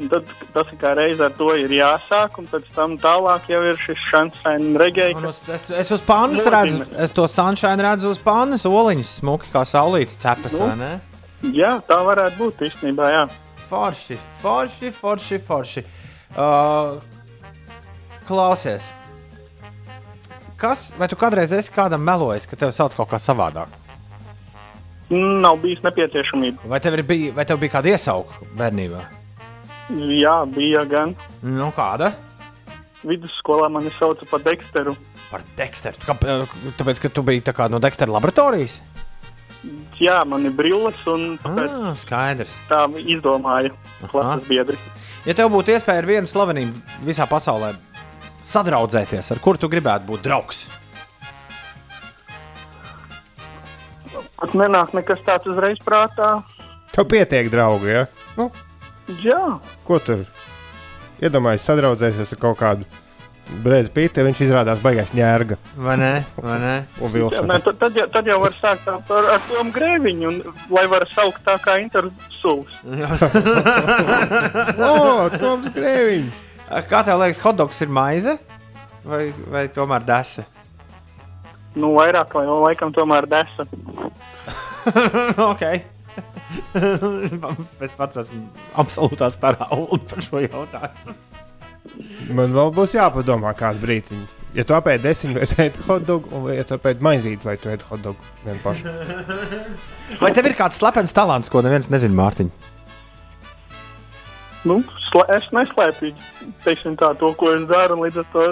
Tad 0.09 0.29
tas 0.55 0.69
kā 0.81 0.95
reizē 0.97 1.27
ar 1.29 1.35
to 1.37 1.51
ir 1.61 1.73
jāsāk, 1.75 2.39
un 2.41 2.47
pēc 2.49 2.69
tam 2.73 2.95
tālāk 3.01 3.51
jau 3.53 3.61
ir 3.69 3.81
šis 3.83 4.07
regēji. 4.81 5.17
Un 5.19 5.29
uz, 5.29 5.43
es, 5.53 5.67
es 5.83 5.91
uz 5.93 6.01
pannas 6.07 6.47
redzu, 6.47 6.87
es 6.97 7.13
to 7.13 7.27
sunshine 7.29 7.83
redzu 7.85 8.09
uz 8.15 8.21
pannas, 8.23 8.65
oliņas 8.65 9.19
smuki 9.21 9.53
kā 9.53 9.65
saulītas 9.69 10.17
cepas, 10.23 10.57
Nu. 10.57 10.65
vai 10.65 10.77
ne? 10.81 10.93
Jā, 11.57 11.81
tā 11.89 12.01
varētu 12.05 12.37
būt 12.41 12.65
īstenībā, 12.69 13.11
jā. 13.13 13.27
Forši, 13.69 14.17
forši, 14.41 14.91
forši, 14.97 15.39
forši. 15.47 15.85
Uh, 16.31 16.99
klausies. 18.29 18.91
Kas, 20.61 20.91
vai 20.99 21.09
tu 21.09 21.17
kādreiz 21.17 21.53
esi 21.57 21.73
kādam 21.73 22.03
melojis, 22.05 22.49
ka 22.49 22.57
tevi 22.57 22.73
sauc 22.77 22.97
kaut 22.97 23.09
kā 23.13 23.21
savādāk? 23.21 23.73
Nav 25.11 25.57
bijis 25.63 25.81
nepieciešamība. 25.83 26.69
Vai 26.71 26.81
tev, 26.81 27.01
bij, 27.09 27.31
vai 27.35 27.45
tev 27.49 27.59
bija 27.63 27.79
kāda 27.79 27.97
iesauka 27.97 28.45
bērnībā? 28.59 29.20
Jā, 29.91 30.37
bija 30.47 30.85
gan. 30.87 31.15
Nu, 31.43 31.71
kāda? 31.75 32.12
Vidusskolā 33.03 33.71
mani 33.73 33.91
sauca 33.99 34.27
par 34.31 34.43
Deksteru. 34.45 34.95
Par 35.31 35.43
Deksteru. 35.59 35.99
Kā, 36.05 36.15
tāpēc, 36.79 37.01
ka 37.03 37.09
tu 37.11 37.23
biji 37.27 37.43
tā 37.47 37.55
kā 37.57 37.67
no 37.73 37.81
Dekstera 37.83 38.12
laboratorijas? 38.12 38.79
Jā, 40.01 40.23
man 40.25 40.47
ir 40.49 40.55
brilles, 40.57 40.97
un 41.11 41.35
tāpēc 41.43 41.75
Ah, 41.77 41.93
skaidrs. 41.99 42.53
tā 42.71 42.85
izdomāju 43.03 43.75
klases 44.09 44.47
biedri. 44.49 44.79
Ja 45.27 45.35
tev 45.37 45.51
būtu 45.53 45.75
iespēja 45.75 46.01
ar 46.01 46.07
vienu 46.09 46.27
slavenību 46.31 46.81
visā 47.05 47.27
pasaulē 47.29 47.75
sadraudzēties, 48.43 49.31
ar 49.35 49.39
kuru 49.45 49.59
tu 49.61 49.69
gribētu 49.69 50.07
būt 50.09 50.23
draugs? 50.25 50.62
Pat 54.41 54.55
nenāk 54.57 54.95
nekas 54.97 55.21
tāds 55.27 55.47
uzreiz 55.51 55.77
prātā. 55.85 56.31
Tev 56.95 57.05
pietiek, 57.12 57.51
draugi. 57.53 57.91
Ja? 57.93 58.07
Nu, 58.39 58.49
Jā. 59.24 59.45
Ko 59.87 59.99
tur? 60.03 60.24
Iedomājieties, 61.20 61.69
sadraudzēsies 61.69 62.35
ar 62.37 62.41
kaut 62.41 62.59
kādu 62.61 62.87
brīdi 63.65 63.91
pīti, 63.93 64.23
viņš 64.24 64.43
izrādās 64.47 64.81
baigās 64.82 65.12
ņērga. 65.16 65.57
Vai 65.82 65.97
ne? 66.01 66.11
Vai 66.39 66.59
ne? 66.62 66.74
Un 67.03 67.16
nē, 67.51 67.59
tad, 67.65 67.81
tad, 67.81 67.97
jau, 67.99 68.07
tad 68.15 68.31
jau 68.31 68.39
var 68.45 68.55
sākt 68.57 68.87
tā 68.87 68.95
ar, 69.16 69.28
ar 69.35 69.43
tom 69.49 69.73
grēviņu, 69.74 70.31
un, 70.31 70.61
lai 70.73 70.85
var 70.91 71.07
saukt 71.11 71.43
tā 71.47 71.57
kā 71.62 71.77
intersuls. 71.82 72.78
o, 74.91 74.95
Toms 75.41 75.69
Grēviņš! 75.74 76.47
Kā 76.87 77.03
tev 77.03 77.19
liekas, 77.19 77.43
hotdogs 77.43 77.81
ir 77.82 77.91
maize 77.91 78.37
vai, 79.05 79.31
vai 79.51 79.66
tomēr 79.74 80.07
desa? 80.07 80.47
Nu, 81.74 81.93
vairāk 81.97 82.35
vai 82.35 82.45
laikam 82.47 82.93
tomēr 82.95 83.27
desa. 83.31 83.66
ok. 85.51 85.65
es 87.85 87.95
pats 87.97 88.21
esmu 88.25 88.43
absolūtā 88.81 89.31
starā 89.33 89.71
ulu 89.77 90.01
par 90.11 90.25
šo 90.25 90.43
jautājumu. 90.45 91.17
Man 92.35 92.53
vēl 92.55 92.71
būs 92.77 92.95
jāpadomā 92.97 93.53
kādu 93.59 93.83
brīdi. 93.83 94.19
Ja 94.55 94.65
tu 94.67 94.75
apēdi 94.75 95.05
desmit, 95.05 95.37
vai 95.39 95.47
tu 95.47 95.61
ēdi 95.63 95.85
hotdogu, 95.87 96.41
vai 96.45 96.57
ja 96.57 96.65
tu 96.67 96.75
apēdi 96.75 97.05
maizīti, 97.07 97.47
vai 97.47 97.55
tu 97.61 97.71
ēdi 97.71 97.87
hotdogu 97.87 98.33
vienu 98.43 98.59
pašu. 98.65 98.95
Vai 100.19 100.33
tev 100.35 100.49
ir 100.51 100.57
kāds 100.59 100.81
slepens 100.81 101.15
talants, 101.15 101.51
ko 101.51 101.63
neviens 101.63 101.87
nezina, 101.93 102.17
Mārtiņ? 102.19 102.51
Nu, 104.67 104.81
es 105.33 105.47
neslēpju 105.55 106.11
teiksim, 106.67 106.97
tā, 107.01 107.13
to, 107.21 107.31
ko 107.39 107.55
es 107.55 107.63
daru. 107.71 107.97
un 107.97 108.05
Līdz 108.05 108.21
ar 108.25 108.27
to, 108.35 108.49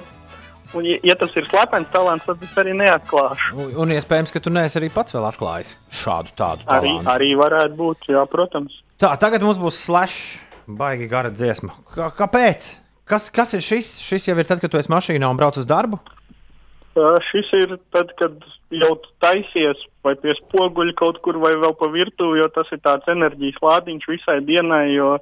un, 0.74 0.84
ja, 0.88 0.98
ja 1.06 1.16
tas 1.18 1.32
ir 1.38 1.46
slepens 1.48 1.88
talants, 1.94 2.26
tad 2.26 2.42
es 2.44 2.58
arī 2.60 2.74
neatklāšu. 2.78 3.54
Un, 3.56 3.70
un 3.84 3.94
iespējams, 3.96 4.34
ka 4.34 4.42
tu 4.44 4.52
neesi 4.54 4.78
arī 4.80 4.90
pats 4.94 5.14
vēl 5.16 5.28
atklājis 5.30 5.76
šādu 6.02 6.34
tādu 6.38 6.66
Arī, 6.66 6.92
talantu. 6.98 7.12
arī 7.14 7.30
varētu 7.38 7.78
būt, 7.78 8.10
jā, 8.12 8.26
protams. 8.30 8.82
Tā, 9.00 9.14
tagad 9.20 9.44
mums 9.46 9.60
būs 9.62 9.78
slash, 9.86 10.36
baigi 10.68 11.08
gara 11.10 11.32
dziesma. 11.32 11.76
Kā, 11.94 12.10
kāpēc? 12.18 12.68
Kas, 13.08 13.30
kas 13.32 13.54
ir 13.56 13.64
šis? 13.64 13.94
Šis 14.04 14.28
jau 14.28 14.36
ir 14.36 14.48
tad, 14.48 14.60
kad 14.60 14.72
tu 14.72 14.80
esi 14.80 14.92
mašīnā 14.92 15.30
un 15.30 15.38
brauc 15.40 15.56
uz 15.56 15.68
darbu? 15.68 16.00
Uh, 16.98 17.16
šis 17.30 17.48
ir 17.54 17.76
tad, 17.94 18.10
kad 18.18 18.34
jau 18.74 18.90
taisies 19.22 19.80
vai 20.04 20.16
pie 20.18 20.34
spoguļa 20.34 20.96
kaut 20.98 21.20
kur, 21.22 21.38
vai 21.40 21.54
vēl 21.56 21.72
pa 21.78 21.88
virtuvi, 21.92 22.40
jo 22.42 22.48
tas 22.52 22.68
ir 22.74 22.82
tāds 22.84 23.08
enerģijas 23.08 23.60
lādiņš 23.62 24.08
visai 24.10 24.40
dienai, 24.44 24.88
jo 24.96 25.14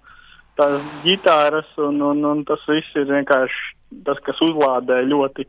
tās 0.56 0.81
ģitāras 1.05 1.68
un, 1.85 2.01
un, 2.01 2.24
un 2.24 2.44
tas 2.48 2.62
viss 2.70 2.97
ir 2.97 3.05
vienkārši 3.10 3.76
tas, 4.06 4.18
kas 4.26 4.40
uzlādē 4.44 5.02
ļoti. 5.08 5.46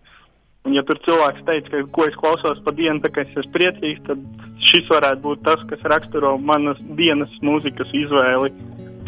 Un, 0.68 0.74
ja 0.76 0.82
tur 0.84 1.00
cilvēks 1.06 1.46
teica, 1.48 1.70
ka 1.72 1.84
ko 1.96 2.06
es 2.10 2.16
klausos 2.20 2.60
pa 2.66 2.74
dienu, 2.76 3.00
tā 3.00 3.08
kā 3.16 3.24
es 3.24 3.32
esmu 3.40 3.54
priecīgs, 3.56 4.02
tad 4.08 4.24
šis 4.68 4.90
varētu 4.92 5.22
būt 5.24 5.44
tas, 5.48 5.62
kas 5.70 5.86
raksturo 5.88 6.34
manas 6.38 6.80
dienas 7.00 7.32
mūzikas 7.46 7.94
izvēli. 7.96 8.52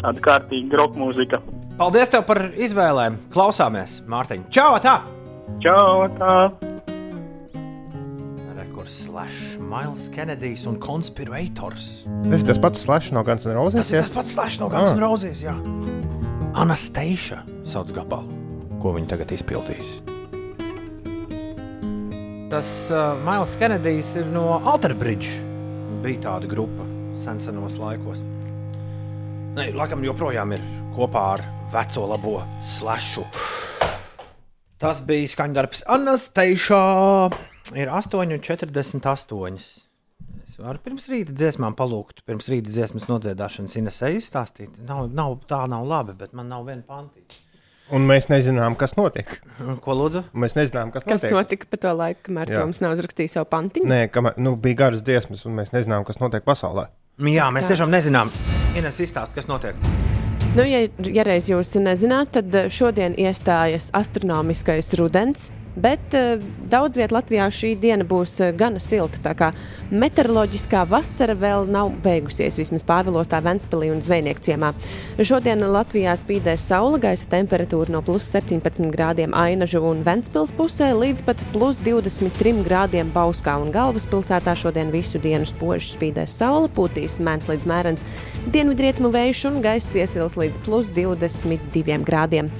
Tāda 0.00 0.22
kārtīga 0.24 0.78
roka 0.80 0.96
mūzika. 0.96 1.42
Paldies 1.76 2.08
tev 2.12 2.24
par 2.28 2.38
izvēlēm. 2.56 3.18
Klausāmies, 3.34 3.98
Mārtiņ. 4.08 4.46
Čau! 4.52 4.70
Tā! 4.80 4.94
Čau! 5.60 6.06
Tā! 6.16 6.32
Rekurs 8.56 8.96
slash 9.06 9.58
Miles 9.60 10.08
Kennedijs 10.14 10.64
un 10.70 10.78
Conspirators. 10.80 11.90
Tas 12.30 12.40
ir 12.44 12.48
tas 12.54 12.60
pats 12.64 12.84
slash 12.86 13.12
no 13.12 13.22
Guns 13.26 13.44
N' 13.44 13.56
Roses. 13.56 13.80
Tas 13.82 13.92
ir 13.92 14.00
tas 14.06 14.12
pats 14.16 14.32
slash 14.36 14.56
no 14.62 14.68
Guns 14.72 14.88
Ah. 14.90 14.96
N' 14.96 15.04
Roses. 15.04 15.42
Jā. 15.44 15.56
Anastasia 16.56 17.42
sauc 17.64 17.92
gabalu, 17.94 18.32
ko 18.80 18.94
viņi 18.96 19.10
tagad 19.12 19.34
izpildīs. 19.36 19.98
Tas 22.50 22.70
uh, 22.90 23.14
Miles 23.22 23.52
Kennedijs 23.60 24.14
ir 24.18 24.26
no 24.26 24.58
Alter 24.66 24.96
Bridge. 24.98 25.36
Bija 26.02 26.24
tāda 26.24 26.48
grupa 26.50 26.86
senos 27.20 27.76
laikos. 27.78 28.24
Nē, 29.54 29.68
laikam 29.76 30.02
joprojām 30.06 30.54
ir 30.56 30.62
kopā 30.96 31.22
ar 31.36 31.44
veco 31.70 32.06
labo 32.10 32.38
slashu. 32.64 33.22
Tas 34.80 35.02
bija 35.06 35.28
skaņdarbs 35.28 35.84
Anastasia. 35.92 36.80
Ir 37.76 37.92
8,48. 37.92 39.60
Es 40.40 40.56
varu 40.58 40.80
pirms 40.82 41.06
rīta 41.12 41.34
dziesmām 41.36 41.76
palūgt, 41.78 42.24
pirms 42.26 42.48
rīta 42.50 42.72
dziesmas 42.72 43.06
nodziedāšanas 43.10 43.76
Inesai 43.78 44.16
izstāstīt. 44.16 44.80
Nav, 44.88 45.06
nav, 45.14 45.38
tā 45.50 45.60
nav 45.70 45.86
labi, 45.86 46.16
bet 46.18 46.34
man 46.34 46.50
nav 46.50 46.66
viena 46.66 46.82
pantīte. 46.88 47.49
Un 47.90 48.04
mēs 48.06 48.28
nezinām, 48.30 48.76
kas 48.78 48.94
notiek. 48.98 49.26
Ko 49.82 49.94
lūdzu? 49.98 50.22
Mēs 50.38 50.54
nezinām, 50.58 50.92
kas, 50.94 51.02
Kas 51.04 51.24
notiek. 51.24 51.34
notika 51.34 51.66
pa 51.70 51.80
to 51.82 51.94
laiku, 51.98 52.20
kamēr 52.28 52.52
Jā. 52.52 52.60
Toms 52.62 52.78
nav 52.84 52.94
uzrakstījis 52.94 53.34
savu 53.38 53.48
pantiņu? 53.50 53.88
Nē, 53.90 54.00
kamēr 54.14 54.38
nu, 54.38 54.54
bija 54.56 54.78
garas 54.84 55.02
dziesmas, 55.06 55.42
un 55.48 55.56
mēs 55.58 55.72
nezinām, 55.74 56.06
kas 56.06 56.20
notiek 56.22 56.46
pasaulē. 56.46 56.86
Jā, 57.26 57.50
mēs 57.52 57.66
Tā. 57.66 57.74
tiešām 57.74 57.90
nezinām. 57.92 58.30
Ines 58.78 59.00
izstāst, 59.02 59.34
kas 59.34 59.50
notiek. 59.50 59.74
Nu, 60.54 60.62
ja, 60.66 60.84
ja 61.06 61.22
reiz 61.26 61.46
jūs 61.50 61.74
nezināt, 61.82 62.32
tad 62.38 62.54
eh, 62.58 62.70
šodien 62.70 63.14
iestājas 63.18 63.90
astronomiskais 63.94 64.94
rudens. 64.98 65.50
Bet 65.78 66.14
uh, 66.18 66.40
daudz 66.70 66.98
vietā 66.98 67.14
Latvijā 67.14 67.46
šī 67.54 67.76
diena 67.78 68.04
būs 68.06 68.32
uh, 68.42 68.50
gana 68.56 68.80
silta. 68.82 69.20
Tā 69.22 69.34
kā 69.38 69.50
meteoroloģiskā 69.94 70.82
vasara 70.90 71.36
vēl 71.38 71.68
nav 71.70 71.92
beigusies, 72.02 72.58
vismaz 72.58 72.82
Pāvilostā, 72.88 73.38
Ventspīlī 73.44 73.92
un 73.94 74.02
Zvejnieku 74.02 74.42
ciemā. 74.48 74.72
Šodien 75.22 75.62
Latvijā 75.70 76.16
spīdēs 76.18 76.66
saule, 76.72 76.98
gaisa 77.02 77.30
temperatūra 77.30 77.94
no 77.94 78.02
plus 78.02 78.26
17 78.34 78.90
grādiem 78.90 79.34
Ainažu 79.36 79.84
un 79.86 80.02
Ventspils 80.06 80.54
pusē 80.58 80.90
līdz 80.96 81.24
pat 81.28 81.46
plus 81.54 81.78
23 81.86 82.64
grādiem 82.66 83.14
Bauskā 83.14 83.54
un 83.62 83.70
Galvaspilsētā. 83.74 84.56
Šodien 84.58 84.90
visu 84.90 85.22
dienu 85.22 85.46
spoži 85.48 85.94
spīdēs 85.94 86.34
saule, 86.42 86.70
pūtīs 86.74 87.20
mēns 87.22 87.50
līdz 87.52 87.70
mērens 87.70 88.08
dienvidrietumu 88.50 89.12
vējš 89.14 89.46
un 89.52 89.62
gaiss 89.62 89.94
iesils 89.94 90.38
līdz 90.40 90.64
plus 90.66 90.90
22 90.96 92.02
grādiem. 92.02 92.50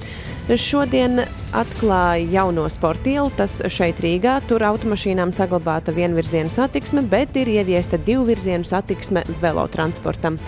Šodien 0.49 1.21
atklāja 1.55 2.25
jauno 2.33 2.65
sporta 2.73 3.11
ielu, 3.11 3.29
tas 3.37 3.59
šeit 3.71 4.01
Rīgā. 4.03 4.39
Tur 4.49 4.65
automašīnām 4.65 5.31
saglabāta 5.37 5.93
vienvirziena 5.95 6.49
satiksme, 6.51 7.05
bet 7.11 7.37
ir 7.39 7.51
ieviesta 7.51 7.99
divvirzienu 8.01 8.65
satiksme 8.67 9.23
velotransportam. 9.43 10.39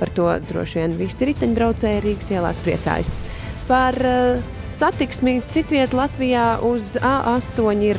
Par 0.00 0.10
to 0.16 0.30
droši 0.48 0.80
vien 0.80 0.96
visi 0.98 1.28
riteņbraucēji 1.28 2.02
Rīgas 2.06 2.32
ielās 2.32 2.58
priecājas. 2.64 3.12
Par 3.68 3.98
uh, 4.00 4.61
satiksmi 4.72 5.40
citvietā 5.52 5.96
Latvijā 5.96 6.46
uz 6.64 6.96
A8 6.96 7.82
ir 7.84 7.98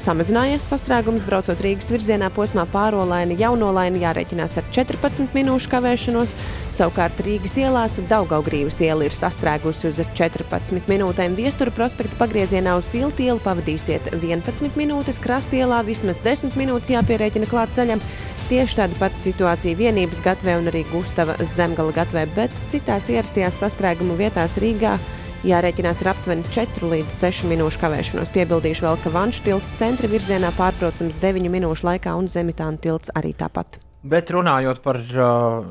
samazinājies 0.00 0.64
sastrēgums, 0.64 1.26
braucot 1.28 1.60
Rīgas 1.60 1.90
virzienā 1.92 2.30
posmā 2.32 2.64
pārolaini, 2.72 3.36
jaunolaini 3.36 4.00
jārēķinās 4.00 4.56
ar 4.60 4.68
14 4.72 5.34
minūšu 5.36 5.68
kavēšanos. 5.74 6.32
Savukārt 6.72 7.20
Rīgas 7.26 7.58
ielās 7.60 7.98
Daugaugrības 8.08 8.80
iela 8.86 9.04
ir 9.04 9.16
sastrēgusi 9.16 9.90
uz 9.90 10.00
14 10.16 10.88
minūtēm. 10.88 11.36
Viestura 11.36 11.74
prospekta 11.74 12.16
pagriezienā 12.22 12.78
uz 12.80 12.88
tiltu 12.92 13.26
ielu 13.26 13.42
pavadīsiet 13.44 14.14
11 14.16 14.80
minūtes, 14.80 15.20
krastielā 15.24 15.82
vismaz 15.84 16.20
10 16.24 16.56
minūtes 16.56 16.94
jāpierēķina 16.94 17.50
klāt 17.50 17.76
ceļam. 17.76 18.00
Tieši 18.48 18.80
tāda 18.80 18.96
pati 19.00 19.20
situācija 19.28 19.76
vienības 19.76 20.24
gatvē 20.24 20.56
un 20.60 20.72
arī 20.72 20.86
Gustava 20.88 21.36
zemgala 21.44 21.92
gatvē, 21.96 22.24
bet 22.36 22.56
citās 22.72 23.10
ierastajās 23.12 23.60
sastrēgumu 23.64 24.16
vietās 24.20 24.56
Rīgā 24.60 24.96
Jārēķinās 25.44 25.98
ar 26.00 26.14
aptuveni 26.14 26.46
4 26.54 26.88
līdz 26.88 27.16
6 27.20 27.44
minūšu 27.50 27.80
kavēšanos. 27.82 28.30
Piebildīšu 28.32 28.86
vēl, 28.86 28.96
ka 29.02 29.10
Vanšu 29.12 29.42
tilts 29.44 29.74
centra 29.76 30.08
virzienā 30.08 30.48
pārbraucams 30.56 31.18
9 31.20 31.50
minūšu 31.52 31.84
laikā 31.84 32.14
un 32.16 32.30
Zemitāna 32.32 32.80
tilts 32.80 33.12
arī 33.12 33.34
tāpat. 33.36 33.76
Bet 34.08 34.32
runājot 34.32 34.80
par 34.84 34.96
uh, 35.04 35.66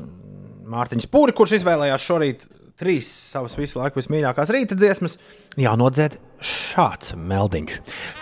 Mārtiņu 0.70 1.02
Spūri, 1.08 1.34
kurš 1.34 1.56
izvēlējās 1.58 2.06
šorīt 2.06 2.46
trīs 2.78 3.08
savas 3.32 3.58
visu 3.58 3.80
laiku 3.80 3.98
vismīļākās 3.98 4.52
rīta 4.54 4.78
dziesmas, 4.78 5.18
jānodzied 5.58 6.20
šāds 6.38 7.16
meldiņš. 7.18 7.72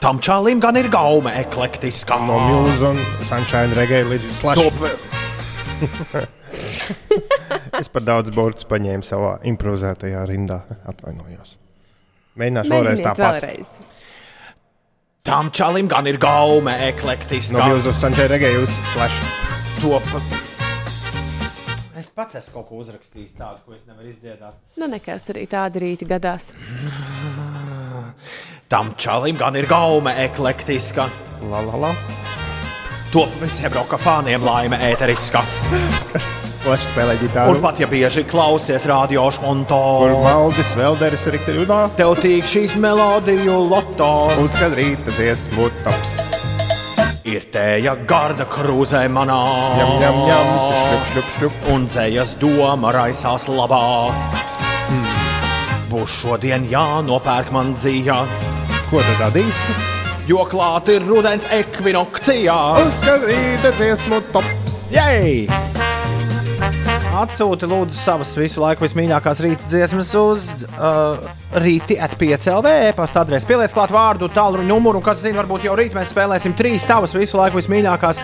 Tam 0.00 0.24
čālim 0.24 0.56
gan 0.62 0.80
ir 0.80 0.88
gaume 0.92 1.36
eklektiskā. 1.42 2.16
No 2.24 2.40
Milzu 2.48 2.94
un 2.94 2.98
Sunshine 3.28 3.76
Reggae 3.76 4.08
līdz 4.08 4.24
Slash. 4.40 4.64
es 7.80 7.90
par 7.92 8.04
daudz 8.06 8.32
burbuļus 8.34 8.68
paņēmu 8.70 9.06
savā 9.06 9.34
improvizētajā 9.52 10.22
rindā. 10.30 10.62
Atvainojos. 10.88 11.56
Mēģināšu 12.40 12.72
vēlreiz 12.72 13.04
tāpat. 13.04 13.42
vēlreiz. 13.42 13.74
Tam 15.22 15.52
čālim 15.54 15.86
gan 15.90 16.08
ir 16.10 16.18
gaume 16.18 16.72
eklektiskā. 16.88 17.68
No 17.70 17.92
Sunshine 17.94 18.26
Reggae 18.32 18.56
uz 18.58 18.72
Slash. 18.90 19.20
Top. 19.82 20.08
Es 21.98 22.08
pats 22.10 22.40
esmu 22.40 22.56
kaut 22.56 22.66
ko 22.72 22.80
uzrakstījis 22.82 23.36
tādu, 23.38 23.60
ko 23.62 23.76
es 23.76 23.84
nevaru 23.86 24.10
izdziedāt. 24.10 24.56
Nu, 24.80 24.88
nekas 24.90 25.28
arī 25.30 25.44
tāda 25.46 25.78
rīta 25.84 26.08
gadās. 26.10 26.50
Tam 28.72 28.94
čālim 28.98 29.38
gan 29.38 29.54
ir 29.60 29.70
gaume 29.70 30.16
eklektiska. 30.24 31.06
La, 31.52 31.62
la, 31.68 31.78
la. 31.86 31.92
Top 33.12 33.28
visiem 33.42 33.68
roka 33.76 33.98
fāniem 34.00 34.40
laime 34.40 34.78
ēteriska. 34.88 35.42
Slash 36.62 36.86
spēlē 36.88 37.18
ģitāru. 37.20 37.52
Un 37.52 37.60
pat 37.60 37.80
ja 37.82 37.88
bieži 37.90 38.22
klausies 38.28 38.86
radio 38.88 39.26
šonto, 39.36 39.80
Kur 40.00 40.14
Valdis 40.24 40.70
Velderis 40.78 41.26
ir 41.28 41.36
rītā. 41.44 41.80
tev 41.98 42.14
tīk 42.22 42.48
šīs 42.48 42.76
melodiju 42.80 43.58
loto. 43.68 44.08
Un 44.40 44.48
skan 44.48 44.72
rīta 44.78 45.12
dziesmu 45.18 45.68
taps. 45.84 46.16
Ir 47.28 47.44
tēja 47.52 47.94
garda 48.08 48.46
krūzē 48.48 49.04
manā. 49.12 49.40
Jam, 49.78 49.92
jam, 50.00 50.18
jam, 50.32 50.52
šļup, 50.56 51.06
šļup, 51.12 51.30
šļup. 51.36 51.62
Un 51.74 51.86
dzējas 51.92 52.36
doma 52.40 52.92
raisās 52.96 53.48
labā. 53.52 53.84
būs 55.92 56.20
šodien 56.22 56.64
jānopērk 56.72 57.52
man 57.52 57.74
dzīvā. 57.76 58.22
Ko 58.88 59.04
tu 59.04 59.18
darīsi? 59.20 60.01
Jo 60.32 60.46
klāt 60.48 60.86
ir 60.88 61.02
rudens 61.04 61.44
ekvinokcijā. 61.52 62.54
Skan 62.96 63.24
rīta 63.28 63.68
dziesmu 63.76 64.22
tops. 64.32 64.76
Jej! 64.94 65.42
Atsūti 67.20 67.68
lūdzu 67.68 67.98
savas 67.98 68.30
visu 68.40 68.62
laiku 68.62 68.86
vismīļākās 68.86 69.42
rīta 69.44 69.66
dziesmas 69.68 70.14
uz 70.16 70.46
uh, 70.70 71.20
rīti 71.60 71.98
atpiecēlv. 72.00 72.64
E-pasta 72.88 73.26
adrese 73.26 73.44
pieliec 73.50 73.74
klāt 73.76 73.92
vārdu, 73.92 74.30
tālruņa 74.32 74.70
numuru, 74.70 75.02
un 75.02 75.04
kas 75.04 75.20
zina, 75.20 75.36
varbūt 75.42 75.66
jau 75.68 75.74
rīt 75.76 75.92
mēs 75.92 76.14
spēlēsim 76.14 76.56
trīs 76.56 76.88
tavas 76.88 77.12
visu 77.12 77.36
laiku 77.36 77.60
vismīļākās 77.60 78.22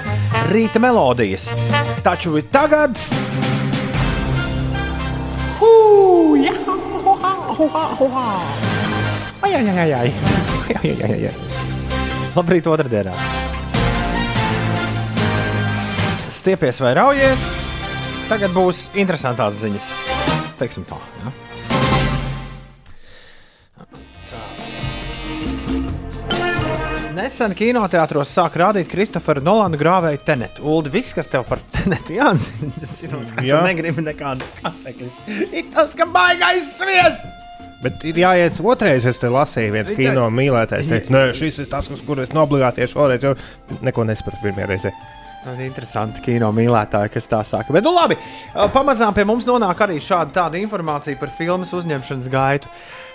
rīta 0.49 0.81
melodijas. 0.81 1.45
Taču 2.07 2.41
tagad. 2.49 2.97
Hū, 5.61 5.75
jā, 6.41 6.57
hohā, 7.05 7.37
hohā, 7.61 7.85
hohā. 8.01 8.27
Ai, 9.45 9.53
ai, 9.61 9.63
ai, 9.69 9.77
ai, 9.77 9.93
ai. 10.01 10.09
ai, 10.73 10.81
ai, 10.89 11.13
ai, 11.13 11.21
ai. 11.35 11.48
Labrīt, 12.39 12.69
otrdienā. 12.71 13.11
Stiepies 16.31 16.79
vai 16.79 16.93
raujies? 16.95 17.47
Tagad 18.29 18.53
būs 18.55 18.83
interesantās 18.95 19.57
ziņas. 19.59 19.89
Teiksim 20.61 20.85
tā. 20.87 20.99
Ja? 21.25 21.33
Nesen 27.19 27.57
kinoteātros 27.59 28.31
sāk 28.31 28.61
rādīt 28.63 28.87
Kristofera 28.93 29.43
Nolanda 29.43 29.81
grāvēju 29.81 30.23
tenetu. 30.29 30.63
Ulu, 30.63 30.95
viss, 30.95 31.17
kas 31.17 31.27
tev 31.33 31.43
par 31.49 31.59
tenetu 31.75 32.21
jāzina, 32.21 32.71
tas 32.79 32.95
ir. 33.03 33.19
Jā. 33.51 33.65
negribi 33.67 34.07
nekādas 34.13 34.55
kasekļus. 34.61 35.21
Ir 35.59 35.75
tas, 35.75 35.99
ka 35.99 36.07
baigais 36.15 36.71
sviests! 36.79 37.38
Bet 37.83 38.03
ir 38.09 38.19
jāiet 38.19 38.59
otrreiz. 38.59 39.07
Es 39.07 39.21
te 39.23 39.31
lasīju, 39.31 39.73
viens 39.77 39.93
Tikai- 39.93 40.09
kino 40.11 40.27
mīlētājs 40.35 40.89
teica, 40.91 41.15
nē, 41.15 41.23
šis 41.39 41.61
ir 41.63 41.71
tas, 41.71 41.87
uz 41.95 42.03
kuru 42.03 42.25
es 42.25 42.35
obligāti 42.35 42.83
iešu 42.83 42.97
šoreiz, 42.97 43.23
jo 43.23 43.35
neko 43.87 44.05
nesapratu 44.09 44.43
pirmajā 44.43 44.67
reizē. 44.73 44.93
Interesanti 45.63 46.21
kino 46.21 46.51
mīlētāji, 46.53 47.13
kas 47.15 47.29
tā 47.31 47.39
saka. 47.47 47.73
Bet, 47.73 47.85
nu, 47.87 47.95
labi, 47.95 48.19
pamazām 48.75 49.15
pie 49.15 49.25
mums 49.25 49.47
nonāk 49.49 49.79
arī 49.87 50.01
šāda 50.03 50.35
tāda 50.35 50.59
informācija 50.61 51.17
par 51.17 51.31
filmas 51.39 51.71
uzņemšanas 51.73 52.29
gaitu. 52.29 52.69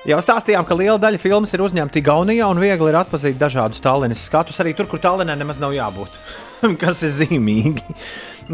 Jau 0.07 0.17
stāstījām, 0.23 0.65
ka 0.67 0.75
liela 0.75 0.97
daļa 0.99 1.19
filmas 1.21 1.53
ir 1.53 1.61
uzņemta 1.63 1.99
Igaunijā 1.99 2.47
un 2.51 2.59
viegli 2.59 2.89
ir 2.89 2.97
atpazīt 2.99 3.37
dažādus 3.39 3.83
Tallinas 3.83 4.23
skatus, 4.25 4.57
arī 4.63 4.73
tur, 4.75 4.87
kur 4.87 4.99
Tallinā 5.03 5.35
nemaz 5.39 5.59
nav 5.59 5.75
jābūt. 5.75 6.15
kas 6.81 7.03
ir 7.03 7.13
zīmīgi. 7.19 7.83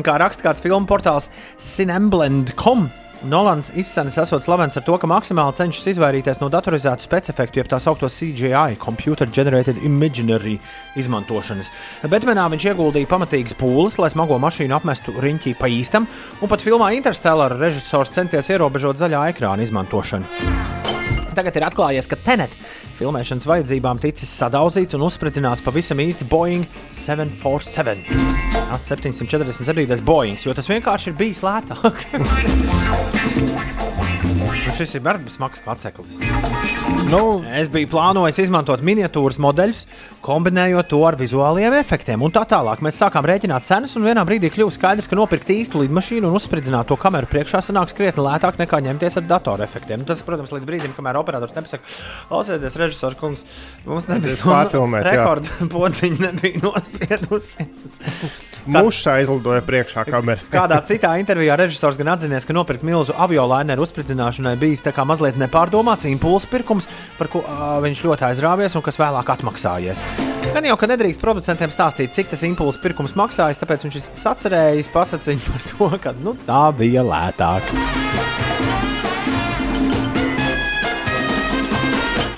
Kā 0.05 0.17
raksta 0.21 0.45
kāds 0.45 0.61
filmu 0.65 0.89
portāls 0.89 1.29
Cinemblend.com. 1.57 2.89
Nolans 3.27 3.67
izsmeļs 3.75 4.15
esot 4.23 4.43
slavens 4.45 4.77
ar 4.79 4.83
to, 4.87 4.95
ka 4.95 5.07
maksimāli 5.09 5.57
cenšas 5.57 5.89
izvairīties 5.91 6.39
no 6.39 6.47
datorizētu 6.53 7.03
specifektu, 7.03 7.59
jeb 7.59 7.67
tā 7.67 7.79
saucamo 7.83 8.07
CGI, 8.07 8.77
Computer 8.79 9.27
Generated 9.27 9.81
Imaginary 9.83 10.55
izmantošanas. 10.99 11.67
Batmanā 12.07 12.47
viņš 12.53 12.69
ieguldīja 12.71 13.11
pamatīgas 13.11 13.57
pūles, 13.59 13.99
lai 13.99 14.11
smago 14.13 14.39
mašīnu 14.39 14.77
apmestu 14.77 15.17
riņķī 15.19 15.57
pa 15.59 15.67
īstam, 15.67 16.07
un 16.39 16.51
pat 16.51 16.63
filmā 16.63 16.93
Interstellar 16.95 17.57
režisors 17.59 18.15
centies 18.15 18.53
ierobežot 18.55 19.03
zaļā 19.03 19.27
ekrāna 19.33 19.67
izmantošanu. 19.67 21.18
Tagad 21.37 21.57
ir 21.59 21.65
atklājies, 21.67 22.09
ka 22.09 22.19
Tenet 22.19 22.53
filmēšanas 22.99 23.47
vajadzībām 23.49 24.01
ticis 24.03 24.31
sadauzīts 24.41 24.97
un 24.97 25.05
uzspridzināts 25.07 25.65
pavisam 25.65 26.01
īsts 26.03 26.27
Boeing 26.29 26.67
747. 26.89 28.05
Nāc 28.69 28.85
747. 28.85 30.03
Boeing, 30.05 30.39
jo 30.45 30.55
tas 30.57 30.69
vienkārši 30.71 31.13
ir 31.13 31.19
bijis 31.23 31.43
lētāk. 31.45 32.05
Šis 34.79 34.93
ir 34.95 35.01
darbs, 35.03 35.33
smags 35.35 35.59
kaceklis. 35.59 36.13
Nu, 37.11 37.41
es 37.51 37.67
biju 37.67 37.89
plānojis 37.91 38.37
izmantot 38.45 38.79
miniatūras 38.85 39.35
modeļus, 39.43 39.81
kombinējot 40.23 40.87
to 40.91 40.99
ar 41.03 41.17
vizuāliem 41.19 41.73
efektiem. 41.75 42.21
Un 42.23 42.31
tā 42.31 42.45
tālāk 42.47 42.79
mēs 42.85 42.99
sākām 43.01 43.27
rēķināt 43.27 43.67
cenas, 43.67 43.97
un 43.99 44.07
vienā 44.07 44.23
brīdī 44.27 44.47
kļuva 44.53 44.71
skaidrs, 44.71 45.09
ka 45.11 45.17
nopirkt 45.19 45.51
īstu 45.51 45.81
lidmašīnu 45.81 46.29
un 46.29 46.37
uzspridzināt 46.39 46.87
to 46.87 46.95
kameru 46.99 47.27
priekšā 47.27 47.59
sanāks 47.65 47.97
krietni 47.97 48.23
lētāk 48.23 48.61
nekā 48.61 48.79
ņemties 48.85 49.19
ar 49.19 49.27
datorefektiem. 49.33 49.99
Nu, 49.99 50.07
tas, 50.07 50.23
protams, 50.23 50.53
līdz 50.55 50.69
brīdim, 50.69 50.93
kamēr 50.95 51.19
operators 51.19 51.57
nepasaka, 51.57 51.83
klausieties, 52.29 52.79
režisors 52.79 53.19
kungs, 53.19 53.43
mums 53.83 54.07
nebija 54.07 54.39
Pārfilmēt, 54.39 55.09
rekorda 55.11 55.67
podziņa 55.75 56.29
nebija 56.29 56.63
nospiedusi. 56.63 57.67
Muša 58.79 59.17
aizlidoja 59.19 59.63
priekšā 59.65 60.03
kamerā. 60.07 60.43
Kādā 60.51 60.79
citā 60.87 61.15
intervijā 61.19 61.55
režisors 61.59 61.97
gan 61.99 62.13
atzinies, 62.13 62.45
ka 62.45 62.55
nopirkt 62.55 62.83
milzu 62.85 63.15
aviolaineru 63.17 63.85
uzspridzināšanai 63.87 64.55
bijis 64.69 65.05
mazliet 65.09 65.39
nepārdomāts 65.39 66.07
impulsu 66.09 66.49
pirkums, 66.51 66.87
par 67.17 67.29
ko 67.31 67.41
ā, 67.43 67.79
viņš 67.83 68.03
ļoti 68.05 68.27
aizrāvies 68.29 68.77
un 68.77 68.85
kas 68.85 68.99
vēlāk 69.01 69.33
atmaksājies. 69.35 70.03
Gan 70.53 70.65
jau, 70.65 70.77
ka 70.79 70.89
nedrīkst 70.89 71.21
producentiem 71.21 71.73
stāstīt, 71.73 72.13
cik 72.15 72.31
tas 72.31 72.45
impulsu 72.47 72.81
pirkums 72.83 73.15
maksājas, 73.19 73.59
tāpēc 73.61 73.87
viņš 73.87 73.99
ir 73.99 74.07
sacerējis 74.21 74.93
pasakiņu 74.93 75.43
par 75.49 75.67
to, 75.71 75.89
ka 76.05 76.15
nu, 76.23 76.37
tā 76.47 76.69
bija 76.77 77.05
lētāk. 77.05 77.75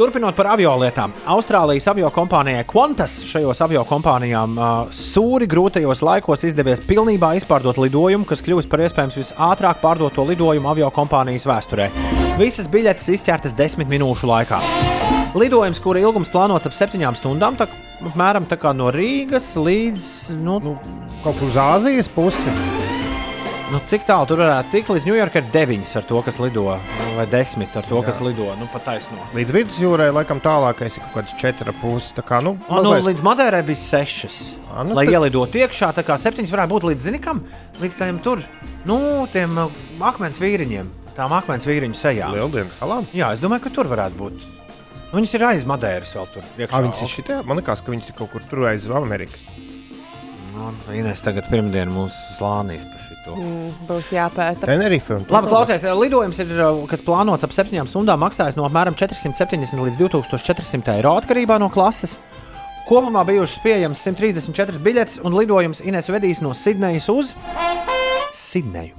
Turpinot 0.02 0.34
par 0.34 0.48
aviolietām, 0.56 1.12
Austrālijas 1.30 1.86
avio 1.92 2.08
kompānijai 2.10 2.64
Qantas 2.66 3.20
šajos 3.30 3.60
avio 3.62 3.84
kompānijām 3.86 4.56
uh, 4.58 4.70
sūri 4.98 5.46
grūtajos 5.46 6.02
laikos 6.02 6.42
izdevies 6.48 6.82
pilnībā 6.88 7.36
izpārdot 7.38 7.78
lidojumu, 7.84 8.26
kas 8.26 8.42
kļuvis 8.42 8.66
par 8.72 8.82
iespējams 8.82 9.20
visātrāk 9.20 9.78
pārdoto 9.84 10.26
lidojumu 10.26 10.72
avio 10.72 10.90
kompānijas 10.96 11.46
vēsturē. 11.46 11.92
Visas 12.40 12.66
biļetes 12.74 13.12
izķertas 13.14 13.54
desmit 13.60 13.94
minūšu 13.94 14.26
laikā. 14.26 14.58
Lidojums, 15.38 15.84
kura 15.86 16.02
ilgums 16.02 16.34
plānots 16.34 16.66
ap 16.66 16.74
septiņām 16.80 17.20
stundām, 17.22 17.60
tā, 17.62 17.70
apmēram 18.02 18.50
tā 18.50 18.58
kā 18.58 18.74
no 18.74 18.90
Rīgas 18.96 19.54
līdz 19.54 20.08
nu, 20.42 20.58
nu, 20.66 20.80
kaut 21.22 21.38
kur 21.38 21.54
uz 21.54 21.62
Āzijas 21.62 22.10
pusi. 22.10 22.58
Nu, 23.72 23.80
cik 23.88 24.04
tālu 24.04 24.28
tur 24.28 24.42
varētu 24.42 24.68
tikt? 24.74 24.90
Līdz 24.92 25.06
Ņujorkai 25.08 25.40
ir 25.40 25.46
deviņas 25.54 25.94
ar 26.02 26.04
to, 26.10 26.18
kas 26.26 26.38
lido, 26.44 26.66
vai 27.16 27.24
desmit 27.32 27.72
ar 27.80 27.86
to, 27.88 28.02
Jā. 28.02 28.08
kas 28.10 28.18
lido. 28.20 28.50
Nu, 28.60 28.66
pat 28.74 28.84
taisno. 28.84 29.16
Līdz 29.38 29.54
vidusjūrai, 29.56 30.10
laikam, 30.12 30.42
tālākais 30.44 30.98
ir 31.00 31.06
kaut 31.06 31.22
kāds 31.22 31.38
četri 31.40 31.72
puses. 31.80 32.10
Tā 32.18 32.24
kā, 32.28 32.42
nu, 32.44 32.58
A, 32.68 32.82
nu, 32.82 32.82
mazliet- 32.82 33.06
līdz 33.08 33.24
Madeirai 33.24 33.62
bija 33.64 33.80
sešas. 33.80 34.58
A, 34.76 34.84
nu 34.84 34.98
Lai 34.98 35.06
tad- 35.08 35.14
ielidotu 35.16 35.62
iekšā, 35.64 35.94
tā 35.96 36.04
kā 36.04 36.18
septiņas 36.20 36.52
varētu 36.52 36.74
būt 36.76 36.88
līdz 36.90 37.08
zinām, 37.08 37.40
līdz 37.80 37.98
tiem 38.02 38.20
tur, 38.20 38.44
nu, 38.86 39.00
tiem 39.32 39.56
uh, 39.58 39.72
akmens 40.04 40.38
vīriņiem, 40.44 40.92
tām 41.16 41.32
akmens 41.32 41.66
vīriņu 41.66 41.96
sejām. 41.96 42.36
Lieldienas 42.36 42.76
salām? 42.82 43.08
Jā, 43.16 43.32
es 43.32 43.40
domāju, 43.40 43.64
ka 43.64 43.70
tur 43.70 43.88
varētu 43.88 44.20
būt. 44.20 44.34
Nu, 45.14 45.20
viņas 45.20 45.34
ir 45.40 45.44
aiz 45.48 45.64
Madeiras 45.66 46.12
vēl 46.16 46.28
tur. 46.34 46.44
iekšā. 46.60 46.76
Ā, 46.76 46.84
viņas 46.84 47.02
ir 47.04 47.08
šitie? 47.08 47.40
Man 47.48 47.56
liekas, 47.60 47.80
ka 47.84 47.92
viņas 47.92 48.10
ir 48.12 48.16
kaut 48.20 48.32
kur 48.36 48.42
tur 48.52 48.68
aiz 48.68 48.84
Amerikas. 48.92 49.48
Nu, 50.52 50.74
Ines 50.92 51.22
tagad 51.24 51.48
pirmdien 51.50 51.88
mūs 51.90 52.12
slānīs 52.38 52.84
par 52.84 53.00
šo. 53.26 53.36
Mm, 53.38 53.72
būs 53.90 54.12
jāpēta. 54.16 54.68
Tenerife 54.70 55.20
Labi, 55.32 55.52
klausies, 55.52 55.86
lidojums, 55.98 56.42
ir, 56.44 56.54
uh, 56.58 56.84
kas 56.90 57.04
plānots 57.06 57.48
ap 57.48 57.56
7 57.56 57.88
stundām, 57.90 58.22
maksājas 58.24 58.58
no 58.60 58.68
apmēram 58.68 58.98
470 58.98 59.82
līdz 59.86 60.00
2400 60.02 60.98
eiro 60.98 61.16
atkarībā 61.22 61.60
no 61.62 61.70
klases. 61.74 62.18
Kopumā 62.90 63.24
bijušas 63.28 63.62
pieejamas 63.64 64.02
134 64.04 64.82
biļetes, 64.84 65.22
un 65.24 65.38
lidojums 65.38 65.84
Ines 65.86 66.10
vedīs 66.12 66.42
no 66.44 66.56
Sidnejas 66.58 67.08
uz 67.14 67.36
Sidneju. 68.36 68.98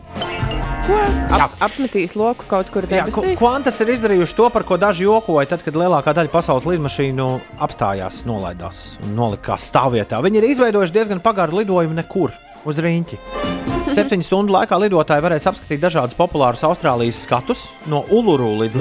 Ap, 1.33 1.55
apmetīs 1.63 2.17
loku 2.19 2.47
kaut 2.51 2.71
kur 2.73 2.87
debesīs. 2.89 3.39
Kvantas 3.41 3.79
ir 3.85 3.93
izdarījuši 3.95 4.37
to, 4.39 4.49
par 4.55 4.67
ko 4.69 4.77
daži 4.81 5.07
jokoja, 5.07 5.47
tad, 5.55 5.63
kad 5.65 5.79
lielākā 5.79 6.15
daļa 6.17 6.33
pasaules 6.33 6.67
lidmašīnu 6.69 7.29
apstājās, 7.63 8.23
nolaidās 8.29 8.83
un 9.07 9.15
nolikās 9.19 9.69
stāvvietā. 9.73 10.21
Viņi 10.25 10.43
ir 10.43 10.49
izveidojuši 10.51 10.99
diezgan 10.99 11.23
pagaru 11.25 11.63
lidojumu 11.63 12.01
nekur 12.03 12.35
uz 12.69 12.83
rīņķi. 12.83 13.72
Septiņu 13.93 14.25
stundu 14.25 14.55
laikā 14.55 14.79
lidotāji 14.81 15.25
varēs 15.25 15.45
apskatīt 15.51 15.83
dažādus 15.83 16.17
populārus 16.17 16.63
Austrālijas 16.65 17.21
skatus, 17.27 17.67
no 17.91 18.03
Uluru 18.13 18.55
līdz 18.63 18.79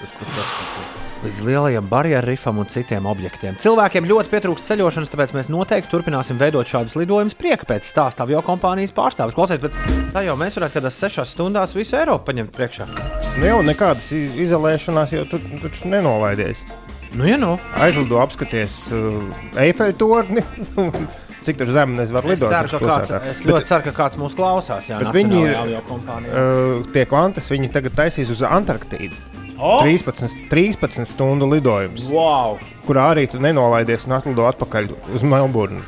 tas, 0.00 0.16
tas. 0.18 0.50
līdz 1.22 1.42
lielajiem 1.46 1.86
barjeru 1.90 2.26
rifam 2.26 2.58
un 2.58 2.66
citiem 2.70 3.06
objektiem. 3.06 3.54
Cilvēkiem 3.62 4.08
ļoti 4.10 4.32
pietrūkst 4.32 4.66
ceļošanas, 4.72 5.12
tāpēc 5.12 5.34
mēs 5.36 5.50
noteikti 5.52 5.92
turpināsim 5.92 6.40
veidot 6.42 6.66
šādus 6.66 6.98
lidojumus 6.98 7.38
prieka 7.38 7.68
pēc 7.70 7.86
stāsta 7.86 8.26
avio 8.26 8.42
kompānijas 8.46 8.94
pārstāvis. 8.96 9.38
Klausies, 9.38 9.62
bet 9.62 9.76
tā 10.14 10.24
jau 10.26 10.34
mēs 10.40 10.58
varētu 10.58 10.80
kādās 10.80 10.98
sešās 10.98 11.36
stundās 11.36 11.76
visu 11.78 12.00
Eiropu 12.00 12.32
paņemt 12.32 12.54
priekšā. 12.56 12.88
Nu, 13.38 13.46
jau 13.46 13.60
nekādas 13.62 14.10
izolēšanās, 14.12 15.14
jo 15.14 15.26
tu 15.30 15.38
taču 15.62 15.92
nenolaidies. 15.92 16.66
Nu, 17.14 17.28
ja 17.28 17.38
nu. 17.38 17.58
Aizlido 17.78 18.18
apskaties 18.22 18.86
uh, 18.96 19.20
Eifeļa 19.60 20.00
torni. 20.00 20.42
Cik 21.42 21.58
tur 21.58 21.70
zem 21.74 21.96
es 22.02 22.12
varu 22.14 22.30
Es, 22.32 22.40
lidot? 22.40 22.52
ceru, 22.54 22.68
ka 22.70 22.90
kāds, 22.92 23.12
es 23.32 23.40
ļoti 23.46 23.68
ceru, 23.68 23.84
ka 23.88 23.92
kāds 23.96 24.18
mūs 24.20 24.36
klausās. 24.38 24.88
Jā, 24.90 25.00
Bet 25.02 25.14
viņi 25.16 25.40
ir 25.42 25.56
uh, 25.58 26.84
tie 26.94 27.06
kvantas, 27.10 27.50
viņi 27.50 27.72
tagad 27.74 27.96
taisīs 27.98 28.30
uz 28.34 28.44
Antarktīdu. 28.46 29.16
O! 29.62 29.76
13, 29.82 30.48
13 30.50 31.06
stundu 31.06 31.46
lidojums, 31.50 32.08
Wow! 32.10 32.56
kurā 32.86 33.10
arī 33.14 33.28
tu 33.30 33.38
nenolaidies 33.42 34.08
un 34.08 34.16
atlido 34.18 34.46
atpakaļ 34.50 34.88
uz 35.14 35.22
Melburnu. 35.26 35.82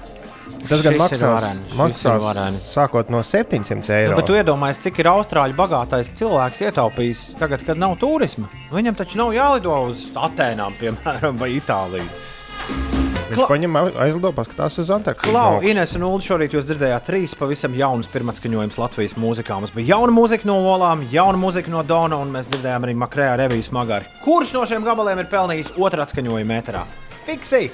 Tas 0.65 0.81
gan 0.81 0.95
maksās, 0.97 1.45
maksās 1.77 2.61
sākot 2.71 3.11
no 3.13 3.21
700 3.27 3.91
eiro. 3.99 4.15
Nu, 4.15 4.21
bet 4.23 4.31
tu 4.31 4.37
iedomājies, 4.39 4.81
cik 4.87 5.03
ir 5.03 5.11
austrāļu 5.13 5.59
bagātais 5.59 6.09
cilvēks 6.17 6.65
ietaupījis 6.71 7.25
tagad, 7.41 7.67
kad 7.67 7.77
nav 7.81 7.99
turisma. 8.01 8.49
Viņam 8.73 8.97
taču 8.97 9.21
nav 9.21 9.35
jālido 9.37 9.77
uz 9.91 10.07
Atēnām, 10.17 10.79
piemēram, 10.81 11.37
vai 11.43 11.53
Itāliju. 11.59 12.94
Viņš 13.35 13.51
paņem 13.51 13.79
aizlido, 13.81 14.31
paskatās 14.37 14.79
uz 14.83 14.93
Antarktidu. 14.95 15.33
Klau, 15.35 15.61
Ines 15.67 15.95
un 15.99 16.07
Ulu 16.09 16.23
šorīt 16.25 16.55
jūs 16.57 16.69
dzirdējāt 16.69 17.09
trīs 17.09 17.35
pavisam 17.39 17.75
jaunus 17.79 18.11
pirmatskaņojumus 18.13 18.81
Latvijas 18.81 19.17
mūzikā. 19.21 19.59
Mums 19.61 19.75
bija 19.75 19.97
jauna 19.97 20.15
mūzika 20.15 20.49
no 20.49 20.61
Olām, 20.73 21.05
jauna 21.13 21.41
mūzika 21.41 21.73
no 21.75 21.83
Dona, 21.87 22.23
un 22.23 22.33
mēs 22.35 22.49
dzirdējām 22.53 22.89
arī 22.89 22.97
Makrējā 23.03 23.37
revijas 23.43 23.73
magāri. 23.75 24.11
Kurš 24.25 24.57
no 24.57 24.65
šiem 24.71 24.87
gabaliem 24.87 25.25
ir 25.25 25.31
pelnījis 25.33 25.75
otru 25.77 26.07
atskaņojumu 26.07 26.51
metrā? 26.55 26.87
Fiksi! 27.27 27.69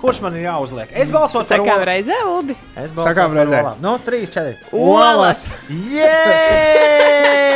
Kurš 0.00 0.18
man 0.20 0.34
ir 0.36 0.42
jāuzliek? 0.44 0.90
Es 0.92 1.08
balsotu 1.12 1.46
par 1.48 1.56
Sakām 1.62 1.82
reizē, 1.88 2.16
Uldi. 2.28 2.54
Es 2.76 2.92
Sakām 2.92 2.98
balsotu 2.98 3.20
par 3.22 3.36
reizē. 3.40 3.60
No 3.80 3.92
3, 4.04 4.26
4. 4.34 4.56
Olas! 4.76 5.40
Jēj! 5.72 7.46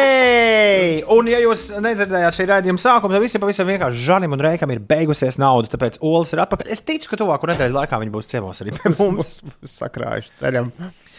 Un, 1.11 1.29
ja 1.29 1.41
jūs 1.43 1.67
nedzirdējāt 1.85 2.37
šī 2.39 2.47
raidījuma 2.49 2.81
sākumu, 2.81 3.13
tad 3.17 3.25
visiem 3.25 3.43
pavisam 3.43 3.69
vienkārši 3.69 4.05
Žanim 4.07 4.33
un 4.37 4.45
Reikam 4.47 4.73
ir 4.73 4.81
beigusies 4.81 5.37
nauda, 5.43 5.69
tāpēc 5.75 6.01
Olas 6.01 6.33
ir 6.33 6.41
atpakaļ. 6.47 6.67
Es 6.73 6.81
ticu, 6.87 7.11
ka 7.13 7.21
tuvāko 7.21 7.45
nedēļu 7.53 7.77
laikā 7.77 8.01
viņi 8.01 8.15
būs 8.15 8.31
ciemos 8.33 8.57
arī 8.65 8.71
pie 8.79 8.89
mums. 8.99 9.29
Sakrājuši 9.77 10.31
ceļam. 10.41 10.67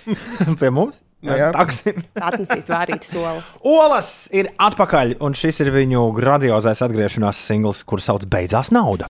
pie 0.62 0.74
mums? 0.74 0.98
Nu. 1.22 1.36
Atnesīs 2.28 2.66
vārītas 2.72 3.14
olas. 3.14 3.54
Olas 3.62 4.10
ir 4.34 4.50
atpakaļ, 4.58 5.20
un 5.22 5.38
šis 5.38 5.62
ir 5.62 5.70
viņu 5.76 6.08
grandiozais 6.18 6.82
atgriešanās 6.82 7.38
singls, 7.46 7.84
kurš 7.86 8.10
sauc 8.10 8.26
Beidzās 8.32 8.74
nauda. 8.74 9.06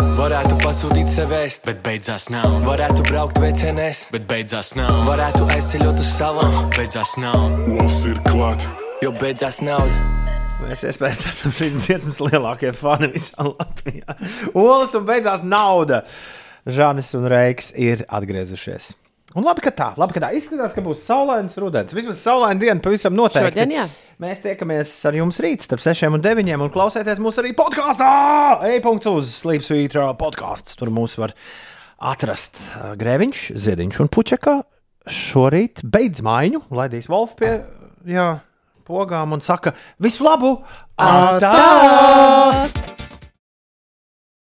Varētu 0.00 0.56
pasūtīt 0.62 1.10
sev 1.12 1.32
ēst, 1.36 1.64
bet 1.66 1.82
beidzās 1.84 2.28
nav. 2.32 2.60
Varētu 2.66 3.04
braukt 3.08 3.40
VCNS, 3.42 4.06
bet 4.14 4.24
beidzās 4.30 4.72
nav. 4.78 4.92
Varētu 5.08 5.48
aizceļot 5.54 6.00
uz 6.00 6.10
salām, 6.14 6.56
beidzās 6.76 7.16
nav. 7.20 7.58
Olas 7.74 7.98
ir 8.08 8.20
klāt. 8.28 8.66
Jo 9.02 9.12
beidzās 9.18 9.60
nauda. 9.64 10.30
Mēs 10.62 10.84
iespējams 10.86 11.26
esam 11.32 11.54
šīs 11.58 11.76
dziesmas 11.82 12.22
lielākie 12.22 12.70
fani 12.76 13.10
visā 13.12 13.44
Latvijā. 13.48 14.16
Olas 14.54 14.94
un 14.98 15.06
beidzās 15.08 15.44
nauda. 15.44 16.04
Žānis 16.62 17.10
un 17.18 17.26
Reiks 17.32 17.72
ir 17.74 18.06
atgriezušies. 18.06 18.92
Un 19.32 19.46
labi, 19.46 19.62
ka 19.64 19.72
tā, 19.72 19.88
labi, 19.96 20.16
ka 20.16 20.22
tā 20.26 20.30
izskatās, 20.36 20.74
ka 20.76 20.84
būs 20.84 21.04
saulains 21.06 21.54
rudens. 21.60 21.94
Vismaz 21.96 22.20
saulaina 22.20 22.60
diena 22.60 22.82
pavisam 22.84 23.14
noteikti. 23.16 23.54
Šodien, 23.54 23.72
jā. 23.72 23.86
Mēs 24.20 24.42
tiekamies 24.44 24.90
ar 25.08 25.16
jums 25.16 25.40
rīt 25.42 25.64
starp 25.64 25.80
6 25.82 26.12
un 26.12 26.24
9 26.24 26.52
un 26.58 26.72
klausieties 26.74 27.22
mūsu 27.22 27.40
arī 27.42 27.54
podkāstā. 27.56 28.10
E-punkts 28.74 29.08
uz 29.08 29.32
Slīpsvītra 29.40 30.10
podkāsts. 30.20 30.76
Tur 30.76 30.92
mūs 30.92 31.16
var 31.20 31.32
atrast 32.12 32.60
Grēviņš, 33.00 33.48
Ziediņš 33.64 34.04
un 34.04 34.12
Puķeka. 34.12 34.58
Šorīt 35.08 35.82
beidz 35.82 36.22
maiņu, 36.22 36.66
laidīs 36.70 37.08
Wolfu 37.10 37.40
pie 37.40 37.56
jā, 38.06 38.28
pogām 38.86 39.34
un 39.34 39.42
saka 39.42 39.74
visu 40.02 40.28
labu! 40.28 40.58
Atā! 41.00 41.50
Atā! 41.50 42.81